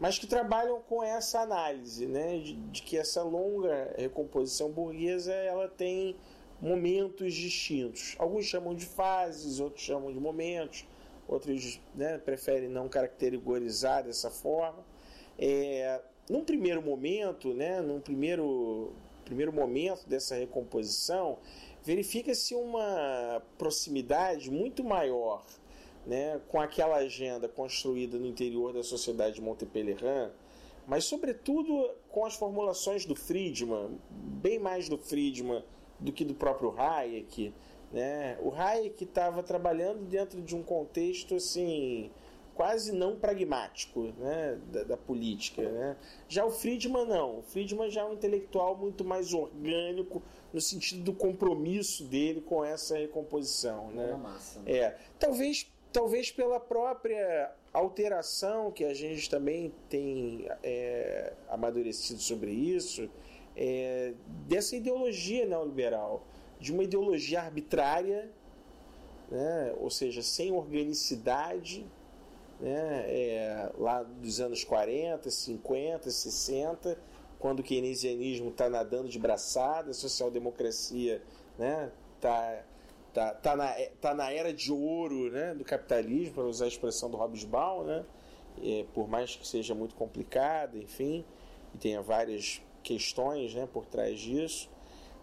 mas 0.00 0.18
que 0.18 0.26
trabalham 0.26 0.80
com 0.88 1.02
essa 1.02 1.40
análise 1.40 2.06
né, 2.06 2.38
de, 2.38 2.54
de 2.54 2.82
que 2.82 2.96
essa 2.96 3.22
longa 3.22 3.94
recomposição 3.96 4.70
burguesa 4.70 5.32
ela 5.32 5.68
tem 5.68 6.16
momentos 6.60 7.34
distintos. 7.34 8.14
Alguns 8.18 8.46
chamam 8.46 8.74
de 8.74 8.86
fases, 8.86 9.60
outros 9.60 9.84
chamam 9.84 10.12
de 10.12 10.18
momentos 10.18 10.84
outros 11.32 11.80
né, 11.94 12.18
preferem 12.18 12.68
não 12.68 12.88
caracterizar 12.88 14.04
dessa 14.04 14.30
forma. 14.30 14.84
É, 15.38 16.00
num 16.28 16.44
primeiro 16.44 16.82
momento, 16.82 17.52
né, 17.54 17.80
num 17.80 18.00
primeiro, 18.00 18.92
primeiro 19.24 19.52
momento 19.52 20.08
dessa 20.08 20.34
recomposição, 20.34 21.38
verifica-se 21.82 22.54
uma 22.54 23.42
proximidade 23.58 24.50
muito 24.50 24.84
maior 24.84 25.44
né, 26.06 26.40
com 26.48 26.60
aquela 26.60 26.96
agenda 26.96 27.48
construída 27.48 28.18
no 28.18 28.26
interior 28.26 28.72
da 28.72 28.82
sociedade 28.82 29.36
de 29.36 29.40
Montpellier, 29.40 30.30
mas 30.86 31.04
sobretudo 31.04 31.90
com 32.08 32.24
as 32.24 32.34
formulações 32.34 33.04
do 33.04 33.14
Friedman, 33.14 33.98
bem 34.10 34.58
mais 34.58 34.88
do 34.88 34.98
Friedman 34.98 35.62
do 35.98 36.12
que 36.12 36.24
do 36.24 36.34
próprio 36.34 36.74
Hayek, 36.76 37.54
né? 37.92 38.38
O 38.40 38.52
Hayek 38.52 39.04
estava 39.04 39.42
trabalhando 39.42 40.04
dentro 40.08 40.40
de 40.40 40.56
um 40.56 40.62
contexto 40.62 41.36
assim 41.36 42.10
quase 42.54 42.92
não 42.92 43.16
pragmático 43.16 44.12
né? 44.18 44.58
da, 44.70 44.84
da, 44.84 44.96
política. 44.96 45.62
Né? 45.62 45.96
Já 46.28 46.44
o 46.44 46.50
Friedman 46.50 47.06
não. 47.06 47.38
O 47.38 47.42
Friedman 47.42 47.90
já 47.90 48.02
é 48.02 48.04
um 48.04 48.12
intelectual 48.12 48.76
muito 48.76 49.04
mais 49.04 49.32
orgânico 49.32 50.22
no 50.52 50.60
sentido 50.60 51.02
do 51.02 51.12
compromisso 51.12 52.04
dele 52.04 52.40
com 52.40 52.64
essa 52.64 52.96
recomposição. 52.96 53.90
Né? 53.90 54.14
Massa, 54.14 54.60
né? 54.60 54.72
É, 54.72 54.98
talvez, 55.18 55.71
talvez 55.92 56.30
pela 56.30 56.58
própria 56.58 57.52
alteração 57.72 58.70
que 58.70 58.84
a 58.84 58.94
gente 58.94 59.28
também 59.28 59.72
tem 59.88 60.48
é, 60.62 61.32
amadurecido 61.48 62.20
sobre 62.20 62.50
isso, 62.50 63.08
é, 63.56 64.14
dessa 64.48 64.74
ideologia 64.76 65.46
neoliberal 65.46 66.24
de 66.58 66.72
uma 66.72 66.84
ideologia 66.84 67.42
arbitrária, 67.42 68.30
né? 69.30 69.74
ou 69.78 69.90
seja, 69.90 70.22
sem 70.22 70.52
organicidade, 70.52 71.86
né? 72.60 73.04
É, 73.08 73.70
lá 73.76 74.04
dos 74.04 74.40
anos 74.40 74.62
40, 74.62 75.28
50, 75.28 76.10
60, 76.10 76.98
quando 77.38 77.58
o 77.58 77.62
keynesianismo 77.62 78.50
está 78.50 78.70
nadando 78.70 79.08
de 79.08 79.18
braçada, 79.18 79.90
a 79.90 79.94
social-democracia 79.94 81.20
está 81.56 82.50
né? 82.52 82.64
Tá, 83.12 83.34
tá, 83.34 83.56
na, 83.56 83.74
tá 84.00 84.14
na 84.14 84.30
era 84.30 84.52
de 84.52 84.72
ouro 84.72 85.30
né? 85.30 85.54
do 85.54 85.64
capitalismo, 85.64 86.34
para 86.34 86.44
usar 86.44 86.66
a 86.66 86.68
expressão 86.68 87.10
do 87.10 87.16
Hobsbawm, 87.16 87.84
né? 87.84 88.04
É, 88.62 88.84
por 88.92 89.08
mais 89.08 89.34
que 89.34 89.46
seja 89.46 89.74
muito 89.74 89.94
complicado, 89.94 90.76
enfim, 90.76 91.24
e 91.74 91.78
tenha 91.78 92.02
várias 92.02 92.60
questões 92.82 93.54
né, 93.54 93.66
por 93.72 93.86
trás 93.86 94.20
disso. 94.20 94.68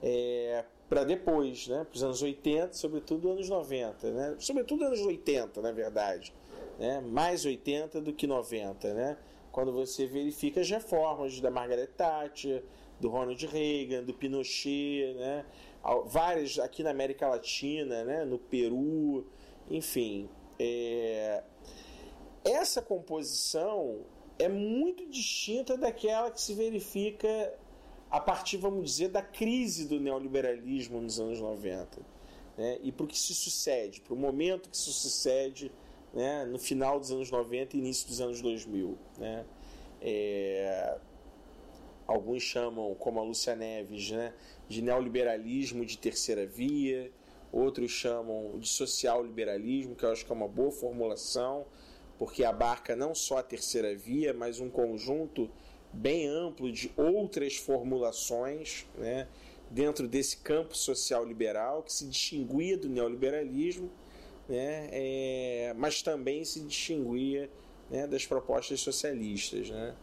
É, 0.01 0.65
para 0.87 1.03
depois, 1.03 1.67
né? 1.67 1.85
para 1.87 1.95
os 1.95 2.03
anos 2.03 2.23
80, 2.23 2.73
sobretudo 2.73 3.29
anos 3.29 3.47
90, 3.47 4.11
né? 4.11 4.35
sobretudo 4.39 4.85
anos 4.85 5.01
80, 5.01 5.61
na 5.61 5.71
verdade. 5.71 6.33
né? 6.79 6.99
mais 7.01 7.45
80 7.45 8.01
do 8.01 8.11
que 8.11 8.25
90, 8.25 8.93
né? 8.95 9.17
quando 9.51 9.71
você 9.71 10.07
verifica 10.07 10.61
as 10.61 10.69
reformas 10.69 11.39
da 11.39 11.51
Margaret 11.51 11.87
Thatcher, 11.87 12.63
do 12.99 13.09
Ronald 13.09 13.45
Reagan, 13.45 14.03
do 14.03 14.13
Pinochet, 14.13 15.13
né? 15.15 15.45
Várias 16.05 16.59
aqui 16.59 16.83
na 16.83 16.91
América 16.91 17.27
Latina, 17.27 18.03
né? 18.03 18.25
no 18.25 18.37
Peru, 18.37 19.25
enfim. 19.69 20.29
É... 20.57 21.43
Essa 22.43 22.81
composição 22.81 24.01
é 24.37 24.47
muito 24.47 25.05
distinta 25.09 25.77
daquela 25.77 26.31
que 26.31 26.41
se 26.41 26.53
verifica 26.53 27.27
a 28.09 28.19
partir, 28.19 28.57
vamos 28.57 28.89
dizer, 28.89 29.09
da 29.09 29.21
crise 29.21 29.87
do 29.87 29.99
neoliberalismo 29.99 30.99
nos 30.99 31.19
anos 31.19 31.39
90. 31.39 31.99
Né? 32.57 32.79
E 32.81 32.91
para 32.91 33.03
o 33.03 33.07
que 33.07 33.17
se 33.17 33.33
sucede, 33.33 34.01
para 34.01 34.13
o 34.13 34.17
momento 34.17 34.69
que 34.69 34.77
se 34.77 34.91
sucede 34.91 35.71
né? 36.13 36.45
no 36.45 36.57
final 36.57 36.99
dos 36.99 37.11
anos 37.11 37.29
90 37.29 37.75
e 37.75 37.79
início 37.79 38.07
dos 38.07 38.19
anos 38.19 38.41
2000. 38.41 38.97
Né? 39.17 39.45
É... 40.01 40.97
Alguns 42.09 42.41
chamam, 42.41 42.95
como 42.95 43.19
a 43.19 43.23
Lúcia 43.23 43.55
Neves, 43.55 44.09
né? 44.09 44.33
de 44.67 44.81
neoliberalismo 44.81 45.85
de 45.85 45.95
terceira 45.95 46.43
via, 46.43 47.11
outros 47.51 47.91
chamam 47.91 48.57
de 48.57 48.67
social 48.67 49.23
liberalismo, 49.23 49.95
que 49.95 50.03
eu 50.03 50.11
acho 50.11 50.25
que 50.25 50.31
é 50.31 50.35
uma 50.35 50.47
boa 50.47 50.71
formulação, 50.71 51.67
porque 52.17 52.43
abarca 52.43 52.95
não 52.95 53.13
só 53.13 53.37
a 53.37 53.43
terceira 53.43 53.95
via, 53.95 54.33
mas 54.33 54.59
um 54.59 54.71
conjunto 54.71 55.51
bem 55.93 56.27
amplo 56.27 56.71
de 56.71 56.91
outras 56.97 57.57
formulações 57.57 58.87
né, 58.97 59.27
dentro 59.69 60.07
desse 60.07 60.37
campo 60.37 60.75
social 60.75 61.23
liberal 61.23 61.83
que 61.83 61.93
se 61.93 62.07
distinguia 62.07 62.75
do 62.75 62.89
neoliberalismo, 62.89 63.87
né, 64.47 64.89
é, 64.91 65.73
mas 65.77 66.01
também 66.01 66.43
se 66.43 66.59
distinguia 66.61 67.51
né, 67.87 68.07
das 68.07 68.25
propostas 68.25 68.79
socialistas. 68.81 69.69
Né. 69.69 69.95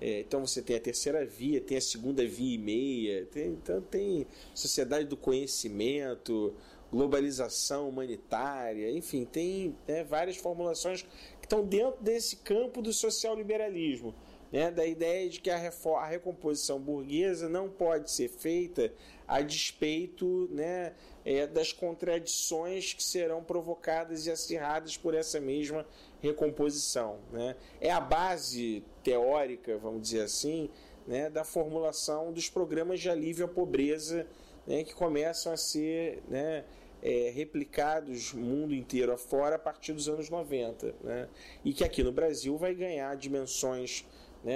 É, 0.00 0.20
então 0.20 0.46
você 0.46 0.62
tem 0.62 0.76
a 0.76 0.80
terceira 0.80 1.24
via, 1.26 1.60
tem 1.60 1.76
a 1.76 1.80
segunda 1.80 2.26
via 2.26 2.54
e 2.54 2.58
meia, 2.58 3.26
tem, 3.26 3.48
então 3.48 3.80
tem 3.82 4.26
sociedade 4.54 5.06
do 5.06 5.16
conhecimento, 5.16 6.54
globalização 6.90 7.88
humanitária, 7.88 8.90
enfim, 8.90 9.24
tem 9.24 9.76
né, 9.86 10.02
várias 10.02 10.36
formulações 10.36 11.02
que 11.02 11.46
estão 11.46 11.64
dentro 11.64 12.02
desse 12.02 12.36
campo 12.36 12.80
do 12.80 12.92
social 12.92 13.36
liberalismo 13.36 14.14
né, 14.52 14.70
da 14.70 14.84
ideia 14.84 15.28
de 15.28 15.40
que 15.40 15.50
a, 15.50 15.56
a 15.56 16.06
recomposição 16.06 16.80
burguesa 16.80 17.48
não 17.48 17.68
pode 17.68 18.10
ser 18.10 18.28
feita 18.28 18.92
a 19.26 19.40
despeito 19.40 20.48
né, 20.50 20.92
é, 21.24 21.46
das 21.46 21.72
contradições 21.72 22.92
que 22.92 23.02
serão 23.02 23.44
provocadas 23.44 24.26
e 24.26 24.30
acirradas 24.30 24.96
por 24.96 25.14
essa 25.14 25.38
mesma 25.38 25.86
recomposição. 26.20 27.18
Né? 27.32 27.56
É 27.80 27.90
a 27.90 28.00
base 28.00 28.84
teórica, 29.02 29.76
vamos 29.78 30.02
dizer 30.02 30.22
assim, 30.22 30.70
né, 31.06 31.30
da 31.30 31.44
formulação 31.44 32.32
dos 32.32 32.48
programas 32.48 33.00
de 33.00 33.08
alívio 33.08 33.46
à 33.46 33.48
pobreza 33.48 34.26
né, 34.66 34.84
que 34.84 34.94
começam 34.94 35.52
a 35.52 35.56
ser 35.56 36.22
né, 36.28 36.64
é, 37.02 37.30
replicados 37.34 38.32
mundo 38.32 38.74
inteiro 38.74 39.12
afora 39.12 39.56
a 39.56 39.58
partir 39.58 39.92
dos 39.92 40.08
anos 40.08 40.28
90. 40.28 40.94
Né? 41.02 41.28
E 41.64 41.72
que 41.72 41.82
aqui 41.82 42.02
no 42.02 42.12
Brasil 42.12 42.56
vai 42.56 42.74
ganhar 42.74 43.16
dimensões 43.16 44.04
né, 44.44 44.54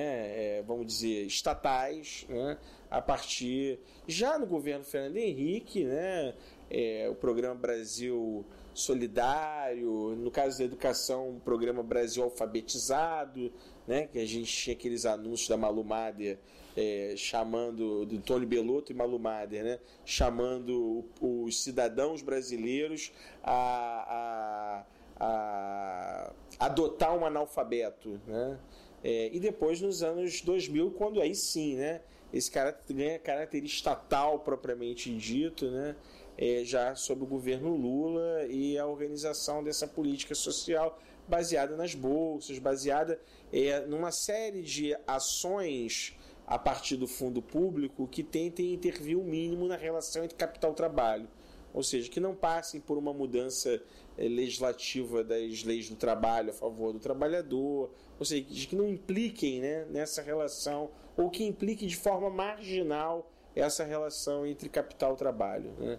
é, 0.58 0.62
vamos 0.66 0.86
dizer, 0.86 1.26
estatais, 1.26 2.26
né, 2.28 2.56
a 2.90 3.00
partir 3.00 3.78
já 4.06 4.38
no 4.38 4.46
governo 4.46 4.84
Fernando 4.84 5.16
Henrique, 5.16 5.84
né, 5.84 6.34
é, 6.70 7.08
o 7.10 7.14
programa 7.14 7.54
Brasil 7.54 8.44
Solidário, 8.74 10.16
no 10.16 10.30
caso 10.30 10.58
da 10.58 10.64
educação, 10.64 11.36
o 11.36 11.40
programa 11.40 11.82
Brasil 11.82 12.24
Alfabetizado, 12.24 13.52
né, 13.86 14.08
que 14.08 14.18
a 14.18 14.26
gente 14.26 14.52
tinha 14.52 14.74
aqueles 14.74 15.06
anúncios 15.06 15.48
da 15.48 15.56
Malu 15.56 15.84
Mader, 15.84 16.38
é, 16.76 17.14
chamando, 17.16 18.04
do 18.04 18.18
Tony 18.18 18.44
Belotto 18.44 18.90
e 18.90 18.94
Malu 18.94 19.18
Mader, 19.18 19.62
né, 19.62 19.78
chamando 20.04 21.04
os 21.20 21.62
cidadãos 21.62 22.20
brasileiros 22.20 23.12
a, 23.42 24.84
a, 25.20 25.24
a 25.24 26.32
adotar 26.58 27.16
um 27.16 27.24
analfabeto, 27.24 28.20
né, 28.26 28.58
é, 29.04 29.28
e 29.34 29.38
depois 29.38 29.82
nos 29.82 30.02
anos 30.02 30.40
2000, 30.40 30.90
quando 30.92 31.20
aí 31.20 31.34
sim, 31.34 31.76
né? 31.76 32.00
Esse 32.32 32.50
cara 32.50 32.76
ganha 32.88 33.18
caráter 33.18 33.62
estatal 33.62 34.40
propriamente 34.40 35.14
dito, 35.14 35.70
né? 35.70 35.94
É, 36.36 36.64
já 36.64 36.94
sob 36.96 37.22
o 37.22 37.26
governo 37.26 37.76
Lula 37.76 38.44
e 38.48 38.76
a 38.76 38.86
organização 38.86 39.62
dessa 39.62 39.86
política 39.86 40.34
social 40.34 40.98
baseada 41.28 41.76
nas 41.76 41.94
bolsas, 41.94 42.58
baseada 42.58 43.20
é, 43.52 43.80
numa 43.86 44.10
série 44.10 44.62
de 44.62 44.96
ações 45.06 46.16
a 46.46 46.58
partir 46.58 46.96
do 46.96 47.06
fundo 47.06 47.40
público 47.40 48.06
que 48.06 48.22
tentem 48.22 48.74
intervir 48.74 49.18
o 49.18 49.24
mínimo 49.24 49.66
na 49.66 49.76
relação 49.76 50.24
entre 50.24 50.36
capital 50.36 50.72
e 50.72 50.74
trabalho. 50.74 51.28
Ou 51.72 51.82
seja, 51.82 52.08
que 52.08 52.20
não 52.20 52.34
passem 52.34 52.80
por 52.80 52.96
uma 52.96 53.12
mudança 53.12 53.82
é, 54.16 54.28
legislativa 54.28 55.24
das 55.24 55.64
leis 55.64 55.88
do 55.88 55.96
trabalho 55.96 56.50
a 56.50 56.52
favor 56.52 56.92
do 56.92 57.00
trabalhador, 57.00 57.90
ou 58.18 58.24
seja, 58.24 58.44
que 58.44 58.76
não 58.76 58.88
impliquem 58.88 59.60
né, 59.60 59.84
nessa 59.90 60.22
relação, 60.22 60.90
ou 61.16 61.30
que 61.30 61.44
implique 61.44 61.86
de 61.86 61.96
forma 61.96 62.30
marginal 62.30 63.30
essa 63.54 63.84
relação 63.84 64.46
entre 64.46 64.68
capital 64.68 65.14
e 65.14 65.16
trabalho. 65.16 65.70
Né? 65.78 65.98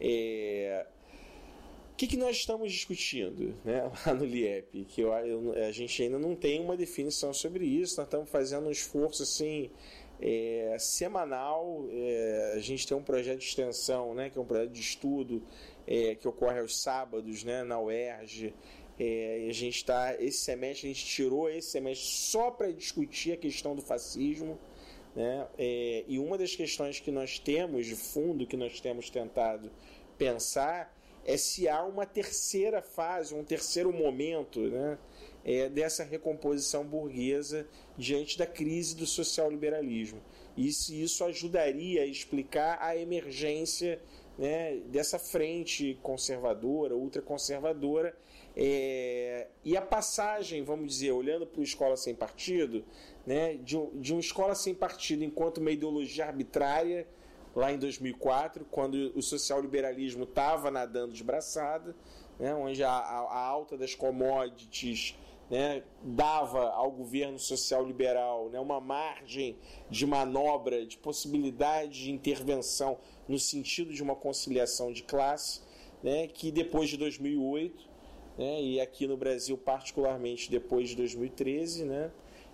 É... 0.00 0.86
O 1.92 1.96
que, 1.96 2.08
que 2.08 2.16
nós 2.16 2.36
estamos 2.36 2.72
discutindo 2.72 3.54
né, 3.64 3.88
lá 4.04 4.12
no 4.12 4.24
LIEP? 4.24 4.84
Que 4.86 5.00
eu, 5.00 5.12
eu, 5.12 5.52
a 5.64 5.70
gente 5.70 6.02
ainda 6.02 6.18
não 6.18 6.34
tem 6.34 6.60
uma 6.60 6.76
definição 6.76 7.32
sobre 7.32 7.64
isso, 7.64 7.98
nós 7.98 8.08
estamos 8.08 8.28
fazendo 8.28 8.66
um 8.66 8.70
esforço 8.70 9.22
assim, 9.22 9.70
é, 10.20 10.76
semanal. 10.78 11.86
É, 11.92 12.54
a 12.56 12.58
gente 12.58 12.86
tem 12.86 12.96
um 12.96 13.02
projeto 13.02 13.38
de 13.38 13.44
extensão, 13.44 14.14
né, 14.14 14.30
que 14.30 14.38
é 14.38 14.40
um 14.40 14.44
projeto 14.44 14.70
de 14.70 14.80
estudo 14.80 15.42
é, 15.86 16.14
que 16.14 16.26
ocorre 16.26 16.58
aos 16.58 16.80
sábados 16.80 17.44
né, 17.44 17.62
na 17.62 17.78
UERJ. 17.80 18.54
É, 18.98 19.46
a 19.48 19.52
gente 19.52 19.76
está 19.76 20.14
esse 20.20 20.38
semestre 20.38 20.88
a 20.88 20.92
gente 20.92 21.04
tirou 21.04 21.50
esse 21.50 21.68
semestre 21.70 22.06
só 22.06 22.50
para 22.52 22.70
discutir 22.70 23.32
a 23.32 23.36
questão 23.36 23.74
do 23.74 23.82
fascismo, 23.82 24.56
né? 25.14 25.46
É, 25.56 26.04
e 26.08 26.18
uma 26.18 26.36
das 26.36 26.54
questões 26.54 27.00
que 27.00 27.10
nós 27.10 27.38
temos 27.38 27.86
de 27.86 27.94
fundo 27.94 28.46
que 28.46 28.56
nós 28.56 28.80
temos 28.80 29.10
tentado 29.10 29.70
pensar 30.18 30.94
é 31.24 31.36
se 31.36 31.68
há 31.68 31.82
uma 31.84 32.04
terceira 32.04 32.82
fase, 32.82 33.34
um 33.34 33.44
terceiro 33.44 33.92
momento, 33.92 34.60
né? 34.60 34.98
É, 35.44 35.68
dessa 35.68 36.02
recomposição 36.02 36.84
burguesa 36.84 37.68
diante 37.98 38.38
da 38.38 38.46
crise 38.46 38.96
do 38.96 39.06
social-liberalismo. 39.06 40.20
E 40.56 40.72
se 40.72 41.02
isso 41.02 41.22
ajudaria 41.22 42.02
a 42.02 42.06
explicar 42.06 42.78
a 42.80 42.96
emergência 42.96 44.00
né, 44.38 44.76
dessa 44.86 45.18
frente 45.18 45.98
conservadora, 46.02 46.96
ultraconservadora, 46.96 48.16
é, 48.56 49.48
e 49.64 49.76
a 49.76 49.82
passagem, 49.82 50.62
vamos 50.62 50.88
dizer, 50.88 51.10
olhando 51.12 51.46
para 51.46 51.60
o 51.60 51.64
Escola 51.64 51.96
Sem 51.96 52.14
Partido, 52.14 52.84
né, 53.26 53.54
de, 53.54 53.76
de 53.94 54.12
uma 54.12 54.20
escola 54.20 54.54
sem 54.54 54.74
partido 54.74 55.24
enquanto 55.24 55.58
uma 55.58 55.70
ideologia 55.70 56.26
arbitrária, 56.26 57.06
lá 57.54 57.72
em 57.72 57.78
2004, 57.78 58.64
quando 58.70 59.12
o 59.14 59.22
social-liberalismo 59.22 60.24
estava 60.24 60.70
nadando 60.70 61.12
de 61.12 61.22
braçada, 61.22 61.94
né, 62.38 62.54
onde 62.54 62.82
a, 62.82 62.90
a, 62.90 63.18
a, 63.20 63.38
alta 63.38 63.76
das 63.76 63.94
commodities 63.94 65.16
né, 65.50 65.82
dava 66.02 66.70
ao 66.70 66.90
governo 66.90 67.38
social-liberal 67.38 68.50
né, 68.50 68.58
uma 68.58 68.80
margem 68.80 69.56
de 69.88 70.04
manobra, 70.06 70.84
de 70.84 70.96
possibilidade 70.96 72.04
de 72.04 72.10
intervenção 72.10 72.98
no 73.28 73.38
sentido 73.38 73.92
de 73.92 74.02
uma 74.02 74.16
conciliação 74.16 74.92
de 74.92 75.02
classe, 75.02 75.60
né, 76.02 76.26
que 76.26 76.50
depois 76.50 76.90
de 76.90 76.96
2008 76.96 77.93
né, 78.36 78.60
e 78.60 78.80
aqui 78.80 79.06
no 79.06 79.16
Brasil, 79.16 79.56
particularmente 79.56 80.50
depois 80.50 80.88
de 80.88 80.96
2013, 80.96 81.84
né, 81.84 82.10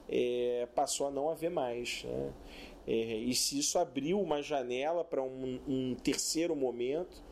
é, 0.09 0.69
passou 0.75 1.07
a 1.07 1.11
não 1.11 1.31
haver 1.31 1.51
mais. 1.51 2.05
Né? 2.05 2.33
É, 2.87 2.93
e 2.93 3.35
se 3.35 3.59
isso 3.59 3.79
abriu 3.79 4.21
uma 4.21 4.43
janela 4.43 5.05
para 5.05 5.23
um, 5.23 5.61
um, 5.67 5.95
terceiro 5.95 6.57
momento, 6.57 7.23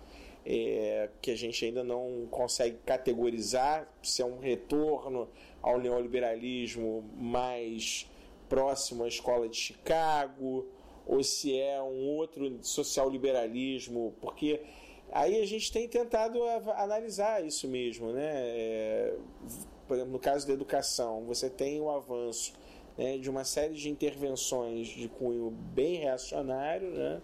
é, 0.46 1.10
que 1.20 1.30
a 1.30 1.36
gente 1.36 1.64
ainda 1.64 1.82
não 1.82 2.26
consegue 2.30 2.78
categorizar, 2.86 3.92
se 4.02 4.22
é 4.22 4.24
um 4.24 4.38
retorno 4.38 5.28
ao 5.60 5.78
neoliberalismo 5.78 7.04
mais 7.16 8.08
próximo 8.48 9.04
à 9.04 9.08
escola 9.08 9.48
de 9.48 9.56
Chicago, 9.56 10.66
ou 11.06 11.22
se 11.22 11.58
é 11.58 11.82
um 11.82 12.06
outro 12.16 12.58
social 12.62 13.10
liberalismo, 13.10 14.14
porque 14.20 14.60
Aí 15.10 15.40
a 15.40 15.46
gente 15.46 15.72
tem 15.72 15.88
tentado 15.88 16.42
analisar 16.76 17.44
isso 17.44 17.66
mesmo, 17.66 18.12
né? 18.12 18.30
É, 18.34 19.14
por 19.86 19.94
exemplo, 19.94 20.12
no 20.12 20.18
caso 20.18 20.46
da 20.46 20.52
educação, 20.52 21.24
você 21.24 21.48
tem 21.48 21.80
o 21.80 21.90
avanço 21.90 22.52
né, 22.96 23.16
de 23.16 23.30
uma 23.30 23.44
série 23.44 23.74
de 23.74 23.88
intervenções 23.88 24.88
de 24.88 25.08
cunho 25.08 25.50
bem 25.50 25.96
reacionário, 25.96 26.90
né? 26.90 27.22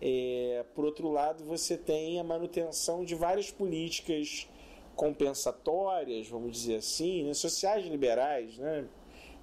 É, 0.00 0.64
por 0.74 0.84
outro 0.84 1.10
lado, 1.10 1.42
você 1.44 1.76
tem 1.76 2.20
a 2.20 2.24
manutenção 2.24 3.04
de 3.04 3.14
várias 3.14 3.50
políticas 3.50 4.46
compensatórias, 4.94 6.28
vamos 6.28 6.52
dizer 6.52 6.76
assim, 6.76 7.24
né, 7.24 7.34
sociais 7.34 7.86
liberais, 7.86 8.56
né, 8.58 8.86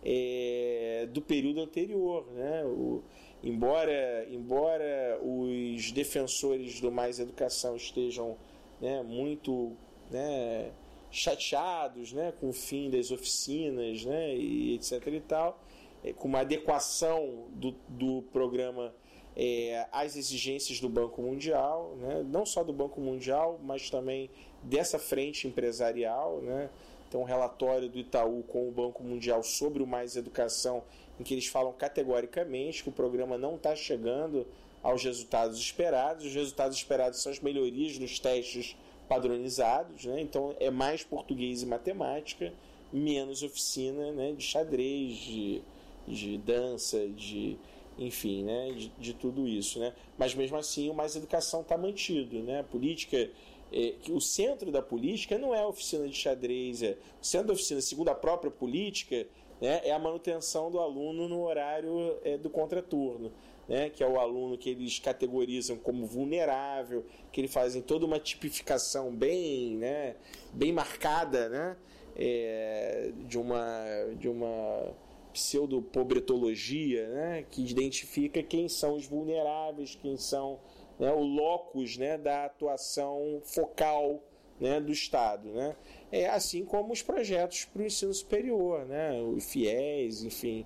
é, 0.04 1.08
do 1.12 1.22
período 1.22 1.62
anterior, 1.62 2.26
né, 2.34 2.64
o, 2.66 3.04
embora 3.44 4.26
embora 4.30 5.20
os 5.22 5.92
defensores 5.92 6.80
do 6.80 6.92
mais 6.92 7.20
educação 7.20 7.76
estejam 7.76 8.38
né, 8.80 9.04
muito 9.04 9.74
né, 10.10 10.72
chateados 11.12 12.14
né, 12.14 12.34
com 12.40 12.50
o 12.50 12.54
fim 12.54 12.90
das 12.90 13.12
oficinas 13.12 14.06
né, 14.06 14.36
e 14.36 14.76
etc 14.76 15.08
e 15.08 15.20
tal 15.20 15.60
é, 16.04 16.14
com 16.14 16.28
uma 16.28 16.40
adequação 16.40 17.46
do, 17.52 17.76
do 17.88 18.24
programa 18.34 18.94
é, 19.36 19.88
às 19.92 20.16
exigências 20.16 20.80
do 20.80 20.90
Banco 20.90 21.22
Mundial, 21.22 21.96
né? 22.00 22.24
não 22.28 22.46
só 22.46 22.64
do 22.64 22.74
Banco 22.74 23.02
Mundial, 23.02 23.60
mas 23.64 23.90
também 23.90 24.30
dessa 24.62 25.00
frente 25.00 25.48
empresarial. 25.48 26.40
Né? 26.42 26.70
Então, 27.08 27.22
um 27.22 27.26
relatório 27.26 27.90
do 27.90 27.98
Itaú 27.98 28.44
com 28.44 28.68
o 28.68 28.72
Banco 28.72 29.04
Mundial 29.04 29.44
sobre 29.44 29.82
o 29.82 29.88
Mais 29.88 30.16
Educação, 30.16 30.84
em 31.20 31.24
que 31.24 31.34
eles 31.34 31.48
falam 31.48 31.74
categoricamente 31.74 32.84
que 32.84 32.90
o 32.90 32.92
programa 32.92 33.38
não 33.38 33.56
está 33.56 33.76
chegando 33.76 34.46
aos 34.82 35.04
resultados 35.04 35.60
esperados. 35.60 36.26
Os 36.26 36.34
resultados 36.34 36.78
esperados 36.78 37.22
são 37.22 37.32
as 37.32 37.40
melhorias 37.40 37.98
nos 37.98 38.20
testes 38.20 38.76
padronizados, 39.08 40.06
né? 40.06 40.22
então 40.22 40.56
é 40.60 40.72
mais 40.72 41.04
português 41.04 41.62
e 41.62 41.66
matemática, 41.66 42.54
menos 42.92 43.44
oficina 43.44 44.12
né? 44.12 44.32
de 44.32 44.44
xadrez, 44.44 45.16
de 45.18 45.62
de 46.08 46.38
dança, 46.38 47.08
de 47.10 47.58
enfim, 47.98 48.44
né, 48.44 48.72
de, 48.72 48.88
de 48.98 49.14
tudo 49.14 49.48
isso, 49.48 49.80
né? 49.80 49.94
Mas 50.18 50.34
mesmo 50.34 50.58
assim, 50.58 50.90
o 50.90 50.94
mais 50.94 51.16
educação 51.16 51.62
está 51.62 51.78
mantido, 51.78 52.40
né? 52.40 52.62
A 52.62 52.64
política 52.64 53.30
é, 53.72 53.96
o 54.10 54.20
centro 54.20 54.72
da 54.72 54.82
política 54.82 55.38
não 55.38 55.54
é 55.54 55.62
a 55.62 55.68
oficina 55.68 56.08
de 56.08 56.16
xadrez, 56.16 56.82
é, 56.82 56.98
o 57.22 57.26
centro 57.26 57.48
da 57.48 57.54
oficina, 57.54 57.82
segundo 57.82 58.10
a 58.10 58.16
própria 58.16 58.52
política, 58.52 59.28
né, 59.64 59.80
é 59.86 59.94
a 59.94 59.98
manutenção 59.98 60.70
do 60.70 60.78
aluno 60.78 61.30
no 61.30 61.42
horário 61.42 62.18
é, 62.22 62.38
do 62.38 62.50
contraturno, 62.50 63.32
né, 63.66 63.90
que 63.90 64.04
é 64.04 64.08
o 64.08 64.20
aluno 64.20 64.58
que 64.58 64.70
eles 64.70 65.00
categorizam 65.00 65.78
como 65.78 66.06
vulnerável, 66.06 67.06
que 67.32 67.40
eles 67.40 67.54
fazem 67.54 67.82
toda 67.82 68.06
uma 68.06 68.20
tipificação 68.20 69.16
bem, 69.16 69.78
né, 69.78 70.18
bem 70.52 70.74
marcada, 70.74 71.48
né, 71.48 71.78
é, 72.14 73.14
de 73.26 73.40
uma 73.40 73.86
de 74.20 74.28
uma 74.28 74.94
pseudo-pobretologia, 75.32 77.08
né, 77.08 77.46
que 77.50 77.62
identifica 77.62 78.44
quem 78.44 78.68
são 78.68 78.96
os 78.96 79.08
vulneráveis, 79.08 79.96
quem 79.96 80.18
são 80.18 80.60
né, 81.00 81.10
o 81.14 81.24
locus 81.24 81.96
né, 81.96 82.18
da 82.18 82.44
atuação 82.44 83.40
focal 83.46 84.22
né, 84.64 84.80
do 84.80 84.92
Estado. 84.92 85.50
Né? 85.50 85.76
É 86.12 86.28
assim 86.28 86.66
como 86.66 86.94
os 86.94 87.02
projetos 87.02 87.66
para 87.66 87.82
o 87.82 87.86
ensino 87.86 88.14
superior, 88.14 88.86
né, 88.86 89.22
os 89.22 89.46
FIES, 89.46 90.24
enfim, 90.24 90.66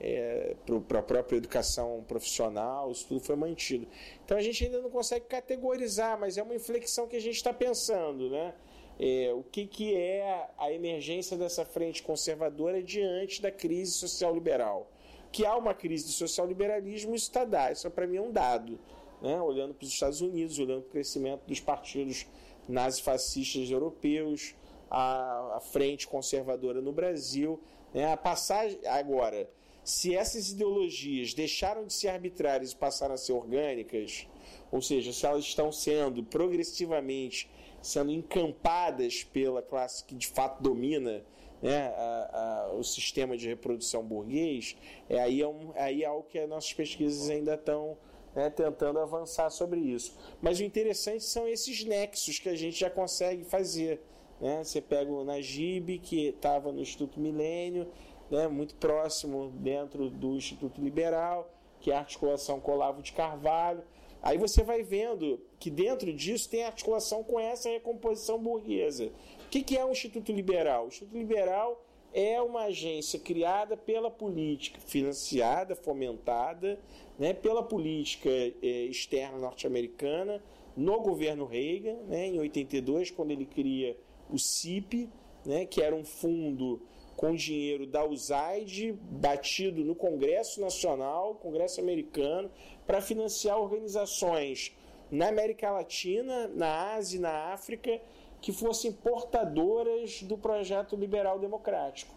é, 0.00 0.54
para 0.86 1.00
a 1.00 1.02
própria 1.02 1.36
educação 1.36 2.04
profissional, 2.06 2.90
isso 2.92 3.06
tudo 3.08 3.20
foi 3.20 3.36
mantido. 3.36 3.88
Então 4.24 4.36
a 4.36 4.42
gente 4.42 4.64
ainda 4.64 4.80
não 4.80 4.90
consegue 4.90 5.26
categorizar, 5.26 6.18
mas 6.18 6.38
é 6.38 6.42
uma 6.42 6.54
inflexão 6.54 7.08
que 7.08 7.16
a 7.16 7.20
gente 7.20 7.36
está 7.36 7.52
pensando, 7.52 8.30
né? 8.30 8.54
é, 8.98 9.32
o 9.32 9.42
que, 9.44 9.66
que 9.66 9.94
é 9.94 10.48
a 10.58 10.72
emergência 10.72 11.36
dessa 11.36 11.64
frente 11.64 12.02
conservadora 12.02 12.82
diante 12.82 13.40
da 13.40 13.50
crise 13.50 13.92
social 13.92 14.34
liberal. 14.34 14.90
Que 15.30 15.46
há 15.46 15.56
uma 15.56 15.74
crise 15.74 16.06
do 16.06 16.10
social 16.10 16.46
liberalismo, 16.46 17.14
isso 17.14 17.26
está 17.26 17.44
dado, 17.44 17.74
isso 17.74 17.90
para 17.90 18.06
mim 18.06 18.16
é 18.16 18.22
um 18.22 18.32
dado. 18.32 18.78
Né? 19.22 19.40
Olhando 19.40 19.74
para 19.74 19.84
os 19.84 19.92
Estados 19.92 20.20
Unidos, 20.20 20.58
olhando 20.58 20.82
para 20.82 20.88
o 20.88 20.92
crescimento 20.92 21.42
dos 21.46 21.60
partidos 21.60 22.26
nazifascistas 22.68 23.70
europeus, 23.70 24.54
a, 24.90 25.56
a 25.56 25.60
frente 25.60 26.06
conservadora 26.06 26.80
no 26.80 26.92
Brasil, 26.92 27.60
né? 27.92 28.12
a 28.12 28.16
passagem. 28.16 28.78
Agora, 28.86 29.48
se 29.84 30.14
essas 30.14 30.50
ideologias 30.50 31.32
deixaram 31.34 31.86
de 31.86 31.92
ser 31.92 32.08
arbitrárias 32.08 32.72
e 32.72 32.76
passaram 32.76 33.14
a 33.14 33.18
ser 33.18 33.32
orgânicas, 33.32 34.26
ou 34.70 34.82
seja, 34.82 35.12
se 35.12 35.24
elas 35.24 35.44
estão 35.44 35.72
sendo 35.72 36.22
progressivamente 36.22 37.50
sendo 37.80 38.10
encampadas 38.10 39.24
pela 39.24 39.62
classe 39.62 40.04
que 40.04 40.14
de 40.14 40.26
fato 40.26 40.62
domina 40.62 41.24
né, 41.62 41.88
a, 41.96 42.66
a, 42.70 42.72
o 42.74 42.84
sistema 42.84 43.36
de 43.36 43.48
reprodução 43.48 44.02
burguês, 44.04 44.76
é, 45.08 45.20
aí, 45.20 45.40
é 45.40 45.48
um, 45.48 45.72
aí 45.74 46.02
é 46.02 46.06
algo 46.06 46.28
que 46.28 46.38
as 46.38 46.48
nossas 46.48 46.72
pesquisas 46.72 47.28
ainda 47.30 47.54
estão 47.54 47.96
né, 48.38 48.48
tentando 48.50 49.00
avançar 49.00 49.50
sobre 49.50 49.80
isso. 49.80 50.16
Mas 50.40 50.60
o 50.60 50.62
interessante 50.62 51.24
são 51.24 51.48
esses 51.48 51.82
nexos 51.82 52.38
que 52.38 52.48
a 52.48 52.54
gente 52.54 52.78
já 52.78 52.88
consegue 52.88 53.42
fazer. 53.42 54.00
Né? 54.40 54.62
Você 54.62 54.80
pega 54.80 55.10
o 55.10 55.24
Najib, 55.24 55.98
que 55.98 56.28
estava 56.28 56.70
no 56.70 56.80
Instituto 56.80 57.18
Milênio, 57.18 57.88
né, 58.30 58.46
muito 58.46 58.76
próximo 58.76 59.50
dentro 59.56 60.08
do 60.08 60.36
Instituto 60.36 60.80
Liberal, 60.80 61.52
que 61.80 61.90
é 61.90 61.96
a 61.96 61.98
articulação 61.98 62.60
com 62.60 62.70
Olavo 62.70 63.02
de 63.02 63.12
Carvalho. 63.12 63.82
Aí 64.22 64.38
você 64.38 64.62
vai 64.62 64.84
vendo 64.84 65.40
que 65.58 65.68
dentro 65.68 66.12
disso 66.12 66.48
tem 66.48 66.62
articulação 66.62 67.24
com 67.24 67.40
essa 67.40 67.68
recomposição 67.68 68.38
burguesa. 68.38 69.10
O 69.46 69.48
que, 69.48 69.76
é 69.76 69.84
o 69.84 69.90
Instituto 69.90 70.30
Liberal? 70.30 70.84
O 70.84 70.88
Instituto 70.88 71.18
Liberal 71.18 71.84
é 72.12 72.40
uma 72.40 72.64
agência 72.64 73.18
criada 73.18 73.76
pela 73.76 74.10
política, 74.10 74.80
financiada, 74.80 75.74
fomentada 75.74 76.78
né, 77.18 77.32
pela 77.32 77.62
política 77.62 78.30
eh, 78.30 78.86
externa 78.90 79.38
norte-americana 79.38 80.42
no 80.76 81.00
governo 81.00 81.44
Reagan, 81.44 81.96
né, 82.06 82.26
em 82.28 82.38
82, 82.38 83.10
quando 83.10 83.32
ele 83.32 83.44
cria 83.44 83.96
o 84.30 84.38
CIP, 84.38 85.08
né, 85.44 85.66
que 85.66 85.82
era 85.82 85.94
um 85.94 86.04
fundo 86.04 86.80
com 87.16 87.34
dinheiro 87.34 87.84
da 87.84 88.06
USAID 88.06 88.92
batido 88.92 89.84
no 89.84 89.94
Congresso 89.96 90.60
Nacional, 90.60 91.34
Congresso 91.34 91.80
Americano, 91.80 92.48
para 92.86 93.00
financiar 93.00 93.58
organizações 93.58 94.72
na 95.10 95.28
América 95.28 95.70
Latina, 95.70 96.46
na 96.48 96.94
Ásia 96.94 97.18
e 97.18 97.20
na 97.20 97.52
África 97.52 98.00
que 98.40 98.52
fossem 98.52 98.92
portadoras 98.92 100.22
do 100.22 100.38
projeto 100.38 100.96
liberal 100.96 101.38
democrático. 101.38 102.14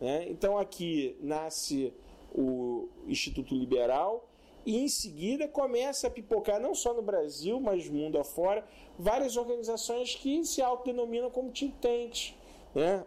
Né? 0.00 0.26
Então 0.28 0.58
aqui 0.58 1.16
nasce 1.20 1.92
o 2.32 2.88
Instituto 3.06 3.54
Liberal 3.54 4.28
e 4.64 4.78
em 4.78 4.88
seguida 4.88 5.48
começa 5.48 6.06
a 6.06 6.10
pipocar, 6.10 6.60
não 6.60 6.74
só 6.74 6.92
no 6.92 7.02
Brasil, 7.02 7.60
mas 7.60 7.88
mundo 7.88 8.18
afora, 8.18 8.64
várias 8.98 9.36
organizações 9.36 10.14
que 10.14 10.44
se 10.44 10.60
autodenominam 10.60 11.30
como 11.30 11.50
think 11.50 11.74
tanks. 11.80 12.34
Né? 12.74 13.04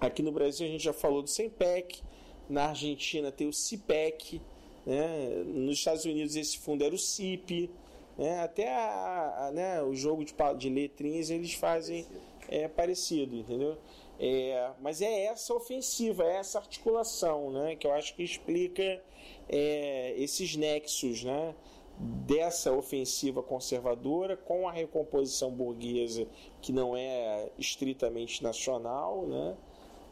Aqui 0.00 0.22
no 0.22 0.32
Brasil 0.32 0.66
a 0.66 0.70
gente 0.70 0.84
já 0.84 0.92
falou 0.92 1.22
do 1.22 1.30
SEMPEC, 1.30 2.02
na 2.48 2.66
Argentina 2.66 3.30
tem 3.30 3.48
o 3.48 3.52
CIPEC, 3.52 4.40
né? 4.84 5.42
Nos 5.46 5.78
Estados 5.78 6.04
Unidos 6.04 6.36
esse 6.36 6.58
fundo 6.58 6.84
era 6.84 6.94
o 6.94 6.98
CIP. 6.98 7.70
Né? 8.16 8.40
Até 8.40 8.72
a, 8.72 9.46
a, 9.46 9.50
né, 9.50 9.82
o 9.82 9.94
jogo 9.94 10.24
de, 10.24 10.34
de 10.56 10.68
letrinhas 10.68 11.30
eles 11.30 11.54
fazem 11.54 12.06
é, 12.48 12.68
parecido, 12.68 13.36
entendeu? 13.36 13.76
É, 14.18 14.70
mas 14.80 15.02
é 15.02 15.24
essa 15.24 15.52
ofensiva, 15.52 16.24
é 16.24 16.36
essa 16.36 16.58
articulação 16.58 17.50
né, 17.50 17.74
que 17.74 17.86
eu 17.86 17.92
acho 17.92 18.14
que 18.14 18.22
explica 18.22 19.02
é, 19.48 20.14
esses 20.16 20.54
nexos 20.54 21.24
né, 21.24 21.54
dessa 21.98 22.72
ofensiva 22.72 23.42
conservadora 23.42 24.36
com 24.36 24.68
a 24.68 24.72
recomposição 24.72 25.50
burguesa, 25.50 26.28
que 26.62 26.72
não 26.72 26.96
é 26.96 27.48
estritamente 27.58 28.40
nacional, 28.42 29.26
né, 29.26 29.56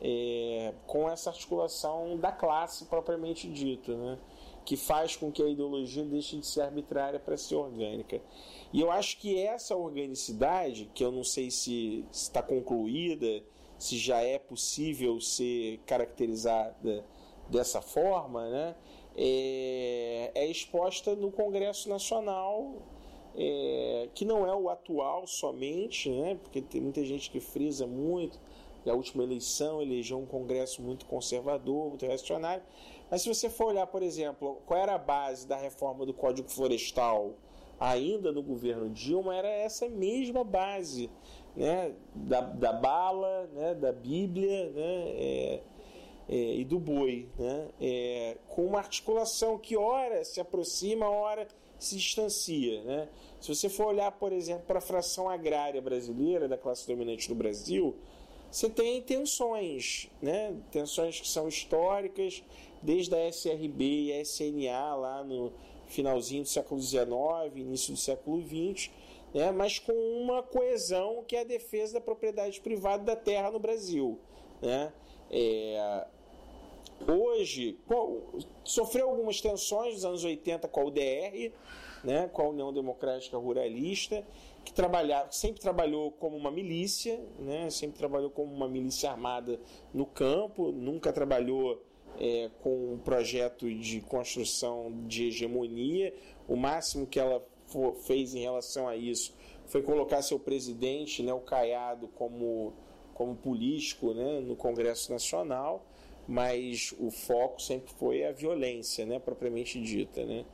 é, 0.00 0.74
com 0.84 1.08
essa 1.08 1.30
articulação 1.30 2.16
da 2.16 2.32
classe 2.32 2.86
propriamente 2.86 3.48
dita. 3.48 3.94
Né 3.94 4.18
que 4.64 4.76
faz 4.76 5.16
com 5.16 5.30
que 5.32 5.42
a 5.42 5.48
ideologia 5.48 6.04
deixe 6.04 6.36
de 6.36 6.46
ser 6.46 6.62
arbitrária 6.62 7.18
para 7.18 7.36
ser 7.36 7.56
orgânica. 7.56 8.20
E 8.72 8.80
eu 8.80 8.90
acho 8.90 9.18
que 9.18 9.38
essa 9.38 9.76
organicidade, 9.76 10.90
que 10.94 11.04
eu 11.04 11.10
não 11.10 11.24
sei 11.24 11.50
se 11.50 12.04
está 12.12 12.42
concluída, 12.42 13.42
se 13.78 13.98
já 13.98 14.20
é 14.20 14.38
possível 14.38 15.20
ser 15.20 15.78
caracterizada 15.84 17.04
dessa 17.48 17.82
forma, 17.82 18.48
né, 18.48 18.76
é, 19.16 20.30
é 20.34 20.46
exposta 20.46 21.16
no 21.16 21.30
Congresso 21.30 21.88
Nacional, 21.88 22.76
é, 23.34 24.08
que 24.14 24.24
não 24.24 24.46
é 24.46 24.54
o 24.54 24.70
atual 24.70 25.26
somente, 25.26 26.08
né, 26.10 26.38
porque 26.40 26.62
tem 26.62 26.80
muita 26.80 27.04
gente 27.04 27.30
que 27.30 27.40
frisa 27.40 27.86
muito, 27.86 28.38
a 28.86 28.94
última 28.94 29.22
eleição 29.22 29.80
elegeu 29.80 30.18
um 30.18 30.26
Congresso 30.26 30.82
muito 30.82 31.06
conservador, 31.06 31.88
muito 31.88 32.04
reacionário, 32.06 32.62
mas 33.12 33.20
se 33.20 33.28
você 33.28 33.50
for 33.50 33.66
olhar, 33.66 33.86
por 33.86 34.02
exemplo, 34.02 34.62
qual 34.64 34.80
era 34.80 34.94
a 34.94 34.98
base 34.98 35.46
da 35.46 35.58
reforma 35.58 36.06
do 36.06 36.14
Código 36.14 36.48
Florestal 36.48 37.34
ainda 37.78 38.32
no 38.32 38.42
governo 38.42 38.88
Dilma, 38.88 39.36
era 39.36 39.48
essa 39.48 39.86
mesma 39.86 40.42
base 40.42 41.10
né, 41.54 41.92
da, 42.14 42.40
da 42.40 42.72
bala, 42.72 43.50
né, 43.52 43.74
da 43.74 43.92
Bíblia 43.92 44.70
né, 44.70 45.10
é, 45.10 45.62
é, 46.26 46.54
e 46.54 46.64
do 46.64 46.78
boi, 46.78 47.28
né, 47.38 47.68
é, 47.78 48.38
com 48.48 48.64
uma 48.64 48.78
articulação 48.78 49.58
que 49.58 49.76
ora 49.76 50.24
se 50.24 50.40
aproxima, 50.40 51.06
ora 51.10 51.46
se 51.78 51.96
distancia. 51.96 52.82
Né? 52.82 53.10
Se 53.38 53.54
você 53.54 53.68
for 53.68 53.88
olhar, 53.88 54.10
por 54.12 54.32
exemplo, 54.32 54.64
para 54.66 54.78
a 54.78 54.82
fração 54.82 55.28
agrária 55.28 55.82
brasileira, 55.82 56.48
da 56.48 56.56
classe 56.56 56.86
dominante 56.86 57.28
do 57.28 57.34
Brasil, 57.34 57.94
você 58.50 58.70
tem 58.70 59.02
tensões, 59.02 60.08
né? 60.20 60.54
tensões 60.70 61.20
que 61.20 61.28
são 61.28 61.48
históricas, 61.48 62.42
desde 62.82 63.14
a 63.14 63.28
SRB 63.28 63.84
e 63.84 64.12
a 64.12 64.20
SNA 64.20 64.94
lá 64.96 65.24
no 65.24 65.52
finalzinho 65.86 66.42
do 66.42 66.48
século 66.48 66.80
XIX, 66.80 67.06
início 67.54 67.92
do 67.92 67.98
século 67.98 68.42
XX, 68.42 68.90
né? 69.34 69.50
mas 69.52 69.78
com 69.78 69.92
uma 69.92 70.42
coesão 70.42 71.22
que 71.26 71.36
é 71.36 71.40
a 71.40 71.44
defesa 71.44 71.94
da 71.94 72.00
propriedade 72.00 72.60
privada 72.60 73.04
da 73.04 73.16
terra 73.16 73.50
no 73.50 73.58
Brasil. 73.58 74.18
Né? 74.60 74.92
É, 75.30 76.06
hoje, 77.06 77.78
sofreu 78.64 79.08
algumas 79.10 79.40
tensões 79.40 79.94
nos 79.94 80.04
anos 80.04 80.24
80 80.24 80.68
com 80.68 80.80
a 80.80 80.84
UDR, 80.84 81.52
né? 82.04 82.28
com 82.32 82.42
a 82.42 82.48
União 82.48 82.72
Democrática 82.72 83.36
Ruralista, 83.36 84.26
que 84.64 84.72
trabalhava, 84.72 85.30
sempre 85.32 85.60
trabalhou 85.60 86.12
como 86.12 86.36
uma 86.36 86.50
milícia, 86.50 87.20
né? 87.38 87.68
sempre 87.70 87.98
trabalhou 87.98 88.30
como 88.30 88.52
uma 88.52 88.68
milícia 88.68 89.10
armada 89.10 89.60
no 89.92 90.06
campo, 90.06 90.72
nunca 90.72 91.12
trabalhou 91.12 91.82
é, 92.22 92.48
com 92.62 92.94
um 92.94 92.98
projeto 92.98 93.68
de 93.74 94.00
construção 94.00 95.04
de 95.08 95.26
hegemonia. 95.26 96.14
O 96.46 96.54
máximo 96.54 97.04
que 97.04 97.18
ela 97.18 97.44
for, 97.66 97.96
fez 97.96 98.32
em 98.32 98.38
relação 98.38 98.86
a 98.86 98.94
isso 98.94 99.34
foi 99.66 99.82
colocar 99.82 100.22
seu 100.22 100.38
presidente, 100.38 101.22
né, 101.22 101.32
o 101.32 101.40
Caiado, 101.40 102.06
como, 102.08 102.74
como 103.12 103.34
político 103.34 104.14
né, 104.14 104.38
no 104.40 104.54
Congresso 104.54 105.10
Nacional, 105.10 105.84
mas 106.28 106.94
o 107.00 107.10
foco 107.10 107.60
sempre 107.60 107.92
foi 107.94 108.24
a 108.24 108.30
violência, 108.30 109.04
né, 109.04 109.18
propriamente 109.18 109.80
dita. 109.80 110.24
Né? 110.24 110.44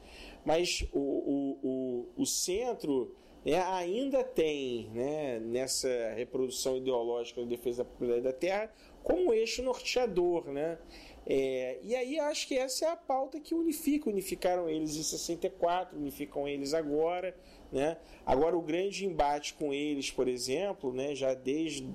Mas 0.46 0.86
o, 0.92 0.98
o, 0.98 1.58
o, 1.62 2.22
o 2.22 2.24
centro 2.24 3.14
é, 3.44 3.58
ainda 3.58 4.24
tem 4.24 4.88
né, 4.94 5.38
nessa 5.40 5.88
reprodução 6.14 6.76
ideológica 6.76 7.42
da 7.42 7.46
defesa 7.46 7.82
da 7.82 7.84
propriedade 7.84 8.22
da 8.22 8.32
terra 8.32 8.72
como 9.02 9.32
eixo 9.32 9.62
norteador. 9.62 10.48
Né? 10.48 10.78
É, 11.30 11.78
e 11.82 11.94
aí 11.94 12.18
acho 12.18 12.48
que 12.48 12.56
essa 12.56 12.86
é 12.86 12.88
a 12.88 12.96
pauta 12.96 13.38
que 13.38 13.54
unifica. 13.54 14.08
Unificaram 14.08 14.68
eles 14.68 14.96
em 14.96 15.02
64, 15.02 15.98
unificam 15.98 16.48
eles 16.48 16.72
agora. 16.72 17.36
Né? 17.70 17.98
Agora 18.24 18.56
o 18.56 18.62
grande 18.62 19.04
embate 19.04 19.52
com 19.54 19.74
eles, 19.74 20.10
por 20.10 20.26
exemplo, 20.26 20.90
né, 20.90 21.14
já 21.14 21.34
desde 21.34 21.86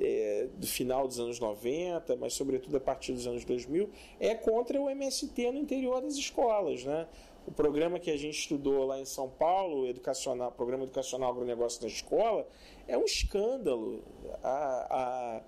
é, 0.00 0.48
do 0.56 0.66
final 0.66 1.06
dos 1.06 1.20
anos 1.20 1.38
90, 1.38 2.16
mas 2.16 2.34
sobretudo 2.34 2.76
a 2.76 2.80
partir 2.80 3.12
dos 3.12 3.28
anos 3.28 3.44
2000, 3.44 3.88
é 4.18 4.34
contra 4.34 4.80
o 4.80 4.90
MST 4.90 5.52
no 5.52 5.58
interior 5.58 6.00
das 6.00 6.14
escolas. 6.14 6.84
Né? 6.84 7.06
o 7.46 7.52
programa 7.52 7.98
que 7.98 8.10
a 8.10 8.16
gente 8.16 8.38
estudou 8.38 8.86
lá 8.86 8.98
em 8.98 9.04
São 9.04 9.28
Paulo, 9.28 9.86
educacional, 9.86 10.50
programa 10.52 10.84
educacional 10.84 11.30
agronegócio 11.30 11.82
na 11.82 11.88
escola, 11.88 12.46
é 12.88 12.96
um 12.96 13.04
escândalo. 13.04 14.02
A, 14.42 14.86
a, 14.90 15.42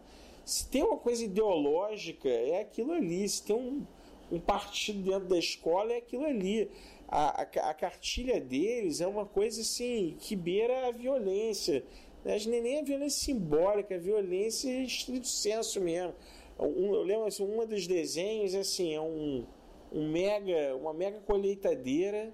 se 0.46 0.66
tem 0.68 0.82
uma 0.82 0.96
coisa 0.96 1.22
ideológica, 1.22 2.28
é 2.28 2.60
aquilo 2.60 2.92
ali. 2.92 3.28
Se 3.28 3.42
tem 3.42 3.54
um, 3.54 3.84
um 4.32 4.40
partido 4.40 5.02
dentro 5.02 5.28
da 5.28 5.38
escola, 5.38 5.92
é 5.92 5.98
aquilo 5.98 6.24
ali. 6.24 6.70
A, 7.06 7.42
a, 7.42 7.70
a, 7.70 7.74
cartilha 7.74 8.40
deles 8.40 9.02
é 9.02 9.06
uma 9.06 9.26
coisa 9.26 9.60
assim 9.60 10.16
que 10.18 10.34
beira 10.34 10.88
a 10.88 10.90
violência. 10.90 11.84
Né? 12.24 12.38
Nem 12.46 12.78
a 12.78 12.82
violência 12.82 13.26
simbólica, 13.26 13.94
a 13.94 13.98
violência 13.98 14.70
estrito 14.82 15.28
senso 15.28 15.82
mesmo. 15.82 16.14
Um, 16.58 16.94
eu 16.94 17.02
lembro 17.02 17.26
assim, 17.26 17.44
um 17.44 17.66
dos 17.66 17.86
desenhos 17.86 18.54
assim, 18.54 18.94
é 18.94 19.00
um 19.00 19.44
um 19.92 20.10
mega, 20.10 20.76
uma 20.76 20.92
mega 20.92 21.20
colheitadeira, 21.20 22.32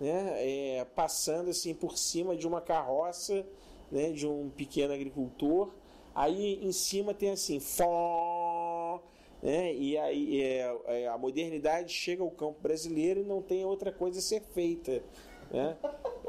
né, 0.00 0.34
é, 0.36 0.84
passando 0.94 1.50
assim 1.50 1.74
por 1.74 1.96
cima 1.98 2.36
de 2.36 2.46
uma 2.46 2.60
carroça, 2.60 3.46
né, 3.90 4.10
de 4.10 4.26
um 4.26 4.50
pequeno 4.50 4.94
agricultor. 4.94 5.74
Aí 6.14 6.58
em 6.62 6.72
cima 6.72 7.14
tem 7.14 7.30
assim, 7.30 7.60
fó, 7.60 9.02
né, 9.42 9.72
e 9.72 9.96
aí 9.96 10.42
é, 10.42 10.76
é, 10.86 11.08
a 11.08 11.16
modernidade 11.16 11.92
chega 11.92 12.22
ao 12.22 12.30
campo 12.30 12.60
brasileiro 12.60 13.20
e 13.20 13.24
não 13.24 13.40
tem 13.40 13.64
outra 13.64 13.90
coisa 13.90 14.18
a 14.18 14.22
ser 14.22 14.42
feita, 14.42 15.02
né? 15.50 15.76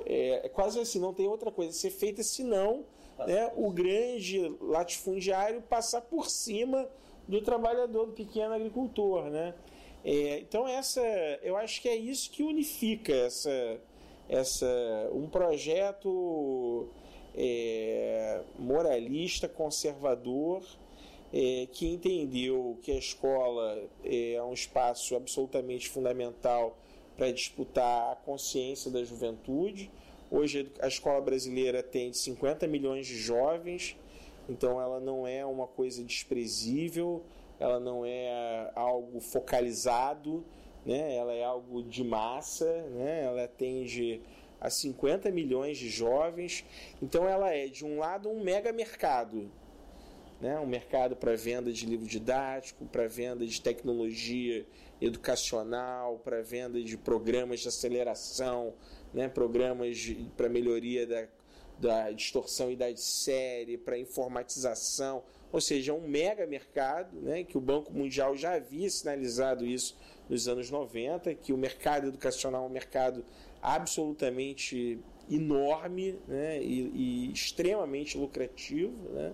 É, 0.06 0.46
é 0.46 0.50
quase 0.50 0.80
assim, 0.80 1.00
não 1.00 1.14
tem 1.14 1.28
outra 1.28 1.52
coisa 1.52 1.72
a 1.72 1.74
ser 1.74 1.92
feita 1.92 2.24
senão 2.24 2.86
né, 3.28 3.52
o 3.56 3.70
grande 3.72 4.56
latifundiário 4.62 5.62
passar 5.62 6.02
por 6.02 6.30
cima 6.30 6.88
do 7.28 7.42
trabalhador, 7.42 8.08
do 8.08 8.14
pequeno 8.14 8.54
agricultor, 8.54 9.30
né? 9.30 9.54
É, 10.04 10.40
então 10.40 10.68
essa, 10.68 11.02
eu 11.44 11.56
acho 11.56 11.82
que 11.82 11.88
é 11.88 11.96
isso 11.96 12.32
que 12.32 12.42
unifica 12.44 13.14
essa, 13.14 13.80
essa 14.28 15.10
um 15.12 15.28
projeto 15.28 16.90
é, 17.36 18.42
moralista, 18.58 19.48
conservador, 19.48 20.64
é, 21.34 21.68
que 21.72 21.88
entendeu 21.88 22.78
que 22.82 22.92
a 22.92 22.98
escola 22.98 23.82
é 24.04 24.42
um 24.44 24.54
espaço 24.54 25.16
absolutamente 25.16 25.90
fundamental 25.90 26.78
para 27.16 27.32
disputar 27.32 28.12
a 28.12 28.16
consciência 28.16 28.92
da 28.92 29.04
juventude. 29.04 29.90
Hoje 30.30 30.72
a 30.82 30.88
escola 30.88 31.22
brasileira 31.22 31.82
tem 31.84 32.12
50 32.12 32.68
milhões 32.68 33.08
de 33.08 33.18
jovens, 33.18 33.96
então 34.50 34.82
ela 34.82 35.00
não 35.00 35.28
é 35.28 35.46
uma 35.46 35.68
coisa 35.68 36.04
desprezível 36.04 37.24
ela 37.62 37.80
não 37.80 38.04
é 38.04 38.72
algo 38.74 39.20
focalizado, 39.20 40.44
né? 40.84 41.16
ela 41.16 41.32
é 41.32 41.44
algo 41.44 41.84
de 41.84 42.04
massa, 42.04 42.66
né? 42.90 43.24
ela 43.24 43.44
atende 43.44 44.20
a 44.62 44.70
50 44.70 45.32
milhões 45.32 45.78
de 45.78 45.90
jovens. 45.90 46.64
Então 47.02 47.28
ela 47.28 47.52
é, 47.52 47.68
de 47.68 47.84
um 47.84 47.98
lado, 47.98 48.30
um 48.30 48.44
mega 48.44 48.72
mercado. 48.72 49.52
Né? 50.40 50.58
Um 50.60 50.68
mercado 50.68 51.16
para 51.16 51.36
venda 51.36 51.72
de 51.72 51.86
livro 51.86 52.06
didático, 52.06 52.86
para 52.86 53.08
venda 53.08 53.46
de 53.46 53.60
tecnologia 53.60 54.66
educacional, 55.02 56.20
para 56.20 56.42
venda 56.44 56.82
de 56.82 56.96
programas 56.96 57.60
de 57.60 57.68
aceleração, 57.68 58.74
né? 59.12 59.28
programas 59.28 60.16
para 60.38 60.48
melhoria 60.48 61.08
da, 61.08 61.28
da 61.80 62.12
distorção 62.12 62.72
idade 62.72 63.02
série, 63.02 63.78
para 63.78 63.98
informatização 63.98 65.24
ou 65.52 65.60
seja, 65.60 65.92
é 65.92 65.96
um 65.96 66.08
mega 66.08 66.48
mercado, 66.48 67.20
né, 67.20 67.44
que 67.44 67.58
o 67.58 67.62
Banco 67.62 67.92
Mundial 67.92 68.36
já 68.38 68.54
havia 68.54 68.90
sinalizado 68.90 69.66
isso 69.66 69.98
nos 70.30 70.48
anos 70.48 70.72
90, 70.72 71.36
que 71.36 71.52
o 71.52 71.58
mercado 71.58 72.08
educacional 72.08 72.64
é 72.64 72.68
um 72.68 72.72
mercado 72.72 73.26
absolutamente 73.62 75.00
enorme 75.30 76.18
né, 76.28 76.62
e, 76.62 76.92
e 76.94 77.32
extremamente 77.32 78.18
lucrativo. 78.18 79.10
Né, 79.10 79.34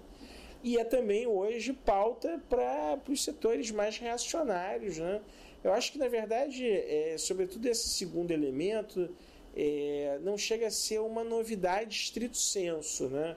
e 0.63 0.77
é 0.77 0.83
também 0.83 1.27
hoje 1.27 1.73
pauta 1.73 2.41
para 2.49 2.99
os 3.09 3.23
setores 3.23 3.71
mais 3.71 3.97
reacionários. 3.97 4.97
Né. 4.97 5.21
Eu 5.63 5.73
acho 5.73 5.91
que, 5.91 5.97
na 5.97 6.07
verdade, 6.07 6.67
é, 6.67 7.15
sobretudo 7.17 7.65
esse 7.67 7.89
segundo 7.89 8.31
elemento, 8.31 9.09
é, 9.55 10.19
não 10.21 10.37
chega 10.37 10.67
a 10.67 10.71
ser 10.71 10.99
uma 10.99 11.23
novidade 11.23 11.95
estrito 11.95 12.37
senso, 12.37 13.07
né? 13.07 13.35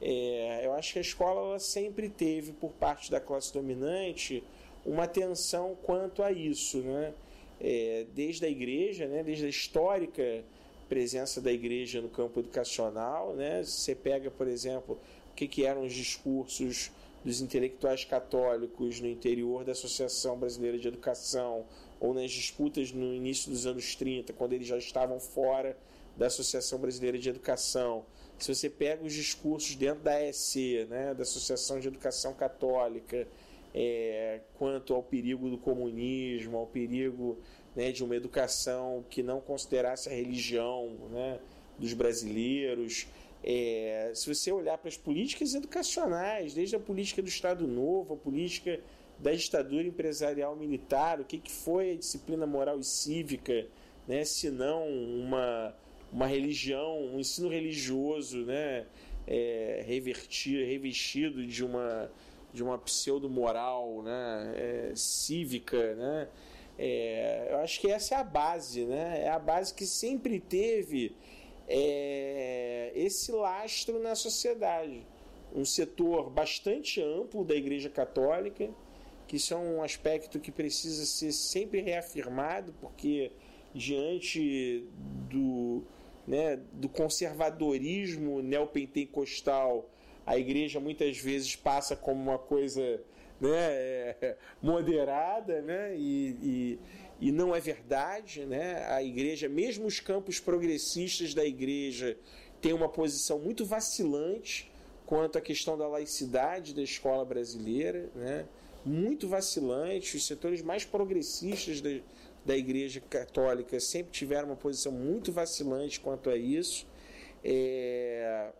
É, 0.00 0.60
eu 0.64 0.72
acho 0.74 0.92
que 0.92 0.98
a 0.98 1.02
escola 1.02 1.58
sempre 1.58 2.08
teve, 2.08 2.52
por 2.52 2.70
parte 2.72 3.10
da 3.10 3.18
classe 3.18 3.52
dominante, 3.52 4.44
uma 4.84 5.04
atenção 5.04 5.76
quanto 5.82 6.22
a 6.22 6.30
isso, 6.30 6.78
né? 6.82 7.14
É, 7.60 8.06
desde 8.14 8.44
a 8.44 8.48
igreja, 8.48 9.06
né? 9.06 9.22
desde 9.22 9.46
a 9.46 9.48
histórica 9.48 10.44
presença 10.88 11.40
da 11.40 11.50
igreja 11.50 12.00
no 12.00 12.08
campo 12.08 12.40
educacional. 12.40 13.34
Né? 13.34 13.62
Você 13.62 13.94
pega, 13.94 14.30
por 14.30 14.46
exemplo, 14.46 14.98
o 15.32 15.34
que, 15.34 15.48
que 15.48 15.64
eram 15.64 15.84
os 15.84 15.92
discursos 15.92 16.90
dos 17.24 17.40
intelectuais 17.40 18.04
católicos 18.04 19.00
no 19.00 19.08
interior 19.08 19.64
da 19.64 19.72
Associação 19.72 20.38
Brasileira 20.38 20.78
de 20.78 20.86
Educação, 20.86 21.64
ou 21.98 22.14
nas 22.14 22.30
disputas 22.30 22.92
no 22.92 23.12
início 23.14 23.50
dos 23.50 23.66
anos 23.66 23.96
30, 23.96 24.32
quando 24.34 24.52
eles 24.52 24.66
já 24.66 24.78
estavam 24.78 25.18
fora 25.18 25.76
da 26.16 26.26
Associação 26.26 26.78
Brasileira 26.78 27.18
de 27.18 27.28
Educação 27.28 28.04
se 28.38 28.54
você 28.54 28.68
pega 28.68 29.04
os 29.04 29.14
discursos 29.14 29.74
dentro 29.76 30.02
da 30.02 30.22
EC, 30.22 30.86
né, 30.88 31.14
da 31.14 31.22
Associação 31.22 31.80
de 31.80 31.88
Educação 31.88 32.34
Católica, 32.34 33.26
é, 33.78 34.40
quanto 34.54 34.94
ao 34.94 35.02
perigo 35.02 35.50
do 35.50 35.58
comunismo, 35.58 36.56
ao 36.56 36.66
perigo 36.66 37.38
né, 37.76 37.92
de 37.92 38.02
uma 38.02 38.16
educação 38.16 39.04
que 39.10 39.22
não 39.22 39.38
considerasse 39.38 40.08
a 40.08 40.12
religião 40.12 40.96
né, 41.10 41.38
dos 41.78 41.92
brasileiros. 41.92 43.06
É, 43.44 44.12
se 44.14 44.34
você 44.34 44.50
olhar 44.50 44.78
para 44.78 44.88
as 44.88 44.96
políticas 44.96 45.54
educacionais, 45.54 46.54
desde 46.54 46.74
a 46.74 46.80
política 46.80 47.20
do 47.20 47.28
Estado 47.28 47.68
Novo, 47.68 48.14
a 48.14 48.16
política 48.16 48.80
da 49.18 49.32
ditadura 49.32 49.86
empresarial 49.86 50.56
militar, 50.56 51.20
o 51.20 51.24
que, 51.24 51.36
que 51.36 51.52
foi 51.52 51.92
a 51.92 51.96
disciplina 51.96 52.46
moral 52.46 52.80
e 52.80 52.84
cívica, 52.84 53.66
né, 54.08 54.24
se 54.24 54.50
não 54.50 54.88
uma 54.88 55.74
uma 56.12 56.26
religião, 56.26 56.98
um 56.98 57.18
ensino 57.18 57.48
religioso, 57.48 58.38
né, 58.46 58.86
é, 59.26 59.82
revertido, 59.86 60.64
revestido 60.64 61.44
de 61.44 61.64
uma 61.64 62.08
de 62.56 62.62
uma 62.62 62.78
pseudo 62.78 63.28
moral, 63.28 64.02
né, 64.02 64.52
é, 64.56 64.92
cívica, 64.96 65.94
né, 65.94 66.28
É, 66.78 67.48
eu 67.52 67.58
acho 67.64 67.80
que 67.80 67.90
essa 67.90 68.14
é 68.14 68.18
a 68.18 68.22
base, 68.24 68.84
né? 68.84 69.22
É 69.24 69.30
a 69.30 69.38
base 69.38 69.72
que 69.72 69.86
sempre 69.86 70.38
teve 70.38 71.16
é, 71.66 72.92
esse 72.94 73.32
lastro 73.32 73.98
na 73.98 74.14
sociedade. 74.14 75.00
Um 75.54 75.64
setor 75.64 76.28
bastante 76.28 77.00
amplo 77.00 77.44
da 77.44 77.54
Igreja 77.54 77.88
Católica, 77.88 78.68
que 79.26 79.36
isso 79.36 79.54
é 79.54 79.56
um 79.56 79.82
aspecto 79.82 80.38
que 80.38 80.52
precisa 80.52 81.06
ser 81.06 81.32
sempre 81.32 81.80
reafirmado, 81.80 82.74
porque 82.78 83.32
diante 83.74 84.84
do, 85.30 85.82
né, 86.26 86.58
do 86.74 86.90
conservadorismo 86.90 88.42
neopentecostal, 88.42 89.88
a 90.26 90.36
igreja 90.36 90.80
muitas 90.80 91.16
vezes 91.18 91.54
passa 91.54 91.94
como 91.94 92.20
uma 92.20 92.38
coisa 92.38 93.00
né, 93.40 94.36
moderada, 94.60 95.62
né, 95.62 95.94
e, 95.96 96.78
e, 97.20 97.28
e, 97.28 97.32
não 97.32 97.54
é 97.54 97.60
verdade. 97.60 98.44
Né? 98.44 98.84
A 98.88 99.02
igreja, 99.02 99.48
mesmo 99.48 99.86
os 99.86 100.00
campos 100.00 100.40
progressistas 100.40 101.32
da 101.32 101.44
igreja, 101.44 102.18
tem 102.60 102.72
uma 102.72 102.88
posição 102.88 103.38
muito 103.38 103.64
vacilante 103.64 104.70
quanto 105.06 105.38
à 105.38 105.40
questão 105.40 105.78
da 105.78 105.86
laicidade 105.86 106.74
da 106.74 106.82
escola 106.82 107.24
brasileira, 107.24 108.10
né? 108.14 108.46
muito 108.84 109.28
vacilante. 109.28 110.16
Os 110.16 110.26
setores 110.26 110.62
mais 110.62 110.84
progressistas 110.84 111.80
da, 111.80 111.90
da 112.44 112.56
Igreja 112.56 113.00
Católica 113.00 113.78
sempre 113.78 114.10
tiveram 114.10 114.48
uma 114.48 114.56
posição 114.56 114.90
muito 114.90 115.30
vacilante 115.30 116.00
quanto 116.00 116.28
a 116.28 116.36
isso. 116.36 116.86
É, 117.44 118.50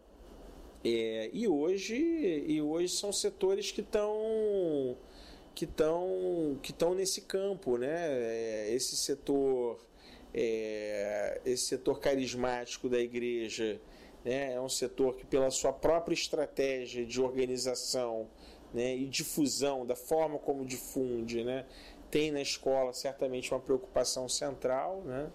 é, 0.94 1.30
e 1.32 1.48
hoje 1.48 1.96
e 2.46 2.62
hoje 2.62 2.88
são 2.94 3.12
setores 3.12 3.72
que 3.72 3.80
estão 3.80 4.96
que 5.54 5.64
estão 5.64 6.58
que 6.62 6.70
estão 6.70 6.94
nesse 6.94 7.22
campo, 7.22 7.76
né? 7.76 8.06
É, 8.08 8.72
esse 8.72 8.96
setor 8.96 9.84
é, 10.32 11.40
esse 11.44 11.64
setor 11.66 11.98
carismático 11.98 12.88
da 12.88 13.00
igreja 13.00 13.80
né? 14.24 14.54
é 14.54 14.60
um 14.60 14.68
setor 14.68 15.16
que 15.16 15.24
pela 15.24 15.50
sua 15.50 15.72
própria 15.72 16.14
estratégia 16.14 17.04
de 17.06 17.20
organização 17.20 18.28
né? 18.74 18.94
e 18.96 19.06
difusão 19.06 19.86
da 19.86 19.96
forma 19.96 20.38
como 20.38 20.64
difunde, 20.64 21.42
né? 21.42 21.64
tem 22.10 22.30
na 22.30 22.42
escola 22.42 22.92
certamente 22.92 23.52
uma 23.52 23.60
preocupação 23.60 24.28
central, 24.28 25.02
né? 25.04 25.30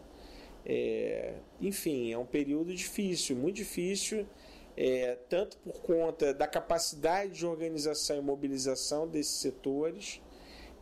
É, 0.63 1.33
enfim, 1.59 2.11
é 2.11 2.17
um 2.17 2.25
período 2.25 2.73
difícil, 2.73 3.35
muito 3.35 3.55
difícil, 3.55 4.27
é, 4.76 5.18
tanto 5.30 5.57
por 5.57 5.81
conta 5.81 6.34
da 6.34 6.48
capacidade 6.48 7.34
de 7.34 7.45
organização 7.45 8.18
e 8.18 8.22
mobilização 8.22 9.07
desses 9.07 9.39
setores, 9.39 10.22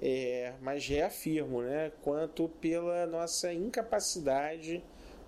é, 0.02 0.54
mas 0.62 0.88
reafirmo, 0.88 1.62
né, 1.62 1.92
quanto 2.02 2.48
pela 2.48 3.06
nossa 3.06 3.52
incapacidade 3.54 4.84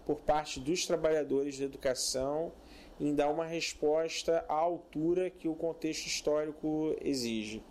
por 0.05 0.21
parte 0.21 0.59
dos 0.59 0.85
trabalhadores 0.85 1.59
da 1.59 1.65
educação 1.65 2.51
em 2.99 3.15
dar 3.15 3.29
uma 3.29 3.45
resposta 3.45 4.45
à 4.47 4.53
altura 4.53 5.29
que 5.29 5.47
o 5.47 5.55
contexto 5.55 6.05
histórico 6.05 6.95
exige. 7.01 7.63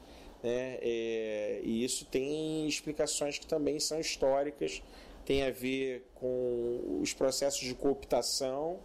Né? 0.42 0.78
É, 0.80 1.60
e 1.62 1.84
isso 1.84 2.04
tem 2.06 2.66
explicações 2.66 3.38
que 3.38 3.46
também 3.46 3.78
são 3.78 4.00
históricas, 4.00 4.82
tem 5.24 5.44
a 5.44 5.50
ver 5.50 6.10
com 6.14 6.98
os 7.00 7.12
processos 7.12 7.60
de 7.60 7.74
cooptação. 7.74 8.80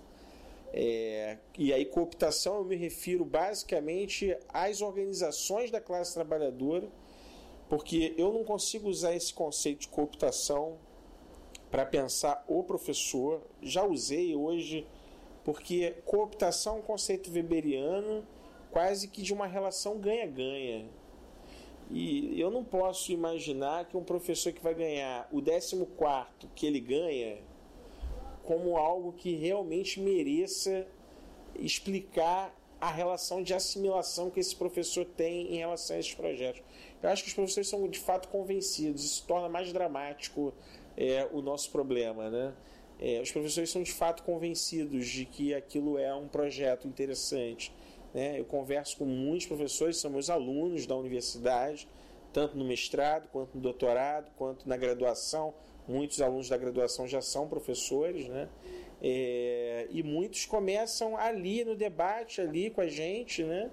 É, 0.77 1.37
e 1.57 1.71
aí, 1.71 1.85
cooptação, 1.85 2.57
eu 2.57 2.65
me 2.65 2.75
refiro 2.75 3.23
basicamente 3.23 4.37
às 4.49 4.81
organizações 4.81 5.71
da 5.71 5.79
classe 5.79 6.13
trabalhadora, 6.13 6.89
porque 7.69 8.13
eu 8.17 8.33
não 8.33 8.43
consigo 8.43 8.89
usar 8.89 9.15
esse 9.15 9.33
conceito 9.33 9.81
de 9.81 9.87
cooptação 9.87 10.77
para 11.71 11.85
pensar 11.85 12.43
o 12.45 12.61
professor. 12.61 13.41
Já 13.61 13.85
usei 13.85 14.35
hoje, 14.35 14.85
porque 15.45 15.95
cooptação 16.03 16.75
é 16.75 16.79
um 16.79 16.81
conceito 16.81 17.31
weberiano 17.31 18.27
quase 18.69 19.07
que 19.07 19.21
de 19.21 19.33
uma 19.33 19.47
relação 19.47 19.97
ganha-ganha. 19.97 20.89
E 21.89 22.37
eu 22.37 22.51
não 22.51 22.65
posso 22.65 23.13
imaginar 23.13 23.85
que 23.85 23.95
um 23.95 24.03
professor 24.03 24.51
que 24.51 24.61
vai 24.61 24.73
ganhar 24.73 25.29
o 25.31 25.41
14 25.41 25.87
que 26.53 26.65
ele 26.65 26.81
ganha 26.81 27.37
como 28.45 28.77
algo 28.77 29.13
que 29.13 29.35
realmente 29.35 29.99
mereça 29.99 30.87
explicar 31.57 32.53
a 32.79 32.91
relação 32.91 33.41
de 33.41 33.53
assimilação 33.53 34.29
que 34.29 34.39
esse 34.39 34.55
professor 34.55 35.05
tem 35.05 35.53
em 35.53 35.57
relação 35.57 35.95
a 35.95 35.99
esses 35.99 36.13
projetos. 36.13 36.61
Eu 37.01 37.09
acho 37.09 37.23
que 37.23 37.29
os 37.29 37.35
professores 37.35 37.67
são 37.67 37.87
de 37.87 37.99
fato 37.99 38.27
convencidos, 38.29 39.03
isso 39.03 39.25
torna 39.27 39.49
mais 39.49 39.71
dramático 39.71 40.53
é, 40.97 41.27
o 41.31 41.41
nosso 41.41 41.71
problema. 41.71 42.29
Né? 42.29 42.53
É, 42.99 43.21
os 43.21 43.31
professores 43.31 43.69
são 43.69 43.81
de 43.81 43.91
fato 43.91 44.23
convencidos 44.23 45.07
de 45.07 45.25
que 45.25 45.53
aquilo 45.53 45.97
é 45.97 46.13
um 46.13 46.27
projeto 46.27 46.87
interessante 46.87 47.71
né? 48.15 48.39
Eu 48.39 48.45
converso 48.45 48.95
com 48.95 49.05
muitos 49.05 49.45
professores, 49.45 49.97
são 49.97 50.09
meus 50.09 50.29
alunos 50.29 50.87
da 50.87 50.95
universidade, 50.95 51.85
tanto 52.31 52.57
no 52.57 52.63
mestrado, 52.63 53.27
quanto 53.27 53.55
no 53.55 53.61
doutorado, 53.61 54.31
quanto 54.37 54.67
na 54.67 54.77
graduação. 54.77 55.53
Muitos 55.87 56.21
alunos 56.21 56.49
da 56.49 56.57
graduação 56.57 57.07
já 57.07 57.21
são 57.21 57.47
professores, 57.47 58.27
né? 58.27 58.49
É, 59.01 59.87
e 59.91 60.01
muitos 60.01 60.45
começam 60.45 61.17
ali 61.17 61.63
no 61.63 61.75
debate, 61.75 62.41
ali 62.41 62.69
com 62.69 62.81
a 62.81 62.87
gente, 62.87 63.43
né? 63.43 63.69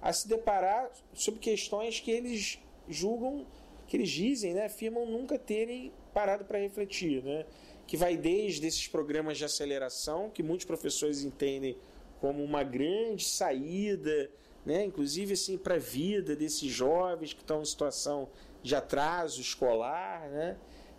A 0.00 0.12
se 0.12 0.28
deparar 0.28 0.90
sobre 1.12 1.40
questões 1.40 1.98
que 1.98 2.10
eles 2.10 2.58
julgam, 2.88 3.46
que 3.88 3.96
eles 3.96 4.10
dizem, 4.10 4.54
né? 4.54 4.66
Afirmam 4.66 5.06
nunca 5.06 5.38
terem 5.38 5.92
parado 6.14 6.44
para 6.44 6.58
refletir, 6.58 7.22
né? 7.22 7.44
Que 7.86 7.96
vai 7.96 8.16
desde 8.16 8.66
esses 8.66 8.86
programas 8.86 9.38
de 9.38 9.44
aceleração, 9.44 10.30
que 10.30 10.42
muitos 10.42 10.66
professores 10.66 11.24
entendem 11.24 11.76
como 12.20 12.42
uma 12.42 12.62
grande 12.62 13.24
saída, 13.24 14.30
né, 14.64 14.84
inclusive 14.84 15.34
assim 15.34 15.56
para 15.56 15.76
a 15.76 15.78
vida 15.78 16.34
desses 16.34 16.70
jovens 16.70 17.32
que 17.32 17.40
estão 17.40 17.62
em 17.62 17.64
situação 17.64 18.28
de 18.62 18.74
atraso 18.74 19.40
escolar, 19.40 20.28
né, 20.28 20.56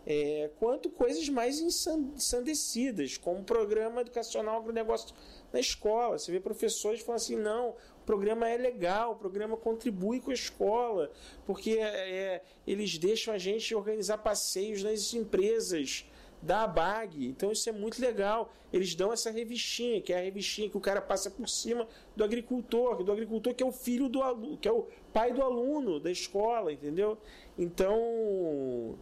é, 0.10 0.50
quanto 0.58 0.90
coisas 0.90 1.28
mais 1.28 1.60
ensandecidas, 1.60 3.18
como 3.18 3.42
o 3.42 3.44
programa 3.44 4.00
educacional 4.00 4.56
agronegócio 4.56 5.14
na 5.52 5.60
escola. 5.60 6.18
Você 6.18 6.32
vê 6.32 6.40
professores 6.40 7.02
falando 7.02 7.20
assim, 7.20 7.36
não, 7.36 7.72
o 7.72 8.06
programa 8.06 8.50
é 8.50 8.56
legal, 8.56 9.12
o 9.12 9.16
programa 9.18 9.58
contribui 9.58 10.22
com 10.22 10.32
a 10.32 10.34
escola, 10.34 11.12
porque 11.46 11.72
é, 11.72 12.42
eles 12.66 12.98
deixam 12.98 13.34
a 13.34 13.38
gente 13.38 13.76
organizar 13.76 14.20
passeios 14.20 14.82
nas 14.82 15.14
empresas 15.14 16.06
da 16.42 16.64
ABAG. 16.64 17.28
Então 17.28 17.52
isso 17.52 17.68
é 17.68 17.74
muito 17.74 18.02
legal. 18.02 18.54
Eles 18.72 18.96
dão 18.96 19.12
essa 19.12 19.30
revistinha, 19.30 20.02
que 20.02 20.14
é 20.14 20.20
a 20.20 20.22
revistinha 20.22 20.70
que 20.70 20.78
o 20.78 20.82
cara 20.82 21.02
passa 21.02 21.30
por 21.30 21.50
cima 21.50 21.86
do 22.16 22.24
agricultor, 22.24 23.04
do 23.04 23.12
agricultor 23.12 23.54
que 23.54 23.64
é 23.64 23.66
o 23.66 23.74
filho 23.74 24.08
do 24.08 24.22
aluno, 24.22 24.58
que 24.58 24.70
é 24.70 24.72
o 24.72 24.88
pai 25.12 25.34
do 25.34 25.42
aluno 25.42 26.00
da 26.00 26.10
escola, 26.10 26.72
entendeu? 26.72 27.18
Então 27.58 28.98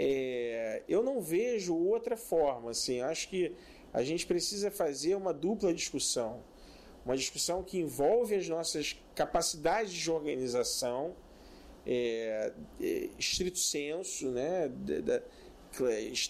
é, 0.00 0.82
eu 0.88 1.02
não 1.02 1.20
vejo 1.20 1.74
outra 1.74 2.16
forma. 2.16 2.70
Assim, 2.70 3.00
acho 3.00 3.28
que 3.28 3.52
a 3.92 4.04
gente 4.04 4.24
precisa 4.26 4.70
fazer 4.70 5.16
uma 5.16 5.34
dupla 5.34 5.74
discussão. 5.74 6.40
Uma 7.04 7.16
discussão 7.16 7.64
que 7.64 7.78
envolve 7.78 8.36
as 8.36 8.48
nossas 8.48 8.96
capacidades 9.16 9.92
de 9.92 10.08
organização, 10.08 11.16
é, 11.84 12.52
é, 12.80 13.08
estrito 13.18 13.58
senso, 13.58 14.30
né? 14.30 14.70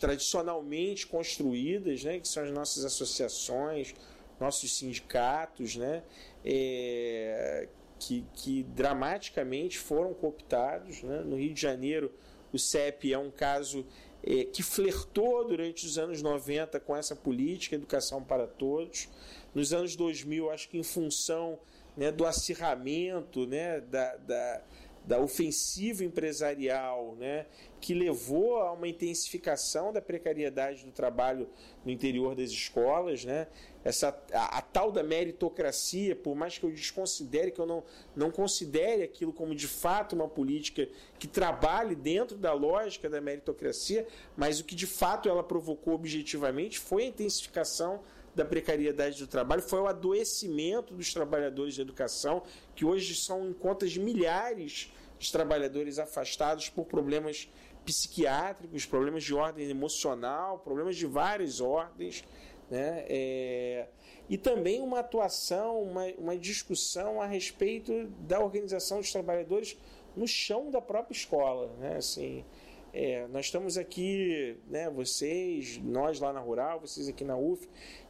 Tradicionalmente 0.00 1.06
construídas, 1.06 2.02
né, 2.04 2.18
que 2.18 2.26
são 2.26 2.42
as 2.42 2.50
nossas 2.50 2.84
associações, 2.84 3.94
nossos 4.40 4.76
sindicatos, 4.76 5.76
né, 5.76 6.02
é, 6.44 7.68
que, 7.98 8.24
que 8.34 8.62
dramaticamente 8.64 9.78
foram 9.78 10.12
cooptados. 10.12 11.02
Né? 11.02 11.20
No 11.20 11.36
Rio 11.36 11.54
de 11.54 11.60
Janeiro, 11.60 12.12
o 12.52 12.58
CEP 12.58 13.12
é 13.12 13.18
um 13.18 13.30
caso 13.30 13.86
é, 14.22 14.44
que 14.44 14.62
flertou 14.62 15.46
durante 15.46 15.86
os 15.86 15.98
anos 15.98 16.22
90 16.22 16.80
com 16.80 16.96
essa 16.96 17.14
política, 17.14 17.76
educação 17.76 18.22
para 18.22 18.46
todos. 18.46 19.08
Nos 19.54 19.72
anos 19.72 19.96
2000, 19.96 20.50
acho 20.50 20.68
que 20.68 20.78
em 20.78 20.82
função 20.82 21.58
né, 21.96 22.12
do 22.12 22.24
acirramento 22.26 23.46
né, 23.46 23.80
da, 23.80 24.16
da 24.16 24.62
da 25.08 25.18
ofensiva 25.18 26.04
empresarial, 26.04 27.16
né, 27.18 27.46
que 27.80 27.94
levou 27.94 28.58
a 28.58 28.72
uma 28.72 28.86
intensificação 28.86 29.90
da 29.90 30.02
precariedade 30.02 30.84
do 30.84 30.92
trabalho 30.92 31.48
no 31.82 31.90
interior 31.90 32.34
das 32.34 32.50
escolas, 32.50 33.24
né? 33.24 33.46
Essa 33.82 34.08
a, 34.34 34.58
a, 34.58 34.60
tal 34.60 34.92
da 34.92 35.02
meritocracia, 35.02 36.14
por 36.14 36.36
mais 36.36 36.58
que 36.58 36.64
eu 36.64 36.70
desconsidere 36.70 37.50
que 37.50 37.58
eu 37.58 37.64
não 37.64 37.82
não 38.14 38.30
considere 38.30 39.02
aquilo 39.02 39.32
como 39.32 39.54
de 39.54 39.66
fato 39.66 40.14
uma 40.14 40.28
política 40.28 40.86
que 41.18 41.26
trabalhe 41.26 41.94
dentro 41.94 42.36
da 42.36 42.52
lógica 42.52 43.08
da 43.08 43.18
meritocracia, 43.18 44.06
mas 44.36 44.60
o 44.60 44.64
que 44.64 44.74
de 44.74 44.86
fato 44.86 45.26
ela 45.26 45.42
provocou 45.42 45.94
objetivamente 45.94 46.78
foi 46.78 47.04
a 47.04 47.06
intensificação 47.06 48.02
da 48.38 48.44
precariedade 48.44 49.18
do 49.18 49.26
trabalho, 49.26 49.60
foi 49.60 49.80
o 49.80 49.88
adoecimento 49.88 50.94
dos 50.94 51.12
trabalhadores 51.12 51.76
da 51.76 51.82
educação, 51.82 52.42
que 52.74 52.84
hoje 52.84 53.16
são 53.16 53.48
em 53.48 53.52
contas 53.52 53.90
de 53.90 53.98
milhares 53.98 54.92
de 55.18 55.32
trabalhadores 55.32 55.98
afastados 55.98 56.68
por 56.68 56.86
problemas 56.86 57.50
psiquiátricos, 57.84 58.86
problemas 58.86 59.24
de 59.24 59.34
ordem 59.34 59.68
emocional, 59.68 60.60
problemas 60.60 60.96
de 60.96 61.04
várias 61.04 61.60
ordens, 61.60 62.24
né? 62.70 63.04
É, 63.08 63.88
e 64.28 64.38
também 64.38 64.80
uma 64.80 65.00
atuação, 65.00 65.82
uma, 65.82 66.04
uma 66.18 66.36
discussão 66.36 67.20
a 67.20 67.26
respeito 67.26 68.06
da 68.20 68.38
organização 68.38 68.98
dos 68.98 69.10
trabalhadores 69.10 69.76
no 70.14 70.28
chão 70.28 70.70
da 70.70 70.80
própria 70.80 71.16
escola, 71.16 71.72
né? 71.80 71.96
Assim, 71.96 72.44
é, 72.92 73.26
nós 73.28 73.46
estamos 73.46 73.76
aqui, 73.76 74.56
né, 74.66 74.88
vocês, 74.88 75.78
nós 75.78 76.20
lá 76.20 76.32
na 76.32 76.40
Rural, 76.40 76.80
vocês 76.80 77.08
aqui 77.08 77.22
na 77.22 77.36
UF, 77.36 77.68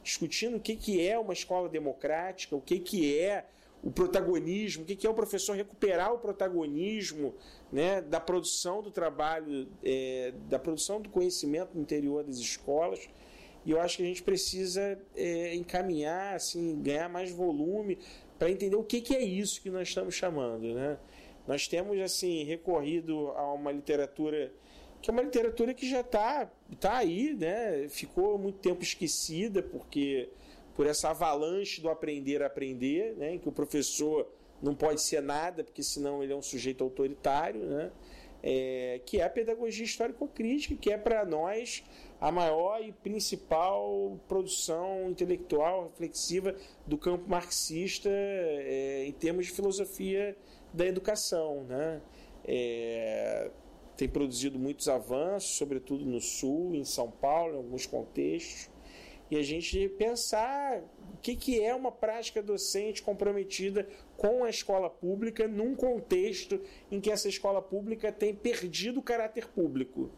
discutindo 0.09 0.57
o 0.57 0.61
que, 0.61 0.75
que 0.75 1.07
é 1.07 1.19
uma 1.19 1.35
escola 1.35 1.69
democrática, 1.69 2.57
o 2.57 2.63
que, 2.63 2.79
que 2.81 3.19
é 3.19 3.45
o 3.83 3.91
protagonismo, 3.91 4.83
o 4.83 4.87
que, 4.87 4.97
que 4.97 5.07
é 5.07 5.11
o 5.11 5.13
professor 5.13 5.55
recuperar 5.55 6.15
o 6.15 6.19
protagonismo 6.19 7.35
né, 7.71 8.01
da 8.01 8.19
produção 8.19 8.83
do 8.83 8.91
trabalho, 8.91 9.69
é, 9.85 10.33
da 10.49 10.59
produção 10.59 10.99
do 10.99 11.11
conhecimento 11.11 11.75
no 11.75 11.83
interior 11.83 12.25
das 12.25 12.39
escolas. 12.39 13.07
E 13.67 13.71
eu 13.71 13.79
acho 13.83 13.99
que 13.99 14.03
a 14.03 14.07
gente 14.07 14.23
precisa 14.23 14.99
é, 15.15 15.55
encaminhar, 15.55 16.35
assim, 16.35 16.81
ganhar 16.81 17.11
mais 17.11 17.31
volume 17.31 17.99
para 18.39 18.51
entender 18.51 18.77
o 18.77 18.85
que, 18.85 19.03
que 19.03 19.15
é 19.15 19.23
isso 19.23 19.61
que 19.61 19.69
nós 19.69 19.89
estamos 19.89 20.15
chamando. 20.15 20.73
Né? 20.73 20.99
Nós 21.47 21.69
temos 21.69 22.01
assim 22.01 22.45
recorrido 22.45 23.29
a 23.33 23.53
uma 23.53 23.71
literatura 23.71 24.51
que 25.01 25.11
é 25.11 25.13
uma 25.13 25.23
literatura 25.23 25.73
que 25.75 25.89
já 25.89 26.01
está 26.01 26.51
tá 26.77 26.99
aí, 26.99 27.35
né? 27.35 27.89
ficou 27.89 28.39
muito 28.39 28.59
tempo 28.59 28.83
esquecida, 28.83 29.63
porque 29.63 30.29
por 30.79 30.87
essa 30.87 31.11
avalanche 31.11 31.81
do 31.81 31.89
aprender 31.89 32.41
a 32.41 32.47
aprender, 32.47 33.17
né, 33.17 33.35
em 33.35 33.39
que 33.41 33.49
o 33.49 33.53
professor 33.53 34.29
não 34.63 34.77
pode 34.77 35.03
ser 35.03 35.21
nada, 35.21 35.65
porque 35.65 35.83
senão 35.83 36.23
ele 36.23 36.33
é 36.33 36.37
um 36.37 36.43
sujeito 36.43 36.85
autoritário, 36.85 37.65
né, 37.65 37.91
é, 38.43 39.01
que 39.05 39.21
é 39.21 39.25
a 39.25 39.29
pedagogia 39.29 39.85
histórico-crítica, 39.85 40.77
que 40.77 40.93
é 40.93 40.97
para 40.97 41.25
nós 41.25 41.83
a 42.21 42.31
maior 42.31 42.81
e 42.81 42.93
principal 42.93 44.19
produção 44.29 45.11
intelectual 45.11 45.89
reflexiva 45.89 46.55
do 46.87 46.97
campo 46.97 47.29
marxista 47.29 48.09
é, 48.09 49.05
em 49.05 49.13
termos 49.13 49.47
de 49.47 49.53
filosofia 49.53 50.37
da 50.73 50.87
educação. 50.87 51.65
Né? 51.65 52.01
É, 52.45 53.51
tem 53.99 54.09
produzido 54.09 54.59
muitos 54.59 54.89
avanços, 54.89 55.57
sobretudo 55.57 56.07
no 56.07 56.21
Sul, 56.21 56.75
em 56.75 56.85
São 56.85 57.11
Paulo, 57.11 57.53
em 57.53 57.57
alguns 57.59 57.85
contextos 57.85 58.71
e 59.31 59.37
a 59.37 59.43
gente 59.43 59.89
pensar 59.91 60.81
o 61.13 61.19
que, 61.19 61.37
que 61.37 61.63
é 61.63 61.75
uma 61.75 61.93
prática 61.93 62.43
docente 62.43 63.03
comprometida 63.03 63.87
com 64.17 64.45
a 64.45 64.51
escola 64.51 64.89
pública 64.89 65.47
num 65.47 65.75
contexto 65.75 66.61
em 66.91 67.01
que 67.01 67.11
essa 67.11 67.29
escola 67.29 67.61
pública 67.61 68.11
tem 68.11 68.35
perdido 68.35 69.01
o 69.01 69.03
caráter 69.03 69.47
público. 69.49 70.11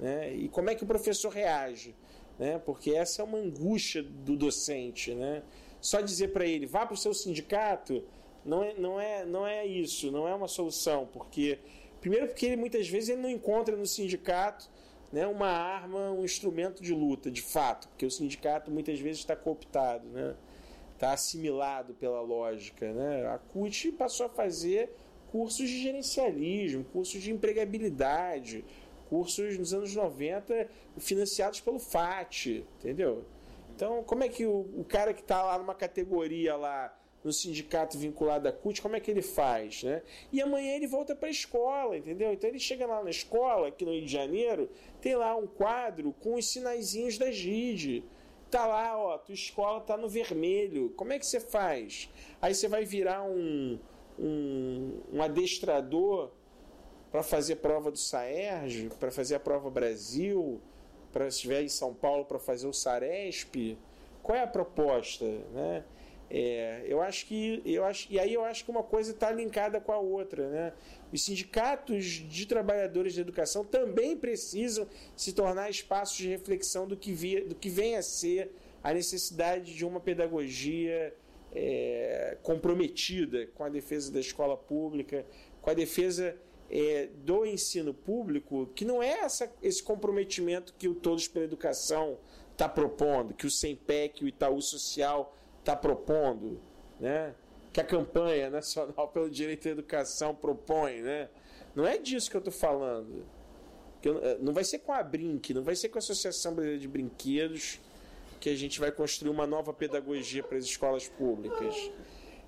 Né? 0.00 0.34
E 0.34 0.48
como 0.48 0.68
é 0.68 0.74
que 0.74 0.82
o 0.82 0.86
professor 0.86 1.30
reage? 1.30 1.94
Né? 2.38 2.58
Porque 2.58 2.90
essa 2.90 3.22
é 3.22 3.24
uma 3.24 3.38
angústia 3.38 4.02
do 4.02 4.36
docente. 4.36 5.14
Né? 5.14 5.42
Só 5.80 6.00
dizer 6.00 6.32
para 6.32 6.44
ele, 6.44 6.66
vá 6.66 6.84
para 6.84 6.94
o 6.94 6.98
seu 6.98 7.14
sindicato, 7.14 8.02
não 8.44 8.64
é, 8.64 8.74
não, 8.74 9.00
é, 9.00 9.24
não 9.24 9.46
é 9.46 9.64
isso, 9.64 10.10
não 10.10 10.26
é 10.26 10.34
uma 10.34 10.48
solução. 10.48 11.06
Porque, 11.12 11.60
primeiro, 12.00 12.28
porque 12.28 12.46
ele, 12.46 12.56
muitas 12.56 12.88
vezes 12.88 13.08
ele 13.08 13.20
não 13.20 13.30
encontra 13.30 13.76
no 13.76 13.86
sindicato 13.86 14.68
né, 15.12 15.26
uma 15.26 15.48
arma, 15.48 16.10
um 16.10 16.24
instrumento 16.24 16.82
de 16.82 16.92
luta, 16.92 17.30
de 17.30 17.42
fato, 17.42 17.88
porque 17.88 18.06
o 18.06 18.10
sindicato 18.10 18.70
muitas 18.70 18.98
vezes 19.00 19.20
está 19.20 19.36
cooptado, 19.36 20.06
né, 20.08 20.34
está 20.94 21.12
assimilado 21.12 21.94
pela 21.94 22.20
lógica. 22.20 22.92
Né. 22.92 23.26
A 23.26 23.38
CUT 23.38 23.92
passou 23.92 24.26
a 24.26 24.28
fazer 24.28 24.90
cursos 25.30 25.68
de 25.68 25.82
gerencialismo, 25.82 26.84
cursos 26.84 27.22
de 27.22 27.30
empregabilidade, 27.30 28.64
cursos 29.08 29.58
nos 29.58 29.72
anos 29.72 29.94
90 29.94 30.68
financiados 30.98 31.60
pelo 31.60 31.78
FAT, 31.78 32.64
entendeu? 32.78 33.24
Então, 33.74 34.02
como 34.04 34.24
é 34.24 34.28
que 34.28 34.46
o, 34.46 34.60
o 34.74 34.84
cara 34.84 35.12
que 35.12 35.20
está 35.20 35.42
lá 35.42 35.58
numa 35.58 35.74
categoria 35.74 36.56
lá 36.56 36.96
no 37.26 37.32
sindicato 37.32 37.98
vinculado 37.98 38.46
à 38.46 38.52
CUT, 38.52 38.80
como 38.80 38.94
é 38.94 39.00
que 39.00 39.10
ele 39.10 39.20
faz, 39.20 39.82
né? 39.82 40.00
E 40.32 40.40
amanhã 40.40 40.76
ele 40.76 40.86
volta 40.86 41.12
para 41.12 41.26
a 41.26 41.30
escola, 41.30 41.96
entendeu? 41.96 42.32
Então 42.32 42.48
ele 42.48 42.60
chega 42.60 42.86
lá 42.86 43.02
na 43.02 43.10
escola, 43.10 43.66
aqui 43.66 43.84
no 43.84 43.90
Rio 43.90 44.06
de 44.06 44.12
Janeiro, 44.12 44.70
tem 45.00 45.16
lá 45.16 45.34
um 45.34 45.44
quadro 45.44 46.14
com 46.20 46.36
os 46.36 46.48
sinaizinhos 46.48 47.18
da 47.18 47.28
GID. 47.32 48.04
Tá 48.48 48.64
lá, 48.64 48.96
ó, 48.96 49.18
tua 49.18 49.34
escola 49.34 49.80
tá 49.80 49.96
no 49.96 50.08
vermelho. 50.08 50.90
Como 50.90 51.12
é 51.12 51.18
que 51.18 51.26
você 51.26 51.40
faz? 51.40 52.08
Aí 52.40 52.54
você 52.54 52.68
vai 52.68 52.84
virar 52.84 53.24
um, 53.24 53.76
um, 54.16 55.00
um 55.12 55.20
adestrador 55.20 56.30
para 57.10 57.24
fazer 57.24 57.56
prova 57.56 57.90
do 57.90 57.98
Saerj, 57.98 58.88
para 59.00 59.10
fazer 59.10 59.34
a 59.34 59.40
prova 59.40 59.68
Brasil, 59.68 60.60
para 61.12 61.26
estiver 61.26 61.64
em 61.64 61.68
São 61.68 61.92
Paulo 61.92 62.24
para 62.24 62.38
fazer 62.38 62.68
o 62.68 62.72
Saresp. 62.72 63.76
Qual 64.22 64.38
é 64.38 64.42
a 64.42 64.46
proposta, 64.46 65.24
né? 65.52 65.82
É, 66.28 66.84
eu 66.88 67.00
acho 67.00 67.26
que 67.26 67.62
eu 67.64 67.84
acho 67.84 68.08
e 68.10 68.18
aí 68.18 68.34
eu 68.34 68.44
acho 68.44 68.64
que 68.64 68.70
uma 68.70 68.82
coisa 68.82 69.12
está 69.12 69.30
linkada 69.30 69.80
com 69.80 69.92
a 69.92 69.98
outra, 69.98 70.48
né? 70.50 70.72
Os 71.12 71.22
sindicatos 71.24 72.04
de 72.04 72.46
trabalhadores 72.46 73.14
de 73.14 73.20
educação 73.20 73.64
também 73.64 74.16
precisam 74.16 74.88
se 75.16 75.32
tornar 75.32 75.70
espaços 75.70 76.16
de 76.16 76.28
reflexão 76.28 76.86
do 76.86 76.96
que 76.96 77.12
via, 77.12 77.44
do 77.44 77.54
que 77.54 77.68
vem 77.68 77.96
a 77.96 78.02
ser 78.02 78.50
a 78.82 78.92
necessidade 78.92 79.72
de 79.72 79.84
uma 79.84 80.00
pedagogia 80.00 81.14
é, 81.52 82.36
comprometida 82.42 83.46
com 83.54 83.62
a 83.62 83.68
defesa 83.68 84.12
da 84.12 84.20
escola 84.20 84.56
pública, 84.56 85.24
com 85.62 85.70
a 85.70 85.74
defesa 85.74 86.36
é, 86.68 87.08
do 87.24 87.46
ensino 87.46 87.94
público, 87.94 88.68
que 88.74 88.84
não 88.84 89.02
é 89.02 89.20
essa, 89.20 89.52
esse 89.62 89.82
comprometimento 89.82 90.74
que 90.76 90.88
o 90.88 90.94
Todos 90.94 91.28
pela 91.28 91.44
Educação 91.44 92.18
está 92.52 92.68
propondo, 92.68 93.34
que 93.34 93.46
o 93.46 93.50
SEMPEC, 93.50 94.24
o 94.24 94.28
Itaú 94.28 94.60
Social 94.60 95.36
está 95.66 95.74
propondo, 95.74 96.60
né? 97.00 97.34
que 97.72 97.80
a 97.80 97.84
campanha 97.84 98.48
nacional 98.50 99.08
pelo 99.08 99.28
direito 99.28 99.66
à 99.68 99.70
educação 99.72 100.34
propõe, 100.34 101.02
né? 101.02 101.28
Não 101.74 101.86
é 101.86 101.98
disso 101.98 102.30
que 102.30 102.36
eu 102.36 102.38
estou 102.38 102.52
falando. 102.52 103.26
Eh, 104.02 104.38
não 104.40 104.52
vai 104.54 104.64
ser 104.64 104.78
com 104.78 104.92
a 104.92 105.02
Brinque, 105.02 105.52
não 105.52 105.62
vai 105.62 105.74
ser 105.76 105.88
com 105.90 105.98
a 105.98 106.00
Associação 106.00 106.54
Brasileira 106.54 106.80
de 106.80 106.88
Brinquedos 106.88 107.80
que 108.40 108.48
a 108.48 108.54
gente 108.54 108.78
vai 108.78 108.92
construir 108.92 109.30
uma 109.30 109.46
nova 109.46 109.74
pedagogia 109.74 110.42
para 110.42 110.56
as 110.56 110.64
escolas 110.64 111.08
públicas. 111.08 111.90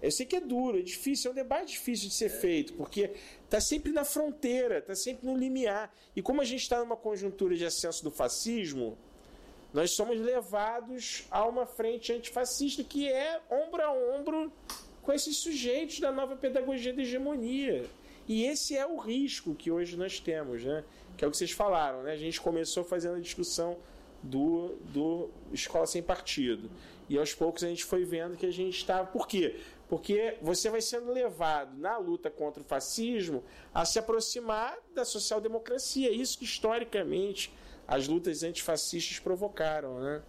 Eu 0.00 0.12
sei 0.12 0.24
que 0.24 0.36
é 0.36 0.40
duro, 0.40 0.78
é 0.78 0.82
difícil, 0.82 1.30
é 1.30 1.32
um 1.32 1.34
debate 1.34 1.72
difícil 1.72 2.08
de 2.08 2.14
ser 2.14 2.28
feito, 2.28 2.74
porque 2.74 3.10
está 3.44 3.60
sempre 3.60 3.90
na 3.90 4.04
fronteira, 4.04 4.78
está 4.78 4.94
sempre 4.94 5.26
no 5.26 5.36
limiar. 5.36 5.92
E 6.14 6.22
como 6.22 6.40
a 6.40 6.44
gente 6.44 6.62
está 6.62 6.78
numa 6.78 6.96
conjuntura 6.96 7.56
de 7.56 7.64
ascenso 7.64 8.04
do 8.04 8.10
fascismo, 8.10 8.96
nós 9.72 9.90
somos 9.92 10.18
levados 10.18 11.24
a 11.30 11.46
uma 11.46 11.66
frente 11.66 12.12
antifascista 12.12 12.82
que 12.82 13.10
é 13.10 13.40
ombro 13.50 13.82
a 13.82 13.92
ombro 13.92 14.52
com 15.02 15.12
esses 15.12 15.36
sujeitos 15.38 16.00
da 16.00 16.10
nova 16.10 16.36
pedagogia 16.36 16.92
da 16.92 17.02
hegemonia. 17.02 17.84
E 18.26 18.44
esse 18.44 18.76
é 18.76 18.86
o 18.86 18.98
risco 18.98 19.54
que 19.54 19.70
hoje 19.70 19.96
nós 19.96 20.20
temos, 20.20 20.62
né? 20.62 20.84
que 21.16 21.24
é 21.24 21.28
o 21.28 21.30
que 21.30 21.36
vocês 21.36 21.50
falaram. 21.50 22.02
Né? 22.02 22.12
A 22.12 22.16
gente 22.16 22.40
começou 22.40 22.84
fazendo 22.84 23.16
a 23.16 23.20
discussão 23.20 23.78
do, 24.22 24.76
do 24.92 25.30
Escola 25.52 25.86
Sem 25.86 26.02
Partido. 26.02 26.70
E 27.08 27.16
aos 27.18 27.34
poucos 27.34 27.64
a 27.64 27.68
gente 27.68 27.84
foi 27.84 28.04
vendo 28.04 28.36
que 28.36 28.44
a 28.44 28.50
gente 28.50 28.76
estava. 28.76 29.06
Por 29.06 29.26
quê? 29.26 29.56
Porque 29.88 30.36
você 30.42 30.68
vai 30.68 30.82
sendo 30.82 31.10
levado 31.10 31.76
na 31.78 31.96
luta 31.96 32.30
contra 32.30 32.62
o 32.62 32.66
fascismo 32.66 33.42
a 33.72 33.86
se 33.86 33.98
aproximar 33.98 34.76
da 34.94 35.04
social-democracia. 35.04 36.10
Isso 36.10 36.38
que 36.38 36.44
historicamente 36.44 37.50
as 37.89 38.06
lutas 38.06 38.43
antifascistas 38.43 39.19
provocaram. 39.19 39.98
Né? 39.98 40.23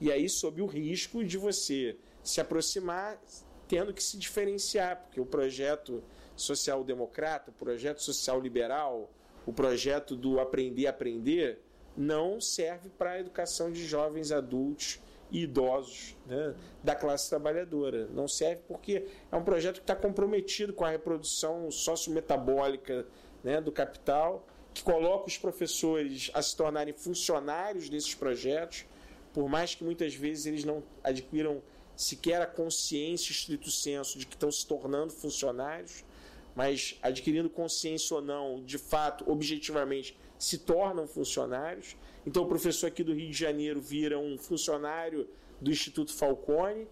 E 0.00 0.12
aí, 0.12 0.28
sob 0.28 0.62
o 0.62 0.66
risco 0.66 1.24
de 1.24 1.36
você 1.36 1.96
se 2.22 2.40
aproximar 2.40 3.20
tendo 3.66 3.94
que 3.94 4.02
se 4.02 4.18
diferenciar, 4.18 5.02
porque 5.02 5.20
o 5.20 5.26
projeto 5.26 6.02
social-democrata, 6.34 7.50
o 7.50 7.54
projeto 7.54 8.02
social-liberal, 8.02 9.08
o 9.46 9.52
projeto 9.52 10.16
do 10.16 10.40
aprender 10.40 10.88
a 10.88 10.90
aprender, 10.90 11.60
não 11.96 12.40
serve 12.40 12.88
para 12.88 13.12
a 13.12 13.20
educação 13.20 13.70
de 13.70 13.86
jovens 13.86 14.32
adultos 14.32 15.00
e 15.30 15.42
idosos 15.42 16.16
né, 16.26 16.54
da 16.82 16.96
classe 16.96 17.28
trabalhadora. 17.28 18.08
Não 18.08 18.26
serve 18.26 18.62
porque 18.66 19.06
é 19.30 19.36
um 19.36 19.44
projeto 19.44 19.76
que 19.76 19.82
está 19.82 19.94
comprometido 19.94 20.72
com 20.72 20.84
a 20.84 20.90
reprodução 20.90 21.70
sociometabólica 21.70 23.06
né, 23.44 23.60
do 23.60 23.70
capital 23.70 24.46
que 24.72 24.82
coloca 24.82 25.26
os 25.26 25.36
professores 25.36 26.30
a 26.32 26.42
se 26.42 26.56
tornarem 26.56 26.94
funcionários 26.94 27.88
desses 27.88 28.14
projetos, 28.14 28.84
por 29.32 29.48
mais 29.48 29.74
que 29.74 29.84
muitas 29.84 30.14
vezes 30.14 30.46
eles 30.46 30.64
não 30.64 30.82
adquiram 31.02 31.62
sequer 31.96 32.40
a 32.40 32.46
consciência, 32.46 33.30
estrito 33.30 33.70
senso, 33.70 34.18
de 34.18 34.26
que 34.26 34.34
estão 34.34 34.50
se 34.50 34.66
tornando 34.66 35.12
funcionários, 35.12 36.04
mas 36.54 36.98
adquirindo 37.02 37.50
consciência 37.50 38.16
ou 38.16 38.22
não, 38.22 38.62
de 38.64 38.78
fato, 38.78 39.30
objetivamente, 39.30 40.16
se 40.38 40.58
tornam 40.58 41.06
funcionários. 41.06 41.96
Então, 42.26 42.44
o 42.44 42.46
professor 42.46 42.86
aqui 42.86 43.04
do 43.04 43.12
Rio 43.12 43.30
de 43.30 43.36
Janeiro 43.36 43.80
vira 43.80 44.18
um 44.18 44.38
funcionário 44.38 45.28
do 45.60 45.70
Instituto 45.70 46.12
Falcone, 46.12 46.88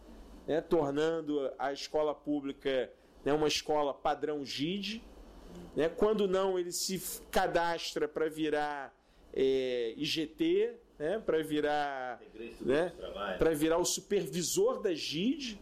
né, 0.47 0.61
tornando 0.61 1.51
a 1.59 1.73
escola 1.73 2.15
pública 2.15 2.91
né, 3.25 3.33
uma 3.33 3.49
escola 3.49 3.93
padrão 3.93 4.45
GID, 4.45 5.03
Né? 5.75 5.89
Quando 5.89 6.27
não, 6.27 6.59
ele 6.59 6.73
se 6.73 7.01
cadastra 7.31 8.09
para 8.09 8.29
virar 8.29 8.95
é, 9.33 9.95
IGT, 9.97 10.75
né? 10.99 11.23
para 11.25 11.43
virar, 11.43 12.21
né? 12.61 12.93
para 13.39 13.51
virar 13.55 13.79
o 13.79 13.85
supervisor 13.85 14.81
da 14.81 14.93
GID. 14.93 15.61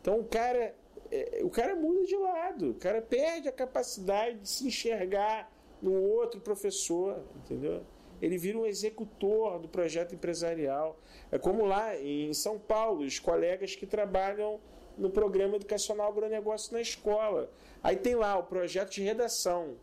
Então 0.00 0.20
o 0.20 0.24
cara, 0.24 0.74
é, 1.10 1.40
o 1.42 1.50
cara 1.50 1.76
muda 1.76 2.04
de 2.06 2.16
lado, 2.16 2.70
o 2.70 2.74
cara 2.74 3.02
perde 3.02 3.48
a 3.48 3.52
capacidade 3.52 4.38
de 4.38 4.48
se 4.48 4.66
enxergar 4.66 5.52
no 5.82 5.92
outro 5.92 6.40
professor, 6.40 7.22
entendeu? 7.36 7.82
Ele 8.20 8.36
vira 8.36 8.58
um 8.58 8.66
executor 8.66 9.58
do 9.58 9.68
projeto 9.68 10.14
empresarial. 10.14 10.98
É 11.32 11.38
como 11.38 11.64
lá 11.64 11.98
em 11.98 12.32
São 12.34 12.58
Paulo, 12.58 13.04
os 13.04 13.18
colegas 13.18 13.74
que 13.74 13.86
trabalham 13.86 14.60
no 14.96 15.10
programa 15.10 15.56
educacional 15.56 16.08
agronegócio 16.08 16.72
na 16.72 16.80
escola. 16.80 17.50
Aí 17.82 17.96
tem 17.96 18.14
lá 18.14 18.38
o 18.38 18.44
projeto 18.44 18.90
de 18.90 19.02
redação, 19.02 19.76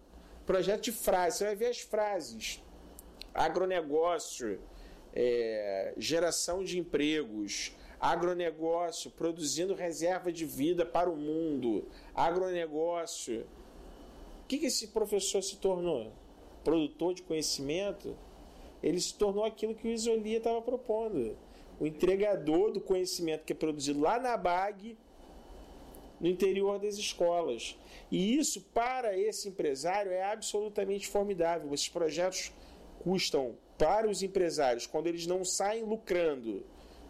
projeto 0.45 0.83
de 0.83 0.91
frase, 0.91 1.37
você 1.37 1.45
vai 1.45 1.55
ver 1.55 1.67
as 1.67 1.79
frases. 1.79 2.63
Agronegócio, 3.33 4.59
é, 5.13 5.93
geração 5.97 6.63
de 6.63 6.79
empregos, 6.79 7.75
agronegócio 7.99 9.11
produzindo 9.11 9.73
reserva 9.73 10.31
de 10.31 10.45
vida 10.45 10.85
para 10.85 11.09
o 11.09 11.15
mundo, 11.15 11.87
agronegócio. 12.13 13.45
O 14.43 14.47
que, 14.47 14.59
que 14.59 14.67
esse 14.67 14.87
professor 14.87 15.41
se 15.41 15.57
tornou? 15.57 16.11
Produtor 16.63 17.13
de 17.13 17.21
conhecimento? 17.23 18.15
Ele 18.81 18.99
se 19.01 19.13
tornou 19.15 19.43
aquilo 19.43 19.75
que 19.75 19.87
o 19.87 19.91
Isolia 19.91 20.37
estava 20.37 20.61
propondo. 20.61 21.35
O 21.79 21.85
entregador 21.85 22.71
do 22.71 22.81
conhecimento 22.81 23.43
que 23.43 23.53
é 23.53 23.55
produzido 23.55 23.99
lá 23.99 24.19
na 24.19 24.35
BAG, 24.35 24.97
no 26.19 26.27
interior 26.27 26.79
das 26.79 26.95
escolas. 26.95 27.77
E 28.11 28.37
isso, 28.37 28.61
para 28.73 29.17
esse 29.17 29.49
empresário, 29.49 30.11
é 30.11 30.23
absolutamente 30.23 31.07
formidável. 31.07 31.73
Esses 31.73 31.89
projetos 31.89 32.51
custam 33.03 33.55
para 33.77 34.09
os 34.09 34.23
empresários, 34.23 34.87
quando 34.87 35.07
eles 35.07 35.27
não 35.27 35.45
saem 35.45 35.83
lucrando, 35.83 36.65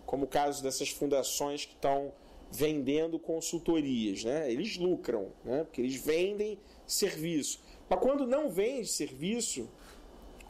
como 0.06 0.26
o 0.26 0.27
caso 0.27 0.61
dessas 0.61 0.89
fundações 0.89 1.65
que 1.65 1.73
estão 1.73 2.11
vendendo 2.52 3.19
consultorias, 3.19 4.23
né? 4.23 4.52
Eles 4.52 4.77
lucram, 4.77 5.31
né? 5.44 5.64
Porque 5.64 5.81
eles 5.81 5.95
vendem 5.95 6.60
serviço. 6.85 7.61
Mas 7.89 7.99
quando 7.99 8.26
não 8.26 8.49
vende 8.49 8.88
serviço, 8.88 9.69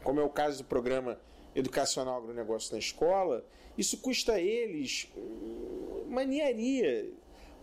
como 0.03 0.19
é 0.19 0.23
o 0.23 0.29
caso 0.29 0.59
do 0.59 0.67
programa 0.67 1.19
educacional 1.59 2.17
agronegócio 2.17 2.73
na 2.73 2.79
escola, 2.79 3.43
isso 3.77 3.97
custa 3.97 4.33
a 4.33 4.39
eles 4.39 5.11
maniaria. 6.07 7.09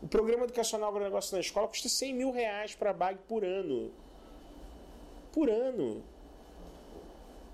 O 0.02 0.08
programa 0.08 0.44
educacional 0.44 0.90
agronegócio 0.90 1.34
na 1.34 1.40
escola 1.40 1.68
custa 1.68 1.88
100 1.88 2.14
mil 2.14 2.30
reais 2.30 2.74
para 2.74 2.90
a 2.90 2.92
BAG 2.92 3.20
por 3.28 3.44
ano. 3.44 3.90
Por 5.32 5.48
ano. 5.48 6.02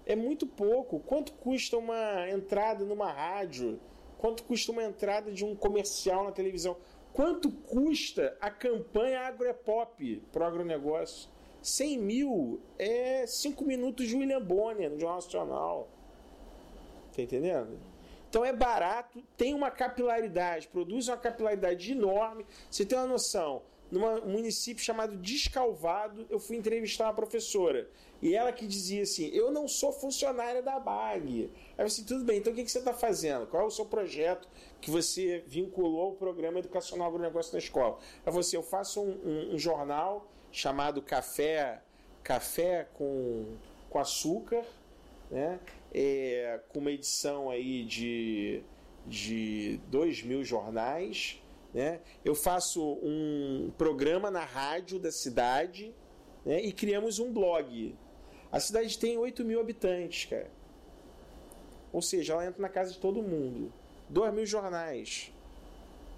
É 0.07 0.17
muito 0.17 0.47
pouco. 0.47 0.99
Quanto 1.01 1.33
custa 1.35 1.77
uma 1.77 2.29
entrada 2.29 2.85
numa 2.85 3.13
rádio? 3.13 3.79
Quanto 4.19 4.43
custa 4.43 4.73
uma 4.73 4.83
entrada 4.83 5.31
de 5.31 5.45
um 5.45 5.55
comercial 5.55 6.25
na 6.25 6.33
televisão? 6.33 6.77
Quanto 7.13 7.51
custa 7.51 8.37
a 8.41 8.51
campanha 8.51 9.21
Agropop 9.21 10.23
para 10.33 10.43
o 10.43 10.47
agronegócio? 10.47 11.29
100 11.63 11.99
mil 11.99 12.61
é 12.79 13.27
5 13.27 13.65
minutos 13.65 14.09
de 14.09 14.17
William 14.17 14.41
Bonner 14.41 14.91
no 14.91 14.99
Jornal 14.99 15.17
Nacional. 15.17 15.89
Tá 17.15 17.23
entendendo? 17.23 17.79
Então 18.29 18.45
é 18.45 18.53
barato, 18.53 19.23
tem 19.37 19.55
uma 19.55 19.71
capilaridade, 19.71 20.69
produz 20.69 21.09
uma 21.09 21.17
capilaridade 21.17 21.91
enorme. 21.91 22.47
Você 22.71 22.85
tem 22.85 22.97
uma 22.97 23.07
noção, 23.07 23.63
num 23.91 24.25
município 24.27 24.83
chamado 24.83 25.17
Descalvado, 25.17 26.25
eu 26.31 26.39
fui 26.39 26.57
entrevistar 26.57 27.07
uma 27.07 27.15
professora. 27.15 27.91
E 28.23 28.35
ela 28.37 28.53
que 28.53 28.67
dizia 28.67 29.03
assim: 29.03 29.31
Eu 29.35 29.51
não 29.51 29.67
sou 29.67 29.93
funcionária 29.93 30.63
da 30.63 30.79
BAG. 30.79 31.51
Aí 31.77 31.85
eu 31.85 31.87
disse: 31.87 32.05
Tudo 32.05 32.25
bem, 32.25 32.39
então 32.39 32.53
o 32.53 32.57
que 32.57 32.69
você 32.69 32.79
está 32.79 32.93
fazendo? 32.93 33.47
Qual 33.49 33.65
é 33.65 33.67
o 33.67 33.71
seu 33.71 33.85
projeto 33.85 34.49
que 34.81 34.91
você 34.91 35.43
vinculou 35.47 36.03
ao 36.03 36.13
programa 36.13 36.61
educacional 36.61 37.09
agronegócio 37.09 37.53
na 37.53 37.59
escola? 37.59 37.99
Aí 38.25 38.33
você, 38.33 38.57
eu 38.57 38.63
faço 38.63 39.01
um, 39.01 39.11
um, 39.25 39.55
um 39.55 39.59
jornal 39.59 40.31
chamado 40.53 41.03
Café, 41.03 41.83
Café 42.23 42.87
com, 42.95 43.57
com 43.89 43.99
Açúcar, 43.99 44.65
né? 45.31 45.59
É, 45.93 46.61
com 46.69 46.79
uma 46.79 46.91
edição 46.91 47.51
aí 47.51 47.85
de, 47.85 48.63
de 49.07 49.81
2 49.89 50.23
mil 50.23 50.45
jornais. 50.45 51.43
Né? 51.73 52.01
Eu 52.25 52.35
faço 52.35 52.99
um 53.03 53.73
programa 53.77 54.31
na 54.31 54.45
rádio 54.45 54.99
da 54.99 55.13
cidade 55.13 55.95
né? 56.45 56.61
e 56.61 56.73
criamos 56.73 57.19
um 57.19 57.33
blog. 57.33 57.97
A 58.51 58.59
cidade 58.59 58.99
tem 58.99 59.17
8 59.17 59.45
mil 59.45 59.61
habitantes, 59.61 60.29
cara. 60.29 60.51
Ou 61.93 62.03
seja, 62.03 62.33
ela 62.33 62.47
entra 62.47 62.61
na 62.61 62.69
casa 62.69 62.93
de 62.93 62.99
todo 62.99 63.23
mundo. 63.23 63.73
2 64.09 64.35
mil 64.35 64.47
jornais. 64.47 65.33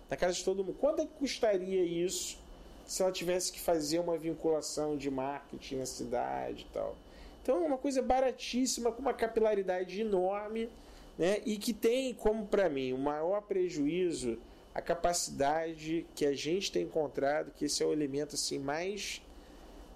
Na 0.09 0.17
casa 0.17 0.35
de 0.35 0.45
todo 0.45 0.65
mundo. 0.65 0.77
Quanto 0.79 1.03
é 1.03 1.07
que 1.07 1.13
custaria 1.13 1.83
isso 1.83 2.39
se 2.87 3.03
ela 3.03 3.13
tivesse 3.13 3.53
que 3.53 3.61
fazer 3.61 3.99
uma 3.99 4.17
vinculação 4.17 4.97
de 4.97 5.11
marketing 5.11 5.77
na 5.77 5.87
cidade 5.87 6.67
e 6.69 6.73
tal? 6.73 6.97
Então 7.43 7.65
é 7.65 7.67
uma 7.67 7.79
coisa 7.79 8.01
baratíssima, 8.01 8.93
com 8.93 9.03
uma 9.03 9.13
capilaridade 9.13 10.01
enorme, 10.01 10.69
né? 11.19 11.41
E 11.45 11.57
que 11.57 11.73
tem 11.73 12.15
como 12.15 12.47
para 12.47 12.69
mim 12.69 12.93
o 12.93 12.99
maior 12.99 13.43
prejuízo 13.43 14.39
a 14.75 14.81
capacidade 14.81 16.07
que 16.15 16.25
a 16.25 16.33
gente 16.35 16.73
tem 16.73 16.85
encontrado, 16.85 17.53
que 17.53 17.67
esse 17.67 17.83
é 17.83 17.87
o 17.87 17.93
elemento 17.93 18.37
assim 18.37 18.59
mais 18.59 19.21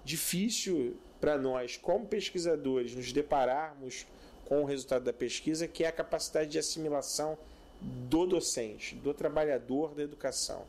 difícil 0.03 0.95
para 1.19 1.37
nós, 1.37 1.77
como 1.77 2.05
pesquisadores, 2.05 2.93
nos 2.93 3.11
depararmos 3.11 4.05
com 4.45 4.61
o 4.61 4.65
resultado 4.65 5.03
da 5.03 5.13
pesquisa, 5.13 5.67
que 5.67 5.83
é 5.83 5.87
a 5.87 5.91
capacidade 5.91 6.51
de 6.51 6.59
assimilação 6.59 7.37
do 7.81 8.25
docente, 8.25 8.95
do 8.95 9.13
trabalhador 9.13 9.95
da 9.95 10.03
educação. 10.03 10.63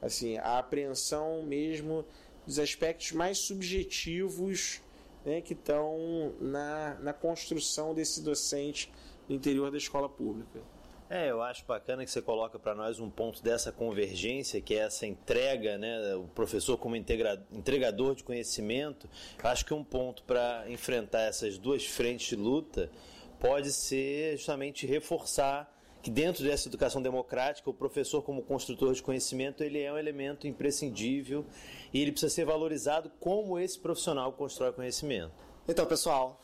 Assim, 0.00 0.38
a 0.38 0.58
apreensão 0.58 1.42
mesmo 1.42 2.04
dos 2.44 2.58
aspectos 2.58 3.12
mais 3.12 3.38
subjetivos 3.38 4.80
né, 5.24 5.40
que 5.40 5.52
estão 5.52 6.34
na, 6.40 6.94
na 7.00 7.12
construção 7.12 7.94
desse 7.94 8.22
docente 8.22 8.92
no 9.28 9.34
interior 9.34 9.70
da 9.70 9.76
escola 9.76 10.08
pública. 10.08 10.60
É, 11.08 11.30
eu 11.30 11.42
acho 11.42 11.62
bacana 11.66 12.06
que 12.06 12.10
você 12.10 12.22
coloca 12.22 12.58
para 12.58 12.74
nós 12.74 12.98
um 12.98 13.10
ponto 13.10 13.42
dessa 13.42 13.70
convergência, 13.70 14.62
que 14.62 14.74
é 14.74 14.78
essa 14.78 15.06
entrega, 15.06 15.76
né, 15.76 16.14
o 16.16 16.24
professor 16.24 16.78
como 16.78 16.96
entregador 16.96 18.14
de 18.14 18.24
conhecimento. 18.24 19.06
Acho 19.42 19.66
que 19.66 19.74
um 19.74 19.84
ponto 19.84 20.22
para 20.22 20.64
enfrentar 20.70 21.20
essas 21.24 21.58
duas 21.58 21.84
frentes 21.84 22.28
de 22.28 22.36
luta 22.36 22.90
pode 23.38 23.72
ser 23.72 24.38
justamente 24.38 24.86
reforçar 24.86 25.70
que 26.02 26.10
dentro 26.10 26.42
dessa 26.42 26.68
educação 26.68 27.00
democrática, 27.00 27.70
o 27.70 27.74
professor 27.74 28.22
como 28.22 28.42
construtor 28.42 28.92
de 28.92 29.02
conhecimento, 29.02 29.62
ele 29.62 29.80
é 29.80 29.92
um 29.92 29.96
elemento 29.96 30.48
imprescindível 30.48 31.46
e 31.92 32.00
ele 32.00 32.12
precisa 32.12 32.32
ser 32.32 32.44
valorizado 32.44 33.10
como 33.20 33.58
esse 33.58 33.78
profissional 33.78 34.32
que 34.32 34.38
constrói 34.38 34.72
conhecimento. 34.72 35.32
Então, 35.68 35.86
pessoal, 35.86 36.40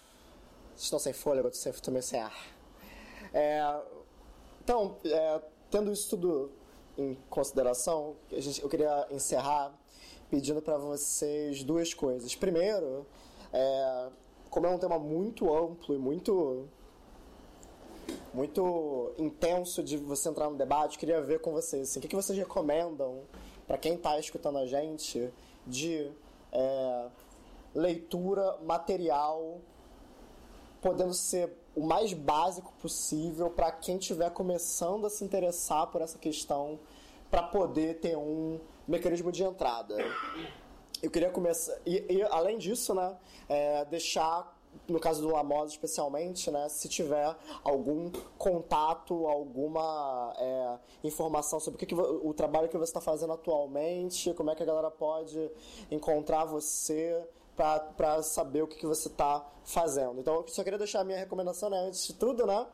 estão 0.77 0.99
sem 0.99 1.13
fôlego, 1.13 1.49
estou 1.49 1.73
também 1.75 2.03
sem 2.03 2.21
ar. 2.21 2.47
É, 3.33 3.81
então, 4.63 4.97
é, 5.05 5.41
tendo 5.71 5.93
isso 5.93 6.11
tudo 6.11 6.53
em 6.97 7.17
consideração, 7.31 8.17
eu 8.31 8.69
queria 8.69 9.07
encerrar 9.11 9.73
pedindo 10.31 10.61
para 10.61 10.77
vocês 10.77 11.63
duas 11.63 11.95
coisas. 11.95 12.35
Primeiro, 12.35 13.07
é, 13.53 14.09
como 14.51 14.67
é 14.67 14.71
um 14.71 14.79
tema 14.79 14.99
muito 14.99 15.55
amplo 15.55 15.95
e 15.95 15.99
muito 15.99 16.69
muito 18.33 19.13
intenso 19.19 19.83
de 19.83 19.97
você 19.97 20.29
entrar 20.29 20.49
no 20.49 20.57
debate, 20.57 20.99
queria 20.99 21.21
ver 21.21 21.41
com 21.41 21.53
vocês 21.53 21.91
assim, 21.91 21.99
o 21.99 22.03
que, 22.03 22.15
vocês 22.15 22.39
recomendam 22.39 23.23
para 23.69 23.77
quem 23.79 23.95
está 23.95 24.19
escutando 24.19 24.59
a 24.59 24.67
gente 24.67 25.31
de 25.67 26.11
é, 26.51 27.07
leitura 27.75 28.57
material 28.65 29.61
podendo 30.81 31.13
ser 31.13 31.53
o 31.77 31.83
mais 31.85 32.13
básico 32.13 32.73
possível 32.81 33.51
para 33.51 33.71
quem 33.71 33.99
estiver 33.99 34.31
começando 34.31 35.07
a 35.07 35.11
se 35.11 35.23
interessar 35.23 35.87
por 35.89 36.01
essa 36.01 36.19
questão 36.19 36.79
para 37.31 37.43
poder 37.43 38.01
ter 38.01 38.17
um 38.17 38.59
mecanismo 38.87 39.31
de 39.31 39.43
entrada. 39.45 39.97
Eu 41.03 41.11
queria 41.11 41.31
começar 41.31 41.77
e, 41.85 42.05
e 42.09 42.23
além 42.23 42.59
disso, 42.59 42.95
né, 42.95 43.17
é, 43.49 43.85
deixar 43.85 44.58
no 44.87 45.01
caso 45.01 45.23
do 45.23 45.29
Lamosa 45.29 45.73
especialmente, 45.73 46.51
né, 46.51 46.69
se 46.69 46.89
tiver 46.89 47.35
algum 47.65 48.11
contato, 48.37 49.27
alguma 49.27 50.35
é, 50.39 50.79
informação 51.05 51.59
sobre 51.59 51.77
o, 51.77 51.79
que, 51.79 51.87
que 51.87 51.95
o 51.95 52.33
trabalho 52.35 52.69
que 52.69 52.77
você 52.77 52.91
está 52.91 53.01
fazendo 53.01 53.33
atualmente, 53.33 54.33
como 54.35 54.51
é 54.51 54.55
que 54.55 54.63
a 54.63 54.67
galera 54.67 54.91
pode 54.91 55.51
encontrar 55.91 56.45
você, 56.45 57.27
para 57.97 58.23
saber 58.23 58.63
o 58.63 58.69
que, 58.69 58.77
que 58.77 58.87
você 58.87 59.09
está 59.09 59.45
fazendo. 59.65 60.21
Então, 60.21 60.37
eu 60.37 60.49
só 60.49 60.63
queria 60.63 60.79
deixar 60.79 61.01
a 61.01 61.05
minha 61.05 61.19
recomendação, 61.19 61.69
né, 61.69 61.79
antes 61.81 62.07
de 62.07 62.15
tudo, 62.15 62.47
né? 62.47 62.67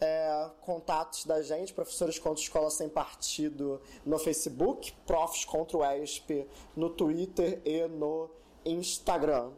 É, 0.00 0.50
contatos 0.60 1.24
da 1.24 1.40
gente, 1.42 1.72
professores 1.72 2.18
contra 2.18 2.42
escola 2.42 2.68
sem 2.68 2.88
partido 2.88 3.80
no 4.04 4.18
Facebook, 4.18 4.92
profs 5.06 5.44
contra 5.44 5.78
o 5.78 5.84
ESP 5.84 6.46
no 6.74 6.90
Twitter 6.90 7.62
e 7.64 7.86
no 7.88 8.28
Instagram. 8.64 9.52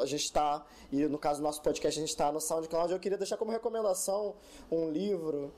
A 0.00 0.06
gente 0.06 0.24
está, 0.24 0.64
e 0.90 1.04
no 1.06 1.18
caso 1.18 1.40
do 1.40 1.44
nosso 1.44 1.60
podcast, 1.62 1.98
a 1.98 2.02
gente 2.02 2.10
está 2.10 2.32
no 2.32 2.40
SoundCloud. 2.40 2.92
Eu 2.92 2.98
queria 2.98 3.18
deixar 3.18 3.36
como 3.36 3.50
recomendação 3.50 4.34
um 4.70 4.90
livro 4.90 5.52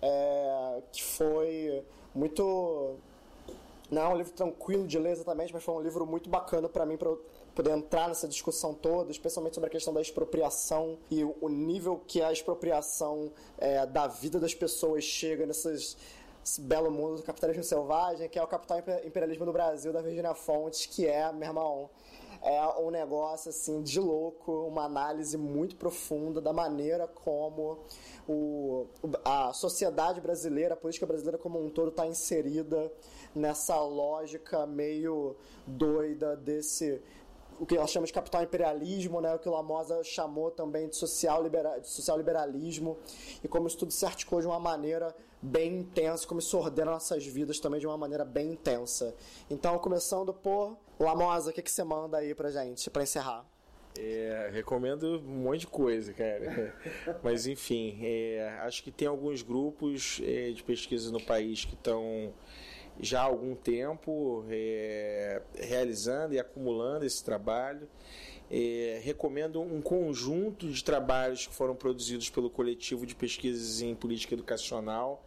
é, 0.00 0.82
que 0.92 1.02
foi 1.02 1.84
muito. 2.14 2.96
Não 3.90 4.02
é 4.02 4.08
um 4.08 4.16
livro 4.16 4.32
tranquilo 4.32 4.86
de 4.86 4.98
ler 4.98 5.12
exatamente, 5.12 5.52
mas 5.52 5.62
foi 5.62 5.74
um 5.74 5.80
livro 5.80 6.06
muito 6.06 6.30
bacana 6.30 6.68
para 6.68 6.86
mim, 6.86 6.96
para 6.96 7.14
poder 7.54 7.72
entrar 7.72 8.08
nessa 8.08 8.26
discussão 8.26 8.72
toda, 8.72 9.10
especialmente 9.10 9.54
sobre 9.54 9.68
a 9.68 9.70
questão 9.70 9.92
da 9.92 10.00
expropriação 10.00 10.96
e 11.10 11.22
o 11.22 11.48
nível 11.48 12.00
que 12.06 12.22
a 12.22 12.32
expropriação 12.32 13.30
é, 13.58 13.84
da 13.84 14.06
vida 14.06 14.40
das 14.40 14.54
pessoas 14.54 15.04
chega 15.04 15.44
nesses 15.44 15.96
esse 16.44 16.60
belo 16.60 16.90
mundo 16.90 17.16
do 17.16 17.22
capitalismo 17.22 17.62
selvagem, 17.62 18.28
que 18.28 18.38
é 18.38 18.42
o 18.42 18.46
capital 18.46 18.78
imperialismo 19.04 19.46
do 19.46 19.52
Brasil, 19.52 19.92
da 19.92 20.02
Virginia 20.02 20.34
Fontes, 20.34 20.86
que 20.86 21.06
é, 21.06 21.32
meu 21.32 21.48
irmão, 21.48 21.88
é 22.42 22.80
um 22.80 22.90
negócio 22.90 23.50
assim 23.50 23.82
de 23.82 24.00
louco, 24.00 24.66
uma 24.66 24.84
análise 24.84 25.36
muito 25.38 25.76
profunda 25.76 26.40
da 26.40 26.52
maneira 26.52 27.06
como 27.06 27.78
o, 28.28 28.86
a 29.24 29.52
sociedade 29.52 30.20
brasileira, 30.20 30.74
a 30.74 30.76
política 30.76 31.06
brasileira 31.06 31.38
como 31.38 31.64
um 31.64 31.70
todo 31.70 31.88
está 31.88 32.06
inserida 32.06 32.92
nessa 33.34 33.80
lógica 33.80 34.66
meio 34.66 35.36
doida 35.66 36.36
desse 36.36 37.00
o 37.60 37.66
que 37.66 37.76
nós 37.76 37.90
chamamos 37.90 38.08
de 38.08 38.14
capital 38.14 38.42
imperialismo, 38.42 39.20
né, 39.20 39.32
o 39.34 39.38
que 39.38 39.48
Lamosa 39.48 40.02
chamou 40.02 40.50
também 40.50 40.88
de 40.88 40.96
social, 40.96 41.40
libera, 41.40 41.78
de 41.78 41.88
social 41.88 42.16
liberalismo, 42.16 42.98
e 43.44 43.46
como 43.46 43.68
isso 43.68 43.78
tudo 43.78 43.92
se 43.92 44.04
articulou 44.04 44.40
de 44.40 44.48
uma 44.48 44.58
maneira 44.58 45.14
bem 45.40 45.78
intensa, 45.78 46.26
como 46.26 46.40
isso 46.40 46.58
ordena 46.58 46.90
nossas 46.90 47.24
vidas 47.24 47.60
também 47.60 47.78
de 47.78 47.86
uma 47.86 47.96
maneira 47.96 48.24
bem 48.24 48.50
intensa. 48.50 49.14
Então, 49.48 49.78
começando 49.78 50.34
por 50.34 50.76
Lamosa, 50.98 51.50
o 51.50 51.52
que, 51.52 51.62
que 51.62 51.70
você 51.70 51.82
manda 51.82 52.18
aí 52.18 52.34
pra 52.34 52.50
gente, 52.50 52.88
para 52.90 53.02
encerrar? 53.02 53.44
É, 53.98 54.50
recomendo 54.52 55.18
um 55.20 55.42
monte 55.42 55.60
de 55.60 55.66
coisa, 55.66 56.12
cara. 56.12 56.74
Mas 57.22 57.46
enfim, 57.46 57.98
é, 58.02 58.58
acho 58.62 58.82
que 58.82 58.90
tem 58.90 59.06
alguns 59.06 59.42
grupos 59.42 60.20
é, 60.24 60.50
de 60.50 60.62
pesquisa 60.62 61.10
no 61.10 61.20
país 61.20 61.64
que 61.64 61.74
estão 61.74 62.32
já 63.00 63.20
há 63.20 63.24
algum 63.24 63.54
tempo 63.54 64.44
é, 64.48 65.42
realizando 65.54 66.34
e 66.34 66.38
acumulando 66.38 67.04
esse 67.04 67.22
trabalho. 67.24 67.88
É, 68.50 69.00
recomendo 69.02 69.60
um 69.60 69.80
conjunto 69.80 70.68
de 70.68 70.84
trabalhos 70.84 71.46
que 71.46 71.54
foram 71.54 71.74
produzidos 71.74 72.28
pelo 72.28 72.50
coletivo 72.50 73.06
de 73.06 73.14
pesquisas 73.14 73.80
em 73.80 73.94
política 73.94 74.34
educacional, 74.34 75.24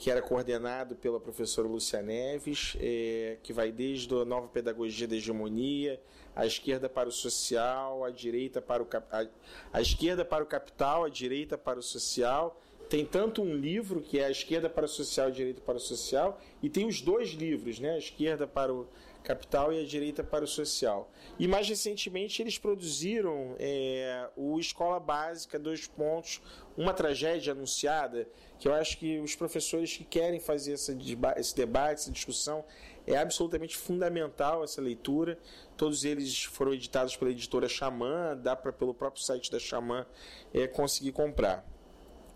que 0.00 0.10
era 0.10 0.22
coordenado 0.22 0.96
pela 0.96 1.20
professora 1.20 1.68
Lúcia 1.68 2.00
Neves, 2.00 2.74
é, 2.80 3.36
que 3.42 3.52
vai 3.52 3.70
desde 3.70 4.12
a 4.14 4.24
nova 4.24 4.48
pedagogia 4.48 5.06
da 5.06 5.14
hegemonia, 5.14 6.00
a 6.34 6.46
esquerda 6.46 6.88
para 6.88 7.10
o 7.10 7.12
social, 7.12 8.02
a 8.02 8.10
direita 8.10 8.62
para 8.62 8.82
o 8.82 8.88
a, 9.12 9.26
a 9.70 9.80
esquerda 9.82 10.24
para 10.24 10.42
o 10.42 10.46
capital, 10.46 11.04
a 11.04 11.10
direita 11.10 11.58
para 11.58 11.78
o 11.78 11.82
social 11.82 12.58
tem 12.90 13.06
tanto 13.06 13.40
um 13.40 13.54
livro 13.54 14.00
que 14.00 14.18
é 14.18 14.24
a 14.24 14.30
esquerda 14.30 14.68
para 14.68 14.84
o 14.84 14.88
social 14.88 15.28
a 15.28 15.30
direita 15.30 15.60
para 15.60 15.76
o 15.76 15.80
social, 15.80 16.40
e 16.60 16.68
tem 16.68 16.84
os 16.86 17.00
dois 17.00 17.30
livros, 17.30 17.78
né? 17.78 17.92
A 17.92 17.98
esquerda 17.98 18.48
para 18.48 18.74
o 18.74 18.88
capital 19.22 19.72
e 19.72 19.80
a 19.80 19.86
direita 19.86 20.24
para 20.24 20.44
o 20.44 20.48
social. 20.48 21.08
E 21.38 21.46
mais 21.46 21.68
recentemente 21.68 22.42
eles 22.42 22.58
produziram 22.58 23.54
é, 23.60 24.28
o 24.36 24.58
Escola 24.58 24.98
Básica, 24.98 25.56
dois 25.56 25.86
pontos, 25.86 26.42
uma 26.76 26.92
tragédia 26.92 27.52
anunciada, 27.52 28.28
que 28.60 28.68
eu 28.68 28.74
acho 28.74 28.98
que 28.98 29.18
os 29.18 29.34
professores 29.34 29.96
que 29.96 30.04
querem 30.04 30.38
fazer 30.38 30.74
essa, 30.74 30.94
esse 31.38 31.56
debate, 31.56 32.02
essa 32.02 32.10
discussão, 32.10 32.62
é 33.06 33.16
absolutamente 33.16 33.74
fundamental 33.74 34.62
essa 34.62 34.82
leitura. 34.82 35.38
Todos 35.78 36.04
eles 36.04 36.44
foram 36.44 36.74
editados 36.74 37.16
pela 37.16 37.30
editora 37.30 37.66
Xamã, 37.66 38.36
dá 38.36 38.54
para 38.54 38.70
pelo 38.70 38.92
próprio 38.92 39.22
site 39.24 39.50
da 39.50 39.58
Xamã 39.58 40.06
é, 40.52 40.66
conseguir 40.66 41.12
comprar. 41.12 41.66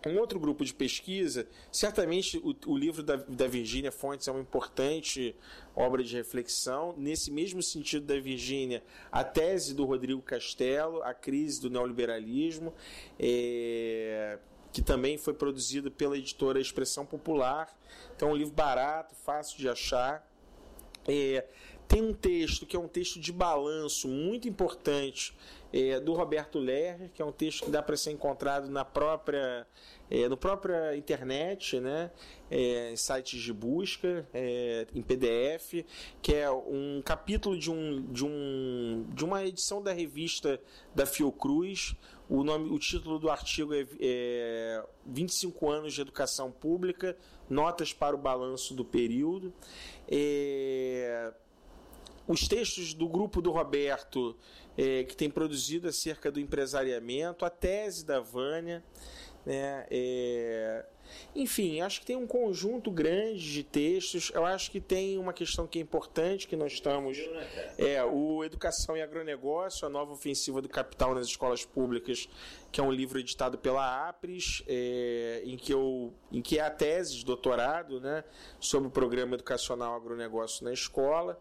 Um 0.06 0.18
outro 0.18 0.38
grupo 0.38 0.64
de 0.64 0.74
pesquisa, 0.74 1.46
certamente 1.70 2.38
o, 2.38 2.54
o 2.66 2.76
livro 2.76 3.02
da, 3.02 3.16
da 3.16 3.46
Virgínia 3.46 3.92
Fontes 3.92 4.26
é 4.26 4.30
uma 4.30 4.40
importante 4.40 5.34
obra 5.74 6.02
de 6.02 6.16
reflexão. 6.16 6.94
Nesse 6.96 7.30
mesmo 7.30 7.62
sentido 7.62 8.06
da 8.06 8.18
Virgínia, 8.18 8.82
a 9.12 9.22
tese 9.22 9.74
do 9.74 9.84
Rodrigo 9.84 10.20
Castelo, 10.22 11.02
A 11.02 11.12
Crise 11.12 11.60
do 11.60 11.70
Neoliberalismo, 11.70 12.74
é, 13.18 14.38
que 14.74 14.82
também 14.82 15.16
foi 15.16 15.32
produzido 15.32 15.88
pela 15.88 16.18
editora 16.18 16.60
Expressão 16.60 17.06
Popular. 17.06 17.72
Então, 18.16 18.30
é 18.30 18.32
um 18.32 18.36
livro 18.36 18.52
barato, 18.52 19.14
fácil 19.14 19.56
de 19.56 19.68
achar. 19.68 20.28
É, 21.06 21.46
tem 21.86 22.02
um 22.02 22.12
texto 22.12 22.66
que 22.66 22.74
é 22.74 22.78
um 22.78 22.88
texto 22.88 23.20
de 23.20 23.32
balanço 23.32 24.08
muito 24.08 24.48
importante 24.48 25.32
é, 25.74 25.98
do 25.98 26.12
Roberto 26.12 26.60
Lerner, 26.60 27.10
que 27.12 27.20
é 27.20 27.24
um 27.24 27.32
texto 27.32 27.64
que 27.64 27.70
dá 27.70 27.82
para 27.82 27.96
ser 27.96 28.12
encontrado 28.12 28.70
na 28.70 28.84
própria 28.84 29.66
é, 30.08 30.28
no 30.28 30.36
própria 30.36 30.96
internet, 30.96 31.80
né, 31.80 32.12
é, 32.48 32.92
em 32.92 32.96
sites 32.96 33.42
de 33.42 33.52
busca, 33.52 34.24
é, 34.32 34.86
em 34.94 35.02
PDF, 35.02 35.84
que 36.22 36.32
é 36.32 36.48
um 36.48 37.02
capítulo 37.04 37.58
de, 37.58 37.72
um, 37.72 38.02
de, 38.12 38.24
um, 38.24 39.04
de 39.08 39.24
uma 39.24 39.44
edição 39.44 39.82
da 39.82 39.92
revista 39.92 40.60
da 40.94 41.06
Fiocruz. 41.06 41.96
O, 42.28 42.44
nome, 42.44 42.70
o 42.70 42.78
título 42.78 43.18
do 43.18 43.28
artigo 43.28 43.74
é, 43.74 43.86
é 43.98 44.84
25 45.06 45.70
anos 45.70 45.94
de 45.94 46.00
educação 46.02 46.52
pública, 46.52 47.16
notas 47.50 47.92
para 47.92 48.14
o 48.14 48.18
balanço 48.18 48.74
do 48.74 48.84
período. 48.84 49.52
É, 50.06 51.32
os 52.26 52.48
textos 52.48 52.94
do 52.94 53.08
grupo 53.08 53.42
do 53.42 53.50
Roberto, 53.50 54.36
é, 54.76 55.04
que 55.04 55.16
tem 55.16 55.30
produzido 55.30 55.88
acerca 55.88 56.30
do 56.30 56.40
empresariamento, 56.40 57.44
a 57.44 57.50
tese 57.50 58.04
da 58.04 58.20
Vânia, 58.20 58.82
né? 59.44 59.86
É... 59.90 60.84
Enfim, 61.34 61.80
acho 61.80 62.00
que 62.00 62.06
tem 62.06 62.16
um 62.16 62.26
conjunto 62.26 62.90
grande 62.90 63.52
de 63.52 63.62
textos. 63.62 64.32
Eu 64.34 64.44
acho 64.44 64.70
que 64.70 64.80
tem 64.80 65.18
uma 65.18 65.32
questão 65.32 65.66
que 65.66 65.78
é 65.78 65.82
importante 65.82 66.48
que 66.48 66.56
nós 66.56 66.72
estamos. 66.72 67.18
É 67.76 68.02
o 68.02 68.42
Educação 68.42 68.96
e 68.96 69.02
Agronegócio, 69.02 69.86
a 69.86 69.90
nova 69.90 70.12
ofensiva 70.12 70.62
do 70.62 70.68
capital 70.68 71.14
nas 71.14 71.26
escolas 71.26 71.64
públicas, 71.64 72.28
que 72.72 72.80
é 72.80 72.82
um 72.82 72.90
livro 72.90 73.18
editado 73.18 73.58
pela 73.58 74.08
APRES, 74.08 74.64
é, 74.66 75.42
em, 75.44 75.56
que 75.56 75.72
eu, 75.72 76.12
em 76.32 76.40
que 76.40 76.58
é 76.58 76.62
a 76.62 76.70
tese 76.70 77.16
de 77.16 77.24
doutorado 77.24 78.00
né, 78.00 78.24
sobre 78.58 78.88
o 78.88 78.90
programa 78.90 79.34
educacional 79.34 79.94
agronegócio 79.94 80.64
na 80.64 80.72
escola. 80.72 81.40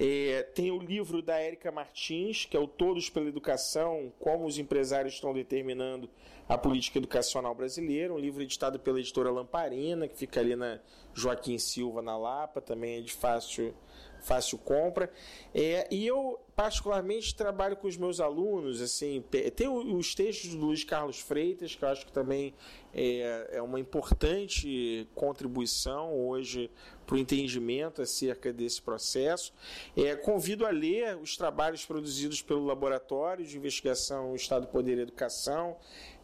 É, 0.00 0.44
tem 0.54 0.70
o 0.70 0.78
livro 0.78 1.20
da 1.20 1.40
Érica 1.40 1.72
Martins, 1.72 2.44
que 2.44 2.56
é 2.56 2.60
o 2.60 2.68
Todos 2.68 3.10
pela 3.10 3.26
Educação, 3.26 4.12
como 4.20 4.46
os 4.46 4.56
empresários 4.56 5.14
estão 5.14 5.34
determinando 5.34 6.08
a 6.48 6.56
política 6.56 6.98
educacional 6.98 7.52
brasileira, 7.52 8.14
um 8.14 8.18
livro 8.18 8.40
editado 8.40 8.78
pela 8.78 9.00
editora 9.00 9.28
Lamparina, 9.28 10.06
que 10.06 10.16
fica 10.16 10.38
ali 10.38 10.54
na 10.54 10.78
Joaquim 11.12 11.58
Silva, 11.58 12.00
na 12.00 12.16
Lapa, 12.16 12.60
também 12.60 12.98
é 12.98 13.00
de 13.00 13.12
fácil, 13.12 13.74
fácil 14.20 14.56
compra. 14.58 15.10
É, 15.52 15.88
e 15.90 16.06
eu, 16.06 16.38
particularmente, 16.58 17.36
trabalho 17.36 17.76
com 17.76 17.86
os 17.86 17.96
meus 17.96 18.18
alunos, 18.18 18.82
assim, 18.82 19.22
tem 19.54 19.68
os 19.68 20.12
textos 20.12 20.56
do 20.56 20.66
Luiz 20.66 20.82
Carlos 20.82 21.20
Freitas, 21.20 21.76
que 21.76 21.84
eu 21.84 21.88
acho 21.88 22.04
que 22.04 22.10
também 22.10 22.52
é, 22.92 23.50
é 23.52 23.62
uma 23.62 23.78
importante 23.78 25.06
contribuição 25.14 26.12
hoje 26.12 26.68
para 27.06 27.14
o 27.14 27.18
entendimento 27.18 28.02
acerca 28.02 28.52
desse 28.52 28.82
processo. 28.82 29.54
É, 29.96 30.16
convido 30.16 30.66
a 30.66 30.70
ler 30.70 31.16
os 31.18 31.36
trabalhos 31.36 31.86
produzidos 31.86 32.42
pelo 32.42 32.66
Laboratório 32.66 33.46
de 33.46 33.56
Investigação 33.56 34.34
Estado, 34.34 34.66
Poder 34.66 34.98
e 34.98 35.02
Educação. 35.02 35.76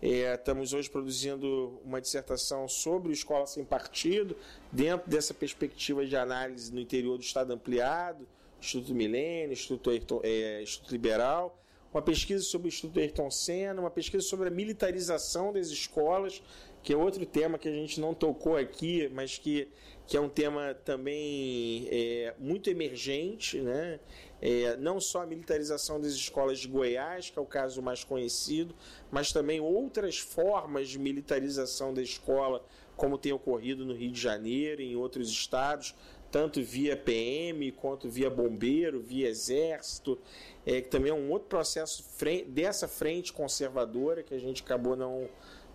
É, 0.03 0.35
estamos 0.35 0.73
hoje 0.73 0.91
produzindo 0.91 1.81
uma 1.85 2.01
dissertação 2.01 2.67
sobre 2.67 3.13
Escola 3.13 3.47
Sem 3.47 3.65
Partido, 3.65 4.37
dentro 4.73 5.09
dessa 5.09 5.33
perspectiva 5.33 6.05
de 6.05 6.17
análise 6.17 6.75
no 6.75 6.81
interior 6.81 7.17
do 7.17 7.23
Estado 7.23 7.53
ampliado, 7.53 8.27
Instituto 8.65 8.95
Milênio, 8.95 9.53
Instituto, 9.53 9.91
Ayrton, 9.91 10.21
é, 10.23 10.63
Instituto 10.63 10.93
Liberal 10.93 11.61
uma 11.95 12.03
pesquisa 12.03 12.43
sobre 12.43 12.67
o 12.67 12.69
Instituto 12.69 12.99
Ayrton 12.99 13.31
Senna, 13.31 13.81
uma 13.81 13.91
pesquisa 13.91 14.27
sobre 14.27 14.49
a 14.49 14.51
militarização 14.51 15.53
das 15.53 15.69
escolas, 15.69 16.43
que 16.83 16.93
é 16.93 16.97
outro 16.97 17.25
tema 17.25 17.57
que 17.57 17.69
a 17.69 17.73
gente 17.73 18.01
não 18.01 18.13
tocou 18.13 18.57
aqui, 18.57 19.09
mas 19.15 19.39
que 19.39 19.69
que 20.07 20.17
é 20.17 20.21
um 20.21 20.29
tema 20.29 20.75
também 20.85 21.89
é, 21.91 22.35
muito 22.39 22.69
emergente, 22.69 23.59
né? 23.61 23.99
É, 24.43 24.77
não 24.77 25.01
só 25.01 25.23
a 25.23 25.27
militarização 25.27 25.99
das 25.99 26.13
escolas 26.13 26.59
de 26.59 26.69
Goiás, 26.69 27.31
que 27.31 27.39
é 27.39 27.43
o 27.43 27.47
caso 27.47 27.81
mais 27.81 28.05
conhecido, 28.05 28.75
mas 29.11 29.33
também 29.33 29.61
outras 29.61 30.19
formas 30.19 30.91
de 30.91 30.99
militarização 30.99 31.95
da 31.95 32.03
escola, 32.03 32.63
como 32.95 33.17
tem 33.17 33.33
ocorrido 33.33 33.87
no 33.87 33.95
Rio 33.95 34.13
de 34.13 34.21
Janeiro 34.21 34.83
e 34.83 34.93
em 34.93 34.97
outros 34.97 35.31
estados, 35.31 35.95
tanto 36.35 36.61
via 36.61 36.97
PM 36.97 37.71
quanto 37.71 38.11
via 38.11 38.29
bombeiro, 38.29 39.01
via 39.01 39.29
exército, 39.29 40.19
é, 40.67 40.81
que 40.81 40.89
também 40.89 41.13
é 41.13 41.15
um 41.15 41.31
outro 41.31 41.47
processo 41.47 42.05
dessa 42.49 42.89
frente 42.89 43.33
conservadora 43.33 44.21
que 44.21 44.35
a 44.35 44.39
gente 44.41 44.61
acabou 44.61 44.97
não, 44.97 45.29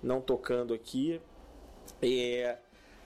não 0.03 0.19
tocando 0.19 0.73
aqui. 0.73 1.22
É, 2.02 2.57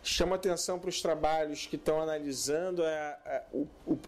chama 0.02 0.36
atenção 0.36 0.80
para 0.80 0.90
os 0.90 1.00
trabalhos 1.00 1.68
que 1.68 1.76
estão 1.76 2.02
analisando 2.02 2.84
a, 2.84 3.20
a, 3.24 3.44
o, 3.54 3.68
o, 3.86 4.00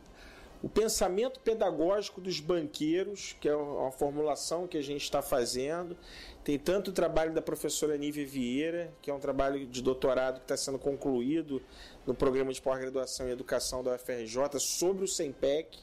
o 0.65 0.69
pensamento 0.69 1.39
pedagógico 1.41 2.19
dos 2.19 2.39
banqueiros, 2.39 3.35
que 3.39 3.47
é 3.47 3.55
uma 3.55 3.91
formulação 3.91 4.65
que 4.65 4.75
a 4.75 4.81
gente 4.81 5.03
está 5.03 5.21
fazendo. 5.21 5.95
Tem 6.43 6.57
tanto 6.57 6.89
o 6.89 6.91
trabalho 6.91 7.31
da 7.31 7.41
professora 7.41 7.95
Nívia 7.95 8.25
Vieira, 8.25 8.91
que 8.99 9.11
é 9.11 9.13
um 9.13 9.19
trabalho 9.19 9.67
de 9.67 9.79
doutorado 9.83 10.37
que 10.37 10.45
está 10.45 10.57
sendo 10.57 10.79
concluído 10.79 11.61
no 12.03 12.15
programa 12.15 12.51
de 12.51 12.59
pós-graduação 12.59 13.27
em 13.27 13.31
educação 13.31 13.83
da 13.83 13.93
UFRJ 13.93 14.59
sobre 14.59 15.05
o 15.05 15.07
SEMPEC 15.07 15.77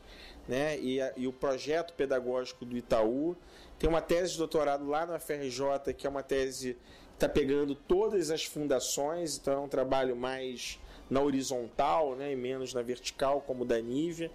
né, 0.48 0.76
e, 0.80 1.00
a, 1.00 1.12
e 1.16 1.28
o 1.28 1.32
projeto 1.32 1.94
pedagógico 1.94 2.64
do 2.64 2.76
Itaú. 2.76 3.36
Tem 3.78 3.88
uma 3.88 4.00
tese 4.00 4.32
de 4.32 4.38
doutorado 4.38 4.84
lá 4.88 5.06
na 5.06 5.14
UFRJ, 5.14 5.94
que 5.96 6.08
é 6.08 6.10
uma 6.10 6.24
tese 6.24 6.74
que 6.74 7.14
está 7.14 7.28
pegando 7.28 7.76
todas 7.76 8.32
as 8.32 8.44
fundações, 8.44 9.38
então 9.38 9.54
é 9.54 9.58
um 9.58 9.68
trabalho 9.68 10.16
mais 10.16 10.80
na 11.12 11.20
horizontal 11.20 12.16
né, 12.16 12.32
e 12.32 12.36
menos 12.36 12.72
na 12.72 12.80
vertical, 12.80 13.42
como 13.42 13.62
o 13.62 13.66
da 13.66 13.78
Nívia, 13.80 14.30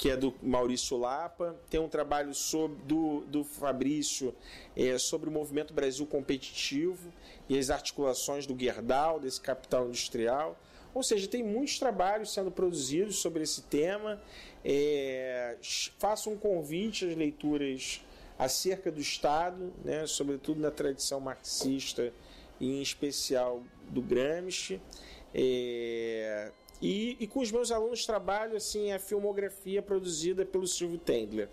que 0.00 0.08
é 0.08 0.16
do 0.16 0.34
Maurício 0.42 0.96
Lapa. 0.96 1.54
Tem 1.68 1.78
um 1.78 1.86
trabalho 1.86 2.32
sobre, 2.32 2.78
do, 2.84 3.20
do 3.26 3.44
Fabrício 3.44 4.34
é, 4.74 4.96
sobre 4.96 5.28
o 5.28 5.32
movimento 5.32 5.74
Brasil 5.74 6.06
competitivo 6.06 7.12
e 7.46 7.58
as 7.58 7.68
articulações 7.68 8.46
do 8.46 8.58
Gerdau, 8.58 9.20
desse 9.20 9.38
capital 9.38 9.88
industrial. 9.88 10.58
Ou 10.94 11.02
seja, 11.02 11.28
tem 11.28 11.42
muitos 11.42 11.78
trabalhos 11.78 12.32
sendo 12.32 12.50
produzidos 12.50 13.16
sobre 13.16 13.42
esse 13.42 13.60
tema. 13.64 14.18
É, 14.64 15.58
faço 15.98 16.30
um 16.30 16.36
convite 16.38 17.04
às 17.04 17.14
leituras 17.14 18.00
acerca 18.38 18.90
do 18.90 19.02
Estado, 19.02 19.70
né, 19.84 20.06
sobretudo 20.06 20.62
na 20.62 20.70
tradição 20.70 21.20
marxista 21.20 22.10
e 22.58 22.78
em 22.78 22.80
especial 22.80 23.62
do 23.90 24.00
Gramsci. 24.00 24.80
É, 25.34 26.52
e, 26.80 27.16
e, 27.20 27.26
com 27.26 27.40
os 27.40 27.50
meus 27.50 27.70
alunos 27.70 28.06
trabalho 28.06 28.56
assim 28.56 28.92
a 28.92 28.98
filmografia 28.98 29.82
produzida 29.82 30.46
pelo 30.46 30.66
Silvio 30.66 30.98
Tendler. 30.98 31.48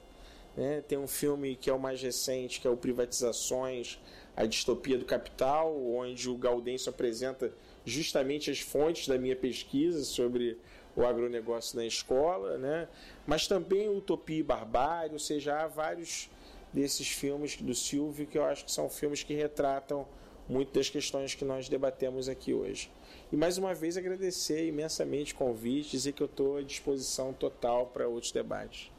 Né? 0.56 0.82
Tem 0.88 0.98
um 0.98 1.08
filme 1.08 1.56
que 1.56 1.70
é 1.70 1.74
o 1.74 1.80
mais 1.80 2.02
recente, 2.02 2.62
que 2.62 2.68
é 2.68 2.70
o 2.70 2.78
Privatizações, 2.78 4.00
a 4.36 4.46
distopia 4.46 4.98
do 4.98 5.06
capital, 5.06 5.76
onde 5.94 6.30
o 6.30 6.38
Gaudêncio 6.38 6.90
apresenta 6.90 7.52
justamente 7.86 8.50
as 8.50 8.60
fontes 8.60 9.08
da 9.08 9.18
minha 9.18 9.36
pesquisa 9.36 10.04
sobre 10.04 10.58
o 10.96 11.06
agronegócio 11.06 11.78
na 11.78 11.86
escola, 11.86 12.58
né? 12.58 12.88
mas 13.26 13.48
também 13.48 13.88
Utopia 13.88 14.40
e 14.40 14.44
Barbárie, 14.44 15.14
ou 15.14 15.20
seja, 15.20 15.60
há 15.60 15.68
vários 15.68 16.30
desses 16.74 17.08
filmes 17.08 17.56
do 17.58 17.76
Silvio 17.76 18.26
que 18.26 18.38
eu 18.38 18.44
acho 18.44 18.66
que 18.66 18.72
são 18.72 18.90
filmes 18.90 19.24
que 19.24 19.34
retratam 19.34 20.08
muito 20.50 20.74
das 20.74 20.90
questões 20.90 21.36
que 21.36 21.46
nós 21.46 21.70
debatemos 21.70 22.28
aqui 22.28 22.54
hoje. 22.54 22.90
E 23.32 23.36
mais 23.36 23.58
uma 23.58 23.74
vez 23.74 23.98
agradecer 23.98 24.68
imensamente 24.68 25.34
o 25.34 25.38
convite, 25.38 25.92
dizer 25.92 26.14
que 26.14 26.24
eu 26.24 26.28
estou 26.28 26.58
à 26.58 26.62
disposição 26.62 27.34
total 27.34 27.88
para 27.88 28.08
outros 28.08 28.32
debates. 28.32 28.90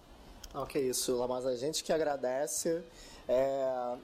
Ok, 0.55 0.83
isso, 0.83 1.27
mas 1.27 1.47
a 1.47 1.57
gente 1.57 1.83
que 1.83 1.93
agradece. 1.93 2.83
É, 3.27 3.97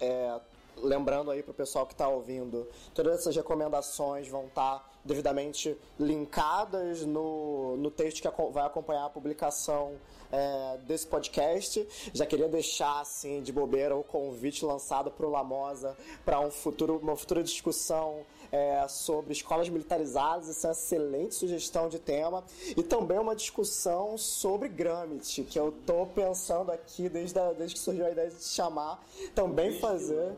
é, 0.00 0.40
lembrando 0.76 1.30
aí 1.30 1.42
para 1.42 1.50
o 1.50 1.54
pessoal 1.54 1.86
que 1.86 1.94
está 1.94 2.08
ouvindo, 2.08 2.66
todas 2.94 3.20
essas 3.20 3.34
recomendações 3.34 4.28
vão 4.28 4.46
estar 4.46 4.78
tá 4.78 4.90
devidamente 5.04 5.76
linkadas 5.98 7.04
no, 7.04 7.76
no 7.76 7.90
texto 7.90 8.22
que 8.22 8.28
vai 8.52 8.64
acompanhar 8.64 9.06
a 9.06 9.10
publicação 9.10 9.94
é, 10.32 10.78
desse 10.86 11.06
podcast. 11.06 11.86
Já 12.12 12.26
queria 12.26 12.48
deixar 12.48 13.00
assim 13.00 13.42
de 13.42 13.52
bobeira 13.52 13.94
o 13.94 14.02
convite 14.02 14.64
lançado 14.64 15.10
para 15.10 15.26
o 15.26 15.30
Lamosa 15.30 15.96
para 16.24 16.40
um 16.40 16.50
futuro, 16.50 16.98
uma 17.02 17.16
futura 17.16 17.42
discussão 17.42 18.24
é, 18.52 18.86
sobre 18.86 19.32
escolas 19.32 19.68
militarizadas, 19.70 20.50
essa 20.50 20.66
é 20.66 20.68
uma 20.68 20.72
excelente 20.72 21.34
sugestão 21.34 21.88
de 21.88 21.98
tema, 21.98 22.44
e 22.76 22.82
também 22.82 23.18
uma 23.18 23.34
discussão 23.34 24.18
sobre 24.18 24.68
Gramsci, 24.68 25.42
que 25.42 25.58
eu 25.58 25.70
estou 25.70 26.06
pensando 26.06 26.70
aqui 26.70 27.08
desde, 27.08 27.38
a, 27.38 27.52
desde 27.52 27.74
que 27.74 27.80
surgiu 27.80 28.04
a 28.04 28.10
ideia 28.10 28.28
de 28.28 28.44
chamar, 28.44 29.02
também 29.34 29.78
fazer, 29.78 30.32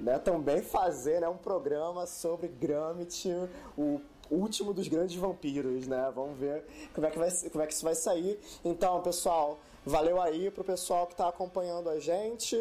né, 0.00 0.16
também 0.18 0.62
fazer 0.62 1.20
né, 1.20 1.28
um 1.28 1.36
programa 1.36 2.06
sobre 2.06 2.46
Gramsci, 2.46 3.30
o 3.76 4.00
último 4.30 4.72
dos 4.72 4.88
grandes 4.88 5.16
vampiros, 5.16 5.86
né? 5.86 6.10
Vamos 6.14 6.38
ver 6.38 6.64
como 6.94 7.06
é 7.06 7.10
que, 7.10 7.18
vai, 7.18 7.30
como 7.50 7.62
é 7.62 7.66
que 7.66 7.72
isso 7.72 7.84
vai 7.84 7.94
sair. 7.94 8.38
Então, 8.64 9.00
pessoal, 9.02 9.60
valeu 9.84 10.20
aí 10.20 10.50
pro 10.50 10.64
pessoal 10.64 11.06
que 11.06 11.14
está 11.14 11.28
acompanhando 11.28 11.88
a 11.88 11.98
gente. 12.00 12.56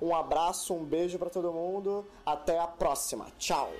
Um 0.00 0.14
abraço, 0.14 0.74
um 0.74 0.84
beijo 0.84 1.18
para 1.18 1.30
todo 1.30 1.52
mundo. 1.52 2.06
Até 2.24 2.58
a 2.58 2.66
próxima. 2.66 3.26
Tchau. 3.38 3.70